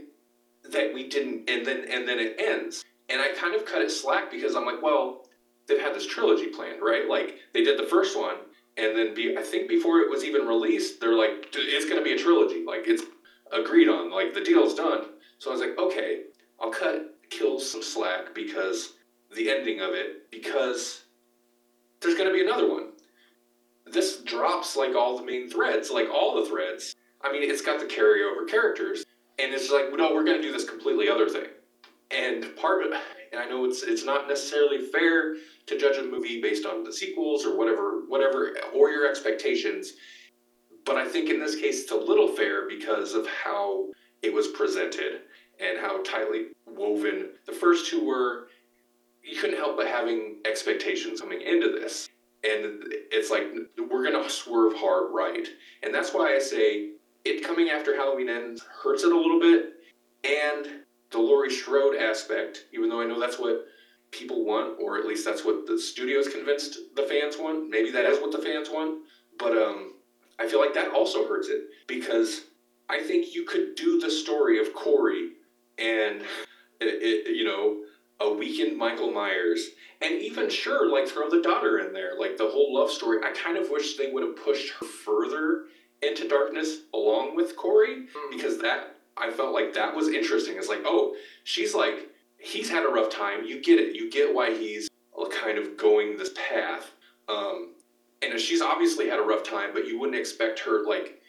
that 0.70 0.92
we 0.92 1.08
didn't 1.08 1.48
and 1.48 1.66
then 1.66 1.86
and 1.90 2.08
then 2.08 2.18
it 2.18 2.36
ends. 2.38 2.84
And 3.08 3.20
I 3.20 3.28
kind 3.34 3.54
of 3.54 3.64
cut 3.64 3.82
it 3.82 3.90
slack 3.90 4.30
because 4.30 4.54
I'm 4.54 4.64
like, 4.64 4.82
well, 4.82 5.26
they've 5.66 5.80
had 5.80 5.94
this 5.94 6.06
trilogy 6.06 6.46
planned, 6.46 6.82
right? 6.82 7.08
Like 7.08 7.36
they 7.52 7.62
did 7.62 7.78
the 7.78 7.86
first 7.86 8.16
one 8.16 8.36
and 8.76 8.96
then 8.96 9.14
be 9.14 9.36
I 9.36 9.42
think 9.42 9.68
before 9.68 10.00
it 10.00 10.10
was 10.10 10.24
even 10.24 10.46
released, 10.46 11.00
they're 11.00 11.16
like 11.16 11.48
it's 11.54 11.84
going 11.84 11.98
to 11.98 12.04
be 12.04 12.12
a 12.12 12.18
trilogy. 12.18 12.64
Like 12.66 12.84
it's 12.86 13.02
agreed 13.52 13.88
on. 13.88 14.10
Like 14.10 14.34
the 14.34 14.42
deal's 14.42 14.74
done. 14.74 15.06
So 15.38 15.50
I 15.50 15.52
was 15.52 15.60
like, 15.60 15.78
okay, 15.78 16.22
I'll 16.60 16.70
cut 16.70 17.18
kill 17.30 17.58
some 17.58 17.82
slack 17.82 18.34
because 18.34 18.94
the 19.34 19.50
ending 19.50 19.80
of 19.80 19.94
it 19.94 20.30
because 20.30 21.04
there's 22.00 22.14
going 22.14 22.28
to 22.28 22.34
be 22.34 22.42
another 22.42 22.68
one 22.68 22.92
this 23.92 24.18
drops 24.22 24.76
like 24.76 24.94
all 24.94 25.18
the 25.18 25.24
main 25.24 25.48
threads, 25.48 25.90
like 25.90 26.08
all 26.08 26.40
the 26.40 26.48
threads. 26.48 26.94
I 27.20 27.30
mean, 27.30 27.48
it's 27.48 27.62
got 27.62 27.78
the 27.78 27.86
carryover 27.86 28.48
characters, 28.48 29.04
and 29.38 29.52
it's 29.54 29.70
like, 29.70 29.86
no, 29.94 30.14
we're 30.14 30.24
going 30.24 30.36
to 30.36 30.42
do 30.42 30.52
this 30.52 30.68
completely 30.68 31.08
other 31.08 31.28
thing. 31.28 31.46
And 32.10 32.54
part 32.56 32.84
of, 32.84 32.92
and 33.32 33.40
I 33.40 33.48
know 33.48 33.64
it's 33.64 33.82
it's 33.82 34.04
not 34.04 34.28
necessarily 34.28 34.78
fair 34.78 35.36
to 35.66 35.78
judge 35.78 35.96
a 35.96 36.02
movie 36.02 36.42
based 36.42 36.66
on 36.66 36.84
the 36.84 36.92
sequels 36.92 37.46
or 37.46 37.56
whatever, 37.56 38.02
whatever, 38.08 38.54
or 38.74 38.90
your 38.90 39.08
expectations. 39.08 39.94
But 40.84 40.96
I 40.96 41.08
think 41.08 41.30
in 41.30 41.40
this 41.40 41.56
case, 41.56 41.82
it's 41.82 41.92
a 41.92 41.96
little 41.96 42.28
fair 42.28 42.68
because 42.68 43.14
of 43.14 43.26
how 43.26 43.88
it 44.20 44.32
was 44.32 44.48
presented 44.48 45.22
and 45.60 45.78
how 45.78 46.02
tightly 46.02 46.48
woven 46.66 47.30
the 47.46 47.52
first 47.52 47.88
two 47.88 48.04
were. 48.04 48.48
You 49.22 49.40
couldn't 49.40 49.56
help 49.56 49.76
but 49.76 49.86
having 49.86 50.40
expectations 50.44 51.20
coming 51.20 51.40
into 51.40 51.68
this 51.68 52.08
and 52.44 52.82
it's 53.10 53.30
like 53.30 53.44
we're 53.90 54.04
gonna 54.10 54.28
swerve 54.28 54.74
hard 54.74 55.12
right 55.12 55.46
and 55.82 55.94
that's 55.94 56.12
why 56.12 56.34
i 56.34 56.38
say 56.38 56.90
it 57.24 57.44
coming 57.44 57.70
after 57.70 57.96
halloween 57.96 58.28
ends 58.28 58.64
hurts 58.82 59.02
it 59.02 59.12
a 59.12 59.16
little 59.16 59.40
bit 59.40 59.74
and 60.24 60.66
the 61.10 61.18
laurie 61.18 61.50
strode 61.50 61.96
aspect 61.96 62.66
even 62.72 62.88
though 62.88 63.00
i 63.00 63.06
know 63.06 63.20
that's 63.20 63.38
what 63.38 63.66
people 64.10 64.44
want 64.44 64.76
or 64.80 64.98
at 64.98 65.06
least 65.06 65.24
that's 65.24 65.44
what 65.44 65.66
the 65.66 65.78
studio's 65.78 66.28
convinced 66.28 66.78
the 66.96 67.02
fans 67.04 67.36
want 67.38 67.68
maybe 67.70 67.90
that 67.90 68.04
is 68.04 68.20
what 68.20 68.32
the 68.32 68.38
fans 68.38 68.68
want 68.70 68.98
but 69.38 69.52
um 69.52 69.94
i 70.38 70.46
feel 70.46 70.60
like 70.60 70.74
that 70.74 70.92
also 70.92 71.26
hurts 71.26 71.48
it 71.48 71.62
because 71.86 72.42
i 72.88 73.00
think 73.00 73.34
you 73.34 73.44
could 73.44 73.74
do 73.74 73.98
the 74.00 74.10
story 74.10 74.60
of 74.60 74.74
corey 74.74 75.30
and 75.78 76.22
it, 76.80 77.26
it, 77.28 77.36
you 77.36 77.44
know 77.44 77.82
a 78.20 78.32
weakened 78.32 78.76
michael 78.76 79.10
myers 79.10 79.70
and 80.02 80.20
even 80.20 80.50
sure, 80.50 80.90
like 80.90 81.06
throw 81.06 81.30
the 81.30 81.42
daughter 81.42 81.78
in 81.78 81.92
there, 81.92 82.12
like 82.18 82.36
the 82.36 82.48
whole 82.48 82.74
love 82.74 82.90
story. 82.90 83.18
I 83.24 83.30
kind 83.32 83.56
of 83.56 83.70
wish 83.70 83.96
they 83.96 84.10
would 84.10 84.22
have 84.22 84.36
pushed 84.36 84.72
her 84.80 84.86
further 84.86 85.64
into 86.02 86.28
darkness 86.28 86.80
along 86.94 87.36
with 87.36 87.56
Corey 87.56 88.06
because 88.30 88.58
that 88.58 88.96
I 89.16 89.30
felt 89.30 89.52
like 89.52 89.74
that 89.74 89.94
was 89.94 90.08
interesting. 90.08 90.56
It's 90.56 90.68
like, 90.68 90.82
oh, 90.84 91.14
she's 91.44 91.74
like, 91.74 92.10
he's 92.38 92.70
had 92.70 92.84
a 92.84 92.88
rough 92.88 93.10
time. 93.10 93.44
You 93.44 93.60
get 93.60 93.78
it. 93.78 93.94
You 93.94 94.10
get 94.10 94.34
why 94.34 94.56
he's 94.56 94.88
kind 95.30 95.58
of 95.58 95.76
going 95.76 96.16
this 96.16 96.30
path. 96.48 96.92
Um, 97.28 97.74
and 98.22 98.38
she's 98.38 98.62
obviously 98.62 99.08
had 99.08 99.18
a 99.18 99.22
rough 99.22 99.42
time, 99.42 99.70
but 99.72 99.86
you 99.86 99.98
wouldn't 99.98 100.18
expect 100.18 100.60
her 100.60 100.84
like. 100.84 101.20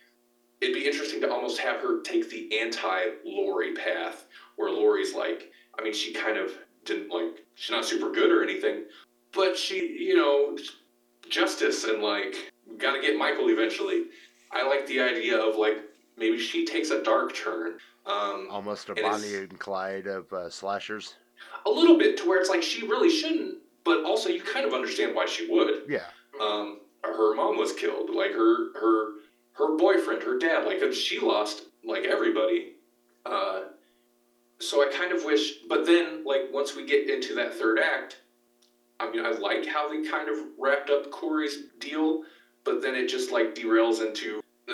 It'd 0.61 0.75
be 0.75 0.87
interesting 0.87 1.19
to 1.21 1.29
almost 1.29 1.59
have 1.59 1.81
her 1.81 2.01
take 2.03 2.29
the 2.29 2.57
anti-Laurie 2.57 3.73
path, 3.73 4.27
where 4.55 4.71
Laurie's 4.71 5.13
like, 5.13 5.51
I 5.77 5.83
mean, 5.83 5.93
she 5.93 6.13
kind 6.13 6.37
of 6.37 6.51
didn't 6.85 7.09
like 7.09 7.43
she's 7.55 7.71
not 7.71 7.83
super 7.83 8.11
good 8.11 8.31
or 8.31 8.43
anything, 8.43 8.85
but 9.33 9.57
she, 9.57 9.97
you 9.99 10.15
know, 10.15 10.57
justice 11.29 11.83
and 11.83 12.01
like 12.01 12.53
got 12.77 12.93
to 12.93 13.01
get 13.01 13.17
Michael 13.17 13.49
eventually. 13.49 14.05
I 14.53 14.67
like 14.67 14.87
the 14.87 14.99
idea 15.01 15.37
of 15.37 15.55
like 15.55 15.77
maybe 16.17 16.37
she 16.37 16.65
takes 16.65 16.89
a 16.91 17.03
dark 17.03 17.35
turn, 17.35 17.77
um, 18.05 18.47
Almost 18.49 18.89
a 18.89 18.95
Bonnie 18.95 19.35
and 19.35 19.59
Clyde 19.59 20.07
of 20.07 20.31
uh, 20.33 20.49
slashers. 20.49 21.15
a 21.65 21.69
little 21.69 21.97
bit 21.97 22.17
to 22.17 22.27
where 22.27 22.39
it's 22.39 22.49
like 22.49 22.63
she 22.63 22.85
really 22.87 23.09
shouldn't, 23.09 23.57
but 23.83 24.03
also 24.03 24.29
you 24.29 24.41
kind 24.41 24.65
of 24.65 24.73
understand 24.73 25.15
why 25.15 25.25
she 25.25 25.49
would. 25.49 25.83
Yeah. 25.87 26.05
Um, 26.41 26.79
her 27.03 27.35
mom 27.35 27.57
was 27.57 27.73
killed, 27.73 28.09
like 28.09 28.31
her 28.31 28.73
her 28.79 29.11
her 29.53 29.77
boyfriend, 29.77 30.23
her 30.23 30.37
dad, 30.37 30.65
like 30.65 30.81
she 30.93 31.19
lost 31.19 31.63
like 31.83 32.05
everybody. 32.05 32.73
Uh, 33.25 33.61
so 34.59 34.81
I 34.81 34.91
kind 34.91 35.11
of 35.11 35.23
wish, 35.25 35.59
but 35.67 35.85
then 35.85 36.23
like 36.25 36.43
once 36.51 36.75
we 36.75 36.85
get 36.85 37.09
into 37.09 37.35
that 37.35 37.53
third 37.53 37.79
act, 37.79 38.17
I 38.99 39.09
mean, 39.09 39.25
I 39.25 39.31
like 39.31 39.65
how 39.65 39.89
they 39.89 40.07
kind 40.07 40.29
of 40.29 40.37
wrapped 40.57 40.89
up 40.89 41.11
Corey's 41.11 41.57
deal, 41.79 42.23
but 42.63 42.81
then 42.81 42.95
it 42.95 43.07
just 43.07 43.31
like 43.31 43.55
derails 43.55 44.05
into 44.05 44.41
uh, 44.69 44.73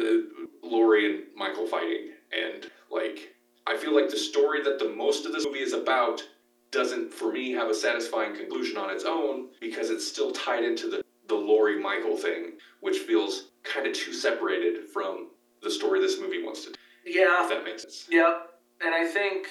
Laurie 0.63 1.09
and 1.09 1.23
Michael 1.35 1.67
fighting, 1.67 2.11
and 2.31 2.69
like 2.91 3.35
I 3.67 3.77
feel 3.77 3.93
like 3.95 4.09
the 4.09 4.17
story 4.17 4.63
that 4.63 4.79
the 4.79 4.89
most 4.89 5.25
of 5.25 5.31
this 5.33 5.45
movie 5.45 5.59
is 5.59 5.73
about 5.73 6.23
doesn't, 6.71 7.11
for 7.13 7.31
me, 7.31 7.51
have 7.51 7.69
a 7.69 7.73
satisfying 7.73 8.35
conclusion 8.35 8.77
on 8.77 8.91
its 8.91 9.03
own 9.03 9.49
because 9.59 9.89
it's 9.89 10.07
still 10.07 10.31
tied 10.31 10.63
into 10.63 10.89
the 10.89 11.01
the 11.27 11.35
Laurie 11.35 11.79
Michael 11.79 12.17
thing, 12.17 12.53
which 12.81 12.99
feels 12.99 13.49
kind 13.63 13.85
of 13.85 13.93
too 13.93 14.13
separated 14.13 14.89
from 14.89 15.29
the 15.61 15.69
story 15.69 15.99
this 15.99 16.19
movie 16.19 16.43
wants 16.43 16.65
to. 16.65 16.71
do, 16.71 16.77
Yeah, 17.05 17.43
If 17.43 17.49
that 17.49 17.63
makes 17.63 17.83
sense. 17.83 18.07
Yep, 18.09 18.49
and 18.81 18.95
I 18.95 19.05
think 19.05 19.47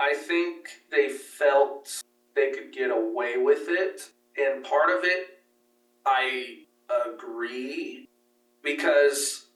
I 0.00 0.14
think 0.14 0.68
they 0.90 1.08
felt 1.08 2.02
they 2.34 2.50
could 2.50 2.72
get 2.72 2.90
away 2.90 3.36
with 3.36 3.68
it, 3.68 4.10
and 4.36 4.64
part 4.64 4.90
of 4.90 5.04
it 5.04 5.28
I 6.04 6.63
agree 6.88 8.08
because 8.62 9.46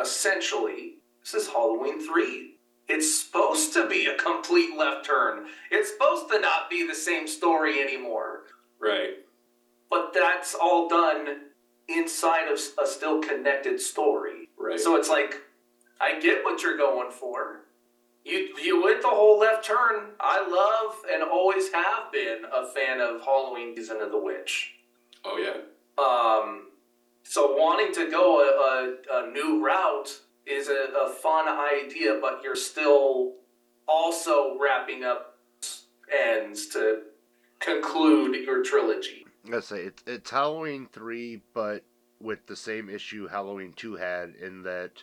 essentially 0.00 0.94
this 1.22 1.34
is 1.34 1.48
Halloween 1.48 2.00
3. 2.06 2.54
It's 2.88 3.22
supposed 3.22 3.72
to 3.72 3.88
be 3.88 4.06
a 4.06 4.16
complete 4.16 4.76
left 4.76 5.06
turn. 5.06 5.46
It's 5.72 5.92
supposed 5.92 6.28
to 6.30 6.40
not 6.40 6.70
be 6.70 6.86
the 6.86 6.94
same 6.94 7.26
story 7.26 7.80
anymore. 7.80 8.42
Right. 8.78 9.24
But 9.90 10.12
that's 10.14 10.54
all 10.54 10.88
done 10.88 11.40
inside 11.88 12.48
of 12.48 12.60
a 12.82 12.86
still 12.86 13.20
connected 13.20 13.80
story. 13.80 14.48
Right. 14.56 14.78
So 14.78 14.96
it's 14.96 15.08
like, 15.08 15.34
I 16.00 16.20
get 16.20 16.44
what 16.44 16.62
you're 16.62 16.76
going 16.76 17.10
for. 17.10 17.62
You 18.24 18.56
you 18.60 18.82
went 18.82 19.02
the 19.02 19.08
whole 19.08 19.38
left 19.38 19.64
turn. 19.64 20.10
I 20.18 20.40
love 20.48 20.96
and 21.12 21.22
always 21.22 21.72
have 21.72 22.10
been 22.12 22.42
a 22.52 22.66
fan 22.66 23.00
of 23.00 23.22
Halloween 23.22 23.74
Season 23.76 24.00
of 24.00 24.10
the 24.10 24.18
Witch. 24.18 24.74
oh 25.24 25.38
yeah. 25.38 25.60
Um, 25.98 26.68
so 27.22 27.54
wanting 27.54 27.92
to 27.94 28.10
go 28.10 28.40
a, 28.40 29.14
a, 29.14 29.24
a 29.24 29.30
new 29.32 29.64
route 29.64 30.20
is 30.46 30.68
a, 30.68 30.88
a 31.06 31.10
fun 31.10 31.46
idea, 31.48 32.18
but 32.20 32.40
you're 32.42 32.56
still 32.56 33.34
also 33.88 34.56
wrapping 34.60 35.04
up 35.04 35.38
ends 36.12 36.68
to 36.68 37.02
conclude 37.58 38.36
your 38.44 38.62
trilogy. 38.62 39.26
Let's 39.48 39.68
say 39.68 39.82
it's 39.82 40.02
it's 40.06 40.30
Halloween 40.30 40.88
three, 40.92 41.42
but 41.54 41.84
with 42.20 42.46
the 42.46 42.56
same 42.56 42.88
issue 42.88 43.26
Halloween 43.26 43.72
two 43.74 43.96
had 43.96 44.34
in 44.40 44.62
that 44.62 45.02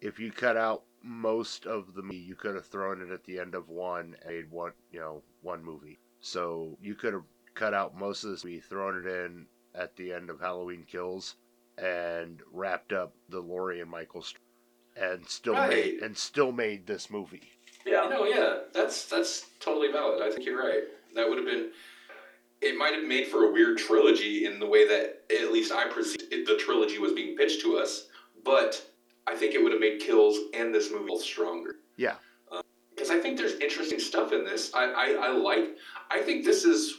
if 0.00 0.18
you 0.18 0.32
cut 0.32 0.56
out 0.56 0.82
most 1.02 1.66
of 1.66 1.94
the 1.94 2.02
movie, 2.02 2.16
you 2.16 2.34
could 2.34 2.54
have 2.54 2.66
thrown 2.66 3.02
it 3.02 3.12
at 3.12 3.24
the 3.24 3.38
end 3.38 3.54
of 3.54 3.68
one 3.68 4.16
and 4.26 4.50
one 4.50 4.72
you 4.90 5.00
know 5.00 5.22
one 5.42 5.62
movie. 5.62 5.98
So 6.20 6.78
you 6.80 6.94
could 6.94 7.12
have 7.12 7.24
cut 7.54 7.74
out 7.74 7.96
most 7.96 8.24
of 8.24 8.30
this 8.30 8.44
movie, 8.44 8.60
thrown 8.60 9.04
it 9.04 9.06
in 9.06 9.46
at 9.74 9.96
the 9.96 10.12
end 10.12 10.30
of 10.30 10.40
Halloween 10.40 10.84
Kills, 10.86 11.34
and 11.78 12.40
wrapped 12.52 12.92
up 12.92 13.14
the 13.28 13.40
Laurie 13.40 13.80
and 13.80 13.90
Michael 13.90 14.22
story, 14.22 14.40
and 14.96 15.26
still 15.28 15.54
Right. 15.54 15.70
made 15.70 16.02
and 16.02 16.16
still 16.16 16.52
made 16.52 16.86
this 16.86 17.10
movie. 17.10 17.50
Yeah. 17.84 18.06
No, 18.08 18.24
yeah, 18.24 18.60
that's 18.72 19.06
that's 19.06 19.46
totally 19.60 19.90
valid. 19.90 20.22
I 20.22 20.30
think 20.30 20.46
you're 20.46 20.58
right. 20.62 20.84
That 21.14 21.28
would 21.28 21.38
have 21.38 21.46
been. 21.46 21.70
It 22.60 22.76
might 22.78 22.94
have 22.94 23.04
made 23.04 23.26
for 23.26 23.44
a 23.48 23.52
weird 23.52 23.76
trilogy 23.76 24.46
in 24.46 24.58
the 24.58 24.66
way 24.66 24.86
that 24.88 25.24
at 25.30 25.52
least 25.52 25.70
I 25.72 25.86
perceived 25.88 26.32
it, 26.32 26.46
the 26.46 26.56
trilogy 26.56 26.98
was 26.98 27.12
being 27.12 27.36
pitched 27.36 27.60
to 27.62 27.76
us, 27.76 28.06
but 28.42 28.82
I 29.26 29.34
think 29.36 29.54
it 29.54 29.62
would 29.62 29.72
have 29.72 29.80
made 29.80 30.00
Kills 30.00 30.38
and 30.54 30.74
this 30.74 30.90
movie 30.90 31.06
both 31.08 31.22
stronger. 31.22 31.76
Yeah. 31.96 32.14
Um, 32.50 32.62
because 32.94 33.10
I 33.10 33.18
think 33.18 33.36
there's 33.36 33.54
interesting 33.60 33.98
stuff 33.98 34.32
in 34.32 34.44
this. 34.44 34.70
I, 34.72 34.84
I, 34.84 35.16
I 35.26 35.30
like. 35.32 35.76
I 36.10 36.20
think 36.22 36.44
this 36.44 36.64
is 36.64 36.98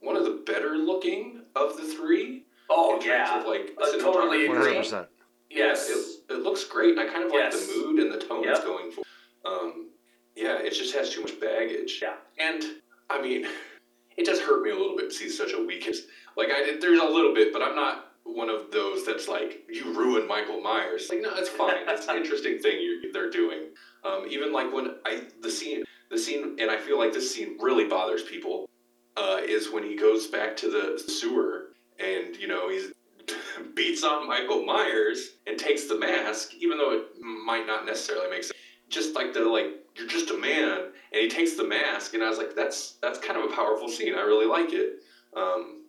one 0.00 0.16
of 0.16 0.24
the 0.24 0.42
better 0.46 0.76
looking 0.76 1.40
of 1.54 1.76
the 1.76 1.84
three. 1.84 2.44
Oh 2.70 2.94
in 2.94 3.02
terms 3.02 3.06
yeah. 3.06 3.40
of 3.40 3.46
like 3.46 3.76
I 3.80 3.98
totally 3.98 4.38
cinematography. 4.38 4.48
One 4.48 4.56
agree. 4.56 4.68
hundred 4.68 4.76
percent. 4.76 5.06
Yes. 5.50 5.88
It, 5.88 6.34
it 6.34 6.42
looks 6.42 6.64
great. 6.64 6.98
I 6.98 7.06
kind 7.06 7.24
of 7.24 7.30
like 7.30 7.50
the 7.50 7.72
mood 7.76 8.00
and 8.00 8.12
the 8.12 8.18
tone 8.18 8.46
it's 8.46 8.60
going 8.60 8.90
for. 8.90 9.02
Um, 9.44 9.90
yeah, 10.34 10.58
it 10.58 10.70
just 10.70 10.94
has 10.94 11.10
too 11.10 11.20
much 11.20 11.38
baggage. 11.40 12.00
Yeah. 12.02 12.14
And 12.38 12.62
I 13.08 13.20
mean, 13.20 13.46
it 14.16 14.26
does 14.26 14.40
hurt 14.40 14.62
me 14.62 14.70
a 14.70 14.74
little 14.74 14.96
bit 14.96 15.10
to 15.10 15.16
see 15.16 15.28
such 15.28 15.52
a 15.52 15.64
weakness. 15.64 16.02
Like 16.36 16.48
I 16.50 16.64
did, 16.64 16.80
there's 16.80 17.00
a 17.00 17.04
little 17.04 17.34
bit, 17.34 17.52
but 17.52 17.62
I'm 17.62 17.76
not 17.76 18.12
one 18.24 18.48
of 18.48 18.70
those 18.72 19.04
that's 19.04 19.28
like 19.28 19.64
you 19.68 19.92
ruined 19.92 20.26
Michael 20.26 20.60
Myers. 20.60 21.08
Like 21.10 21.20
no, 21.20 21.30
it's 21.34 21.48
fine. 21.48 21.74
It's 21.88 22.08
an 22.08 22.16
interesting 22.16 22.58
thing 22.58 22.80
you 22.80 23.12
they're 23.12 23.30
doing. 23.30 23.70
Um, 24.02 24.26
even 24.28 24.52
like 24.52 24.72
when 24.72 24.96
I 25.06 25.24
the 25.40 25.50
scene 25.50 25.84
the 26.10 26.18
scene 26.18 26.56
and 26.58 26.70
I 26.70 26.78
feel 26.78 26.98
like 26.98 27.12
this 27.12 27.34
scene 27.34 27.56
really 27.60 27.86
bothers 27.86 28.22
people 28.22 28.68
uh, 29.16 29.38
is 29.44 29.70
when 29.70 29.82
he 29.84 29.96
goes 29.96 30.26
back 30.26 30.56
to 30.58 30.70
the 30.70 30.98
sewer 30.98 31.66
and 31.98 32.36
you 32.36 32.48
know 32.48 32.68
he 32.68 32.86
beats 33.74 34.02
on 34.04 34.26
Michael 34.28 34.64
Myers 34.64 35.30
and 35.46 35.58
takes 35.58 35.86
the 35.86 35.98
mask, 35.98 36.52
even 36.58 36.78
though 36.78 36.92
it 36.92 37.20
might 37.20 37.66
not 37.66 37.86
necessarily 37.86 38.28
make 38.30 38.44
sense. 38.44 38.58
Just 38.88 39.14
like 39.14 39.32
the 39.32 39.40
like, 39.40 39.66
you're 39.96 40.06
just 40.08 40.30
a 40.30 40.36
man, 40.36 40.78
and 41.12 41.22
he 41.22 41.28
takes 41.28 41.54
the 41.54 41.64
mask, 41.66 42.14
and 42.14 42.22
I 42.22 42.28
was 42.28 42.38
like, 42.38 42.54
that's 42.54 42.92
that's 43.00 43.18
kind 43.18 43.38
of 43.38 43.50
a 43.50 43.54
powerful 43.54 43.88
scene. 43.88 44.14
I 44.14 44.20
really 44.22 44.46
like 44.46 44.72
it. 44.72 45.00
Um, 45.36 45.84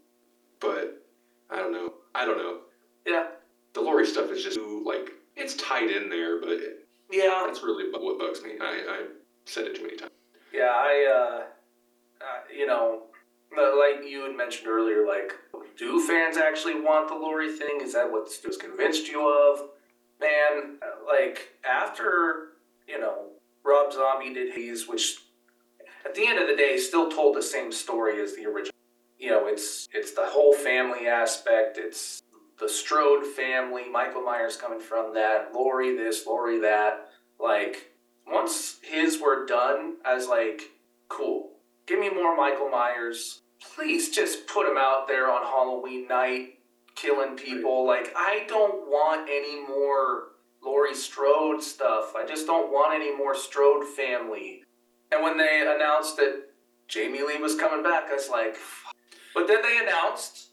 but 0.60 1.04
I 1.50 1.58
don't 1.58 1.72
know. 1.72 1.94
I 2.14 2.26
don't 2.26 2.38
know. 2.38 2.60
Yeah. 3.06 3.28
The 3.74 3.82
Laurie 3.82 4.08
stuff 4.08 4.32
is 4.32 4.44
just 4.44 4.56
too, 4.56 4.84
like 4.86 5.12
it's 5.36 5.56
tied 5.56 5.90
in 5.92 6.10
there, 6.10 6.40
but 6.40 6.50
it, 6.52 6.88
Yeah. 7.12 7.44
that's 7.46 7.62
really 7.62 7.92
what 7.92 8.18
bugs 8.18 8.42
me. 8.42 8.52
I, 8.62 8.86
I 8.90 9.06
said 9.46 9.66
it 9.66 9.76
too 9.76 9.84
many 9.84 9.98
times. 9.98 10.12
Yeah, 10.54 10.72
I, 10.74 11.06
uh, 11.14 12.24
uh, 12.24 12.40
you 12.58 12.66
know, 12.66 13.04
like 13.58 14.10
you 14.10 14.24
had 14.24 14.36
mentioned 14.36 14.68
earlier, 14.68 15.06
like, 15.06 15.34
do 15.78 16.06
fans 16.06 16.38
actually 16.38 16.80
want 16.80 17.08
the 17.08 17.16
Laurie 17.16 17.52
thing? 17.52 17.80
Is 17.82 17.94
that 17.94 18.12
what 18.12 18.30
Stu's 18.32 18.58
convinced 18.58 19.08
you 19.08 19.28
of? 19.28 19.70
Man, 20.20 20.78
like, 21.06 21.50
after, 21.68 22.54
you 22.88 23.00
know, 23.00 23.28
Rob 23.64 23.92
Zombie 23.92 24.34
did 24.34 24.54
his, 24.54 24.88
which 24.88 25.18
at 26.06 26.16
the 26.16 26.28
end 26.28 26.40
of 26.40 26.48
the 26.48 26.56
day 26.56 26.78
still 26.78 27.10
told 27.10 27.36
the 27.36 27.42
same 27.42 27.72
story 27.72 28.22
as 28.22 28.36
the 28.36 28.46
original. 28.46 28.72
You 29.18 29.32
know, 29.32 29.48
it's 29.48 29.88
it's 29.94 30.12
the 30.12 30.26
whole 30.26 30.54
family 30.54 31.08
aspect. 31.08 31.78
It's 31.78 32.22
the 32.60 32.70
Strode 32.70 33.26
family. 33.26 33.90
Michael 33.90 34.22
Myers 34.22 34.56
coming 34.56 34.80
from 34.80 35.14
that. 35.16 35.52
Laurie 35.54 35.96
this, 35.96 36.28
Laurie 36.28 36.60
that. 36.60 37.10
Like, 37.40 37.92
once 38.28 38.78
his 38.82 39.20
were 39.20 39.46
done, 39.46 39.96
I 40.06 40.14
was 40.16 40.28
like, 40.28 40.62
cool. 41.10 41.52
Give 41.88 42.00
me 42.00 42.10
more 42.10 42.36
Michael 42.36 42.70
Myers. 42.70 43.42
Please 43.74 44.10
just 44.10 44.48
put 44.48 44.68
him 44.68 44.78
out 44.78 45.08
there 45.08 45.30
on 45.32 45.44
Halloween 45.44 46.08
night, 46.08 46.60
killing 46.96 47.36
people. 47.36 47.86
Like, 47.86 48.14
I 48.16 48.46
don't 48.48 48.88
want 48.88 49.30
any 49.30 49.62
more 49.68 50.30
Laurie 50.64 50.96
Strode 50.96 51.62
stuff. 51.62 52.14
I 52.16 52.26
just 52.26 52.48
don't 52.48 52.72
want 52.72 52.94
any 52.94 53.16
more 53.16 53.36
Strode 53.36 53.86
family. 53.88 54.64
And 55.12 55.24
when 55.24 55.38
they 55.38 55.62
announced 55.76 56.18
that 56.18 56.50
Jamie 56.88 57.22
Lee 57.24 57.38
was 57.38 57.56
coming 57.56 57.84
back, 57.84 58.06
I 58.10 58.14
was 58.16 58.30
like, 58.30 58.56
"Fuck." 58.56 58.96
but 59.34 59.48
then 59.48 59.62
they 59.62 59.78
announced 59.78 60.50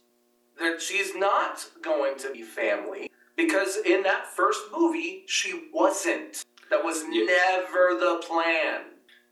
that 0.58 0.80
she's 0.82 1.14
not 1.14 1.64
going 1.82 2.16
to 2.18 2.30
be 2.30 2.42
family 2.42 3.10
because 3.36 3.76
in 3.78 4.02
that 4.02 4.26
first 4.26 4.60
movie, 4.72 5.24
she 5.26 5.68
wasn't. 5.72 6.42
That 6.70 6.84
was 6.84 7.04
Yeah. 7.10 7.24
never 7.24 7.94
the 7.98 8.20
plan. 8.26 8.82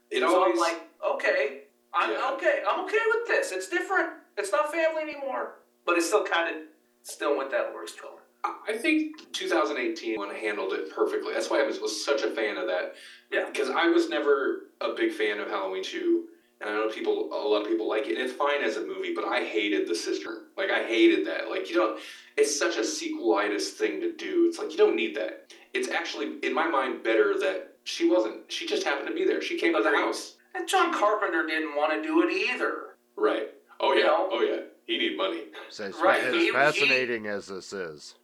It 0.09 0.21
so 0.21 0.35
always 0.35 0.53
I'm 0.53 0.59
like, 0.59 0.81
okay, 1.03 1.63
I'm 1.93 2.11
Yeah. 2.11 2.31
okay. 2.33 2.61
I'm 2.67 2.81
okay 2.85 2.99
with 3.13 3.27
this. 3.27 3.51
It's 3.51 3.69
different. 3.69 4.11
It's 4.37 4.51
not 4.51 4.71
family 4.71 5.01
anymore. 5.03 5.59
But 5.85 5.97
it's 5.97 6.07
still 6.07 6.23
kind 6.23 6.55
of 6.55 6.61
still 7.03 7.37
with 7.37 7.51
that 7.51 7.73
Strode. 7.85 8.19
I 8.43 8.55
I 8.69 8.77
think 8.77 9.31
2018 9.33 10.17
one 10.17 10.33
handled 10.33 10.73
it 10.73 10.91
perfectly. 10.91 11.33
That's 11.33 11.49
why 11.49 11.61
I 11.61 11.63
was, 11.63 11.79
was 11.79 12.05
such 12.05 12.21
a 12.23 12.31
fan 12.31 12.57
of 12.57 12.67
that. 12.67 12.95
Yeah. 13.31 13.45
Because 13.45 13.69
I 13.69 13.87
was 13.87 14.09
never 14.09 14.67
a 14.79 14.93
big 14.93 15.11
fan 15.11 15.39
of 15.39 15.49
Halloween 15.49 15.83
2. 15.83 16.27
And 16.61 16.69
I 16.69 16.73
know 16.73 16.89
people, 16.89 17.29
a 17.33 17.41
lot 17.47 17.63
of 17.63 17.67
people 17.67 17.89
like 17.89 18.05
it. 18.05 18.17
And 18.17 18.19
it's 18.19 18.33
fine 18.33 18.63
as 18.63 18.77
a 18.77 18.85
movie, 18.85 19.13
but 19.15 19.25
I 19.25 19.43
hated 19.43 19.87
the 19.87 19.95
sister. 19.95 20.43
Like, 20.55 20.69
I 20.69 20.83
hated 20.83 21.25
that. 21.25 21.49
Like, 21.49 21.67
you 21.69 21.75
don't, 21.75 21.99
it's 22.37 22.57
such 22.57 22.77
a 22.77 22.81
sequelitis 22.81 23.69
thing 23.69 23.99
to 24.01 24.13
do. 24.13 24.45
It's 24.47 24.59
like, 24.59 24.71
you 24.71 24.77
don't 24.77 24.95
need 24.95 25.15
that. 25.15 25.51
It's 25.73 25.89
actually, 25.89 26.37
in 26.43 26.53
my 26.53 26.67
mind, 26.69 27.03
better 27.03 27.33
that 27.39 27.77
she 27.83 28.07
wasn't. 28.07 28.51
She 28.51 28.67
just 28.67 28.83
happened 28.83 29.07
to 29.07 29.13
be 29.13 29.25
there. 29.25 29.41
She 29.41 29.57
came 29.59 29.75
to 29.75 29.81
the 29.81 29.89
house. 29.89 30.35
And 30.53 30.67
John 30.67 30.93
Carpenter 30.93 31.45
didn't 31.47 31.75
want 31.75 31.93
to 31.93 32.01
do 32.07 32.21
it 32.27 32.31
either. 32.33 32.95
Right. 33.15 33.49
Oh, 33.79 33.93
You 33.93 33.99
yeah. 33.99 34.05
know? 34.07 34.29
Oh, 34.31 34.41
yeah. 34.41 34.61
He 34.85 34.97
need 34.97 35.17
money. 35.17 35.45
So 35.69 35.85
as, 35.85 35.95
Right, 35.95 36.21
as 36.21 36.33
he- 36.33 36.45
he- 36.47 36.51
fascinating 36.51 37.27
as 37.27 37.47
this 37.47 37.71
is, 37.73 38.15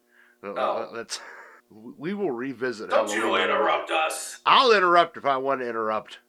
uh, 0.43 0.47
Oh. 0.55 0.89
let's 0.93 1.19
we 1.69 2.13
will 2.13 2.31
revisit. 2.31 2.89
Don't 2.89 3.09
Halloween 3.09 3.27
you 3.29 3.33
on 3.35 3.41
another- 3.41 3.53
interrupt 3.61 3.91
us. 3.91 4.39
I'll 4.45 4.71
interrupt 4.73 5.17
if 5.17 5.25
I 5.25 5.37
want 5.37 5.61
to 5.61 5.69
interrupt. 5.69 6.19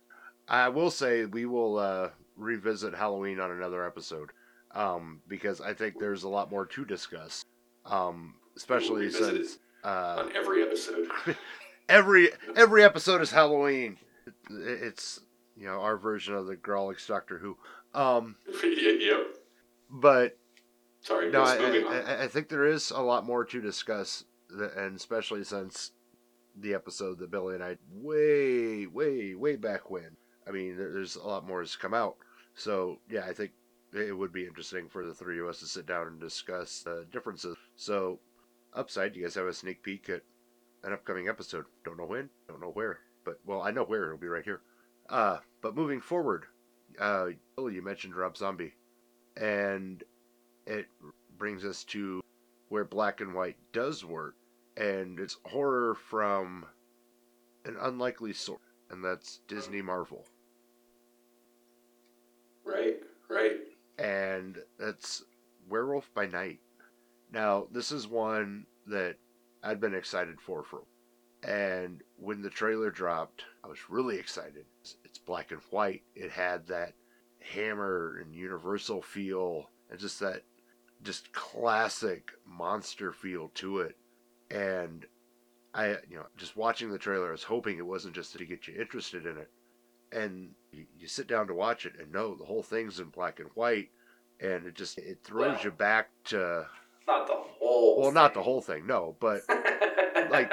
I 0.49 0.69
will 0.69 0.91
say 0.91 1.25
we 1.27 1.45
will 1.47 1.79
uh, 1.79 2.11
revisit 2.37 2.95
Halloween 2.95 3.39
on 3.41 3.51
another 3.51 3.85
episode 3.87 4.31
um, 4.75 5.21
because 5.29 5.61
I 5.61 5.75
think 5.75 5.99
there's 5.99 6.23
a 6.23 6.29
lot 6.29 6.51
more 6.51 6.65
to 6.67 6.85
discuss. 6.85 7.45
Um, 7.85 8.35
especially 8.57 9.07
revisit 9.07 9.47
since 9.47 9.59
Uh, 9.85 10.25
on 10.27 10.37
every 10.37 10.63
episode. 10.63 11.09
every 11.89 12.31
every 12.57 12.83
episode 12.85 13.21
is 13.23 13.31
Halloween. 13.31 13.99
It's 14.51 15.21
you 15.59 15.67
know 15.67 15.81
our 15.81 15.97
version 15.97 16.35
of 16.35 16.47
the 16.47 16.57
Grawlix 16.57 17.07
Doctor 17.07 17.39
Who. 17.39 17.57
Um, 17.95 18.37
yep. 18.63 19.27
but 19.91 20.37
Sorry, 21.01 21.31
no, 21.31 21.43
I. 21.43 21.57
I, 21.57 22.23
I 22.25 22.29
think 22.29 22.49
there 22.49 22.67
is 22.67 22.91
a 22.91 23.01
lot 23.01 23.25
more 23.25 23.45
to 23.45 23.61
discuss, 23.61 24.25
and 24.51 24.97
especially 24.97 25.45
since 25.45 25.93
the 26.61 26.75
episode 26.75 27.19
that 27.19 27.31
Billy 27.31 27.55
and 27.55 27.63
I 27.65 27.77
way 27.93 28.87
way 28.87 29.35
way 29.35 29.57
back 29.57 29.91
when. 29.91 30.17
I 30.47 30.51
mean, 30.51 30.77
there's 30.77 31.17
a 31.17 31.27
lot 31.27 31.47
more 31.47 31.61
has 31.61 31.77
come 31.77 31.95
out. 31.95 32.17
So 32.55 32.99
yeah, 33.09 33.25
I 33.25 33.33
think 33.33 33.53
it 33.93 34.17
would 34.17 34.33
be 34.33 34.47
interesting 34.47 34.89
for 34.89 35.07
the 35.07 35.15
three 35.15 35.41
of 35.41 35.47
us 35.47 35.61
to 35.61 35.67
sit 35.67 35.87
down 35.87 36.07
and 36.09 36.21
discuss 36.21 36.83
the 36.83 37.07
differences. 37.13 37.57
So, 37.77 38.19
upside, 38.75 39.17
you 39.17 39.23
guys 39.23 39.35
have 39.35 39.47
a 39.47 39.53
sneak 39.53 39.83
peek 39.83 40.09
at 40.09 40.23
an 40.85 40.93
upcoming 40.93 41.29
episode. 41.29 41.65
Don't 41.85 41.99
know 41.99 42.07
when, 42.07 42.29
don't 42.49 42.61
know 42.61 42.73
where, 42.73 42.99
but 43.25 43.39
well, 43.47 43.63
I 43.63 43.71
know 43.71 43.85
where. 43.85 44.07
It'll 44.07 44.19
be 44.19 44.27
right 44.27 44.45
here. 44.45 44.61
Uh, 45.09 45.39
but 45.61 45.75
moving 45.75 46.01
forward, 46.01 46.45
uh, 47.01 47.29
you 47.57 47.83
mentioned 47.83 48.15
Rob 48.15 48.37
Zombie, 48.37 48.75
and 49.37 50.03
it 50.67 50.87
brings 51.39 51.65
us 51.65 51.85
to 51.85 52.21
where 52.69 52.85
black 52.85 53.21
and 53.21 53.35
white 53.35 53.57
does 53.73 54.05
work, 54.05 54.35
and 54.77 55.19
it's 55.19 55.39
horror 55.47 55.95
from 55.95 56.67
an 57.65 57.77
unlikely 57.81 58.33
source, 58.33 58.61
and 58.91 59.05
that's 59.05 59.41
Disney 59.49 59.83
Marvel. 59.83 60.25
right, 62.65 63.01
right. 63.29 63.61
and 63.99 64.59
that's 64.79 65.25
Werewolf 65.69 66.13
by 66.15 66.27
Night. 66.27 66.61
Now, 67.33 67.67
this 67.71 67.93
is 67.93 68.07
one 68.07 68.67
that 68.87 69.17
I'd 69.63 69.81
been 69.81 69.95
excited 69.95 70.41
for 70.41 70.63
for, 70.63 70.83
and 71.43 72.03
when 72.17 72.43
the 72.43 72.51
trailer 72.51 72.91
dropped, 72.91 73.45
I 73.65 73.69
was 73.69 73.91
really 73.91 74.19
excited. 74.19 74.65
Black 75.29 75.53
and 75.53 75.61
white. 75.71 76.03
It 76.17 76.31
had 76.31 76.67
that 76.69 76.95
Hammer 77.53 78.19
and 78.21 78.35
Universal 78.35 79.03
feel, 79.03 79.69
and 79.91 80.01
just 80.01 80.19
that 80.21 80.43
just 81.03 81.33
classic 81.33 82.31
monster 82.47 83.13
feel 83.13 83.51
to 83.57 83.81
it. 83.81 83.95
And 84.51 85.05
I, 85.75 85.91
you 86.09 86.17
know, 86.17 86.25
just 86.39 86.57
watching 86.57 86.91
the 86.91 86.99
trailer, 86.99 87.29
I 87.29 87.33
was 87.33 87.45
hoping 87.45 87.77
it 87.77 87.87
wasn't 87.87 88.15
just 88.15 88.37
to 88.37 88.45
get 88.47 88.67
you 88.67 88.81
interested 88.81 89.27
in 89.27 89.37
it. 89.37 89.51
And 90.11 90.53
you, 90.73 90.87
you 90.99 91.07
sit 91.07 91.29
down 91.29 91.47
to 91.49 91.55
watch 91.55 91.85
it, 91.85 91.93
and 92.01 92.11
no, 92.11 92.35
the 92.35 92.47
whole 92.47 92.63
thing's 92.63 92.99
in 92.99 93.11
black 93.11 93.39
and 93.39 93.51
white, 93.53 93.91
and 94.41 94.67
it 94.67 94.75
just 94.75 94.97
it 94.97 95.19
throws 95.23 95.57
Well, 95.57 95.65
you 95.65 95.71
back 95.73 96.09
to 96.27 96.67
Not 97.07 97.27
the 97.27 97.35
whole. 97.37 98.01
well, 98.01 98.13
not 98.13 98.33
the 98.33 98.43
whole 98.43 98.63
thing, 98.63 98.87
no, 98.87 99.15
but 99.21 99.43
like, 100.31 100.51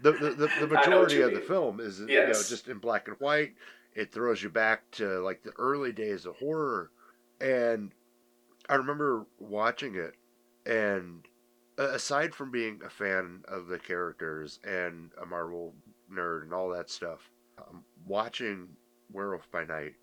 the 0.00 0.10
the, 0.12 0.30
the, 0.30 0.34
the 0.36 0.46
I 0.46 0.60
know 0.60 0.66
what 0.66 0.72
majority 0.72 1.20
of 1.20 1.32
the 1.32 1.40
film 1.40 1.78
is 1.78 2.00
you 2.00 2.06
know 2.06 2.32
just 2.32 2.66
in 2.66 2.78
black 2.78 3.06
and 3.06 3.16
white. 3.20 3.54
It 3.96 4.12
throws 4.12 4.42
you 4.42 4.50
back 4.50 4.90
to 4.92 5.20
like 5.20 5.42
the 5.42 5.54
early 5.58 5.90
days 5.90 6.26
of 6.26 6.36
horror, 6.36 6.90
and 7.40 7.92
I 8.68 8.74
remember 8.74 9.26
watching 9.38 9.94
it, 9.94 10.14
and 10.66 11.26
aside 11.78 12.34
from 12.34 12.50
being 12.50 12.82
a 12.84 12.90
fan 12.90 13.42
of 13.48 13.68
the 13.68 13.78
characters 13.78 14.60
and 14.62 15.12
a 15.20 15.24
Marvel 15.24 15.74
nerd 16.12 16.42
and 16.42 16.52
all 16.52 16.68
that 16.70 16.90
stuff, 16.90 17.30
um, 17.56 17.84
watching 18.06 18.68
Werewolf 19.10 19.50
by 19.50 19.64
Night, 19.64 19.94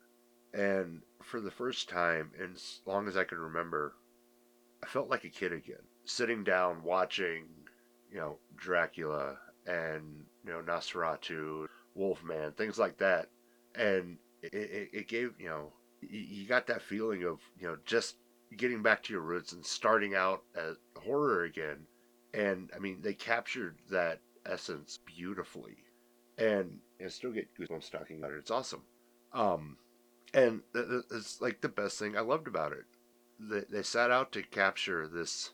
and 0.56 1.04
for 1.22 1.40
the 1.40 1.52
first 1.52 1.88
time 1.88 2.32
in 2.40 2.54
as 2.54 2.82
long 2.88 3.08
as 3.08 3.16
I 3.16 3.26
can 3.26 3.38
remember, 3.38 3.94
I 4.84 4.88
felt 4.88 5.10
like 5.12 5.24
a 5.24 5.30
kid 5.30 5.54
again, 5.54 5.86
sitting 6.06 6.44
down 6.44 6.82
watching, 6.82 7.46
you 8.12 8.18
know, 8.18 8.40
Dracula 8.56 9.38
and 9.68 10.26
you 10.44 10.52
know 10.52 10.64
Nosferatu, 10.64 11.68
Wolfman, 11.94 12.54
things 12.54 12.80
like 12.80 12.98
that, 12.98 13.30
and 13.76 14.18
it, 14.42 14.54
it, 14.54 14.90
it 14.94 15.08
gave 15.08 15.34
you 15.40 15.48
know 15.48 15.72
you, 16.02 16.46
got 16.48 16.68
that 16.68 16.82
feeling 16.82 17.24
of 17.24 17.40
you 17.60 17.68
know 17.68 17.78
just 17.86 18.16
getting 18.58 18.82
back 18.82 19.02
to 19.04 19.14
your 19.14 19.22
roots 19.22 19.54
and 19.54 19.66
starting 19.66 20.16
out 20.16 20.44
as 20.56 20.78
horror 20.98 21.44
again, 21.44 21.78
and 22.34 22.70
I 22.76 22.80
mean 22.80 23.00
they 23.02 23.14
captured 23.14 23.78
that 23.90 24.20
essence 24.46 25.00
beautifully, 25.06 25.78
and 26.38 26.80
I 27.04 27.08
still 27.08 27.32
get 27.32 27.48
goosebumps 27.58 27.90
talking 27.90 28.18
about 28.18 28.32
it. 28.32 28.38
It's 28.40 28.52
awesome, 28.52 28.84
um, 29.34 29.78
and 30.34 30.62
it's 30.74 31.42
like 31.42 31.62
the 31.62 31.70
best 31.70 32.00
thing 32.00 32.18
I 32.18 32.22
loved 32.22 32.48
about 32.48 32.74
it. 32.74 32.86
They, 33.40 33.62
they 33.78 33.84
set 33.84 34.12
out 34.12 34.32
to 34.34 34.44
capture 34.44 35.08
this 35.08 35.52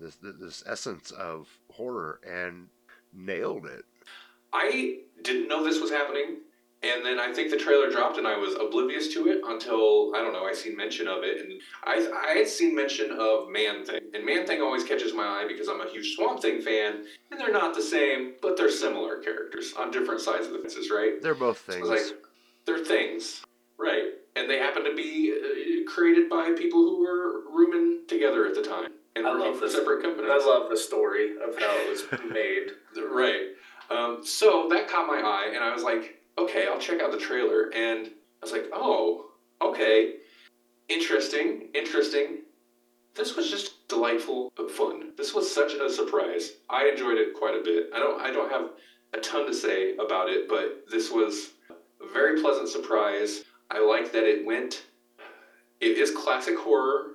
this 0.00 0.16
this 0.20 0.62
essence 0.66 1.10
of 1.12 1.48
horror 1.70 2.20
and 2.28 2.68
nailed 3.12 3.66
it. 3.66 3.84
I 4.52 4.98
didn't 5.22 5.48
know 5.48 5.64
this 5.64 5.80
was 5.80 5.90
happening, 5.90 6.38
and 6.84 7.04
then 7.04 7.18
I 7.18 7.32
think 7.32 7.50
the 7.50 7.56
trailer 7.56 7.90
dropped, 7.90 8.18
and 8.18 8.26
I 8.26 8.36
was 8.36 8.54
oblivious 8.54 9.12
to 9.14 9.28
it 9.28 9.40
until 9.46 10.14
I 10.14 10.22
don't 10.22 10.32
know. 10.32 10.44
I 10.44 10.52
seen 10.52 10.76
mention 10.76 11.08
of 11.08 11.22
it, 11.22 11.40
and 11.40 11.60
I 11.84 12.08
I 12.32 12.38
had 12.38 12.48
seen 12.48 12.74
mention 12.74 13.10
of 13.18 13.48
Man 13.48 13.84
Thing, 13.84 14.00
and 14.14 14.24
Man 14.24 14.46
Thing 14.46 14.60
always 14.60 14.84
catches 14.84 15.14
my 15.14 15.24
eye 15.24 15.44
because 15.48 15.68
I'm 15.68 15.80
a 15.80 15.88
huge 15.90 16.14
Swamp 16.14 16.40
Thing 16.40 16.60
fan, 16.60 17.04
and 17.30 17.40
they're 17.40 17.52
not 17.52 17.74
the 17.74 17.82
same, 17.82 18.34
but 18.42 18.56
they're 18.56 18.70
similar 18.70 19.18
characters 19.18 19.74
on 19.78 19.90
different 19.90 20.20
sides 20.20 20.46
of 20.46 20.52
the 20.52 20.58
fences, 20.58 20.90
right? 20.90 21.20
They're 21.22 21.34
both 21.34 21.58
things. 21.58 21.88
it's 21.88 22.10
like 22.10 22.18
they're 22.66 22.84
things, 22.84 23.42
right? 23.78 24.04
And 24.36 24.50
they 24.50 24.58
happen 24.58 24.84
to 24.84 24.94
be 24.94 25.32
uh, 25.32 25.90
created 25.90 26.28
by 26.28 26.52
people 26.58 26.80
who 26.80 27.02
were 27.02 27.42
rooming 27.50 28.00
together 28.08 28.46
at 28.46 28.54
the 28.54 28.62
time 28.62 28.90
and 29.16 29.26
I 29.26 29.30
working 29.30 29.46
love 29.46 29.58
for 29.58 29.66
this. 29.66 29.74
separate 29.74 30.02
companies. 30.02 30.30
I 30.32 30.44
love 30.44 30.70
the 30.70 30.76
story 30.76 31.32
of 31.36 31.58
how 31.58 31.72
it 31.76 31.90
was 31.90 32.02
made. 32.30 32.72
Right. 33.00 33.50
Um, 33.90 34.24
so 34.24 34.66
that 34.70 34.88
caught 34.88 35.06
my 35.06 35.20
eye, 35.20 35.52
and 35.54 35.62
I 35.62 35.72
was 35.72 35.82
like, 35.82 36.13
okay, 36.38 36.66
I'll 36.70 36.78
check 36.80 37.00
out 37.00 37.10
the 37.12 37.18
trailer. 37.18 37.70
And 37.74 38.06
I 38.06 38.10
was 38.42 38.52
like, 38.52 38.66
oh, 38.72 39.26
okay, 39.62 40.14
interesting, 40.88 41.68
interesting. 41.74 42.38
This 43.14 43.36
was 43.36 43.50
just 43.50 43.86
delightful, 43.88 44.52
but 44.56 44.70
fun. 44.70 45.12
This 45.16 45.34
was 45.34 45.52
such 45.52 45.74
a 45.74 45.88
surprise. 45.88 46.52
I 46.68 46.88
enjoyed 46.88 47.18
it 47.18 47.34
quite 47.34 47.54
a 47.54 47.62
bit. 47.62 47.90
I 47.94 47.98
don't, 47.98 48.20
I 48.20 48.30
don't 48.32 48.50
have 48.50 48.70
a 49.12 49.18
ton 49.18 49.46
to 49.46 49.54
say 49.54 49.94
about 49.96 50.28
it, 50.28 50.48
but 50.48 50.84
this 50.90 51.10
was 51.12 51.50
a 51.70 52.12
very 52.12 52.40
pleasant 52.40 52.68
surprise. 52.68 53.44
I 53.70 53.78
like 53.78 54.12
that 54.12 54.24
it 54.24 54.44
went. 54.44 54.86
It 55.80 55.96
is 55.98 56.10
classic 56.10 56.58
horror, 56.58 57.12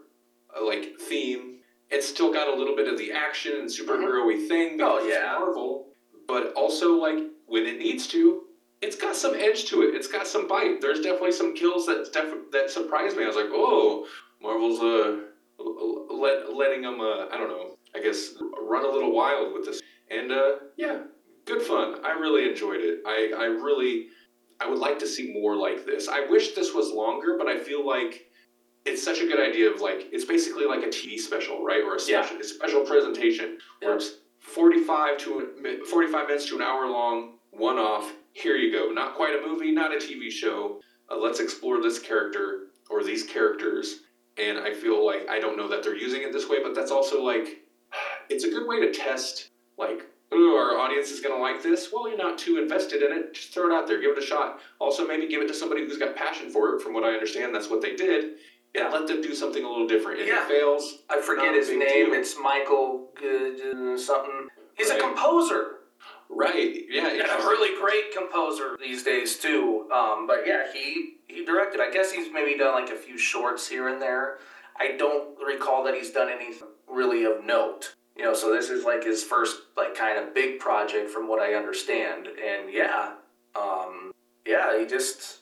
uh, 0.57 0.65
like 0.65 0.93
theme. 1.01 1.57
It's 1.89 2.07
still 2.07 2.31
got 2.31 2.47
a 2.47 2.55
little 2.55 2.75
bit 2.75 2.87
of 2.87 2.97
the 2.97 3.11
action 3.11 3.53
and 3.57 3.67
superhero-y 3.69 4.45
thing 4.47 4.77
because 4.77 5.01
Oh, 5.03 5.07
yeah. 5.07 5.33
it's 5.33 5.39
Marvel, 5.39 5.87
but 6.27 6.53
also 6.53 6.93
like 6.93 7.17
when 7.47 7.65
it 7.65 7.77
needs 7.79 8.07
to, 8.07 8.43
it's 8.81 8.95
got 8.95 9.15
some 9.15 9.35
edge 9.35 9.65
to 9.69 9.81
it. 9.83 9.95
It's 9.95 10.07
got 10.07 10.27
some 10.27 10.47
bite. 10.47 10.81
There's 10.81 11.01
definitely 11.01 11.33
some 11.33 11.55
kills 11.55 11.85
that 11.87 12.11
def- 12.13 12.51
that 12.51 12.69
surprised 12.69 13.17
me. 13.17 13.23
I 13.23 13.27
was 13.27 13.35
like, 13.35 13.49
oh, 13.51 14.07
Marvel's 14.41 14.79
uh 14.81 15.25
let, 16.11 16.53
letting 16.55 16.81
them 16.81 17.01
uh, 17.01 17.27
I 17.31 17.37
don't 17.37 17.49
know. 17.49 17.75
I 17.95 17.99
guess 18.01 18.33
run 18.61 18.85
a 18.85 18.89
little 18.89 19.13
wild 19.13 19.53
with 19.53 19.65
this. 19.65 19.81
And 20.09 20.31
uh, 20.31 20.51
yeah, 20.77 21.01
good 21.45 21.61
fun. 21.61 21.99
I 22.05 22.11
really 22.11 22.47
enjoyed 22.49 22.79
it. 22.81 22.99
I 23.05 23.33
I 23.37 23.45
really 23.45 24.07
I 24.61 24.69
would 24.69 24.79
like 24.79 24.99
to 24.99 25.07
see 25.07 25.33
more 25.33 25.55
like 25.55 25.85
this. 25.85 26.07
I 26.07 26.25
wish 26.29 26.53
this 26.53 26.73
was 26.73 26.91
longer, 26.91 27.35
but 27.37 27.47
I 27.47 27.57
feel 27.59 27.85
like 27.85 28.25
it's 28.85 29.03
such 29.03 29.19
a 29.19 29.25
good 29.27 29.39
idea 29.39 29.69
of 29.69 29.81
like 29.81 30.07
it's 30.11 30.25
basically 30.25 30.65
like 30.65 30.83
a 30.83 30.87
TV 30.87 31.17
special, 31.19 31.63
right? 31.65 31.83
Or 31.83 31.95
a 31.95 31.99
Yeah. 32.05 32.23
special, 32.25 32.39
a 32.39 32.43
special 32.43 32.81
presentation 32.81 33.57
where 33.81 33.95
it's 33.95 34.19
45 34.39 35.17
to 35.19 35.83
45 35.89 36.27
minutes 36.27 36.45
to 36.47 36.55
an 36.55 36.61
hour 36.61 36.87
long, 36.87 37.39
one 37.51 37.77
off. 37.77 38.11
Here 38.33 38.55
you 38.55 38.71
go. 38.71 38.91
Not 38.91 39.15
quite 39.15 39.35
a 39.35 39.45
movie, 39.45 39.71
not 39.71 39.93
a 39.93 39.97
TV 39.97 40.31
show. 40.31 40.79
Uh, 41.11 41.17
let's 41.17 41.39
explore 41.39 41.81
this 41.81 41.99
character 41.99 42.67
or 42.89 43.03
these 43.03 43.23
characters. 43.23 44.01
And 44.37 44.57
I 44.59 44.73
feel 44.73 45.05
like 45.05 45.27
I 45.29 45.39
don't 45.39 45.57
know 45.57 45.67
that 45.67 45.83
they're 45.83 45.97
using 45.97 46.21
it 46.21 46.31
this 46.31 46.47
way, 46.49 46.61
but 46.63 46.73
that's 46.75 46.91
also 46.91 47.23
like 47.23 47.61
it's 48.29 48.43
a 48.43 48.49
good 48.49 48.67
way 48.67 48.79
to 48.79 48.91
test 48.93 49.49
like 49.77 50.05
Ooh, 50.31 50.53
our 50.53 50.77
audience 50.77 51.09
is 51.09 51.21
going 51.21 51.35
to 51.35 51.41
like 51.41 51.63
this. 51.63 51.89
Well, 51.91 52.07
you're 52.07 52.15
not 52.17 52.37
too 52.37 52.59
invested 52.59 53.01
in 53.01 53.11
it. 53.11 53.33
Just 53.33 53.51
throw 53.51 53.65
it 53.67 53.73
out 53.73 53.87
there. 53.87 53.99
Give 53.99 54.11
it 54.11 54.23
a 54.23 54.25
shot. 54.25 54.59
Also, 54.77 55.07
maybe 55.07 55.27
give 55.27 55.41
it 55.41 55.47
to 55.47 55.55
somebody 55.55 55.83
who's 55.83 55.97
got 55.97 56.15
passion 56.15 56.51
for 56.51 56.75
it. 56.75 56.83
From 56.83 56.93
what 56.93 57.03
I 57.03 57.13
understand, 57.13 57.53
that's 57.55 57.67
what 57.67 57.81
they 57.81 57.95
did. 57.95 58.35
Yeah. 58.75 58.89
let 58.89 59.07
them 59.07 59.23
do 59.23 59.33
something 59.33 59.63
a 59.63 59.67
little 59.67 59.87
different. 59.87 60.19
If 60.19 60.27
Yeah. 60.27 60.43
it 60.43 60.47
fails, 60.47 60.99
I 61.09 61.19
forget 61.19 61.55
his 61.55 61.69
name. 61.69 61.79
deal. 61.79 62.13
It's 62.13 62.37
Michael 62.39 63.11
Good 63.15 63.99
something. 63.99 64.47
He's 64.77 64.91
Right. 64.91 64.99
a 64.99 65.01
composer. 65.01 65.78
Right? 66.29 66.85
Yeah, 66.89 67.09
and 67.09 67.21
a 67.21 67.47
really 67.47 67.79
great 67.79 68.13
composer 68.15 68.77
these 68.79 69.03
days 69.03 69.37
too. 69.37 69.89
Um, 69.93 70.27
but 70.27 70.43
yeah, 70.45 70.71
he 70.71 71.17
he 71.27 71.43
directed. 71.43 71.81
I 71.81 71.91
guess 71.91 72.11
he's 72.11 72.31
maybe 72.31 72.57
done 72.57 72.73
like 72.73 72.91
a 72.91 72.95
few 72.95 73.17
shorts 73.17 73.67
here 73.67 73.89
and 73.89 74.01
there. 74.01 74.37
I 74.79 74.95
don't 74.97 75.37
recall 75.45 75.83
that 75.83 75.95
he's 75.95 76.11
done 76.11 76.29
anything 76.29 76.67
really 76.87 77.25
of 77.25 77.43
note. 77.43 77.95
You 78.15 78.25
know, 78.25 78.33
so 78.33 78.53
this 78.53 78.69
is 78.69 78.85
like 78.85 79.03
his 79.03 79.23
first 79.23 79.57
like 79.75 79.95
kind 79.95 80.17
of 80.17 80.33
big 80.33 80.59
project 80.59 81.09
from 81.09 81.27
what 81.27 81.41
I 81.41 81.53
understand. 81.55 82.27
And 82.27 82.71
yeah, 82.71 83.13
um, 83.55 84.11
yeah, 84.45 84.79
he 84.79 84.85
just 84.85 85.39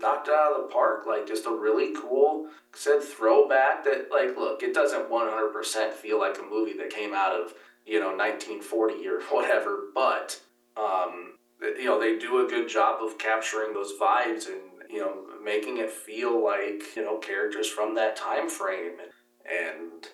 knocked 0.00 0.28
it 0.28 0.34
out 0.34 0.52
of 0.52 0.62
the 0.62 0.72
park. 0.72 1.06
Like 1.06 1.26
just 1.26 1.46
a 1.46 1.50
really 1.50 1.94
cool 1.94 2.48
said 2.74 3.02
throwback 3.02 3.84
that 3.84 4.08
like 4.10 4.36
look, 4.36 4.62
it 4.62 4.74
doesn't 4.74 5.10
one 5.10 5.28
hundred 5.28 5.52
percent 5.52 5.92
feel 5.92 6.18
like 6.18 6.38
a 6.38 6.42
movie 6.42 6.76
that 6.78 6.90
came 6.90 7.14
out 7.14 7.32
of 7.32 7.54
you 7.86 8.00
know 8.00 8.16
1940 8.16 9.06
or 9.06 9.20
whatever, 9.30 9.84
but 9.94 10.40
um, 10.76 11.34
you 11.60 11.84
know 11.84 12.00
they 12.00 12.18
do 12.18 12.44
a 12.44 12.48
good 12.48 12.68
job 12.68 13.02
of 13.02 13.18
capturing 13.18 13.72
those 13.72 13.92
vibes 14.00 14.46
and 14.46 14.60
you 14.90 14.98
know 14.98 15.24
making 15.44 15.78
it 15.78 15.90
feel 15.90 16.42
like 16.42 16.82
you 16.96 17.04
know 17.04 17.18
characters 17.18 17.68
from 17.68 17.94
that 17.94 18.16
time 18.16 18.48
frame. 18.48 18.96
And 19.44 20.06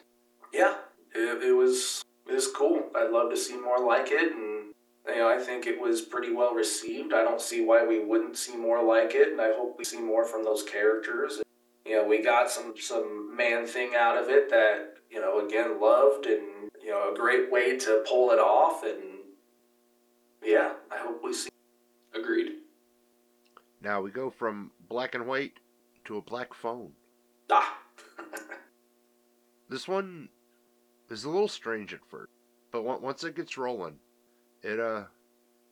yeah 0.52 0.74
it, 1.14 1.42
it 1.42 1.52
was 1.52 2.04
it 2.28 2.34
was 2.34 2.48
cool. 2.48 2.82
I'd 2.94 3.10
love 3.10 3.30
to 3.30 3.36
see 3.36 3.56
more 3.56 3.84
like 3.84 4.08
it 4.10 4.32
and 4.32 4.74
you 5.08 5.16
know 5.16 5.28
i 5.28 5.38
think 5.38 5.66
it 5.66 5.80
was 5.80 6.02
pretty 6.02 6.32
well 6.32 6.54
received. 6.54 7.12
I 7.12 7.22
don't 7.24 7.40
see 7.40 7.64
why 7.64 7.86
we 7.86 8.04
wouldn't 8.04 8.36
see 8.36 8.56
more 8.56 8.82
like 8.84 9.14
it 9.14 9.28
and 9.32 9.40
i 9.40 9.52
hope 9.52 9.76
we 9.78 9.84
see 9.84 10.00
more 10.00 10.24
from 10.24 10.44
those 10.44 10.62
characters. 10.62 11.40
You 11.86 11.96
know 11.96 12.06
we 12.06 12.22
got 12.22 12.50
some 12.50 12.74
some 12.78 13.34
man 13.36 13.66
thing 13.66 13.92
out 13.96 14.16
of 14.16 14.28
it 14.28 14.50
that 14.50 14.94
you 15.10 15.20
know 15.20 15.44
again 15.44 15.80
loved 15.80 16.26
and 16.26 16.69
you 16.90 16.96
know 16.96 17.12
a 17.12 17.16
great 17.16 17.52
way 17.52 17.78
to 17.78 18.02
pull 18.08 18.32
it 18.32 18.40
off 18.40 18.82
and 18.82 19.00
yeah 20.44 20.72
i 20.90 20.96
hope 20.96 21.22
we 21.22 21.32
see 21.32 21.48
Agreed. 22.12 22.54
Now 23.80 24.00
we 24.00 24.10
go 24.10 24.30
from 24.30 24.72
black 24.88 25.14
and 25.14 25.28
white 25.28 25.52
to 26.06 26.16
a 26.16 26.22
black 26.22 26.52
phone. 26.52 26.90
ah 27.52 27.78
This 29.68 29.86
one 29.86 30.28
is 31.08 31.22
a 31.22 31.30
little 31.30 31.46
strange 31.46 31.94
at 31.94 32.04
first, 32.04 32.32
but 32.72 32.82
once 32.82 33.22
it 33.22 33.36
gets 33.36 33.56
rolling, 33.56 34.00
it 34.64 34.80
uh, 34.80 35.04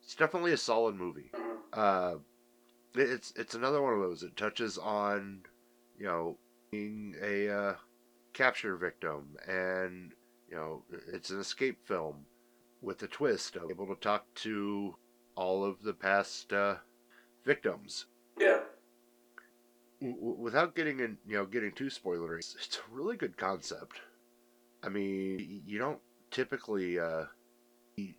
it's 0.00 0.14
definitely 0.14 0.52
a 0.52 0.56
solid 0.56 0.94
movie. 0.94 1.32
Uh, 1.72 2.14
it's 2.94 3.32
it's 3.34 3.56
another 3.56 3.82
one 3.82 3.94
of 3.94 4.00
those. 4.00 4.22
It 4.22 4.36
touches 4.36 4.78
on, 4.78 5.40
you 5.98 6.06
know, 6.06 6.38
being 6.70 7.16
a 7.20 7.50
uh, 7.50 7.74
capture 8.32 8.76
victim, 8.76 9.36
and 9.48 10.12
you 10.50 10.56
know, 10.56 10.82
it's 11.12 11.30
an 11.30 11.40
escape 11.40 11.78
film 11.84 12.24
with 12.80 13.02
a 13.02 13.08
twist 13.08 13.56
of 13.56 13.70
able 13.70 13.86
to 13.86 14.00
talk 14.00 14.24
to 14.34 14.94
all 15.34 15.64
of 15.64 15.82
the 15.82 15.92
past 15.92 16.52
uh, 16.52 16.76
victims 17.44 18.06
yeah 18.38 18.60
w- 20.00 20.16
without 20.16 20.74
getting 20.74 21.00
in, 21.00 21.18
you 21.26 21.36
know, 21.36 21.46
getting 21.46 21.72
too 21.72 21.86
spoilery, 21.86 22.38
it's, 22.38 22.54
it's 22.56 22.76
a 22.76 22.94
really 22.94 23.16
good 23.16 23.36
concept. 23.36 24.00
I 24.82 24.88
mean, 24.88 25.62
you 25.66 25.78
don't 25.78 25.98
typically, 26.30 26.98
uh, 26.98 27.24
you 27.96 28.14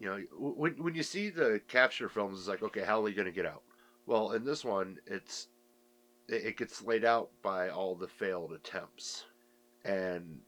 know, 0.00 0.20
when 0.38 0.72
when 0.82 0.94
you 0.94 1.02
see 1.02 1.30
the 1.30 1.60
capture 1.68 2.08
films, 2.08 2.38
it's 2.38 2.48
like, 2.48 2.62
okay, 2.62 2.82
how 2.82 3.00
are 3.00 3.08
they 3.08 3.14
going 3.14 3.26
to 3.26 3.32
get 3.32 3.46
out? 3.46 3.62
Well, 4.04 4.32
in 4.32 4.44
this 4.44 4.64
one, 4.64 4.98
it's 5.06 5.48
it, 6.28 6.44
it 6.44 6.56
gets 6.58 6.82
laid 6.82 7.04
out 7.04 7.30
by 7.42 7.70
all 7.70 7.94
the 7.94 8.08
failed 8.08 8.52
attempts, 8.52 9.24
and 9.84 10.40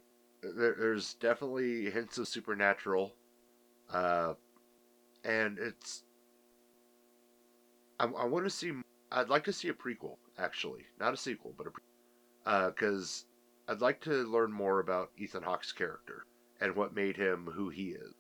there, 0.43 0.77
there's 0.79 1.15
definitely 1.15 1.91
hints 1.91 2.19
of 2.19 2.29
supernatural, 2.29 3.13
uh, 3.93 4.35
and 5.25 5.59
it's. 5.59 6.05
I, 8.01 8.05
I 8.05 8.25
want 8.25 8.45
to 8.45 8.51
see 8.51 8.73
I'd 9.11 9.29
like 9.29 9.45
to 9.45 9.53
see 9.53 9.69
a 9.69 9.73
prequel, 9.73 10.17
actually, 10.39 10.85
not 11.01 11.15
a 11.15 11.17
sequel, 11.17 11.55
but 11.57 11.67
a 11.67 11.71
because 12.69 13.27
I'd 13.69 13.81
like 13.81 14.01
to 14.03 14.11
learn 14.11 14.53
more 14.53 14.81
about 14.81 15.11
Ethan 15.19 15.43
Hawke's 15.43 15.73
character 15.73 16.25
and 16.61 16.75
what 16.75 16.95
made 16.95 17.17
him 17.17 17.51
who 17.55 17.69
he 17.69 17.91
is. 17.91 18.13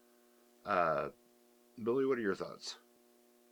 Uh, 0.67 1.09
Billy, 1.83 2.05
what 2.05 2.19
are 2.19 2.23
your 2.23 2.35
thoughts? 2.35 2.77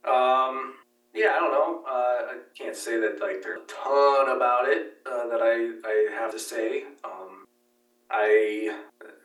Um, 0.04 0.74
yeah, 1.14 1.32
I 1.34 1.40
don't 1.40 1.52
know. 1.52 1.82
Uh, 1.88 1.90
I 1.92 2.36
can't 2.56 2.76
say 2.76 3.00
that 3.00 3.20
like 3.20 3.42
there's 3.42 3.60
a 3.60 3.66
ton 3.66 4.36
about 4.36 4.68
it 4.68 4.98
uh, 5.06 5.28
that 5.28 5.40
I 5.42 5.72
I 5.84 6.20
have 6.20 6.32
to 6.32 6.38
say. 6.38 6.84
Um, 7.04 7.35
I 8.10 8.76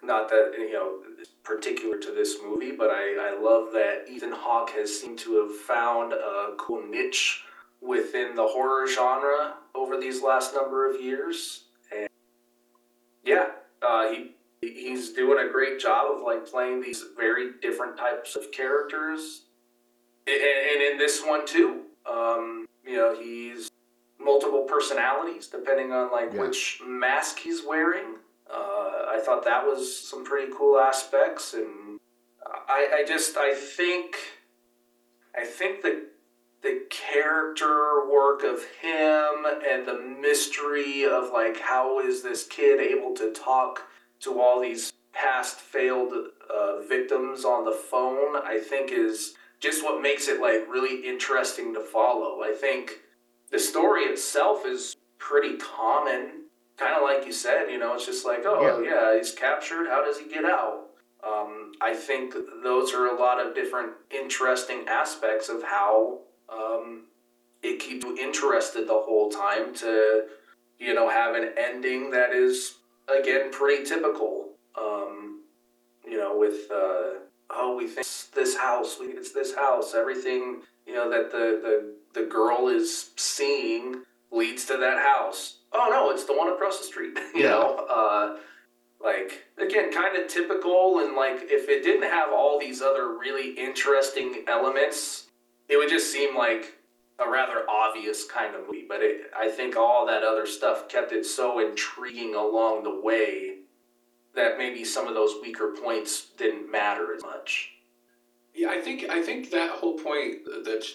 not 0.04 0.30
that 0.30 0.54
you 0.58 0.74
know 0.74 1.00
particular 1.44 1.98
to 1.98 2.12
this 2.12 2.38
movie, 2.44 2.72
but 2.72 2.90
I 2.90 3.34
I 3.34 3.40
love 3.40 3.72
that 3.74 4.06
Ethan 4.10 4.32
Hawke 4.32 4.72
has 4.72 5.00
seemed 5.00 5.20
to 5.20 5.42
have 5.42 5.56
found 5.56 6.14
a 6.14 6.54
cool 6.58 6.84
niche 6.86 7.44
within 7.82 8.36
the 8.36 8.48
horror 8.48 8.88
genre 8.88 9.56
over 9.76 9.98
these 10.00 10.22
last 10.22 10.54
number 10.54 10.90
of 10.90 11.02
years, 11.02 11.64
and 11.96 12.08
yeah, 13.24 13.48
uh, 13.82 14.10
he. 14.12 14.32
He's 14.64 15.12
doing 15.14 15.44
a 15.44 15.52
great 15.52 15.80
job 15.80 16.16
of 16.16 16.22
like 16.22 16.46
playing 16.46 16.82
these 16.82 17.04
very 17.18 17.54
different 17.64 17.98
types 17.98 18.36
of 18.36 18.52
characters 18.52 19.42
and, 20.28 20.36
and 20.38 20.82
in 20.84 20.98
this 21.00 21.24
one 21.26 21.48
too 21.48 21.82
um, 22.06 22.68
you 22.86 22.96
know 22.96 23.16
he's 23.20 23.70
multiple 24.20 24.62
personalities 24.66 25.48
depending 25.48 25.92
on 25.92 26.12
like 26.12 26.32
Yeah. 26.32 26.42
which 26.42 26.80
mask 26.86 27.40
he's 27.40 27.64
wearing 27.68 28.18
thought 29.22 29.44
that 29.44 29.66
was 29.66 30.10
some 30.10 30.24
pretty 30.24 30.52
cool 30.56 30.80
aspects 30.80 31.54
and 31.54 32.00
i, 32.68 33.00
I 33.00 33.06
just 33.08 33.38
i 33.38 33.54
think 33.54 34.16
i 35.38 35.46
think 35.46 35.82
the 35.82 36.08
the 36.62 36.84
character 36.92 38.08
work 38.12 38.44
of 38.44 38.64
him 38.82 39.46
and 39.68 39.88
the 39.88 40.00
mystery 40.22 41.06
of 41.06 41.32
like 41.34 41.60
how 41.60 42.00
is 42.00 42.22
this 42.22 42.46
kid 42.46 42.80
able 42.80 43.16
to 43.16 43.32
talk 43.32 43.84
to 44.20 44.40
all 44.40 44.62
these 44.62 44.94
past 45.14 45.58
failed 45.58 46.14
uh, 46.50 46.82
victims 46.88 47.44
on 47.46 47.66
the 47.66 47.72
phone 47.72 48.36
i 48.46 48.60
think 48.60 48.92
is 48.92 49.34
just 49.62 49.84
what 49.84 50.02
makes 50.02 50.28
it 50.28 50.42
like 50.42 50.68
really 50.70 51.08
interesting 51.08 51.74
to 51.76 51.80
follow. 51.80 52.42
I 52.42 52.54
think 52.54 53.00
the 53.52 53.60
story 53.60 54.02
itself 54.02 54.66
is 54.66 54.96
pretty 55.20 55.58
common, 55.58 56.41
kind 56.82 56.96
of 56.96 57.04
like 57.04 57.26
you 57.26 57.32
said. 57.32 57.70
You 57.70 57.80
know, 57.80 57.94
it's 57.94 58.06
just 58.06 58.26
like, 58.26 58.42
oh 58.46 58.82
yeah. 58.82 59.18
he's 59.18 59.34
captured. 59.34 59.88
How 59.88 60.04
does 60.04 60.18
he 60.18 60.28
get 60.28 60.46
out? 60.46 60.88
Um, 61.26 61.74
I 61.80 61.94
think 61.94 62.34
those 62.64 62.94
are 62.94 63.08
a 63.08 63.20
lot 63.20 63.40
of 63.40 63.54
different 63.54 63.92
interesting 64.10 64.86
aspects 64.88 65.50
of 65.50 65.62
how 65.62 66.22
um, 66.50 67.04
it 67.62 67.80
keeps 67.80 68.04
you 68.04 68.18
interested 68.18 68.88
the 68.88 68.94
whole 68.94 69.30
time 69.30 69.74
to, 69.76 70.26
you 70.80 70.96
know, 70.96 71.10
have 71.10 71.36
an 71.36 71.52
ending 71.58 72.10
that 72.12 72.32
is 72.32 72.76
again 73.08 73.52
pretty 73.52 73.84
typical. 73.86 74.50
Um, 74.76 75.44
you 76.06 76.18
know, 76.18 76.38
with. 76.38 76.72
Uh, 76.72 77.20
oh, 77.54 77.76
we 77.76 77.86
think 77.86 78.00
it's 78.00 78.28
this 78.28 78.58
house, 78.58 78.98
we 79.00 79.08
it's 79.08 79.34
this 79.34 79.54
house. 79.56 79.94
Everything, 79.94 80.62
you 80.88 80.94
know, 80.94 81.10
that 81.10 81.32
the, 81.32 81.94
the, 82.14 82.22
the 82.22 82.26
girl 82.28 82.68
is 82.68 83.12
seeing 83.18 84.04
leads 84.32 84.66
to 84.66 84.78
that 84.78 85.00
house. 85.00 85.58
Oh 85.74 85.88
no, 85.90 86.10
it's 86.12 86.26
the 86.26 86.34
one 86.34 86.52
across 86.52 86.80
the 86.80 86.86
street. 86.86 87.18
you 87.36 87.44
Yeah. 87.44 87.50
know, 87.52 87.86
uh, 87.90 88.38
like 89.04 89.44
again, 89.58 89.92
kind 89.92 90.16
of 90.18 90.28
typical. 90.28 91.00
And 91.00 91.16
like, 91.16 91.40
if 91.44 91.70
it 91.70 91.84
didn't 91.84 92.10
have 92.10 92.32
all 92.32 92.60
these 92.60 92.82
other 92.82 93.18
really 93.18 93.52
interesting 93.52 94.44
elements, 94.48 95.28
it 95.70 95.78
would 95.78 95.90
just 95.90 96.12
seem 96.12 96.36
like 96.36 96.76
a 97.20 97.30
rather 97.30 97.70
obvious 97.70 98.26
kind 98.26 98.56
of 98.56 98.66
movie. 98.66 98.86
But 98.88 99.02
it, 99.02 99.32
I 99.38 99.50
think 99.50 99.76
all 99.78 100.06
that 100.08 100.24
other 100.24 100.46
stuff 100.46 100.90
kept 100.90 101.12
it 101.12 101.26
so 101.26 101.60
intriguing 101.60 102.36
along 102.36 102.84
the 102.84 103.00
way 103.02 103.58
that 104.36 104.58
maybe 104.58 104.84
some 104.86 105.08
of 105.08 105.14
those 105.14 105.36
weaker 105.42 105.74
points 105.84 106.28
didn't 106.38 106.72
matter 106.72 107.14
as 107.14 107.22
much. 107.22 107.70
Yeah, 108.54 108.70
I 108.70 108.82
think 108.82 109.10
I 109.10 109.22
think 109.22 109.50
that 109.52 109.72
whole 109.72 109.98
point 109.98 110.44
that 110.46 110.86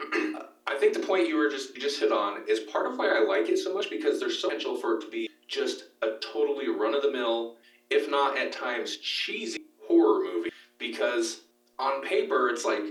I 0.00 0.76
think 0.78 0.94
the 0.94 1.00
point 1.00 1.28
you 1.28 1.36
were 1.36 1.50
just 1.50 1.76
just 1.76 1.98
hit 1.98 2.12
on 2.12 2.42
is 2.48 2.60
part 2.60 2.86
of 2.86 2.98
why 2.98 3.08
I 3.08 3.24
like 3.24 3.48
it 3.48 3.58
so 3.58 3.74
much 3.74 3.90
because 3.90 4.20
there's 4.20 4.38
so 4.38 4.48
potential 4.48 4.76
for 4.76 4.96
it 4.96 5.00
to 5.02 5.10
be 5.10 5.28
just 5.46 5.84
a 6.02 6.12
totally 6.20 6.68
run 6.68 6.94
of 6.94 7.02
the 7.02 7.10
mill, 7.10 7.56
if 7.90 8.08
not 8.08 8.36
at 8.36 8.52
times 8.52 8.98
cheesy 8.98 9.60
horror 9.86 10.24
movie. 10.24 10.50
Because 10.78 11.40
on 11.78 12.02
paper 12.02 12.48
it's 12.48 12.64
like 12.64 12.82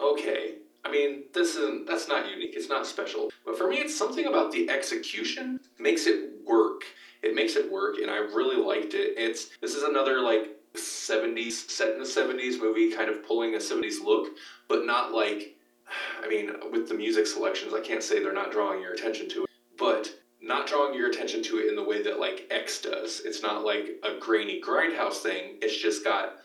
okay, 0.00 0.54
I 0.84 0.90
mean 0.90 1.24
this 1.34 1.56
isn't 1.56 1.86
that's 1.86 2.08
not 2.08 2.28
unique, 2.30 2.54
it's 2.56 2.68
not 2.68 2.86
special. 2.86 3.30
But 3.44 3.56
for 3.56 3.68
me, 3.68 3.76
it's 3.76 3.96
something 3.96 4.26
about 4.26 4.50
the 4.50 4.68
execution 4.68 5.60
makes 5.78 6.06
it 6.06 6.30
work. 6.44 6.82
It 7.22 7.34
makes 7.34 7.56
it 7.56 7.70
work, 7.70 7.96
and 7.98 8.10
I 8.10 8.16
really 8.16 8.56
liked 8.56 8.94
it. 8.94 9.14
It's 9.16 9.50
this 9.60 9.74
is 9.74 9.82
another 9.82 10.20
like 10.20 10.56
70s 10.74 11.70
set 11.70 11.92
in 11.92 11.98
the 11.98 12.04
70s 12.04 12.60
movie 12.60 12.90
kind 12.92 13.08
of 13.08 13.26
pulling 13.26 13.54
a 13.54 13.58
70s 13.58 14.04
look 14.04 14.28
but 14.68 14.84
not 14.84 15.12
like 15.12 15.55
i 16.24 16.28
mean 16.28 16.50
with 16.72 16.88
the 16.88 16.94
music 16.94 17.26
selections 17.26 17.72
i 17.74 17.80
can't 17.80 18.02
say 18.02 18.22
they're 18.22 18.32
not 18.32 18.52
drawing 18.52 18.80
your 18.80 18.92
attention 18.92 19.28
to 19.28 19.44
it 19.44 19.50
but 19.78 20.12
not 20.40 20.66
drawing 20.66 20.94
your 20.94 21.08
attention 21.10 21.42
to 21.42 21.58
it 21.58 21.68
in 21.68 21.74
the 21.76 21.82
way 21.82 22.02
that 22.02 22.20
like 22.20 22.46
x 22.50 22.80
does. 22.80 23.20
It's 23.24 23.42
not 23.42 23.64
like 23.64 23.96
a 24.04 24.18
grainy 24.20 24.60
grindhouse 24.60 25.14
thing. 25.14 25.56
It's 25.60 25.76
just 25.76 26.04
got 26.04 26.36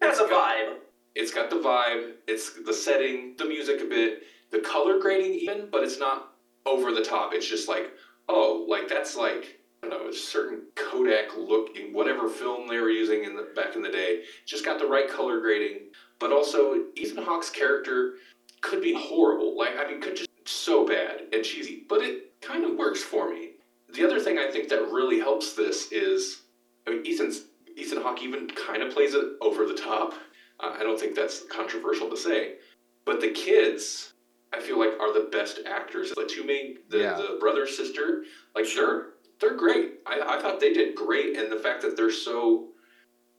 That's 0.00 0.20
a 0.20 0.28
got- 0.28 0.54
vibe. 0.54 0.74
it's 1.16 1.32
got 1.34 1.50
the 1.50 1.56
vibe. 1.56 2.12
It's 2.28 2.62
the 2.64 2.72
setting 2.72 3.34
the 3.38 3.46
music 3.46 3.80
a 3.80 3.86
bit 3.86 4.22
the 4.52 4.60
color 4.60 4.98
grading 5.00 5.34
even 5.34 5.68
but 5.70 5.82
it's 5.82 5.98
not 5.98 6.34
over 6.64 6.92
the 6.92 7.02
top. 7.04 7.32
It's 7.34 7.48
just 7.48 7.68
like 7.68 7.90
oh 8.28 8.64
like 8.68 8.88
that's 8.88 9.16
like 9.16 9.56
I 9.82 9.88
don't 9.88 10.04
know, 10.04 10.10
a 10.10 10.14
certain 10.14 10.62
Kodak 10.76 11.36
look 11.36 11.74
in 11.76 11.92
whatever 11.92 12.28
film 12.28 12.68
they 12.68 12.78
were 12.78 12.90
using 12.90 13.24
in 13.24 13.34
the 13.34 13.48
back 13.56 13.74
in 13.74 13.82
the 13.82 13.90
day. 13.90 14.22
Just 14.46 14.64
got 14.64 14.78
the 14.78 14.86
right 14.86 15.08
color 15.08 15.40
grading, 15.40 15.88
but 16.18 16.30
also 16.30 16.84
Ethan 16.96 17.24
Hawke's 17.24 17.48
character 17.48 18.14
could 18.60 18.82
be 18.82 18.94
horrible. 18.94 19.56
Like 19.56 19.76
I 19.78 19.86
mean, 19.90 20.00
could 20.00 20.16
just 20.16 20.28
so 20.46 20.86
bad 20.86 21.22
and 21.32 21.44
cheesy, 21.44 21.84
but 21.88 22.02
it 22.02 22.40
kind 22.40 22.64
of 22.64 22.76
works 22.76 23.02
for 23.02 23.30
me. 23.30 23.50
The 23.92 24.04
other 24.04 24.20
thing 24.20 24.38
I 24.38 24.50
think 24.50 24.68
that 24.68 24.82
really 24.90 25.18
helps 25.18 25.54
this 25.54 25.90
is 25.92 26.42
I 26.86 26.90
mean, 26.90 27.02
Ethan's 27.06 27.42
Ethan 27.76 28.02
Hawke 28.02 28.22
even 28.22 28.48
kind 28.48 28.82
of 28.82 28.92
plays 28.92 29.14
it 29.14 29.24
over 29.40 29.66
the 29.66 29.74
top. 29.74 30.14
Uh, 30.58 30.74
I 30.78 30.82
don't 30.82 30.98
think 30.98 31.14
that's 31.14 31.44
controversial 31.50 32.10
to 32.10 32.16
say. 32.16 32.56
But 33.04 33.20
the 33.20 33.30
kids, 33.30 34.12
I 34.52 34.60
feel 34.60 34.78
like, 34.78 34.98
are 35.00 35.12
the 35.12 35.28
best 35.30 35.60
actors. 35.66 36.12
The 36.14 36.26
two 36.26 36.44
main, 36.44 36.78
the, 36.88 36.98
Yeah. 36.98 37.14
the 37.14 37.36
brother 37.40 37.66
sister, 37.66 38.24
like 38.54 38.66
they're 38.74 39.06
they're 39.40 39.56
great. 39.56 40.00
I, 40.06 40.36
I 40.36 40.42
thought 40.42 40.60
they 40.60 40.72
did 40.74 40.94
great, 40.94 41.36
and 41.38 41.50
the 41.50 41.58
fact 41.58 41.80
that 41.82 41.96
they're 41.96 42.10
so 42.10 42.68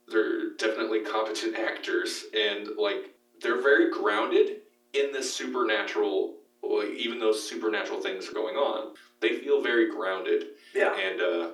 they're 0.08 0.54
definitely 0.58 1.02
competent 1.02 1.56
actors, 1.56 2.26
and 2.36 2.70
like 2.78 3.14
they're 3.42 3.62
very 3.62 3.92
grounded 3.92 4.61
in 4.94 5.12
this 5.12 5.34
supernatural. 5.34 6.36
Well, 6.62 6.86
even 6.86 7.20
though 7.20 7.32
supernatural 7.32 8.02
things 8.02 8.30
are 8.30 8.34
going 8.34 8.56
on, 8.56 8.94
they 9.20 9.40
feel 9.40 9.62
very 9.62 9.90
grounded. 9.90 10.46
Yeah. 10.76 10.96
And 10.96 11.22
uh, 11.22 11.50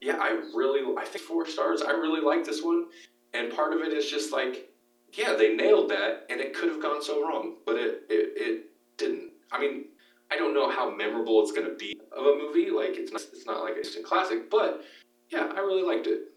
yeah, 0.00 0.18
I 0.20 0.40
really, 0.54 0.80
I 0.96 1.04
think 1.04 1.24
four 1.24 1.46
stars. 1.46 1.82
I 1.82 1.90
really 1.92 2.20
like 2.20 2.44
this 2.44 2.62
one, 2.62 2.86
and 3.32 3.52
part 3.52 3.72
of 3.72 3.80
it 3.80 3.92
is 3.92 4.08
just 4.08 4.32
like, 4.32 4.70
yeah, 5.12 5.34
they 5.34 5.54
nailed 5.54 5.90
that, 5.90 6.26
and 6.30 6.40
it 6.40 6.54
could 6.54 6.68
have 6.68 6.82
gone 6.82 7.02
so 7.02 7.22
wrong, 7.22 7.56
but 7.66 7.76
it 7.76 8.02
it, 8.08 8.32
it 8.36 8.64
didn't. 8.96 9.32
I 9.50 9.60
mean, 9.60 9.86
I 10.30 10.36
don't 10.36 10.54
know 10.54 10.70
how 10.70 10.94
memorable 10.94 11.42
it's 11.42 11.52
going 11.52 11.68
to 11.68 11.74
be 11.74 11.96
of 12.12 12.26
a 12.26 12.36
movie. 12.36 12.70
Like 12.70 12.96
it's 12.96 13.12
not, 13.12 13.22
it's 13.32 13.46
not 13.46 13.62
like 13.62 13.74
a 13.74 13.78
instant 13.78 14.04
classic, 14.04 14.50
but 14.50 14.84
yeah, 15.30 15.52
I 15.54 15.60
really 15.60 15.82
liked 15.82 16.06
it. 16.06 16.32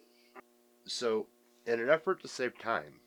So, 0.86 1.28
in 1.66 1.80
an 1.80 1.90
effort 1.90 2.22
to 2.22 2.28
save 2.28 2.58
time, 2.58 3.02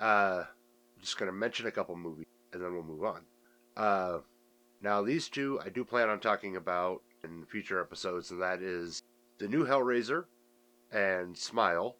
uh, 0.00 0.44
I'm 0.44 1.00
just 1.00 1.18
going 1.18 1.30
to 1.30 1.36
mention 1.36 1.66
a 1.66 1.70
couple 1.70 1.94
movies 1.96 2.26
and 2.52 2.62
then 2.62 2.72
we'll 2.72 2.82
move 2.82 3.04
on. 3.04 3.20
Uh, 3.76 4.18
now, 4.82 5.02
these 5.02 5.28
two 5.28 5.60
I 5.64 5.68
do 5.68 5.84
plan 5.84 6.08
on 6.08 6.20
talking 6.20 6.56
about 6.56 7.02
in 7.22 7.44
future 7.46 7.80
episodes, 7.80 8.30
and 8.30 8.40
that 8.40 8.62
is 8.62 9.02
the 9.38 9.48
new 9.48 9.66
Hellraiser 9.66 10.24
and 10.92 11.36
Smile, 11.36 11.96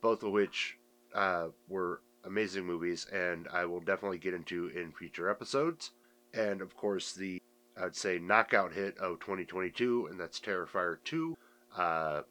both 0.00 0.22
of 0.22 0.32
which 0.32 0.78
uh, 1.14 1.48
were 1.68 2.00
amazing 2.24 2.64
movies, 2.64 3.06
and 3.12 3.48
I 3.52 3.64
will 3.64 3.80
definitely 3.80 4.18
get 4.18 4.34
into 4.34 4.68
in 4.68 4.92
future 4.92 5.30
episodes. 5.30 5.92
And 6.34 6.60
of 6.60 6.76
course, 6.76 7.12
the 7.12 7.40
I'd 7.80 7.94
say 7.94 8.18
knockout 8.18 8.72
hit 8.72 8.96
of 8.98 9.20
2022, 9.20 10.08
and 10.10 10.18
that's 10.18 10.40
Terrifier 10.40 10.98
2. 11.04 11.36
Uh, 11.76 12.22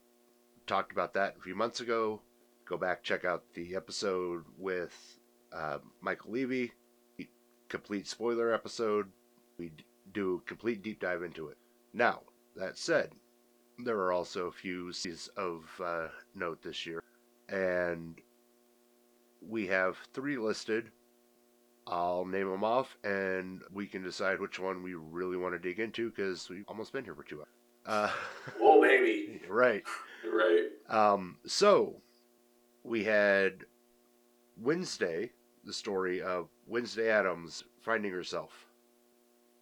talked 0.66 0.92
about 0.92 1.14
that 1.14 1.36
a 1.38 1.42
few 1.42 1.56
months 1.56 1.82
ago. 1.82 2.22
Go 2.66 2.78
back, 2.78 3.04
check 3.04 3.26
out 3.26 3.44
the 3.54 3.76
episode 3.76 4.44
with 4.58 5.20
uh, 5.54 5.78
Michael 6.02 6.32
Levy, 6.32 6.72
complete 7.70 8.08
spoiler 8.08 8.54
episode. 8.54 9.08
We 9.58 9.72
do 10.14 10.42
a 10.44 10.48
complete 10.48 10.82
deep 10.84 11.00
dive 11.00 11.24
into 11.24 11.48
it. 11.48 11.58
Now, 11.94 12.22
that 12.56 12.78
said, 12.78 13.12
there 13.84 13.98
are 13.98 14.12
also 14.12 14.48
a 14.48 14.52
few 14.52 14.92
scenes 14.94 15.30
of 15.38 15.64
uh, 15.84 16.08
note 16.34 16.62
this 16.62 16.86
year, 16.86 17.04
and 17.50 18.20
we 19.42 19.68
have 19.68 19.98
three 20.14 20.38
listed. 20.38 20.92
I'll 21.88 22.26
name 22.26 22.50
them 22.50 22.64
off, 22.64 22.98
and 23.04 23.62
we 23.72 23.86
can 23.86 24.02
decide 24.04 24.40
which 24.40 24.60
one 24.60 24.82
we 24.82 24.96
really 24.96 25.38
want 25.38 25.54
to 25.54 25.60
dig 25.60 25.80
into 25.80 26.10
because 26.10 26.50
we've 26.50 26.66
almost 26.68 26.92
been 26.94 27.04
here 27.04 27.14
for 27.14 27.24
two 27.24 27.40
hours. 27.40 27.48
Uh, 27.86 28.12
Whoa, 28.60 28.82
baby. 28.82 29.42
right. 29.48 29.84
Right. 30.28 30.70
Um, 30.90 31.38
so 31.46 32.02
we 32.84 33.04
had 33.04 33.66
Wednesday, 34.60 35.32
the 35.66 35.74
story 35.74 36.22
of 36.22 36.48
Wednesday 36.68 37.10
Addams 37.10 37.64
finding 37.82 38.12
herself. 38.12 38.68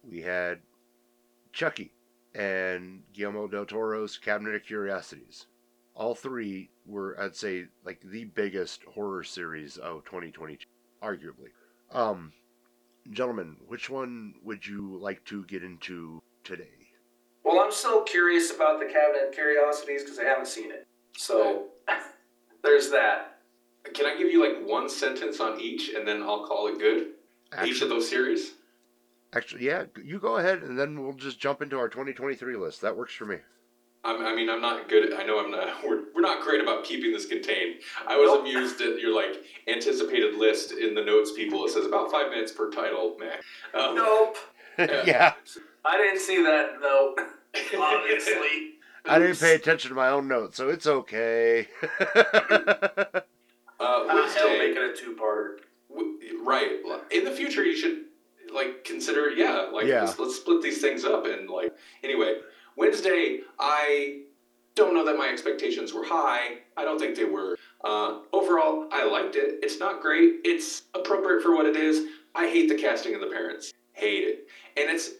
We 0.02 0.20
had 0.20 0.60
Chucky 1.52 1.92
and 2.34 3.02
Guillermo 3.12 3.48
del 3.48 3.64
Toro's 3.64 4.18
Cabinet 4.18 4.54
of 4.54 4.64
Curiosities. 4.64 5.46
All 5.94 6.14
three 6.14 6.70
were, 6.86 7.18
I'd 7.20 7.36
say, 7.36 7.66
like 7.84 8.00
the 8.04 8.24
biggest 8.24 8.82
horror 8.84 9.22
series 9.22 9.76
of 9.76 10.04
2022, 10.04 10.66
arguably. 11.02 11.50
Um, 11.92 12.32
gentlemen, 13.10 13.56
which 13.66 13.88
one 13.88 14.34
would 14.42 14.66
you 14.66 14.98
like 15.00 15.24
to 15.26 15.44
get 15.44 15.62
into 15.62 16.20
today? 16.42 16.68
Well, 17.44 17.60
I'm 17.60 17.72
still 17.72 18.02
curious 18.02 18.50
about 18.50 18.80
the 18.80 18.86
Cabinet 18.86 19.28
of 19.28 19.34
Curiosities 19.34 20.02
because 20.02 20.18
I 20.18 20.24
haven't 20.24 20.48
seen 20.48 20.70
it. 20.72 20.86
So 21.16 21.66
there's 22.62 22.90
that. 22.90 23.33
Can 23.92 24.06
I 24.06 24.16
give 24.16 24.28
you 24.30 24.40
like 24.42 24.66
one 24.66 24.88
sentence 24.88 25.40
on 25.40 25.60
each, 25.60 25.90
and 25.94 26.06
then 26.08 26.22
I'll 26.22 26.46
call 26.46 26.68
it 26.68 26.78
good? 26.78 27.08
each 27.64 27.82
of 27.82 27.88
those 27.88 28.08
series. 28.08 28.54
Actually, 29.32 29.66
yeah, 29.66 29.84
you 30.02 30.18
go 30.18 30.38
ahead, 30.38 30.62
and 30.62 30.78
then 30.78 31.02
we'll 31.02 31.12
just 31.12 31.38
jump 31.38 31.62
into 31.62 31.76
our 31.78 31.88
2023 31.88 32.56
list. 32.56 32.80
That 32.80 32.96
works 32.96 33.14
for 33.14 33.26
me. 33.26 33.36
I'm, 34.04 34.24
I 34.24 34.34
mean, 34.34 34.50
I'm 34.50 34.60
not 34.60 34.88
good. 34.88 35.12
At, 35.12 35.18
I 35.18 35.24
know 35.24 35.38
I'm 35.42 35.50
not. 35.50 35.82
We're, 35.84 36.02
we're 36.14 36.20
not 36.20 36.42
great 36.42 36.60
about 36.60 36.84
keeping 36.84 37.12
this 37.12 37.26
contained. 37.26 37.76
I 38.06 38.16
was 38.16 38.28
Nope. 38.28 38.40
amused 38.40 38.80
at 38.80 38.98
your 39.00 39.14
like 39.14 39.42
anticipated 39.68 40.34
list 40.34 40.72
in 40.72 40.94
the 40.94 41.02
notes. 41.02 41.32
People, 41.32 41.64
it 41.64 41.70
says 41.70 41.86
about 41.86 42.10
five 42.10 42.30
minutes 42.30 42.52
per 42.52 42.70
title. 42.70 43.16
Man, 43.18 43.38
um, 43.74 43.94
Nope. 43.94 44.36
yeah, 44.78 45.34
I 45.84 45.96
didn't 45.96 46.20
see 46.20 46.42
that 46.42 46.80
note, 46.80 47.16
obviously. 47.78 48.72
I 49.06 49.18
didn't 49.18 49.38
pay 49.38 49.54
attention 49.54 49.90
to 49.90 49.94
my 49.94 50.08
own 50.08 50.26
notes, 50.28 50.56
so 50.56 50.68
it's 50.68 50.86
okay. 50.86 51.68
Uh, 53.80 53.84
Ah, 53.84 54.06
hell, 54.08 54.16
Wednesday, 54.16 54.58
make 54.58 54.76
it 54.76 54.82
a 54.82 54.94
two-part. 54.96 55.62
w- 55.90 56.18
right. 56.42 56.80
In 57.10 57.24
the 57.24 57.30
future, 57.30 57.64
you 57.64 57.76
should 57.76 58.04
like 58.52 58.84
consider. 58.84 59.30
Yeah, 59.30 59.68
like 59.72 59.86
Yeah. 59.86 60.02
Let's, 60.04 60.18
let's 60.18 60.36
split 60.36 60.62
these 60.62 60.80
things 60.80 61.04
up 61.04 61.26
and 61.26 61.48
like. 61.50 61.72
Anyway, 62.02 62.38
Wednesday, 62.76 63.40
I 63.58 64.20
don't 64.74 64.94
know 64.94 65.04
that 65.04 65.16
my 65.16 65.28
expectations 65.28 65.92
were 65.92 66.04
high. 66.04 66.58
I 66.76 66.84
don't 66.84 66.98
think 66.98 67.16
they 67.16 67.24
were. 67.24 67.56
Uh, 67.82 68.20
overall, 68.32 68.88
I 68.92 69.04
liked 69.04 69.36
it. 69.36 69.60
It's 69.62 69.78
not 69.78 70.00
great. 70.02 70.36
It's 70.44 70.82
appropriate 70.94 71.42
for 71.42 71.54
what 71.54 71.66
it 71.66 71.76
is. 71.76 72.06
I 72.34 72.48
hate 72.48 72.68
the 72.68 72.74
casting 72.76 73.14
of 73.14 73.20
the 73.20 73.28
parents. 73.28 73.72
Hate 73.92 74.24
it. 74.24 74.48
And 74.76 74.90
it's, 74.90 75.10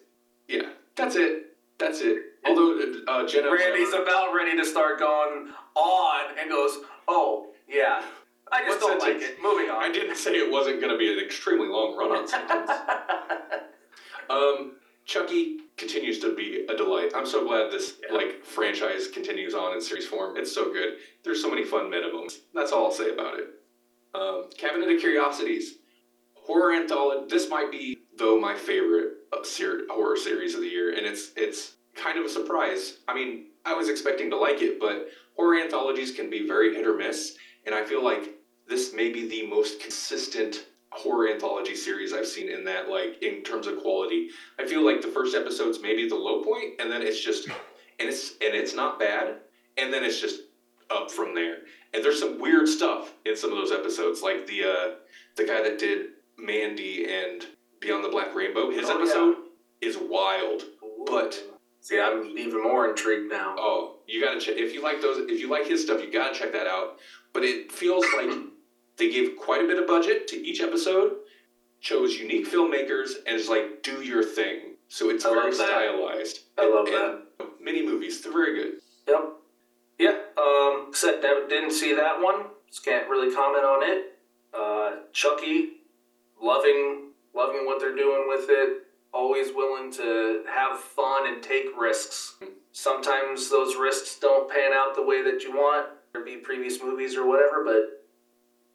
yeah, 0.49 0.71
that's 0.97 1.15
it. 1.17 1.57
That's 1.79 2.01
it. 2.01 2.23
Although 2.47 2.81
uh, 3.09 3.27
Jenna. 3.27 3.53
Randy's 3.53 3.93
about 3.95 4.35
ready 4.35 4.57
to 4.57 4.65
start 4.65 4.99
going 4.99 5.49
on 5.75 6.39
and 6.39 6.51
goes, 6.51 6.79
"Oh 7.09 7.49
yeah, 7.69 8.03
I 8.55 8.65
just 8.65 8.81
don't 8.81 8.99
like 9.01 9.17
it." 9.21 9.37
Moving 9.43 9.69
on. 9.71 9.83
I 9.83 9.91
didn't 9.93 10.17
say 10.17 10.33
it 10.37 10.51
wasn't 10.51 10.81
going 10.81 10.93
to 10.93 10.99
be 10.99 11.13
an 11.13 11.19
extremely 11.25 11.69
long 11.69 11.97
run 11.97 12.13
on 12.13 12.27
sentence. 12.29 12.71
Um, 14.31 14.77
Chucky 15.05 15.59
continues 15.77 16.19
to 16.21 16.35
be 16.35 16.65
a 16.69 16.77
delight. 16.77 17.13
I'm 17.15 17.27
so 17.27 17.47
glad 17.47 17.71
this 17.71 17.97
Yeah. 18.09 18.15
like 18.17 18.43
franchise 18.43 19.07
continues 19.09 19.55
on 19.55 19.75
in 19.75 19.81
series 19.83 20.07
form. 20.07 20.37
It's 20.39 20.51
so 20.53 20.73
good. 20.73 20.95
There's 21.25 21.43
so 21.43 21.51
many 21.51 21.65
fun 21.65 21.91
minimums. 21.91 22.39
That's 22.55 22.73
all 22.73 22.87
I'll 22.87 22.91
say 22.91 23.11
about 23.11 23.39
it. 23.39 23.49
Um, 24.15 24.49
Cabinet 24.57 24.89
of 24.95 25.01
Curiosities, 25.01 25.75
horror 26.35 26.73
anthology. 26.73 27.27
This 27.29 27.51
might 27.51 27.71
be 27.71 27.99
though 28.17 28.41
my 28.41 28.55
favorite 28.55 29.15
uh, 29.33 29.43
ser- 29.45 29.83
horror 29.91 30.17
series 30.17 30.55
of 30.55 30.61
the 30.63 30.69
year, 30.69 30.95
and 30.97 31.05
it's 31.07 31.33
it's 31.37 31.75
kind 31.95 32.19
of 32.19 32.25
a 32.25 32.29
surprise. 32.29 32.99
I 33.09 33.15
mean, 33.15 33.49
I 33.67 33.75
was 33.75 33.89
expecting 33.91 34.31
to 34.31 34.37
like 34.39 34.63
it, 34.63 34.81
but 34.81 35.09
horror 35.37 35.57
anthologies 35.57 36.13
can 36.13 36.31
be 36.31 36.47
very 36.47 36.75
hit 36.75 36.87
or 36.87 36.95
miss, 36.97 37.37
and 37.67 37.75
I 37.75 37.85
feel 37.85 38.03
like 38.03 38.34
this 38.69 38.93
may 38.95 39.11
be 39.11 39.29
the 39.29 39.47
most 39.47 39.81
consistent 39.81 40.67
horror 40.91 41.29
anthology 41.29 41.75
series 41.75 42.13
I've 42.13 42.27
seen 42.27 42.49
in 42.49 42.65
that 42.65 42.89
like 42.89 43.23
in 43.23 43.43
terms 43.43 43.67
of 43.67 43.79
quality. 43.81 44.29
I 44.59 44.67
feel 44.67 44.85
like 44.85 45.03
the 45.03 45.09
first 45.09 45.35
episode's 45.35 45.81
maybe 45.83 46.09
the 46.09 46.15
low 46.15 46.43
point, 46.43 46.75
and 46.81 46.91
then 46.91 47.03
it's 47.03 47.21
just 47.23 47.49
and 47.49 48.09
it's 48.09 48.31
and 48.41 48.55
it's 48.55 48.75
not 48.75 48.99
bad, 48.99 49.37
and 49.77 49.93
then 49.93 50.05
it's 50.05 50.21
just 50.21 50.43
up 50.91 51.11
from 51.11 51.35
there. 51.35 51.59
And 51.93 52.05
there's 52.05 52.19
some 52.21 52.41
weird 52.41 52.69
stuff 52.69 53.13
in 53.25 53.37
some 53.37 53.51
of 53.53 53.57
those 53.59 53.73
episodes, 53.73 54.23
like 54.23 54.47
the 54.47 54.65
uh, 54.65 54.95
the 55.37 55.45
guy 55.45 55.63
that 55.63 55.79
did 55.79 56.07
Mandy 56.39 57.07
and 57.09 57.45
Beyond 57.81 58.05
the 58.05 58.09
Black 58.09 58.35
Rainbow. 58.35 58.71
His 58.71 58.89
Oh, 58.89 58.95
yeah. 58.97 59.03
episode 59.03 59.37
is 59.81 59.97
wild. 59.99 60.63
But- 61.07 61.41
see, 61.81 62.01
I'm 62.01 62.25
even 62.39 62.63
more 62.63 62.89
intrigued 62.89 63.31
now. 63.31 63.55
Oh, 63.59 63.97
you 64.07 64.21
gotta 64.25 64.41
check 64.41 64.57
if 64.57 64.73
you 64.73 64.81
like 64.83 65.01
those. 65.03 65.19
If 65.29 65.39
you 65.41 65.51
like 65.51 65.67
his 65.67 65.83
stuff, 65.83 66.01
you 66.03 66.11
gotta 66.13 66.35
check 66.39 66.53
that 66.53 66.67
out. 66.67 66.99
But 67.33 67.45
it 67.45 67.71
feels 67.73 68.05
like 68.17 68.31
they 68.97 69.11
gave 69.11 69.37
quite 69.37 69.65
a 69.65 69.67
bit 69.67 69.79
of 69.79 69.87
budget 69.87 70.29
to 70.29 70.37
each 70.37 70.61
episode, 70.61 71.17
chose 71.81 72.17
unique 72.17 72.51
filmmakers, 72.51 73.13
and 73.27 73.37
it's 73.39 73.49
like 73.49 73.83
do 73.83 74.03
your 74.03 74.23
thing. 74.23 74.75
So 74.89 75.11
it's 75.11 75.25
I 75.25 75.31
very 75.31 75.51
that. 75.51 75.57
stylized. 75.57 76.41
I 76.59 76.69
love 76.69 76.87
And 76.89 77.49
Mini 77.61 77.85
movies, 77.85 78.21
they're 78.21 78.33
very 78.33 78.55
good. 78.55 78.75
Yep. 79.09 79.25
Yeah. 79.99 80.19
Um, 80.37 80.91
said 80.93 81.21
didn't 81.49 81.73
see 81.73 81.95
that 81.95 82.21
one. 82.21 82.47
Just 82.69 82.85
can't 82.85 83.09
really 83.09 83.35
comment 83.35 83.65
on 83.65 83.83
it. 83.83 84.19
Uh, 84.53 85.03
Chucky, 85.13 85.81
loving 86.41 87.11
loving 87.35 87.67
what 87.67 87.81
they're 87.81 87.97
doing 87.97 88.27
with 88.29 88.47
it. 88.49 88.83
Always 89.13 89.53
willing 89.55 89.93
to 89.93 90.43
have 90.49 90.79
fun 90.79 91.27
and 91.33 91.43
take 91.43 91.67
risks. 91.79 92.37
Sometimes 92.73 93.51
those 93.51 93.77
risks 93.77 94.19
don't 94.19 94.51
pan 94.51 94.73
out 94.73 94.95
the 94.95 95.03
way 95.03 95.23
that 95.23 95.43
you 95.43 95.53
want. 95.53 95.89
There 96.13 96.25
be 96.25 96.37
previous 96.37 96.83
movies 96.83 97.17
or 97.17 97.27
whatever, 97.27 97.65
but 97.65 98.04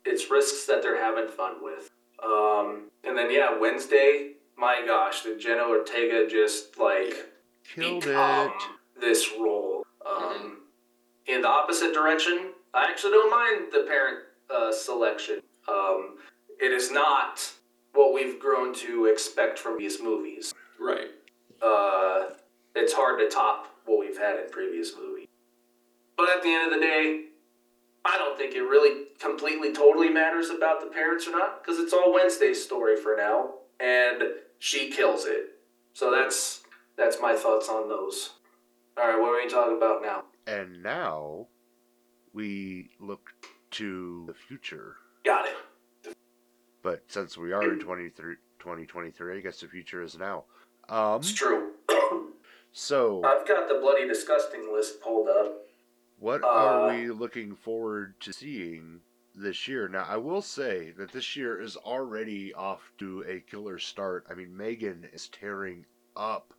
it's 0.05 0.29
risks 0.31 0.65
that 0.65 0.81
they're 0.81 1.01
having 1.01 1.27
fun 1.27 1.55
with. 1.61 1.89
Um, 2.23 2.89
and 3.03 3.17
then 3.17 3.31
yeah, 3.31 3.57
Wednesday. 3.57 4.33
My 4.57 4.81
gosh, 4.85 5.23
did 5.23 5.39
Jenna 5.39 5.63
Ortega 5.63 6.27
just 6.29 6.77
like 6.77 7.13
Killed 7.63 8.03
become 8.03 8.49
it. 8.49 9.01
this 9.01 9.29
role. 9.39 9.85
Um, 10.05 10.57
In 11.27 11.41
the 11.43 11.47
opposite 11.47 11.93
direction, 11.93 12.51
I 12.73 12.85
actually 12.89 13.11
don't 13.11 13.31
mind 13.31 13.71
the 13.71 13.83
parent 13.87 14.19
uh, 14.53 14.71
selection. 14.73 15.39
Um, 15.69 16.17
it 16.59 16.71
is 16.73 16.91
not 16.91 17.49
what 17.93 18.13
we've 18.13 18.37
grown 18.39 18.73
to 18.75 19.05
expect 19.05 19.57
from 19.59 19.77
these 19.77 20.01
movies. 20.01 20.53
Right. 20.79 21.11
Uh, 21.61 22.31
it's 22.75 22.91
hard 22.93 23.19
to 23.19 23.29
top 23.29 23.67
what 23.85 23.99
we've 23.99 24.17
had 24.17 24.39
in 24.39 24.49
previous 24.51 24.91
movies. 24.99 25.27
But 26.17 26.29
at 26.35 26.43
the 26.43 26.49
end 26.49 26.73
of 26.73 26.77
the 26.77 26.85
day, 26.85 27.25
I 28.05 28.17
don't 28.17 28.37
think 28.37 28.55
it 28.55 28.61
really 28.61 29.05
completely 29.19 29.73
totally 29.73 30.09
matters 30.09 30.49
about 30.49 30.79
the 30.79 30.87
parents 30.87 31.27
or 31.27 31.31
not 31.31 31.63
because 31.63 31.79
it's 31.79 31.93
all 31.93 32.13
Wednesday's 32.13 32.63
story 32.63 32.95
for 32.95 33.15
now, 33.17 33.55
and 33.79 34.23
she 34.59 34.89
kills 34.89 35.25
it. 35.25 35.57
So 35.93 36.11
that's 36.11 36.61
that's 36.97 37.19
my 37.21 37.35
thoughts 37.35 37.69
on 37.69 37.89
those. 37.89 38.31
All 38.97 39.07
right, 39.07 39.19
what 39.19 39.29
are 39.29 39.43
we 39.43 39.49
talking 39.49 39.77
about 39.77 40.01
now? 40.01 40.23
And 40.47 40.81
now 40.81 41.47
we 42.33 42.89
look 42.99 43.31
to 43.71 44.25
the 44.27 44.33
future. 44.33 44.95
Got 45.25 45.47
it. 45.47 46.15
But 46.81 47.03
since 47.07 47.37
we 47.37 47.51
are 47.51 47.63
in 47.73 47.79
23 47.79 48.35
2023, 48.59 49.37
I 49.37 49.41
guess 49.41 49.59
the 49.59 49.67
future 49.67 50.01
is 50.01 50.17
now. 50.17 50.45
Um, 50.87 51.17
It's 51.19 51.33
true. 51.33 51.71
so, 52.71 53.21
I've 53.23 53.47
got 53.47 53.67
the 53.67 53.75
bloody 53.75 54.07
disgusting 54.07 54.71
list 54.73 55.01
pulled 55.01 55.27
up. 55.29 55.68
What 56.19 56.43
uh, 56.43 56.47
are 56.47 56.93
we 56.93 57.09
looking 57.09 57.55
forward 57.55 58.19
to 58.21 58.33
seeing 58.33 58.99
this 59.33 59.67
year? 59.67 59.87
Now, 59.87 60.05
I 60.07 60.17
will 60.17 60.41
say 60.41 60.91
that 60.97 61.13
this 61.13 61.35
year 61.35 61.61
is 61.61 61.77
already 61.77 62.53
off 62.53 62.91
to 62.97 63.23
a 63.27 63.39
killer 63.39 63.79
start. 63.79 64.25
I 64.29 64.33
mean, 64.33 64.49
M3GAN 64.57 65.13
is 65.13 65.29
tearing 65.29 65.85
up. 66.17 66.53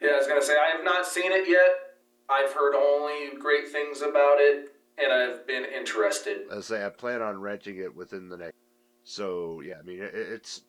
Yeah, 0.00 0.10
I 0.10 0.18
was 0.18 0.26
gonna 0.26 0.42
say 0.42 0.54
I 0.54 0.76
have 0.76 0.84
not 0.84 1.06
seen 1.06 1.30
it 1.30 1.48
yet. 1.48 1.94
I've 2.28 2.52
heard 2.52 2.74
only 2.74 3.38
great 3.38 3.68
things 3.68 4.02
about 4.02 4.38
it, 4.38 4.74
and 4.98 5.12
I've 5.12 5.46
been 5.46 5.64
interested. 5.64 6.46
I 6.52 6.60
say 6.60 6.84
I 6.84 6.88
plan 6.88 7.22
on 7.22 7.40
renting 7.40 7.78
it 7.78 7.94
within 7.94 8.28
the 8.28 8.36
next. 8.36 8.56
So 9.04 9.60
yeah, 9.64 9.74
I 9.78 9.82
mean 9.82 10.02
it, 10.02 10.12
it's 10.12 10.62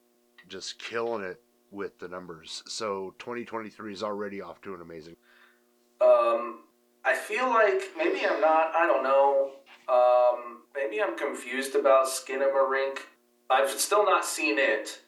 just 0.47 0.77
killing 0.77 1.23
it 1.23 1.41
with 1.71 1.97
the 1.97 2.07
numbers. 2.07 2.61
So 2.67 3.15
2023 3.17 3.91
is 3.91 4.03
already 4.03 4.41
off 4.41 4.61
to 4.61 4.75
an 4.75 4.81
amazing. 4.81 5.15
Um, 5.99 6.59
I 7.05 7.13
feel 7.13 7.47
like 7.49 7.91
maybe 7.97 8.25
I'm 8.25 8.41
not. 8.41 8.73
I 8.75 8.87
don't 8.87 9.03
know. 9.03 9.51
Um, 9.87 10.63
maybe 10.75 11.01
I'm 11.01 11.15
confused 11.15 11.75
about 11.75 12.07
Skinamarink. 12.07 12.97
I've 13.49 13.69
still 13.69 14.03
not 14.03 14.25
seen 14.25 14.57
it. 14.57 15.01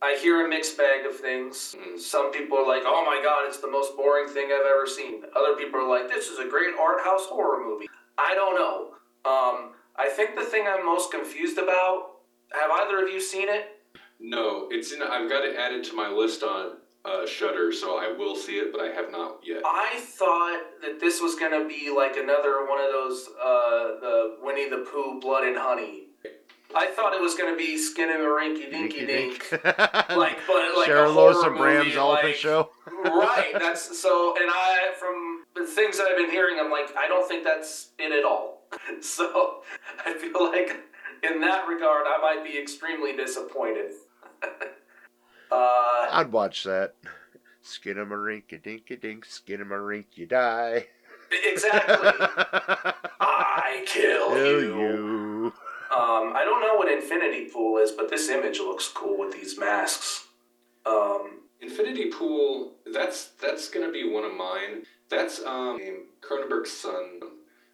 I 0.00 0.16
hear 0.16 0.44
a 0.44 0.48
mixed 0.48 0.76
bag 0.76 1.06
of 1.06 1.16
things. 1.16 1.76
Mhm. 1.78 1.98
Some 1.98 2.30
people 2.30 2.58
are 2.58 2.66
like, 2.66 2.84
"Oh 2.86 3.04
my 3.04 3.22
god, 3.22 3.46
it's 3.46 3.58
the 3.58 3.68
most 3.68 3.96
boring 3.96 4.26
thing 4.28 4.52
I've 4.52 4.66
ever 4.66 4.86
seen." 4.86 5.24
Other 5.34 5.54
people 5.56 5.80
are 5.80 5.88
like, 5.88 6.08
"This 6.08 6.30
is 6.30 6.38
a 6.38 6.46
great 6.46 6.74
art 6.78 7.02
house 7.02 7.26
horror 7.26 7.62
movie." 7.62 7.88
I 8.16 8.34
don't 8.34 8.54
know. 8.54 8.94
Um, 9.24 9.74
I 9.96 10.08
think 10.08 10.34
the 10.36 10.44
thing 10.44 10.66
I'm 10.66 10.84
most 10.84 11.10
confused 11.10 11.58
about. 11.58 12.10
Have 12.52 12.70
either 12.70 13.02
of 13.04 13.08
you 13.12 13.20
seen 13.20 13.48
it? 13.48 13.80
No, 14.20 14.68
it's 14.70 14.92
in. 14.92 15.02
I've 15.02 15.28
got 15.28 15.44
it 15.44 15.56
added 15.56 15.84
to 15.84 15.94
my 15.94 16.08
list 16.08 16.42
on 16.42 16.78
uh, 17.04 17.26
Shudder, 17.26 17.72
so 17.72 17.98
I 17.98 18.12
will 18.16 18.34
see 18.36 18.56
it, 18.56 18.72
but 18.72 18.80
I 18.80 18.88
have 18.88 19.10
not 19.10 19.38
yet. 19.44 19.62
I 19.64 19.98
thought 20.00 20.62
that 20.82 21.00
this 21.00 21.20
was 21.20 21.34
gonna 21.34 21.66
be 21.68 21.90
like 21.94 22.16
another 22.16 22.66
one 22.66 22.80
of 22.80 22.90
those 22.90 23.28
uh, 23.42 24.00
the 24.00 24.36
Winnie 24.42 24.68
the 24.70 24.86
Pooh 24.90 25.20
Blood 25.20 25.44
and 25.44 25.56
Honey. 25.56 26.04
I 26.76 26.86
thought 26.86 27.14
it 27.14 27.20
was 27.20 27.34
gonna 27.34 27.56
be 27.56 27.76
Skin 27.78 28.10
and 28.10 28.20
the 28.20 28.26
Rinky 28.26 28.70
Dinky 28.70 29.06
Dink. 29.06 29.48
Like, 30.16 30.38
but 30.46 30.76
like 30.76 30.88
a 30.88 30.94
horror 30.94 31.08
Lois 31.08 31.42
and 31.44 31.56
Bram's 31.56 31.86
movie, 31.86 31.96
Elephant 31.96 32.26
like- 32.28 32.34
Show. 32.36 32.70
right. 33.04 33.52
That's 33.58 33.98
so. 34.00 34.34
And 34.40 34.50
I, 34.50 34.92
from 34.98 35.44
the 35.54 35.66
things 35.66 35.98
that 35.98 36.06
I've 36.08 36.16
been 36.16 36.30
hearing, 36.30 36.58
I'm 36.60 36.70
like, 36.70 36.96
I 36.96 37.06
don't 37.08 37.26
think 37.28 37.44
that's 37.44 37.90
it 37.98 38.12
at 38.12 38.24
all. 38.24 38.62
So 39.00 39.62
I 40.04 40.14
feel 40.14 40.44
like, 40.50 40.76
in 41.22 41.40
that 41.42 41.66
regard, 41.68 42.06
I 42.08 42.18
might 42.20 42.44
be 42.44 42.58
extremely 42.58 43.14
disappointed. 43.16 43.92
Uh, 45.50 46.06
I'd 46.12 46.32
watch 46.32 46.64
that. 46.64 46.94
Skin 47.62 47.98
em 47.98 48.12
a 48.12 48.14
marink 48.14 48.52
a 48.52 48.58
dink 48.58 48.90
a 48.90 48.96
dink, 48.96 49.24
skin 49.24 49.60
em 49.60 49.72
a 49.72 49.74
marink, 49.74 50.04
you 50.14 50.26
die. 50.26 50.86
exactly. 51.46 52.08
I 53.20 53.82
kill 53.86 54.28
Kill 54.30 54.60
you. 54.62 54.78
you. 54.78 55.52
Um, 55.90 56.32
I 56.34 56.42
don't 56.44 56.60
know 56.60 56.74
what 56.76 56.90
Infinity 56.92 57.48
Pool 57.52 57.78
is, 57.78 57.92
but 57.92 58.10
this 58.10 58.28
image 58.28 58.58
looks 58.58 58.88
cool 58.88 59.18
with 59.18 59.32
these 59.32 59.58
masks. 59.58 60.26
Um, 60.84 61.40
Infinity 61.60 62.10
Pool. 62.10 62.72
That's 62.92 63.28
that's 63.40 63.68
gonna 63.70 63.90
be 63.92 64.08
one 64.10 64.24
of 64.24 64.34
mine. 64.34 64.82
That's 65.08 65.42
um 65.44 65.78
Cronenberg's 66.20 66.70
son, 66.72 67.20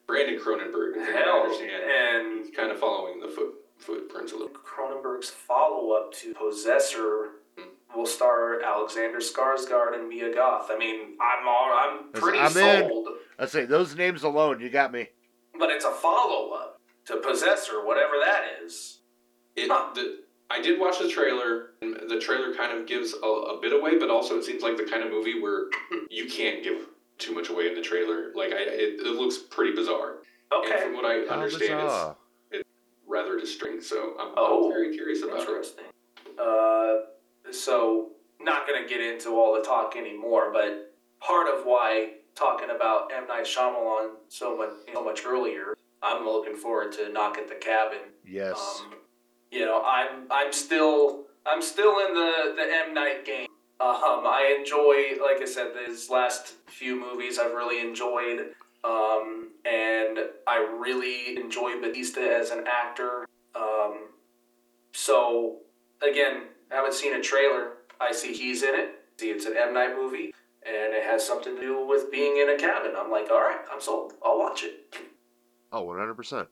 Brandon 0.07 0.39
Cronenberg. 0.39 0.97
I 0.99 1.05
think 1.07 1.17
I 1.17 1.21
hell, 1.21 1.43
understand. 1.43 1.83
and 1.85 2.45
He's 2.47 2.55
kind 2.55 2.71
of 2.71 2.79
following 2.79 3.21
the 3.21 3.29
foot 3.29 3.55
footprints 3.79 4.33
a 4.33 4.37
little. 4.37 4.51
Cronenberg's 4.51 5.31
follow-up 5.31 6.13
to 6.15 6.35
Possessor 6.35 7.31
will 7.95 8.07
star 8.07 8.61
Alexander 8.63 9.19
Skarsgård 9.19 9.95
and 9.95 10.09
Mia 10.09 10.33
Goth. 10.35 10.69
I 10.71 10.79
mean, 10.79 11.17
I'm 11.21 11.47
all, 11.49 11.73
I'm 11.73 12.13
pretty 12.13 12.39
I'm 12.39 12.57
in. 12.57 12.89
sold, 12.89 13.09
I 13.39 13.47
say 13.47 13.65
those 13.65 13.97
names 13.97 14.23
alone, 14.23 14.61
you 14.61 14.71
got 14.71 14.93
me. 14.93 15.09
but 15.59 15.71
it's 15.71 15.85
a 15.85 15.91
follow-up 15.91 16.81
to 17.07 17.17
Possessor, 17.19 17.85
whatever 17.85 18.15
that 18.25 18.45
is. 18.65 19.01
It, 19.57 19.69
Huh. 19.71 19.91
the, 19.95 20.21
I 20.51 20.61
did 20.61 20.81
watch 20.81 20.99
the 20.99 21.09
trailer, 21.09 21.71
and 21.83 21.97
the 22.09 22.19
trailer 22.19 22.55
kind 22.55 22.77
of 22.77 22.87
gives 22.87 23.15
a, 23.23 23.27
a 23.27 23.61
bit 23.61 23.73
away, 23.73 23.99
but 23.99 24.11
also 24.11 24.37
it 24.39 24.45
seems 24.45 24.63
like 24.63 24.77
the 24.77 24.85
kind 24.85 25.03
of 25.03 25.11
movie 25.11 25.41
where 25.41 25.67
you 26.11 26.27
can't 26.29 26.63
give 26.63 26.87
too 27.19 27.35
much 27.35 27.51
away 27.51 27.67
in 27.69 27.75
the 27.75 27.83
trailer. 27.83 28.33
Like, 28.35 28.53
I, 28.53 28.57
it, 28.61 29.01
it 29.01 29.15
looks 29.17 29.39
pretty 29.39 29.75
bizarre. 29.75 30.17
And 30.53 30.65
Okay, 30.65 30.83
from 30.85 30.95
what 30.95 31.05
I 31.05 31.25
How 31.29 31.37
understand, 31.41 31.63
it's 31.81 31.93
bizarre. 31.93 32.17
rather 33.07 33.39
distressing. 33.39 33.81
So 33.81 34.15
I'm, 34.21 34.33
Oh, 34.37 34.67
I'm 34.67 34.73
very 34.73 34.95
curious 34.95 35.23
about 35.23 35.37
it. 35.37 35.41
interesting. 35.43 35.85
Uh, 36.41 36.95
so 37.53 38.11
not 38.41 38.67
gonna 38.67 38.87
get 38.87 39.01
into 39.01 39.31
all 39.39 39.55
the 39.55 39.63
talk 39.63 39.97
anymore, 39.97 40.53
but 40.53 40.95
part 41.21 41.47
of 41.53 41.65
why 41.65 42.13
talking 42.35 42.71
about 42.71 43.13
M 43.15 43.27
Night 43.27 43.45
Shyamalan 43.45 44.11
so 44.29 44.57
much 44.57 44.71
so 44.93 45.05
much 45.05 45.27
earlier, 45.27 45.77
I'm 46.03 46.25
looking 46.25 46.57
forward 46.57 46.93
to 46.93 47.09
Knock 47.11 47.39
at 47.39 47.49
the 47.49 47.55
Cabin. 47.55 47.99
Yes. 48.25 48.83
Um, 48.85 48.95
you 49.51 49.65
know, 49.65 49.83
I'm 49.85 50.27
I'm 50.31 50.53
still 50.53 51.27
I'm 51.47 51.63
still 51.63 51.99
in 52.07 52.15
the 52.15 52.55
the 52.57 52.67
M 52.89 52.95
Night 52.95 53.25
game. 53.25 53.47
Um, 53.81 54.27
I 54.27 54.55
enjoy, 54.59 55.23
like 55.25 55.41
I 55.41 55.47
said, 55.47 55.69
these 55.75 56.11
last 56.11 56.55
few 56.67 57.01
movies 57.01 57.39
I've 57.39 57.55
really 57.55 57.81
enjoyed, 57.81 58.51
um, 58.85 59.53
and 59.65 60.19
I 60.47 60.77
really 60.79 61.39
enjoy 61.39 61.81
Batista 61.81 62.21
as 62.21 62.51
an 62.51 62.65
actor. 62.67 63.27
Um, 63.55 64.09
so 64.93 65.61
again, 66.07 66.43
haven't 66.71 66.95
seen 66.95 67.15
a 67.15 67.21
trailer. 67.21 67.73
I 68.01 68.13
see 68.13 68.33
he's 68.33 68.63
in 68.63 68.75
it. 68.75 68.95
See, 69.19 69.31
it's 69.31 69.47
an 69.47 69.55
M 69.57 69.75
Night 69.75 69.95
movie, 69.97 70.33
and 70.65 70.95
it 70.95 71.03
has 71.05 71.27
something 71.27 71.55
to 71.57 71.61
do 71.61 71.87
with 71.87 72.11
being 72.11 72.39
in 72.39 72.51
a 72.51 72.57
cabin. 72.57 72.93
I'm 72.97 73.11
like, 73.11 73.31
all 73.31 73.41
right, 73.41 73.61
I'm 73.73 73.81
sold. 73.81 74.15
I'll 74.25 74.39
watch 74.39 74.65
it. 74.65 74.95
oh, 75.73 75.85
100%. 75.85 76.47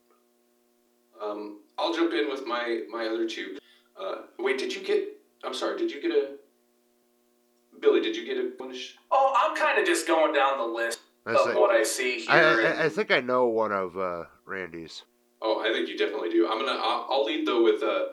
Um, 1.21 1.59
I'll 1.77 1.93
jump 1.93 2.13
in 2.13 2.29
with 2.29 2.45
my 2.45 2.81
my 2.91 3.05
other 3.07 3.27
two. 3.27 3.57
Uh, 3.99 4.19
wait, 4.37 4.57
did 4.57 4.73
you 4.73 4.81
get? 4.81 5.17
I'm 5.43 5.53
sorry. 5.53 5.77
Did 5.77 5.91
you 5.91 6.01
get 6.01 6.11
a? 6.11 6.31
Billy, 7.81 8.01
did 8.01 8.15
you 8.15 8.25
get 8.25 8.37
a 8.37 8.51
one? 8.57 8.73
sh- 8.75 8.93
Oh, 9.11 9.33
I'm 9.37 9.55
kind 9.55 9.79
of 9.79 9.85
just 9.85 10.07
going 10.07 10.33
down 10.33 10.57
the 10.57 10.65
list 10.65 10.99
I, 11.25 11.31
of 11.33 11.39
say, 11.39 11.55
what 11.55 11.71
I 11.71 11.83
see 11.83 12.19
here. 12.19 12.29
I, 12.29 12.81
I, 12.81 12.85
I 12.85 12.89
think 12.89 13.11
I 13.11 13.19
know 13.21 13.47
one 13.47 13.71
of 13.71 13.97
uh, 13.97 14.25
Randy's. 14.45 15.03
Oh, 15.41 15.61
I 15.61 15.71
think 15.73 15.87
you 15.89 15.97
definitely 15.97 16.29
do. 16.29 16.47
I'm 16.49 16.59
gonna. 16.59 16.79
I'll, 16.79 17.07
I'll 17.09 17.25
lead 17.25 17.47
though 17.47 17.63
with 17.63 17.81
uh, 17.83 18.05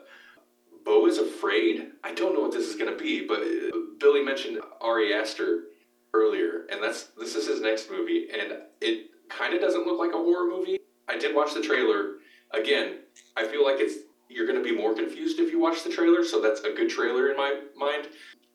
Beau 0.87 1.05
is 1.05 1.17
afraid. 1.17 1.89
I 2.01 2.13
don't 2.13 2.33
know 2.33 2.39
what 2.39 2.53
this 2.53 2.65
is 2.65 2.77
gonna 2.77 2.95
be, 2.95 3.27
but 3.27 3.41
uh, 3.41 3.77
Billy 3.99 4.23
mentioned 4.23 4.61
Ari 4.79 5.13
Aster 5.13 5.65
earlier, 6.13 6.65
and 6.71 6.81
that's 6.81 7.09
this 7.19 7.35
is 7.35 7.45
his 7.45 7.59
next 7.59 7.91
movie, 7.91 8.29
and 8.31 8.53
it 8.79 9.09
kind 9.27 9.53
of 9.53 9.59
doesn't 9.59 9.85
look 9.85 9.99
like 9.99 10.11
a 10.11 10.17
horror 10.17 10.49
movie. 10.49 10.79
I 11.09 11.17
did 11.17 11.35
watch 11.35 11.53
the 11.53 11.61
trailer. 11.61 12.19
Again, 12.53 12.99
I 13.35 13.45
feel 13.45 13.65
like 13.65 13.81
it's 13.81 14.05
you're 14.29 14.47
gonna 14.47 14.63
be 14.63 14.73
more 14.73 14.95
confused 14.95 15.39
if 15.39 15.51
you 15.51 15.59
watch 15.59 15.83
the 15.83 15.89
trailer, 15.89 16.23
so 16.23 16.39
that's 16.41 16.61
a 16.61 16.71
good 16.71 16.89
trailer 16.89 17.31
in 17.31 17.35
my 17.35 17.59
mind. 17.75 18.07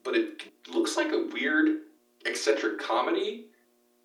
But 0.03 0.17
it 0.17 0.43
looks 0.73 0.97
like 0.97 1.13
a 1.13 1.29
weird, 1.35 1.83
eccentric 2.25 2.79
comedy, 2.79 3.49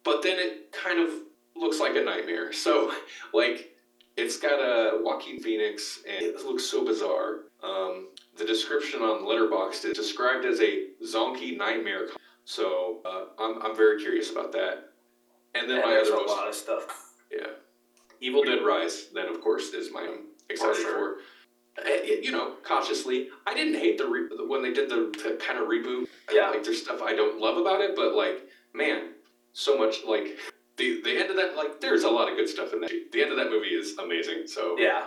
but 0.04 0.22
then 0.22 0.38
it 0.38 0.74
kind 0.74 1.00
of 1.00 1.14
looks 1.56 1.80
like 1.80 1.96
a 1.96 2.04
nightmare. 2.04 2.52
So, 2.52 2.92
like 3.34 3.74
it's 4.18 4.38
got 4.38 4.60
a 4.60 5.00
Joaquin 5.02 5.40
Phoenix, 5.40 6.00
and 6.06 6.26
it 6.26 6.44
looks 6.44 6.66
so 6.66 6.84
bizarre. 6.84 7.44
Um, 7.64 8.10
the 8.38 8.46
description 8.46 9.02
on 9.02 9.24
Letterboxd 9.24 9.86
is 9.86 9.98
described 9.98 10.46
as 10.46 10.60
a 10.62 10.88
zonky 11.04 11.58
nightmare. 11.58 12.08
So 12.46 13.00
uh, 13.06 13.26
I'm, 13.40 13.62
I'm 13.62 13.76
very 13.76 14.00
curious 14.02 14.32
about 14.32 14.52
that. 14.54 14.92
And 15.56 15.70
then 15.70 15.78
and 15.82 15.86
my 15.86 15.98
other 15.98 16.12
a 16.14 16.16
most, 16.16 16.30
lot 16.30 16.48
of 16.48 16.56
stuff. 16.56 17.12
yeah, 17.32 17.48
Evil 18.22 18.44
Dead 18.44 18.60
Rise. 18.64 19.08
Then 19.14 19.28
of 19.28 19.42
course 19.42 19.74
is 19.74 19.92
my 19.92 20.02
I'm 20.02 20.26
excited 20.50 20.76
for. 20.76 20.82
sure. 20.82 21.16
Uh, 21.80 21.90
You 22.22 22.32
know, 22.32 22.54
cautiously, 22.64 23.30
I 23.46 23.54
didn't 23.54 23.76
hate 23.76 23.98
the 23.98 24.08
re- 24.08 24.30
when 24.48 24.62
they 24.62 24.74
did 24.74 24.90
the, 24.90 25.12
the 25.24 25.38
kind 25.44 25.60
of 25.60 25.68
reboot. 25.68 26.08
Yeah. 26.32 26.50
like 26.50 26.64
there's 26.64 26.82
stuff 26.82 27.02
I 27.02 27.16
don't 27.16 27.40
love 27.40 27.58
about 27.58 27.82
it, 27.82 27.96
but 27.96 28.14
like, 28.16 28.48
man, 28.74 29.10
so 29.54 29.78
much 29.78 29.98
like 30.08 30.38
the 30.78 31.02
the 31.04 31.18
end 31.20 31.30
of 31.32 31.36
that 31.38 31.56
like 31.56 31.80
there's 31.82 32.04
a 32.04 32.10
lot 32.10 32.30
of 32.30 32.38
good 32.38 32.50
stuff 32.50 32.74
in 32.74 32.82
that. 32.82 32.92
The 33.12 33.22
end 33.22 33.32
of 33.32 33.38
that 33.38 33.50
movie 33.50 33.70
is 33.70 33.98
amazing. 33.98 34.48
So 34.48 34.78
Yeah, 34.78 35.06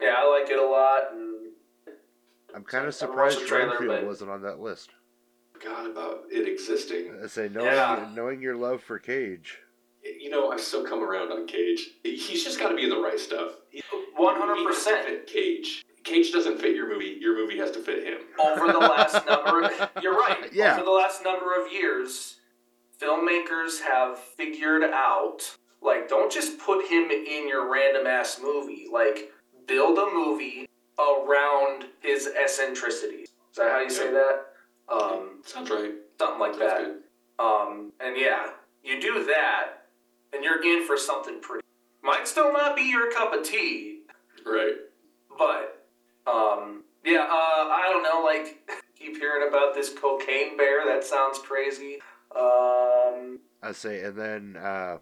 yeah, 0.00 0.14
I 0.18 0.28
like 0.28 0.50
it 0.50 0.58
a 0.58 0.64
lot. 0.66 1.12
And 1.12 1.31
I'm 2.54 2.64
kind 2.64 2.86
of 2.86 2.94
surprised 2.94 3.40
the 3.40 3.46
trailer, 3.46 3.70
Renfield 3.70 4.00
but- 4.00 4.06
wasn't 4.06 4.30
on 4.30 4.42
that 4.42 4.60
list. 4.60 4.90
forgot 5.52 5.86
about 5.86 6.24
it 6.30 6.48
existing. 6.48 7.14
I 7.22 7.26
say 7.28 7.48
knowing 7.48 7.66
Yeah. 7.66 8.10
knowing 8.14 8.40
your 8.42 8.56
love 8.56 8.82
for 8.82 8.98
Cage. 8.98 9.58
You 10.04 10.30
know, 10.30 10.50
I've 10.50 10.60
so 10.60 10.82
come 10.84 11.02
around 11.04 11.30
on 11.30 11.46
Cage. 11.46 11.90
He's 12.02 12.42
just 12.42 12.58
got 12.58 12.70
to 12.70 12.74
be 12.74 12.82
in 12.82 12.90
the 12.90 13.00
right 13.00 13.18
stuff. 13.18 13.52
He- 13.70 13.80
one 14.16 14.34
he 14.34 14.40
hundred 14.40 14.66
percent. 14.66 15.26
Cage. 15.26 15.84
Cage 16.02 16.32
doesn't 16.32 16.60
fit 16.60 16.74
your 16.74 16.88
movie. 16.88 17.16
Your 17.20 17.36
movie 17.36 17.56
has 17.58 17.70
to 17.72 17.78
fit 17.78 18.02
him. 18.04 18.18
Over 18.40 18.72
the 18.72 18.78
last 18.80 19.24
number, 19.28 19.70
you're 20.02 20.16
right. 20.18 20.48
Yeah. 20.52 20.74
Over 20.74 20.84
the 20.84 20.90
last 20.90 21.22
number 21.22 21.54
of 21.60 21.72
years, 21.72 22.40
filmmakers 23.00 23.80
have 23.82 24.18
figured 24.18 24.82
out 24.82 25.56
like 25.80 26.08
don't 26.08 26.30
just 26.32 26.58
put 26.58 26.84
him 26.86 27.10
in 27.10 27.48
your 27.48 27.70
random 27.72 28.06
ass 28.06 28.40
movie. 28.42 28.86
Like 28.92 29.32
build 29.66 29.98
a 29.98 30.06
movie 30.12 30.66
around 30.98 31.84
his 32.00 32.28
eccentricities. 32.28 33.28
Is 33.28 33.56
that 33.56 33.70
how 33.72 33.80
you 33.80 33.90
say 33.90 34.10
that? 34.12 34.46
Um, 34.88 35.40
Sounds 35.44 35.70
right. 35.70 35.92
something 36.18 36.38
like 36.40 36.54
Sounds 36.54 36.60
that. 36.60 36.78
good. 36.84 36.96
Um, 37.44 37.92
and 38.00 38.16
yeah, 38.16 38.50
you 38.84 39.00
do 39.00 39.24
that, 39.24 39.84
and 40.32 40.44
you're 40.44 40.62
in 40.62 40.86
for 40.86 40.96
something 40.96 41.40
pretty. 41.40 41.62
Might 42.02 42.26
still 42.28 42.52
not 42.52 42.76
be 42.76 42.82
your 42.82 43.10
cup 43.12 43.32
of 43.32 43.44
tea, 43.44 44.00
Right. 44.44 44.74
but 45.38 45.86
um, 46.26 46.82
yeah, 47.04 47.20
uh, 47.30 47.68
I 47.68 47.88
don't 47.92 48.02
know. 48.02 48.22
Like, 48.24 48.68
keep 48.98 49.16
hearing 49.16 49.48
about 49.48 49.74
this 49.74 49.90
cocaine 49.92 50.56
bear. 50.56 50.84
That 50.86 51.04
sounds 51.04 51.38
crazy. 51.38 51.98
Um, 52.34 53.38
I 53.62 53.72
say, 53.72 54.02
and 54.02 54.16
then 54.16 54.56
uh, 54.56 54.98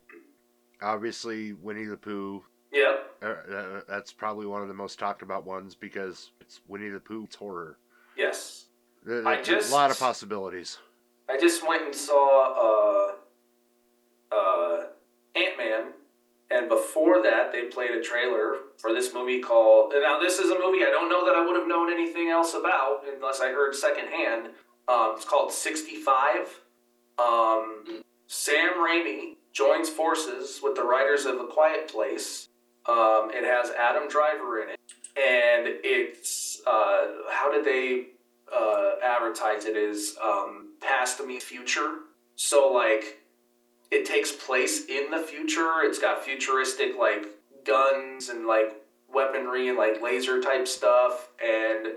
obviously 0.83 1.53
Winnie 1.53 1.85
the 1.87 1.97
Pooh. 1.97 2.43
Yep. 2.73 3.11
Uh, 3.23 3.27
uh, 3.27 3.81
that's 3.89 4.13
probably 4.13 4.47
one 4.47 4.63
of 4.63 4.69
the 4.69 4.75
most 4.75 4.99
talked 4.99 5.23
about 5.23 5.45
ones 5.45 5.75
because 5.75 6.31
it's 6.41 6.61
Winnie 6.69 6.89
the 6.89 7.01
Pooh. 7.01 7.25
It's 7.25 7.37
horror. 7.37 7.77
Yes. 8.17 8.67
There- 9.05 9.27
I 9.27 9.41
just- 9.41 9.71
a 9.71 9.75
lot 9.75 9.91
of 9.91 9.99
possibilities. 9.99 10.79
I 11.29 11.39
just 11.39 11.67
went 11.67 11.85
and 11.85 11.95
saw 11.95 13.13
uh, 14.33 14.35
uh, 14.35 14.85
Ant 15.37 15.57
Man, 15.59 15.93
and 16.51 16.69
before 16.69 17.23
that, 17.23 17.53
they 17.53 17.67
played 17.67 17.93
a 17.93 18.01
trailer 18.03 18.57
for 18.79 18.93
this 18.93 19.15
movie 19.15 19.41
called. 19.41 19.93
Now, 19.97 20.19
this 20.19 20.39
is 20.41 20.51
a 20.51 20.59
movie 20.59 20.85
I 20.85 20.91
don't 20.91 21.09
know 21.09 21.25
that 21.25 21.37
I 21.37 21.47
would 21.47 21.57
have 21.57 21.69
known 21.69 21.93
anything 21.93 22.29
else 22.29 22.55
about 22.55 23.03
unless 23.15 23.41
I 23.41 23.51
heard 23.53 23.75
secondhand. 23.77 24.47
Um, 24.89 25.13
it's 25.15 25.25
called 25.25 25.53
65. 25.53 26.61
Um, 27.19 28.03
Sam 28.27 28.75
Raimi 28.75 29.37
joins 29.53 29.89
forces 29.89 30.61
with 30.63 30.75
the 30.75 30.83
writers 30.83 31.27
of 31.27 31.37
A 31.37 31.47
Quiet 31.47 31.87
Place. 31.89 32.49
Um, 32.91 33.31
it 33.31 33.45
has 33.45 33.71
Adam 33.71 34.09
Driver 34.09 34.63
in 34.63 34.71
it, 34.71 34.81
and 35.17 35.79
it's 35.85 36.61
uh, 36.67 37.07
how 37.31 37.53
did 37.53 37.65
they 37.65 38.07
uh, 38.53 38.95
advertise 39.05 39.65
it? 39.65 39.77
Is 39.77 40.17
um, 40.23 40.71
past 40.81 41.25
meets 41.25 41.45
future. 41.45 41.99
So 42.35 42.73
like, 42.73 43.19
it 43.93 44.07
takes 44.07 44.33
place 44.33 44.87
in 44.89 45.11
the 45.13 45.19
future. 45.19 45.83
It's 45.83 46.01
got 46.01 46.25
futuristic 46.25 46.99
like 46.99 47.27
guns 47.65 48.29
and 48.29 48.47
like 48.47 48.83
weaponry 49.13 49.69
and 49.69 49.79
like 49.79 50.03
laser 50.03 50.41
type 50.41 50.67
stuff, 50.67 51.29
and 51.41 51.93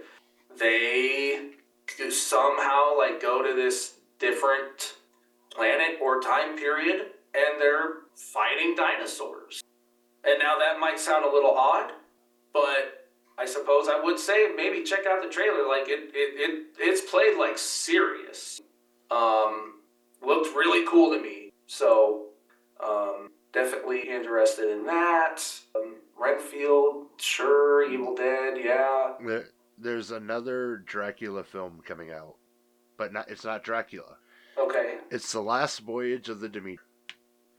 they 0.59 1.49
somehow 2.11 2.95
like 2.95 3.19
go 3.19 3.41
to 3.41 3.55
this 3.55 3.95
different 4.19 4.95
planet 5.49 5.97
or 5.99 6.21
time 6.21 6.55
period, 6.55 7.07
and 7.33 7.59
they're 7.59 8.03
fighting 8.15 8.75
dinosaurs. 8.75 9.63
And 10.25 10.39
now 10.39 10.57
that 10.59 10.79
might 10.79 10.99
sound 10.99 11.25
a 11.25 11.31
little 11.31 11.51
odd, 11.51 11.91
but 12.53 13.09
I 13.37 13.45
suppose 13.45 13.87
I 13.89 13.99
would 14.01 14.19
say 14.19 14.51
maybe 14.55 14.83
check 14.83 15.05
out 15.07 15.21
the 15.21 15.29
trailer. 15.29 15.67
Like 15.67 15.89
it, 15.89 16.11
it, 16.13 16.39
it 16.39 16.65
it's 16.79 17.09
played 17.09 17.37
like 17.37 17.57
serious. 17.57 18.61
Um, 19.11 19.75
looked 20.25 20.55
really 20.55 20.87
cool 20.87 21.13
to 21.15 21.21
me. 21.21 21.51
So 21.67 22.27
um, 22.83 23.29
definitely 23.51 24.07
interested 24.09 24.71
in 24.71 24.85
that. 24.85 25.39
Um, 25.75 25.95
Renfield, 26.17 27.07
sure. 27.17 27.89
Evil 27.91 28.15
Dead, 28.15 28.57
yeah. 28.63 29.13
There, 29.25 29.49
there's 29.77 30.11
another 30.11 30.77
Dracula 30.85 31.43
film 31.43 31.81
coming 31.85 32.11
out, 32.11 32.35
but 32.97 33.11
not, 33.11 33.29
it's 33.29 33.43
not 33.43 33.63
Dracula. 33.63 34.17
Okay. 34.57 34.97
It's 35.11 35.31
the 35.33 35.41
last 35.41 35.79
voyage 35.79 36.29
of 36.29 36.39
the 36.39 36.47
Demeter, 36.49 36.83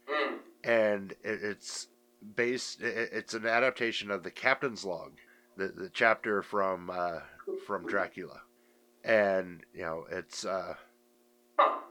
Mm. 0.09 0.37
and 0.63 1.11
it, 1.23 1.39
it's 1.43 1.87
based. 2.35 2.81
It's 2.81 3.33
an 3.33 3.45
adaptation 3.45 4.11
of 4.11 4.23
the 4.23 4.31
Captain's 4.31 4.85
Log, 4.85 5.13
the, 5.57 5.67
the 5.67 5.89
chapter 5.93 6.41
from 6.41 6.89
uh, 6.89 7.19
from 7.65 7.85
Dracula, 7.85 8.41
and 9.03 9.61
you 9.73 9.81
know 9.81 10.05
it's 10.09 10.45
uh, 10.45 10.75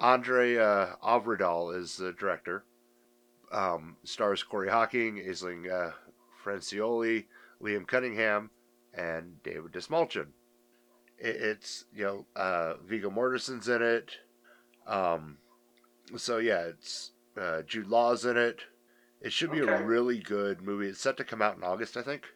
Andre 0.01 0.57
uh, 0.57 0.97
Øvredal 1.03 1.77
is 1.77 1.97
the 1.97 2.13
director. 2.13 2.65
Um, 3.53 3.97
stars 4.05 4.43
Corey 4.43 4.69
Hawkins, 4.69 5.21
Aisling 5.21 5.71
uh, 5.71 5.93
Franciosi, 6.45 7.27
Liam 7.63 7.87
Cunningham, 7.87 8.51
and 8.93 9.43
David 9.43 9.73
Dastmalchian. 9.73 10.29
It, 11.19 11.37
it's 11.37 11.85
you 11.95 12.05
know 12.05 12.27
uh, 12.37 12.75
Viggo 12.85 13.11
Mortensen's 13.11 13.69
in 13.69 13.83
it. 13.83 14.11
Um, 14.87 15.39
so 16.17 16.39
yeah, 16.39 16.63
it's 16.63 17.13
uh, 17.41 17.63
Jude 17.63 17.89
Law's 17.89 18.25
in 18.25 18.37
it. 18.37 18.61
It 19.25 19.33
should 19.33 19.51
be 19.51 19.63
Okay. 19.63 19.73
a 19.73 19.83
really 19.83 20.19
good 20.19 20.63
movie. 20.63 20.89
It's 20.89 21.01
set 21.01 21.17
to 21.17 21.25
come 21.25 21.41
out 21.43 21.57
in 21.57 21.63
August, 21.65 21.97
I 21.97 22.03
think. 22.03 22.27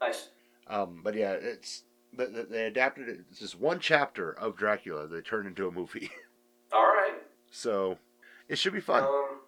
Nice. 0.00 0.28
Um, 0.68 1.00
but 1.02 1.14
yeah, 1.14 1.32
it's 1.32 1.82
but 2.12 2.32
they- 2.32 2.42
they 2.44 2.66
adapted 2.66 3.08
it. 3.08 3.20
It's 3.30 3.40
just 3.40 3.58
one 3.58 3.78
chapter 3.80 4.32
of 4.32 4.56
Dracula 4.56 5.06
they 5.06 5.20
turned 5.20 5.46
into 5.46 5.66
a 5.68 5.72
movie. 5.72 6.10
All 6.72 6.86
right. 6.86 7.14
so 7.50 7.98
it 8.48 8.56
should 8.58 8.72
be 8.72 8.80
fun. 8.80 9.02
Um, 9.04 9.40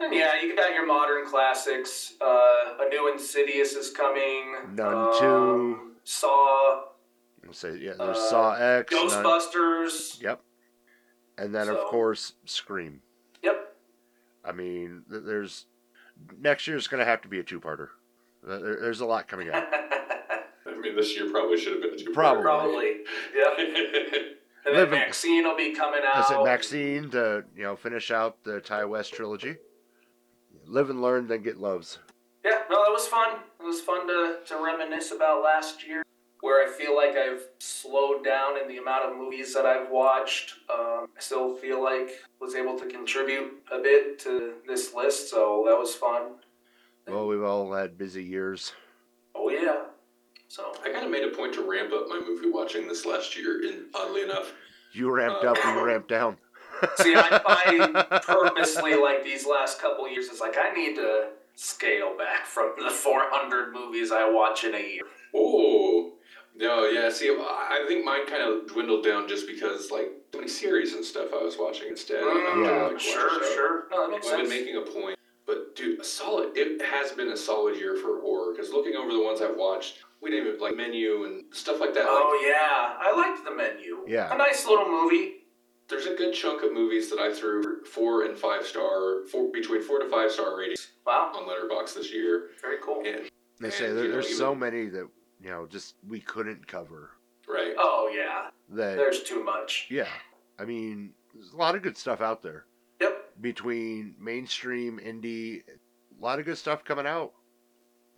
and 0.00 0.14
yeah, 0.14 0.40
you 0.42 0.54
got 0.56 0.72
your 0.74 0.86
modern 0.86 1.24
classics. 1.26 2.14
Uh, 2.20 2.76
a 2.80 2.88
new 2.90 3.10
Insidious 3.12 3.72
is 3.74 3.90
coming. 3.90 4.74
Nun 4.74 4.94
Um, 4.94 5.12
2. 5.18 5.92
Saw. 6.04 6.84
Say 7.52 7.78
yeah, 7.78 7.94
there's 7.98 8.16
uh, 8.16 8.30
Saw 8.30 8.52
X. 8.54 8.94
Ghostbusters. 8.94 10.20
Yep. 10.22 10.40
And 11.38 11.54
then 11.54 11.68
of 11.68 11.78
course 11.86 12.34
Scream. 12.44 13.02
Yep. 13.42 13.76
I 14.44 14.52
mean, 14.52 15.02
there's 15.08 15.66
next 16.40 16.66
year's 16.66 16.86
going 16.88 16.98
to 17.00 17.04
have 17.04 17.22
to 17.22 17.28
be 17.28 17.38
a 17.38 17.42
two-parter. 17.42 17.88
There- 18.42 18.78
There's 18.80 19.00
a 19.00 19.06
lot 19.06 19.28
coming 19.28 19.48
out. 19.50 19.64
I 19.72 20.78
mean, 20.80 20.96
this 20.96 21.14
year 21.16 21.30
probably 21.30 21.58
should 21.58 21.72
have 21.74 21.82
been 21.82 21.94
a 21.94 21.96
two. 21.96 22.10
Probably. 22.12 22.42
Probably. 22.42 22.96
Yep. 23.36 24.26
And 24.66 24.74
then 24.74 24.82
Living- 24.84 24.98
Maxine 24.98 25.44
will 25.44 25.56
be 25.56 25.72
coming 25.74 26.02
out. 26.06 26.20
Is 26.22 26.30
it 26.30 26.44
Maxine 26.44 27.08
to 27.12 27.44
you 27.56 27.62
know 27.62 27.76
finish 27.76 28.10
out 28.10 28.44
the 28.44 28.60
Ti 28.60 28.84
West 28.84 29.14
trilogy? 29.14 29.56
Live 30.66 30.90
and 30.90 31.00
learn, 31.00 31.28
then 31.28 31.42
get 31.42 31.56
loves. 31.56 31.98
Yeah, 32.44 32.60
no, 32.70 32.84
that 32.84 32.90
was 32.90 33.06
fun. 33.06 33.38
It 33.58 33.62
was 33.64 33.80
fun 33.80 34.06
to, 34.06 34.36
to 34.48 34.62
reminisce 34.62 35.12
about 35.12 35.42
last 35.42 35.86
year, 35.88 36.02
where 36.40 36.66
I 36.66 36.70
feel 36.70 36.96
like 36.96 37.16
I've 37.16 37.42
slowed 37.58 38.24
down 38.24 38.58
in 38.60 38.68
the 38.68 38.78
amount 38.78 39.10
of 39.10 39.16
movies 39.16 39.54
that 39.54 39.66
I've 39.66 39.90
watched. 39.90 40.54
Um, 40.72 41.08
I 41.16 41.20
still 41.20 41.56
feel 41.56 41.82
like 41.82 42.10
was 42.40 42.54
able 42.54 42.78
to 42.78 42.86
contribute 42.86 43.62
a 43.70 43.78
bit 43.78 44.18
to 44.20 44.54
this 44.66 44.94
list, 44.94 45.30
so 45.30 45.64
that 45.66 45.76
was 45.78 45.94
fun. 45.94 46.22
Well, 47.06 47.26
we've 47.26 47.42
all 47.42 47.72
had 47.72 47.98
busy 47.98 48.24
years. 48.24 48.72
Oh 49.34 49.50
yeah. 49.50 49.84
So 50.48 50.72
I 50.84 50.90
kind 50.90 51.04
of 51.04 51.10
made 51.10 51.24
a 51.24 51.28
point 51.36 51.54
to 51.54 51.62
ramp 51.62 51.92
up 51.92 52.08
my 52.08 52.20
movie 52.20 52.50
watching 52.50 52.88
this 52.88 53.06
last 53.06 53.36
year, 53.36 53.62
and 53.68 53.84
oddly 53.94 54.22
enough, 54.22 54.52
You 54.92 55.10
ramped 55.10 55.44
up, 55.44 55.56
we 55.64 55.82
ramped 55.82 56.08
down. 56.08 56.36
see, 56.96 57.14
I 57.14 57.38
find 57.38 57.94
purposely 58.22 58.96
like 58.96 59.22
these 59.22 59.46
last 59.46 59.80
couple 59.80 60.08
years, 60.08 60.26
it's 60.28 60.40
like 60.40 60.56
I 60.58 60.72
need 60.72 60.96
to 60.96 61.28
scale 61.54 62.16
back 62.16 62.46
from 62.46 62.72
the 62.82 62.90
400 62.90 63.72
movies 63.72 64.10
I 64.10 64.28
watch 64.30 64.64
in 64.64 64.74
a 64.74 64.78
year. 64.78 65.02
oh 65.34 66.12
no, 66.60 66.84
yeah. 66.86 67.10
See, 67.10 67.28
I 67.30 67.84
think 67.88 68.04
mine 68.04 68.26
kind 68.26 68.42
of 68.42 68.66
dwindled 68.68 69.04
down 69.04 69.26
just 69.28 69.46
because 69.46 69.90
like 69.90 70.10
so 70.32 70.38
many 70.38 70.48
series 70.50 70.94
and 70.94 71.04
stuff 71.04 71.28
I 71.34 71.42
was 71.42 71.56
watching 71.58 71.88
instead. 71.88 72.22
Mm, 72.22 72.64
Yeah. 72.64 72.86
Like, 72.88 73.00
Sure, 73.00 73.30
show. 73.42 73.54
sure. 73.54 73.86
No, 73.90 74.02
that 74.06 74.10
makes 74.10 74.28
I've 74.28 74.38
been 74.40 74.48
making 74.48 74.76
a 74.76 74.82
point, 74.82 75.18
but 75.46 75.74
dude, 75.74 76.00
a 76.00 76.04
solid. 76.04 76.56
It 76.56 76.80
has 76.82 77.12
been 77.12 77.28
a 77.28 77.36
solid 77.36 77.76
year 77.76 77.96
for 77.96 78.20
horror 78.20 78.52
because 78.52 78.70
looking 78.70 78.94
over 78.94 79.12
the 79.12 79.22
ones 79.22 79.40
I've 79.40 79.56
watched, 79.56 79.98
we 80.20 80.30
didn't 80.30 80.46
even 80.48 80.60
like 80.60 80.76
menu 80.76 81.24
and 81.24 81.44
stuff 81.54 81.80
like 81.80 81.94
that. 81.94 82.04
Oh 82.06 82.38
like, 82.38 82.46
yeah, 82.48 82.96
I 83.00 83.14
liked 83.16 83.44
the 83.44 83.54
menu. 83.54 84.04
Yeah. 84.06 84.32
a 84.32 84.36
nice 84.38 84.66
little 84.66 84.86
movie. 84.88 85.36
there's 85.88 86.06
a 86.06 86.14
good 86.14 86.32
chunk 86.34 86.62
of 86.62 86.72
movies 86.72 87.10
that 87.10 87.18
I 87.18 87.32
threw 87.34 87.82
four 87.84 88.24
and 88.24 88.36
five 88.38 88.64
star, 88.66 89.26
four 89.26 89.50
between 89.50 89.82
four 89.82 89.98
to 89.98 90.08
five 90.08 90.30
star 90.30 90.56
ratings 90.56 90.86
Wow, 91.06 91.32
on 91.34 91.48
Letterboxd 91.48 91.94
this 91.94 92.12
year, 92.12 92.50
very 92.60 92.76
cool. 92.82 93.02
and 93.04 93.28
They 93.58 93.70
say 93.70 93.86
And, 93.86 93.96
there, 93.96 94.04
you 94.04 94.10
know, 94.10 94.14
there's 94.20 94.36
so 94.38 94.54
many 94.54 94.86
that 94.90 95.08
you 95.42 95.50
know 95.50 95.66
just 95.66 95.94
we 96.08 96.20
couldn't 96.20 96.66
cover. 96.66 97.10
right. 97.48 97.74
Oh 97.78 98.10
yeah, 98.14 98.50
That 98.70 98.96
there's 98.96 99.22
too 99.22 99.42
much. 99.44 99.86
yeah, 99.90 100.08
I 100.58 100.64
mean, 100.64 101.12
there's 101.34 101.52
a 101.52 101.56
lot 101.56 101.74
of 101.74 101.82
good 101.82 101.96
stuff 101.96 102.20
out 102.20 102.42
there 102.42 102.66
Yep. 103.00 103.40
between 103.40 104.14
mainstream, 104.18 104.98
indie, 105.04 105.62
a 105.68 106.22
lot 106.24 106.38
of 106.38 106.44
good 106.44 106.58
stuff 106.58 106.84
coming 106.84 107.06
out, 107.06 107.32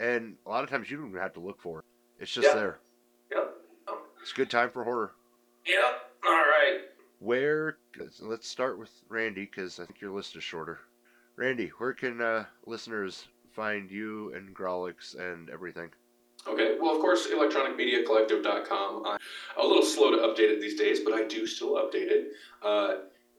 and 0.01 0.37
a 0.47 0.51
lot 0.51 0.65
of 0.65 0.71
times 0.71 0.91
you 0.91 0.97
don't 0.97 1.09
even 1.11 1.21
have 1.21 1.35
to 1.35 1.41
look 1.41 1.61
for 1.61 1.79
it. 1.81 1.85
It's 2.19 2.33
just 2.33 2.49
Yeah. 2.49 2.55
there. 2.55 2.79
Yep. 3.31 3.55
It's 4.21 4.33
a 4.33 4.35
good 4.35 4.51
time 4.51 4.71
for 4.71 4.85
horror. 4.85 5.13
Yep. 5.67 6.15
All 6.25 6.31
right. 6.33 6.81
Where? 7.19 7.79
let's 8.21 8.49
start 8.49 8.79
with 8.79 8.91
Randy 9.09 9.45
because 9.45 9.79
I 9.79 9.85
think 9.85 10.01
your 10.01 10.11
list 10.13 10.35
is 10.35 10.43
shorter. 10.43 10.81
Randy, 11.37 11.69
where 11.79 11.93
can 11.93 12.21
uh, 12.21 12.47
listeners 12.67 13.29
find 13.53 13.91
you 13.91 14.33
and 14.35 14.55
Grolix 14.57 15.15
and 15.17 15.49
everything? 15.51 15.91
Okay, 16.49 16.77
well, 16.81 16.95
of 16.95 17.01
course, 17.01 17.29
electronicmediacollective.com. 17.29 19.05
I'm 19.07 19.19
a 19.59 19.67
little 19.67 19.85
slow 19.85 20.11
to 20.11 20.17
update 20.19 20.51
it 20.51 20.61
these 20.61 20.79
days, 20.79 21.01
but 21.01 21.15
I 21.15 21.25
do 21.25 21.47
still 21.47 21.75
update 21.77 22.11
it. 22.11 22.33
Uh, 22.63 22.95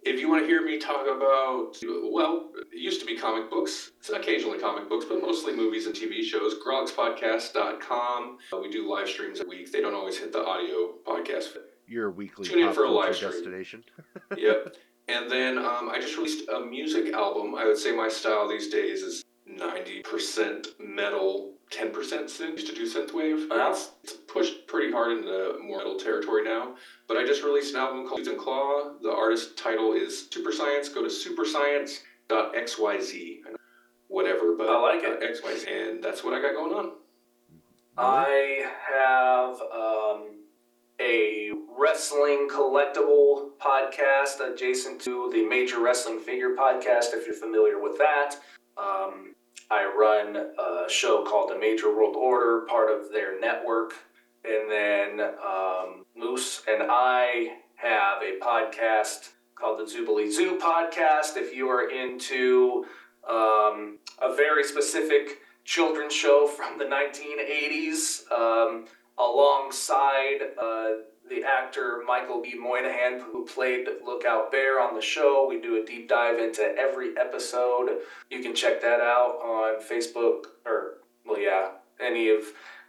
if 0.05 0.19
you 0.19 0.30
want 0.30 0.41
to 0.41 0.47
hear 0.47 0.63
me 0.65 0.80
talk 0.80 1.05
about, 1.07 1.77
well, 2.11 2.51
it 2.71 2.77
used 2.77 2.99
to 3.01 3.05
be 3.05 3.17
comic 3.17 3.49
books, 3.49 3.91
it's 3.99 4.09
occasionally 4.09 4.59
comic 4.59 4.89
books, 4.89 5.05
but 5.07 5.21
mostly 5.21 5.53
movies 5.55 5.85
and 5.85 5.95
TV 5.95 6.23
shows, 6.23 6.55
grogspodcast.com. 6.65 8.38
Uh, 8.51 8.57
we 8.57 8.69
do 8.69 8.89
live 8.89 9.07
streams 9.07 9.39
a 9.39 9.45
week. 9.47 9.71
They 9.71 9.81
don't 9.81 9.93
always 9.93 10.17
hit 10.17 10.31
the 10.31 10.43
audio 10.45 10.95
podcast. 11.05 11.57
Your 11.88 12.11
weekly 12.11 12.47
Tune 12.47 12.67
in 12.67 12.73
for 12.73 12.84
a 12.85 12.91
live 12.91 13.15
stream. 13.15 13.31
destination. 13.31 13.84
yep. 14.38 14.75
And 15.07 15.30
then 15.30 15.57
um, 15.57 15.89
I 15.89 15.99
just 15.99 16.17
released 16.17 16.47
a 16.49 16.59
music 16.61 17.13
album. 17.13 17.55
I 17.55 17.65
would 17.65 17.77
say 17.77 17.93
my 17.95 18.07
style 18.07 18.47
these 18.47 18.69
days 18.69 19.03
is 19.03 19.23
90% 19.49 20.67
metal, 20.80 21.53
10% 21.72 21.91
synth. 21.91 22.40
Used 22.52 22.68
to 22.68 22.76
do 22.76 22.85
synthwave. 22.90 23.48
Now 23.49 23.72
it's 23.72 23.91
it's 24.03 24.14
pushed 24.14 24.68
pretty 24.68 24.91
hard 24.91 25.18
into 25.18 25.57
more 25.64 25.77
metal 25.80 25.98
territory 25.98 26.44
now. 26.44 26.76
But 27.07 27.18
I 27.18 27.26
just 27.26 27.44
released 27.44 27.73
an 27.73 27.80
album 27.81 28.07
called 28.07 28.19
Seeds 28.19 28.30
and 28.30 28.38
Claw. 28.38 28.94
The 29.02 29.11
artist 29.11 29.57
title 29.57 29.94
is 29.94 30.27
Super 30.31 30.52
Science. 30.52 30.90
Go 30.90 31.02
to 31.03 31.10
superscience.xyz. 31.10 33.40
Whatever, 34.07 34.56
but 34.56 34.69
I 34.69 34.80
like 34.80 35.03
it. 35.03 35.23
uh, 35.23 35.48
XYZ. 35.48 35.68
And 35.68 36.03
that's 36.03 36.23
what 36.23 36.34
I 36.34 36.41
got 36.41 36.53
going 36.53 36.73
on. 36.73 36.91
I 37.98 38.65
have 38.91 39.60
um, 39.72 40.40
a 40.99 41.52
wrestling 41.77 42.48
collectible 42.52 43.52
podcast 43.60 44.40
adjacent 44.41 45.02
to 45.02 45.30
the 45.34 45.45
Major 45.48 45.80
Wrestling 45.81 46.19
Figure 46.19 46.56
podcast, 46.56 47.14
if 47.14 47.26
you're 47.26 47.35
familiar 47.35 47.80
with 47.81 47.98
that. 47.98 48.35
Um, 48.77 49.34
I 49.72 49.85
run 49.85 50.35
a 50.35 50.90
show 50.90 51.23
called 51.23 51.49
the 51.49 51.57
Major 51.57 51.95
World 51.95 52.15
Order, 52.15 52.65
part 52.68 52.91
of 52.91 53.11
their 53.11 53.40
network. 53.40 53.94
And 54.45 54.69
then 54.69 55.22
um, 55.45 56.06
Moose 56.15 56.61
and 56.68 56.84
I 56.84 57.57
have 57.76 58.22
a 58.22 58.40
podcast 58.44 59.30
called 59.56 59.80
the 59.80 59.84
Zoobilee 59.84 60.31
Zoo 60.31 60.57
podcast. 60.60 61.38
If 61.38 61.56
you 61.56 61.69
are 61.69 61.90
into 61.90 62.85
um, 63.27 63.99
a 64.22 64.35
very 64.35 64.64
specific 64.64 65.40
children's 65.64 66.14
show 66.14 66.48
from 66.48 66.77
the 66.77 66.85
1980s 66.85 68.30
um, 68.31 68.85
alongside 69.18 70.40
uh, 70.61 70.88
the 71.29 71.43
actor 71.43 72.01
Michael 72.05 72.41
B. 72.41 72.53
Moynihan, 72.59 73.19
who 73.19 73.45
played 73.45 73.87
Lookout 74.05 74.51
Bear 74.51 74.79
on 74.79 74.95
the 74.95 75.01
show. 75.01 75.45
We 75.47 75.61
do 75.61 75.81
a 75.81 75.85
deep 75.85 76.09
dive 76.09 76.39
into 76.39 76.63
every 76.77 77.17
episode. 77.17 77.99
You 78.29 78.41
can 78.41 78.53
check 78.53 78.81
that 78.81 78.99
out 78.99 79.39
on 79.43 79.81
Facebook, 79.81 80.45
or, 80.65 80.97
well, 81.25 81.39
yeah, 81.39 81.69
any 81.99 82.29
of 82.29 82.43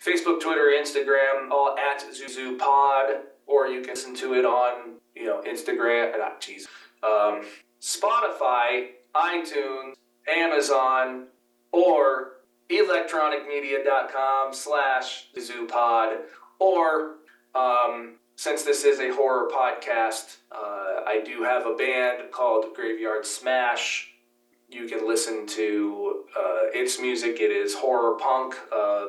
Facebook, 0.04 0.40
Twitter, 0.40 0.72
Instagram, 0.78 1.50
all 1.50 1.76
at 1.78 2.02
Zuzu 2.02 2.58
Pod, 2.58 3.20
or 3.46 3.68
you 3.68 3.80
can 3.80 3.90
listen 3.90 4.14
to 4.16 4.34
it 4.34 4.44
on, 4.44 4.94
you 5.14 5.26
know, 5.26 5.42
Instagram, 5.46 6.14
uh, 6.20 6.30
jeez, 6.40 6.66
um, 7.02 7.44
Spotify, 7.80 8.88
iTunes, 9.14 9.94
Amazon, 10.28 11.26
or 11.72 12.32
electronicmedia.com 12.70 14.52
slash 14.52 15.28
zoopod 15.36 16.16
or 16.58 17.16
um, 17.54 18.14
since 18.36 18.62
this 18.62 18.84
is 18.84 19.00
a 19.00 19.12
horror 19.14 19.48
podcast 19.48 20.38
uh, 20.52 21.02
i 21.06 21.20
do 21.24 21.42
have 21.42 21.66
a 21.66 21.74
band 21.74 22.30
called 22.30 22.74
graveyard 22.74 23.24
smash. 23.26 24.10
You 24.68 24.88
can 24.88 25.06
listen 25.06 25.46
to 25.48 26.24
uh, 26.36 26.62
its 26.72 26.98
music. 26.98 27.38
It 27.38 27.52
is 27.52 27.74
horror 27.74 28.16
punk. 28.18 28.56
Uh, 28.74 29.06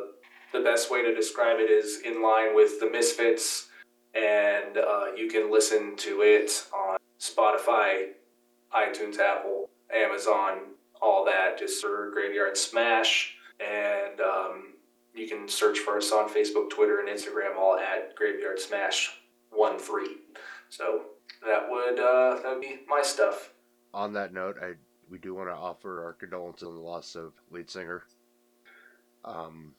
the 0.53 0.59
best 0.59 0.91
way 0.91 1.01
to 1.01 1.15
describe 1.15 1.59
it 1.59 1.71
is 1.71 2.01
in 2.05 2.21
line 2.21 2.53
with 2.53 2.79
the 2.79 2.89
misfits 2.89 3.67
and 4.13 4.77
uh, 4.77 5.05
you 5.15 5.27
can 5.27 5.51
listen 5.51 5.95
to 5.97 6.21
it 6.21 6.65
on 6.73 6.97
spotify 7.19 8.09
itunes 8.73 9.17
apple 9.19 9.69
amazon 9.93 10.59
all 11.01 11.25
that 11.25 11.57
just 11.57 11.81
for 11.81 12.09
graveyard 12.11 12.57
smash. 12.57 13.35
And 13.59 14.19
um, 14.19 14.73
you 15.15 15.27
can 15.27 15.47
search 15.47 15.79
for 15.79 15.97
us 15.97 16.11
on 16.11 16.29
Facebook, 16.29 16.69
Twitter, 16.69 16.99
and 16.99 17.09
Instagram, 17.09 17.57
all 17.57 17.77
at 17.77 18.15
Graveyard 18.15 18.59
Smash 18.59 19.17
One 19.51 19.79
Three. 19.79 20.17
So 20.69 21.03
that 21.45 21.69
would 21.69 21.99
uh, 21.99 22.41
that 22.41 22.45
would 22.45 22.61
be 22.61 22.79
my 22.87 23.01
stuff. 23.01 23.53
On 23.93 24.13
that 24.13 24.33
note, 24.33 24.57
I 24.61 24.73
we 25.09 25.17
do 25.17 25.33
want 25.33 25.49
to 25.49 25.55
offer 25.55 26.03
our 26.03 26.13
condolences 26.13 26.67
on 26.67 26.75
the 26.75 26.81
loss 26.81 27.15
of 27.15 27.33
lead 27.51 27.69
singer. 27.69 28.03
Um, 29.23 29.73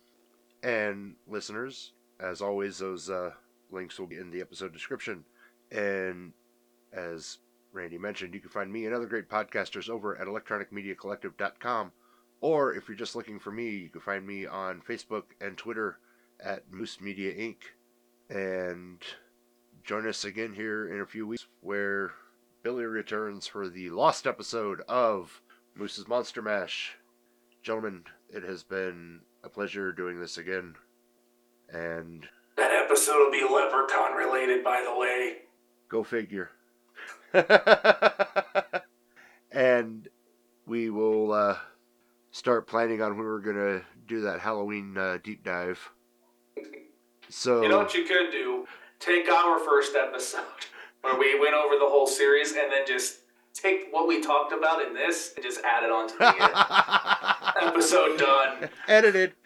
and 0.62 1.14
listeners, 1.26 1.92
as 2.20 2.40
always, 2.40 2.78
those 2.78 3.10
uh, 3.10 3.30
links 3.70 3.98
will 3.98 4.06
be 4.06 4.16
in 4.16 4.30
the 4.30 4.40
episode 4.40 4.72
description. 4.72 5.24
And 5.70 6.32
as 6.92 7.38
Randy 7.72 7.98
mentioned, 7.98 8.34
you 8.34 8.40
can 8.40 8.50
find 8.50 8.72
me 8.72 8.86
and 8.86 8.94
other 8.94 9.06
great 9.06 9.28
podcasters 9.28 9.88
over 9.88 10.16
at 10.16 10.26
electronicmediacollective.com. 10.26 11.92
Or 12.40 12.74
if 12.74 12.88
you're 12.88 12.96
just 12.96 13.16
looking 13.16 13.38
for 13.38 13.50
me, 13.50 13.70
you 13.70 13.88
can 13.88 14.00
find 14.00 14.26
me 14.26 14.46
on 14.46 14.80
Facebook 14.86 15.24
and 15.40 15.56
Twitter 15.56 15.98
at 16.44 16.70
Moose 16.70 17.00
Media 17.00 17.32
Inc. 17.32 17.56
And 18.28 19.02
join 19.84 20.06
us 20.06 20.24
again 20.24 20.52
here 20.54 20.92
in 20.92 21.00
a 21.00 21.06
few 21.06 21.26
weeks 21.26 21.46
where 21.60 22.12
Billy 22.62 22.84
returns 22.84 23.46
for 23.46 23.68
the 23.68 23.90
lost 23.90 24.26
episode 24.26 24.80
of 24.88 25.40
Moose's 25.74 26.08
Monster 26.08 26.42
Mash. 26.42 26.96
Gentlemen, 27.62 28.04
it 28.28 28.42
has 28.42 28.62
been 28.62 29.20
a 29.42 29.48
pleasure 29.48 29.92
doing 29.92 30.20
this 30.20 30.36
again. 30.38 30.74
And 31.72 32.28
That 32.56 32.72
episode 32.72 33.16
will 33.18 33.30
be 33.30 33.42
Leprechaun 33.42 34.16
related, 34.16 34.62
by 34.62 34.84
the 34.86 34.96
way. 34.98 35.36
go 35.88 36.02
figure. 36.04 36.50
and 39.52 40.08
we 40.66 40.90
will 40.90 41.32
uh, 41.32 41.56
start 42.36 42.66
planning 42.66 43.00
on 43.00 43.16
when 43.16 43.26
we're 43.26 43.40
going 43.40 43.56
to 43.56 43.82
do 44.06 44.20
that 44.20 44.40
Halloween 44.40 44.96
uh, 44.98 45.16
deep 45.24 45.42
dive. 45.42 45.90
So, 47.30 47.62
You 47.62 47.70
know 47.70 47.78
what 47.78 47.94
you 47.94 48.04
could 48.04 48.30
do? 48.30 48.66
Take 49.00 49.26
our 49.30 49.58
first 49.58 49.96
episode 49.96 50.42
where 51.00 51.18
we 51.18 51.40
went 51.40 51.54
over 51.54 51.76
the 51.76 51.86
whole 51.86 52.06
series, 52.06 52.50
and 52.50 52.70
then 52.70 52.86
just 52.86 53.20
take 53.54 53.88
what 53.90 54.06
we 54.06 54.20
talked 54.20 54.52
about 54.52 54.82
in 54.82 54.92
this 54.92 55.32
and 55.34 55.42
just 55.42 55.60
add 55.64 55.82
it 55.82 55.90
on 55.90 56.08
to 56.08 56.14
the 56.18 56.26
end. 56.26 57.68
episode 57.74 58.18
done. 58.18 58.68
Edited. 58.86 59.32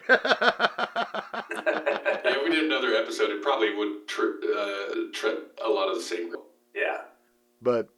Yeah, 2.23 2.37
if 2.37 2.43
we 2.43 2.51
did 2.51 2.65
another 2.65 2.93
episode, 2.93 3.31
it 3.31 3.41
probably 3.41 3.73
would 3.75 4.07
trip 4.07 4.43
uh, 4.43 4.93
tread 5.11 5.37
a 5.65 5.67
lot 5.67 5.89
of 5.89 5.95
the 5.95 6.01
same. 6.03 6.31
Yeah. 6.75 7.01
but 7.61 7.89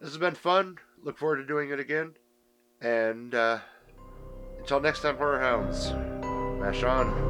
this 0.00 0.10
has 0.10 0.18
been 0.18 0.36
fun. 0.36 0.78
Look 1.02 1.18
forward 1.18 1.38
to 1.38 1.44
doing 1.46 1.70
it 1.70 1.80
again. 1.80 2.14
And 2.80 3.34
uh, 3.34 3.58
until 4.58 4.80
next 4.80 5.00
time, 5.00 5.16
Horror 5.16 5.40
Hounds, 5.40 5.92
mash 6.60 6.82
on. 6.82 7.28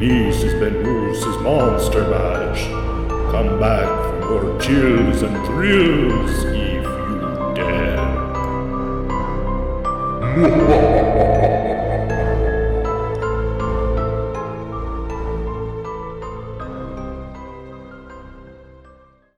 This 0.00 0.42
has 0.42 0.54
been 0.54 0.82
Moose's 0.82 1.36
Monster 1.42 2.08
Mash. 2.08 2.64
Come 3.30 3.60
back 3.60 3.86
for 3.86 4.40
more 4.40 4.58
chills 4.58 5.20
and 5.20 5.36
thrills 5.44 6.44
if 6.44 6.84
you 6.84 7.52
dare. 7.54 8.00